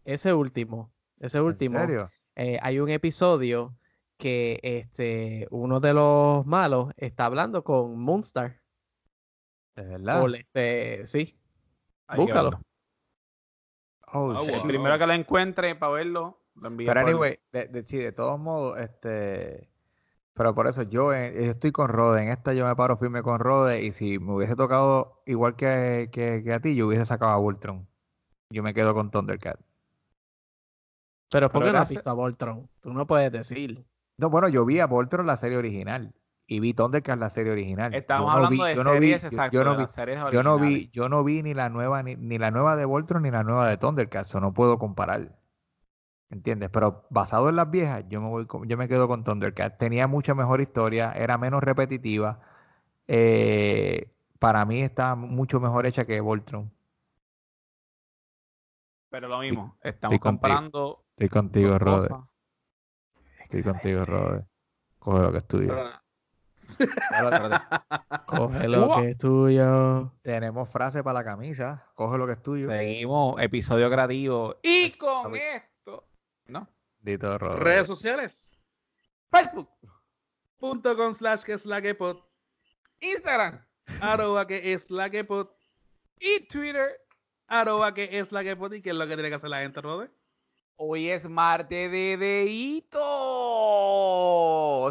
ese 0.05 0.35
último, 0.35 0.93
ese 1.21 1.39
¿En 1.39 1.45
último, 1.45 1.79
serio? 1.79 2.11
eh, 2.37 2.59
hay 2.61 2.81
un 2.81 2.91
episodio 2.91 3.79
que 4.21 4.61
este 4.63 5.49
uno 5.51 5.81
de 5.81 5.95
los 5.95 6.47
malos 6.47 6.93
está 6.97 7.27
hablando 7.27 7.65
con 7.65 7.99
Moonstar. 7.99 8.61
¿De 9.77 9.83
verdad? 9.85 10.23
O 10.23 10.29
este, 10.29 11.07
sí, 11.07 11.37
que 12.09 12.17
búscalo. 12.23 12.61
Oh, 14.13 14.35
Ah, 14.35 14.43
wow. 14.43 14.67
Primero 14.67 14.99
que 14.99 15.07
lo 15.07 15.13
encuentre 15.13 15.75
para 15.77 15.93
verlo, 15.93 16.41
lo 16.55 16.69
envío 16.69 16.89
Pero 16.89 17.01
anyway, 17.01 17.39
de, 17.53 17.67
de- 17.69 17.85
sí, 17.85 17.99
de 17.99 18.13
todos 18.13 18.39
modos, 18.41 18.81
este, 18.81 19.71
pero 20.35 20.55
por 20.55 20.69
eso 20.69 20.83
yo, 20.85 21.13
eh, 21.15 21.35
yo 21.37 21.51
estoy 21.53 21.73
con 21.73 21.89
Rode, 21.91 22.23
en 22.25 22.31
esta 22.31 22.55
yo 22.55 22.67
me 22.67 22.77
paro 22.77 22.97
firme 22.99 23.23
con 23.23 23.41
Rode 23.41 23.83
y 23.85 23.93
si 23.93 24.19
me 24.19 24.35
hubiese 24.35 24.57
tocado 24.57 25.23
igual 25.27 25.57
que, 25.57 26.11
que, 26.13 26.43
que 26.45 26.53
a 26.55 26.61
ti, 26.61 26.77
yo 26.77 26.89
hubiese 26.89 27.05
sacado 27.07 27.33
a 27.33 27.39
Voltron. 27.39 27.89
Yo 28.51 28.63
me 28.63 28.75
quedo 28.75 28.95
con 28.95 29.11
Thundercat. 29.11 29.61
Pero 31.31 31.51
¿por 31.51 31.61
Pero 31.61 31.65
qué 31.65 31.73
no 31.73 31.79
has 31.81 31.89
visto 31.89 32.11
a 32.11 32.13
Voltron? 32.15 32.69
Tú 32.81 32.93
no 32.93 33.07
puedes 33.07 33.33
decir. 33.33 33.85
No, 34.21 34.29
bueno, 34.31 34.49
yo 34.49 34.65
vi 34.67 34.79
a 34.81 34.87
Voltron 34.87 35.27
la 35.27 35.37
serie 35.39 35.57
original 35.57 36.13
y 36.47 36.61
vi 36.61 36.75
Thundercat 36.75 37.19
la 37.19 37.31
serie 37.31 37.53
original. 37.53 37.95
Estamos 37.95 38.27
no 38.27 38.33
hablando 38.33 38.65
vi- 38.65 38.69
de 38.69 38.75
yo 38.77 38.85
no 38.85 38.91
vi- 38.93 38.99
series 38.99 39.25
exacto, 39.25 39.55
yo 39.57 39.65
no 39.65 39.77
vi- 39.77 39.87
Yo 40.33 40.43
no 40.43 40.59
vi, 40.59 40.91
yo 40.93 41.09
no 41.09 41.25
vi 41.25 41.43
ni 41.43 41.55
la 41.55 41.71
nueva, 41.71 42.03
ni, 42.03 42.17
ni 42.17 42.37
la 42.39 42.51
nueva 42.51 42.77
de 42.77 42.85
Voltron 42.85 43.23
ni 43.23 43.31
la 43.31 43.43
nueva 43.45 43.67
de 43.69 43.79
Thundercat, 43.79 44.27
eso 44.27 44.41
no 44.41 44.53
puedo 44.53 44.79
comparar. 44.79 45.39
¿Entiendes? 46.29 46.69
Pero 46.71 47.07
basado 47.11 47.49
en 47.49 47.57
las 47.57 47.71
viejas, 47.71 48.05
yo 48.09 48.21
me 48.21 48.29
voy 48.29 48.47
con- 48.47 48.69
yo 48.69 48.77
me 48.77 48.87
quedo 48.89 49.09
con 49.09 49.25
Thundercat. 49.25 49.79
Tenía 49.79 50.07
mucha 50.07 50.35
mejor 50.35 50.61
historia, 50.61 51.13
era 51.13 51.39
menos 51.39 51.63
repetitiva. 51.63 52.41
eh, 53.13 54.09
para 54.39 54.65
mí 54.65 54.83
está 54.83 55.17
mucho 55.17 55.59
mejor 55.59 55.85
hecha 55.87 56.05
que 56.05 56.21
Voltron. 56.21 56.71
Pero 59.11 59.27
lo 59.29 59.41
mismo, 59.41 59.77
estamos 59.83 60.19
contigo. 60.21 60.41
comprando. 60.41 61.05
Estoy 61.17 61.29
contigo, 61.29 61.71
dos 61.71 61.81
Rode. 61.81 62.09
cosas. 62.09 62.30
Estoy 63.51 63.65
contigo, 63.65 64.05
Rode. 64.05 64.47
Coge 65.01 65.23
lo 65.23 65.33
que 65.33 65.39
es 65.39 65.49
tuyo. 65.49 65.75
Coge 68.27 68.69
lo 68.69 68.95
que 68.97 69.11
es 69.11 69.19
tuyo. 69.19 70.13
Tenemos 70.23 70.69
frase 70.69 71.03
para 71.03 71.19
la 71.19 71.25
camisa. 71.25 71.85
Coge 71.97 72.17
lo 72.17 72.29
que 72.29 72.35
es 72.35 72.43
tuyo. 72.45 72.71
Seguimos, 72.71 73.43
episodio 73.43 73.91
creativo. 73.91 74.55
Y 74.63 74.93
con 74.93 75.35
esto, 75.35 76.07
¿no? 76.47 76.69
Dito, 77.01 77.37
Rode. 77.39 77.57
Redes 77.59 77.89
sociales. 77.89 78.57
Facebook, 79.33 79.69
Punto 80.59 80.97
com 80.97 81.13
slash 81.13 81.43
que 81.43 81.55
es 81.55 81.67
la 81.67 81.83
que 81.83 81.97
pod. 81.97 82.19
Instagram 83.01 83.67
Arroba 84.01 84.47
que 84.47 84.73
es 84.73 84.93
la 84.93 85.11
que 85.11 85.25
pod. 85.25 85.49
y 86.21 86.47
Twitter. 86.47 87.01
Arroba 87.49 87.95
que 87.95 88.11
es 88.13 88.31
la 88.31 88.45
que 88.45 88.55
pod. 88.55 88.75
¿Y 88.75 88.81
qué 88.81 88.91
es 88.91 88.97
lo 88.97 89.09
que 89.09 89.15
tiene 89.15 89.29
que 89.29 89.35
hacer 89.35 89.51
la 89.51 89.59
gente, 89.59 89.81
Rode? 89.81 90.09
Hoy 90.83 91.11
es 91.11 91.29
martes 91.29 91.91
de 91.91 92.17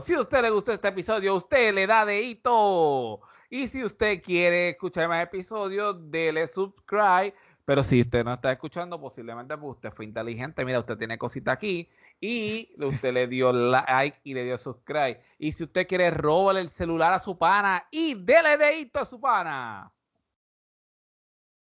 Si 0.02 0.16
usted 0.16 0.42
le 0.42 0.50
gustó 0.50 0.72
este 0.72 0.88
episodio, 0.88 1.36
usted 1.36 1.74
le 1.74 1.88
da 1.88 2.06
deito. 2.06 3.22
Y 3.50 3.68
si 3.68 3.84
usted 3.84 4.22
quiere 4.22 4.70
escuchar 4.70 5.08
más 5.08 5.24
episodios, 5.24 5.98
dele 6.12 6.48
subscribe. 6.48 7.34
Pero 7.66 7.84
si 7.84 8.02
usted 8.02 8.24
no 8.24 8.34
está 8.34 8.52
escuchando, 8.52 9.00
posiblemente 9.00 9.54
usted 9.56 9.92
fue 9.92 10.06
inteligente. 10.06 10.66
Mira, 10.66 10.80
usted 10.80 10.98
tiene 10.98 11.18
cosita 11.18 11.52
aquí. 11.52 11.90
Y 12.20 12.70
usted 12.84 13.14
le 13.14 13.28
dio 13.28 13.52
like 13.52 14.20
y 14.24 14.34
le 14.34 14.44
dio 14.44 14.58
subscribe. 14.58 15.22
Y 15.38 15.52
si 15.52 15.66
usted 15.66 15.88
quiere, 15.88 16.10
robarle 16.12 16.62
el 16.62 16.70
celular 16.70 17.14
a 17.14 17.20
su 17.20 17.38
pana 17.38 17.86
y 17.92 18.16
dele 18.16 18.58
deito 18.58 19.00
a 19.00 19.06
su 19.06 19.20
pana. 19.20 19.92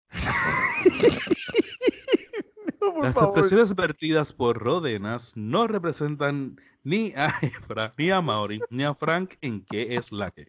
por 2.80 3.04
Las 3.04 3.14
favor. 3.14 3.30
expresiones 3.30 3.76
vertidas 3.76 4.34
por 4.34 4.58
Rodenas 4.58 5.34
no 5.36 5.68
representan 5.68 6.60
ni 6.84 7.14
a 7.16 7.28
Efra, 7.42 7.94
ni 7.98 8.10
a 8.12 8.22
Mauri, 8.22 8.62
ni 8.70 8.84
a 8.84 8.94
Frank 8.94 9.36
en 9.42 9.64
qué 9.66 9.96
es 9.96 10.12
la 10.12 10.32
que. 10.32 10.48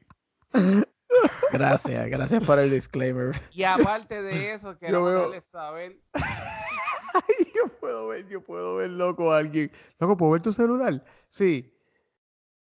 Gracias, 1.53 2.09
gracias 2.09 2.45
por 2.45 2.59
el 2.59 2.71
disclaimer. 2.71 3.35
Y 3.53 3.65
aparte 3.65 4.23
de 4.23 4.53
eso, 4.53 4.79
queremos 4.79 5.11
veo- 5.11 5.21
darle 5.23 5.41
saber 5.41 5.97
yo 7.55 7.69
puedo 7.81 8.09
ver, 8.09 8.29
yo 8.29 8.41
puedo 8.43 8.77
ver 8.77 8.91
loco 8.91 9.33
a 9.33 9.39
alguien. 9.39 9.71
Loco, 9.99 10.17
¿puedo 10.17 10.33
ver 10.33 10.43
tu 10.43 10.53
celular? 10.53 11.05
Sí. 11.29 11.75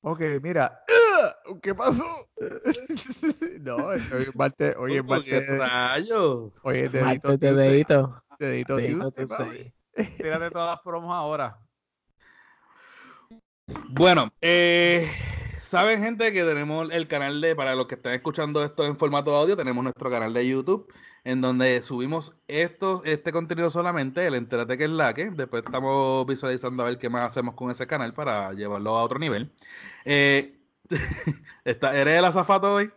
Ok, 0.01 0.21
mira. 0.41 0.83
¿Qué 1.61 1.75
pasó? 1.75 2.03
no, 3.61 3.75
hoy 3.75 3.99
es 3.99 4.35
martes, 4.35 4.75
hoy 4.77 4.95
es 4.95 5.03
¿Por 5.03 5.23
qué 5.23 5.33
martes, 5.33 6.53
hoy 6.63 6.77
es 6.79 7.55
dedito 7.55 8.23
Martes 8.39 8.65
de 8.79 9.11
Tuesday. 9.11 9.73
Tírate 10.17 10.49
todas 10.49 10.71
las 10.71 10.79
promos 10.81 11.13
ahora. 11.13 11.59
Bueno, 13.89 14.31
eh, 14.41 15.09
saben 15.61 16.01
gente 16.01 16.31
que 16.31 16.43
tenemos 16.43 16.89
el 16.91 17.07
canal 17.07 17.41
de, 17.41 17.55
para 17.55 17.75
los 17.75 17.87
que 17.87 17.95
están 17.95 18.13
escuchando 18.13 18.63
esto 18.63 18.85
en 18.85 18.97
formato 18.97 19.35
audio, 19.35 19.57
tenemos 19.57 19.83
nuestro 19.83 20.09
canal 20.09 20.33
de 20.33 20.47
YouTube 20.47 20.91
en 21.23 21.41
donde 21.41 21.81
subimos 21.81 22.35
estos, 22.47 23.01
este 23.03 23.31
contenido 23.31 23.69
solamente, 23.69 24.25
el 24.25 24.35
Entérate 24.35 24.77
que 24.77 24.85
es 24.85 24.89
la 24.89 25.13
que, 25.13 25.29
después 25.29 25.63
estamos 25.65 26.25
visualizando 26.25 26.83
a 26.83 26.87
ver 26.87 26.97
qué 26.97 27.09
más 27.09 27.25
hacemos 27.25 27.55
con 27.55 27.69
ese 27.69 27.85
canal 27.85 28.13
para 28.13 28.53
llevarlo 28.53 28.97
a 28.97 29.03
otro 29.03 29.19
nivel. 29.19 29.51
Eh, 30.05 30.57
está, 31.65 31.95
¿Eres 31.95 32.17
el 32.17 32.25
azafato 32.25 32.73
hoy? 32.73 32.91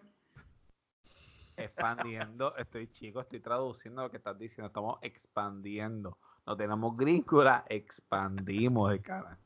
Expandiendo, 1.56 2.56
estoy 2.56 2.88
chico, 2.90 3.20
estoy 3.20 3.40
traduciendo 3.40 4.02
lo 4.02 4.10
que 4.10 4.16
estás 4.18 4.38
diciendo. 4.38 4.68
Estamos 4.68 4.98
expandiendo. 5.02 6.18
No 6.46 6.56
tenemos 6.56 6.96
gríncula, 6.96 7.64
expandimos 7.68 8.92
el 8.92 9.02
canal. 9.02 9.38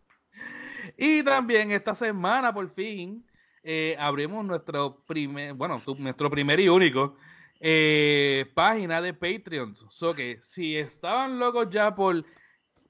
Y 0.97 1.23
también 1.23 1.73
esta 1.73 1.95
semana, 1.95 2.53
por 2.53 2.69
fin, 2.71 3.27
eh, 3.63 3.97
abrimos 3.99 4.45
nuestro 4.45 5.05
primer, 5.05 5.55
bueno, 5.55 5.81
tu- 5.85 5.97
nuestro 5.97 6.31
primer 6.31 6.61
y 6.61 6.69
único 6.69 7.17
eh, 7.61 8.47
página 8.55 9.01
de 9.01 9.13
Patreon. 9.15 9.75
So 9.75 10.15
que 10.15 10.39
si 10.43 10.77
estaban 10.77 11.39
locos 11.39 11.69
ya 11.71 11.95
por 11.95 12.25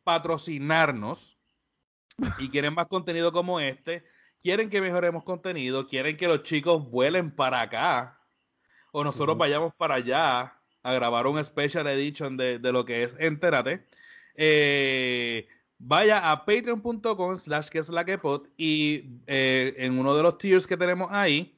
patrocinarnos 0.04 1.38
y 2.38 2.48
quieren 2.48 2.74
más 2.74 2.86
contenido 2.86 3.32
como 3.32 3.60
este, 3.60 4.04
quieren 4.42 4.70
que 4.70 4.80
mejoremos 4.80 5.24
contenido, 5.24 5.86
quieren 5.86 6.16
que 6.16 6.28
los 6.28 6.42
chicos 6.42 6.88
vuelen 6.90 7.34
para 7.34 7.60
acá 7.62 8.15
o 8.96 9.04
nosotros 9.04 9.34
Ujú. 9.34 9.40
vayamos 9.40 9.74
para 9.74 9.96
allá 9.96 10.54
a 10.82 10.92
grabar 10.94 11.26
un 11.26 11.42
special 11.44 11.86
edition 11.86 12.34
de, 12.38 12.58
de 12.58 12.72
lo 12.72 12.86
que 12.86 13.02
es 13.02 13.14
Entérate. 13.18 13.84
Eh, 14.34 15.46
vaya 15.78 16.30
a 16.30 16.46
patreon.com 16.46 17.36
slash 17.36 17.68
que 17.68 17.80
es 17.80 17.90
la 17.90 18.06
que 18.06 18.16
pod 18.16 18.46
y 18.56 19.20
eh, 19.26 19.74
en 19.76 19.98
uno 19.98 20.16
de 20.16 20.22
los 20.22 20.38
tiers 20.38 20.66
que 20.66 20.78
tenemos 20.78 21.08
ahí, 21.12 21.54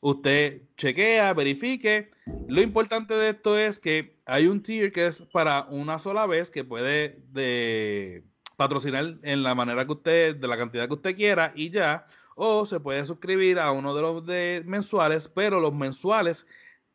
usted 0.00 0.62
chequea, 0.76 1.32
verifique. 1.32 2.10
Lo 2.48 2.60
importante 2.60 3.14
de 3.14 3.30
esto 3.30 3.56
es 3.56 3.78
que 3.78 4.18
hay 4.26 4.48
un 4.48 4.60
tier 4.60 4.90
que 4.90 5.06
es 5.06 5.22
para 5.32 5.66
una 5.70 5.96
sola 6.00 6.26
vez 6.26 6.50
que 6.50 6.64
puede 6.64 7.22
de, 7.28 8.24
patrocinar 8.56 9.14
en 9.22 9.44
la 9.44 9.54
manera 9.54 9.86
que 9.86 9.92
usted, 9.92 10.34
de 10.34 10.48
la 10.48 10.58
cantidad 10.58 10.88
que 10.88 10.94
usted 10.94 11.14
quiera 11.14 11.52
y 11.54 11.70
ya. 11.70 12.04
O 12.34 12.66
se 12.66 12.80
puede 12.80 13.04
suscribir 13.06 13.60
a 13.60 13.70
uno 13.70 13.94
de 13.94 14.02
los 14.02 14.26
de 14.26 14.62
mensuales, 14.66 15.28
pero 15.28 15.60
los 15.60 15.74
mensuales 15.74 16.46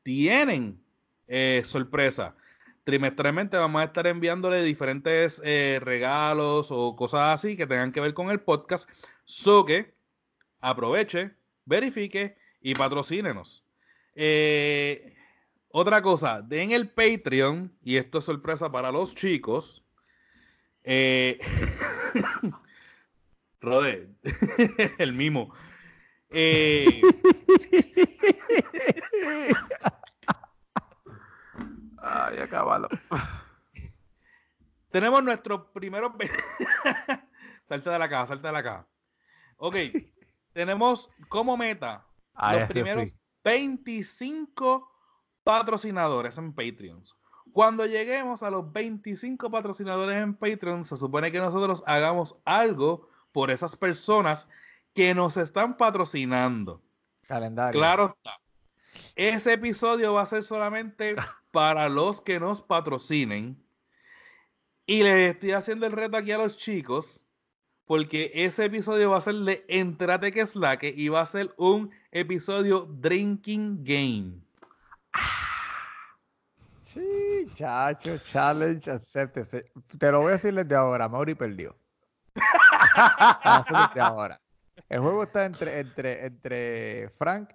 tienen 0.05 0.79
eh, 1.27 1.63
sorpresa. 1.65 2.35
Trimestralmente 2.83 3.57
vamos 3.57 3.81
a 3.81 3.85
estar 3.85 4.05
enviándole 4.05 4.61
diferentes 4.61 5.41
eh, 5.43 5.79
regalos 5.81 6.67
o 6.69 6.95
cosas 6.95 7.33
así 7.33 7.57
que 7.57 7.65
tengan 7.65 7.91
que 7.91 8.01
ver 8.01 8.13
con 8.13 8.29
el 8.29 8.39
podcast. 8.39 8.87
So 9.23 9.65
que 9.65 9.95
aproveche, 10.61 11.31
verifique 11.65 12.37
y 12.61 12.75
patrocínenos. 12.75 13.65
Eh, 14.13 15.15
otra 15.69 16.03
cosa, 16.03 16.43
de 16.43 16.61
en 16.61 16.71
el 16.71 16.87
Patreon, 16.89 17.75
y 17.83 17.95
esto 17.95 18.19
es 18.19 18.25
sorpresa 18.25 18.71
para 18.71 18.91
los 18.91 19.15
chicos. 19.15 19.83
Eh, 20.83 21.39
Rode, 23.59 24.09
el 24.99 25.13
mimo. 25.13 25.51
Eh, 26.29 27.01
Ay, 31.97 32.37
acábalo. 32.39 32.87
tenemos 34.91 35.23
nuestros 35.23 35.67
primeros. 35.73 36.11
ve- 36.17 36.29
salte 37.67 37.89
de 37.89 37.99
la 37.99 38.09
caja, 38.09 38.27
salte 38.27 38.47
de 38.47 38.53
la 38.53 38.63
caja. 38.63 38.87
Ok, 39.57 39.75
tenemos 40.53 41.09
como 41.29 41.57
meta 41.57 42.05
Ay, 42.33 42.59
los 42.59 42.69
primeros 42.69 43.03
así. 43.03 43.15
25 43.43 44.91
patrocinadores 45.43 46.37
en 46.37 46.53
Patreon. 46.53 47.01
Cuando 47.53 47.85
lleguemos 47.85 48.43
a 48.43 48.49
los 48.49 48.71
25 48.73 49.49
patrocinadores 49.49 50.21
en 50.21 50.33
Patreon, 50.35 50.83
se 50.83 50.97
supone 50.97 51.31
que 51.31 51.39
nosotros 51.39 51.83
hagamos 51.85 52.37
algo 52.43 53.09
por 53.31 53.49
esas 53.49 53.75
personas 53.77 54.49
que 54.93 55.13
nos 55.15 55.37
están 55.37 55.77
patrocinando. 55.77 56.81
Calendario. 57.27 57.79
Claro 57.79 58.15
está. 58.17 58.39
Ese 59.15 59.53
episodio 59.53 60.13
va 60.13 60.23
a 60.23 60.25
ser 60.25 60.43
solamente 60.43 61.15
para 61.51 61.89
los 61.89 62.21
que 62.21 62.39
nos 62.39 62.61
patrocinen. 62.61 63.61
Y 64.85 65.03
les 65.03 65.33
estoy 65.33 65.51
haciendo 65.51 65.85
el 65.87 65.93
reto 65.93 66.17
aquí 66.17 66.31
a 66.31 66.37
los 66.37 66.57
chicos. 66.57 67.25
Porque 67.85 68.31
ese 68.33 68.65
episodio 68.65 69.11
va 69.11 69.17
a 69.17 69.21
ser 69.21 69.35
de 69.35 69.63
Entrate 69.67 70.31
que 70.31 70.41
es 70.41 70.55
la 70.55 70.77
que 70.77 70.89
y 70.89 71.09
va 71.09 71.21
a 71.21 71.25
ser 71.25 71.53
un 71.57 71.91
episodio 72.11 72.87
Drinking 72.89 73.83
Game. 73.83 74.41
Sí, 76.83 77.45
chacho, 77.53 78.17
challenge, 78.17 78.89
acéptese. 78.89 79.71
Te 79.99 80.11
lo 80.11 80.21
voy 80.21 80.29
a 80.29 80.31
decir 80.33 80.55
desde 80.55 80.75
ahora, 80.75 81.07
Mauri 81.07 81.35
perdió. 81.35 81.75
Desde 82.35 84.01
ahora. 84.01 84.41
El 84.89 84.99
juego 84.99 85.23
está 85.23 85.45
entre, 85.45 85.79
entre, 85.79 86.25
entre 86.25 87.09
Frank, 87.17 87.49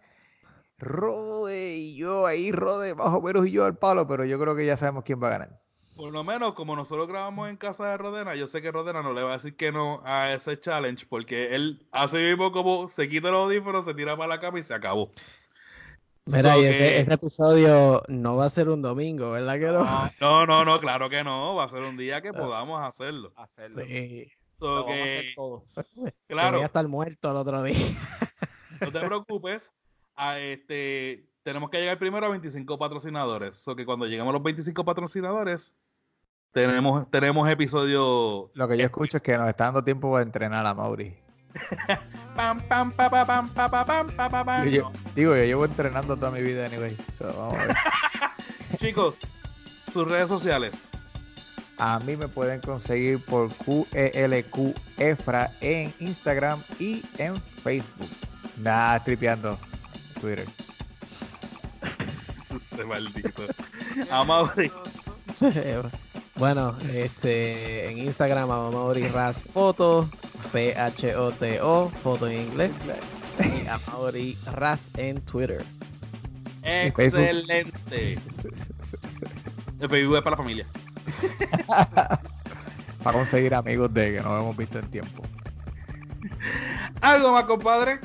Rode 0.78 1.76
y 1.76 1.96
yo, 1.96 2.26
ahí 2.26 2.52
Rode 2.52 2.94
más 2.94 3.08
o 3.14 3.20
menos 3.20 3.46
y 3.46 3.52
yo 3.52 3.64
al 3.64 3.76
palo, 3.76 4.06
pero 4.08 4.24
yo 4.24 4.38
creo 4.40 4.56
que 4.56 4.66
ya 4.66 4.76
sabemos 4.76 5.04
quién 5.04 5.22
va 5.22 5.28
a 5.28 5.32
ganar. 5.32 5.60
Por 5.96 6.12
lo 6.12 6.24
menos, 6.24 6.54
como 6.54 6.74
nosotros 6.74 7.06
grabamos 7.08 7.50
en 7.50 7.56
casa 7.58 7.90
de 7.90 7.98
Rodena, 7.98 8.34
yo 8.34 8.46
sé 8.46 8.62
que 8.62 8.72
Rodena 8.72 9.02
no 9.02 9.12
le 9.12 9.22
va 9.22 9.30
a 9.30 9.34
decir 9.34 9.54
que 9.54 9.70
no 9.70 10.00
a 10.04 10.32
ese 10.32 10.58
challenge, 10.58 11.04
porque 11.06 11.54
él 11.54 11.86
hace 11.92 12.16
mismo 12.16 12.52
como 12.52 12.88
se 12.88 13.08
quita 13.08 13.30
los 13.30 13.44
audífonos, 13.44 13.84
se 13.84 13.92
tira 13.92 14.16
para 14.16 14.28
la 14.28 14.40
cama 14.40 14.58
y 14.58 14.62
se 14.62 14.72
acabó. 14.72 15.10
Mira, 16.24 16.54
So 16.54 16.58
y 16.60 16.62
que- 16.62 16.70
ese, 16.70 17.00
ese 17.00 17.12
episodio 17.12 18.02
no 18.08 18.36
va 18.36 18.46
a 18.46 18.48
ser 18.48 18.70
un 18.70 18.80
domingo, 18.80 19.32
¿verdad 19.32 19.58
que 19.58 19.66
no? 19.66 19.84
No, 20.20 20.46
no, 20.46 20.64
no, 20.64 20.80
claro 20.80 21.10
que 21.10 21.22
no. 21.22 21.56
Va 21.56 21.64
a 21.64 21.68
ser 21.68 21.82
un 21.82 21.96
día 21.96 22.22
que 22.22 22.32
podamos 22.32 22.80
hacerlo. 22.82 23.32
Hacerlo. 23.36 23.82
Sí. 23.84 24.30
So 24.60 24.86
que, 24.86 25.34
claro, 26.28 26.52
voy 26.58 26.62
a 26.62 26.66
estar 26.66 26.86
muerto 26.86 27.30
el 27.30 27.36
otro 27.36 27.62
día. 27.62 27.74
no 28.80 28.92
te 28.92 29.00
preocupes. 29.00 29.72
A 30.16 30.38
este, 30.38 31.24
tenemos 31.42 31.70
que 31.70 31.78
llegar 31.78 31.98
primero 31.98 32.26
a 32.26 32.28
25 32.28 32.78
patrocinadores. 32.78 33.66
O 33.66 33.74
que 33.74 33.86
cuando 33.86 34.04
lleguemos 34.06 34.30
a 34.30 34.34
los 34.34 34.42
25 34.42 34.84
patrocinadores, 34.84 35.74
tenemos, 36.52 37.10
tenemos 37.10 37.48
episodio. 37.48 38.50
Lo 38.54 38.68
que 38.68 38.76
yo 38.76 38.84
escucho 38.84 39.16
es 39.16 39.22
que 39.22 39.36
nos 39.38 39.48
está 39.48 39.64
dando 39.64 39.82
tiempo 39.82 40.12
para 40.12 40.22
entrenar 40.22 40.66
a 40.66 40.74
Mauri. 40.74 41.16
Pam, 42.36 42.60
pam, 42.68 42.92
pa, 42.92 43.10
pa, 43.10 43.24
pam, 43.24 43.48
pa, 43.48 43.68
pa, 43.68 43.84
pam, 43.84 44.06
pa, 44.14 44.28
pa, 44.28 44.44
pam. 44.44 44.64
Yo- 44.66 44.70
yo- 44.70 44.92
digo, 45.16 45.34
yo 45.34 45.44
llevo 45.44 45.64
entrenando 45.64 46.16
toda 46.16 46.30
mi 46.30 46.42
vida, 46.42 46.66
anyway. 46.66 46.96
So, 47.18 47.26
vamos 47.26 47.54
a 47.54 47.66
ver. 47.66 47.76
Chicos, 48.76 49.20
sus 49.92 50.06
redes 50.08 50.28
sociales. 50.28 50.90
A 51.80 51.98
mí 52.00 52.14
me 52.14 52.28
pueden 52.28 52.60
conseguir 52.60 53.24
por 53.24 53.48
QELQ 53.54 54.74
Efra 54.98 55.50
en 55.62 55.90
Instagram 55.98 56.62
y 56.78 57.02
en 57.16 57.40
Facebook. 57.40 58.10
Nada, 58.58 59.02
tripeando 59.02 59.58
Twitter. 60.20 60.46
Este 62.50 62.84
maldito. 62.84 63.44
A 64.10 64.24
Mauri. 64.24 64.70
Bueno, 66.36 66.76
este, 66.92 67.90
en 67.90 67.98
Instagram 67.98 68.50
a 68.50 68.70
Mauri 68.70 69.08
Ras 69.08 69.42
Foto, 69.42 70.10
P-H-O-T-O, 70.52 71.88
foto 71.88 72.28
en 72.28 72.42
inglés, 72.42 72.76
y 73.38 73.66
a 73.68 73.78
Mauri 73.86 74.36
Ras 74.52 74.80
en 74.96 75.20
Twitter. 75.22 75.64
Excelente. 76.62 78.18
El 79.80 79.88
Facebook 79.88 80.16
es 80.16 80.22
para 80.22 80.32
la 80.32 80.36
familia. 80.36 80.66
Para 83.02 83.18
conseguir 83.18 83.54
amigos 83.54 83.92
de 83.94 84.14
que 84.14 84.20
no 84.20 84.38
hemos 84.38 84.56
visto 84.56 84.78
en 84.78 84.90
tiempo. 84.90 85.22
¿Algo 87.00 87.32
más, 87.32 87.44
compadre? 87.44 88.00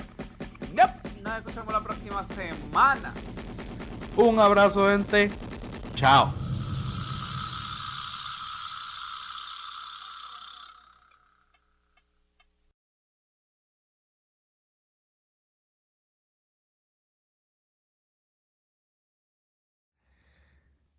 Yep. 0.74 1.22
Nos 1.24 1.38
escuchamos 1.40 1.74
la 1.74 1.82
próxima 1.82 2.24
semana. 2.24 3.14
Un 4.16 4.40
abrazo, 4.40 4.90
gente. 4.90 5.30
Chao. 5.96 6.45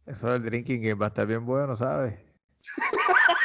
Eso 0.06 0.30
del 0.30 0.42
drinking 0.44 1.00
va 1.00 1.06
a 1.06 1.08
estar 1.08 1.26
bien 1.26 1.44
bueno, 1.44 1.76
¿sabes? 1.76 2.14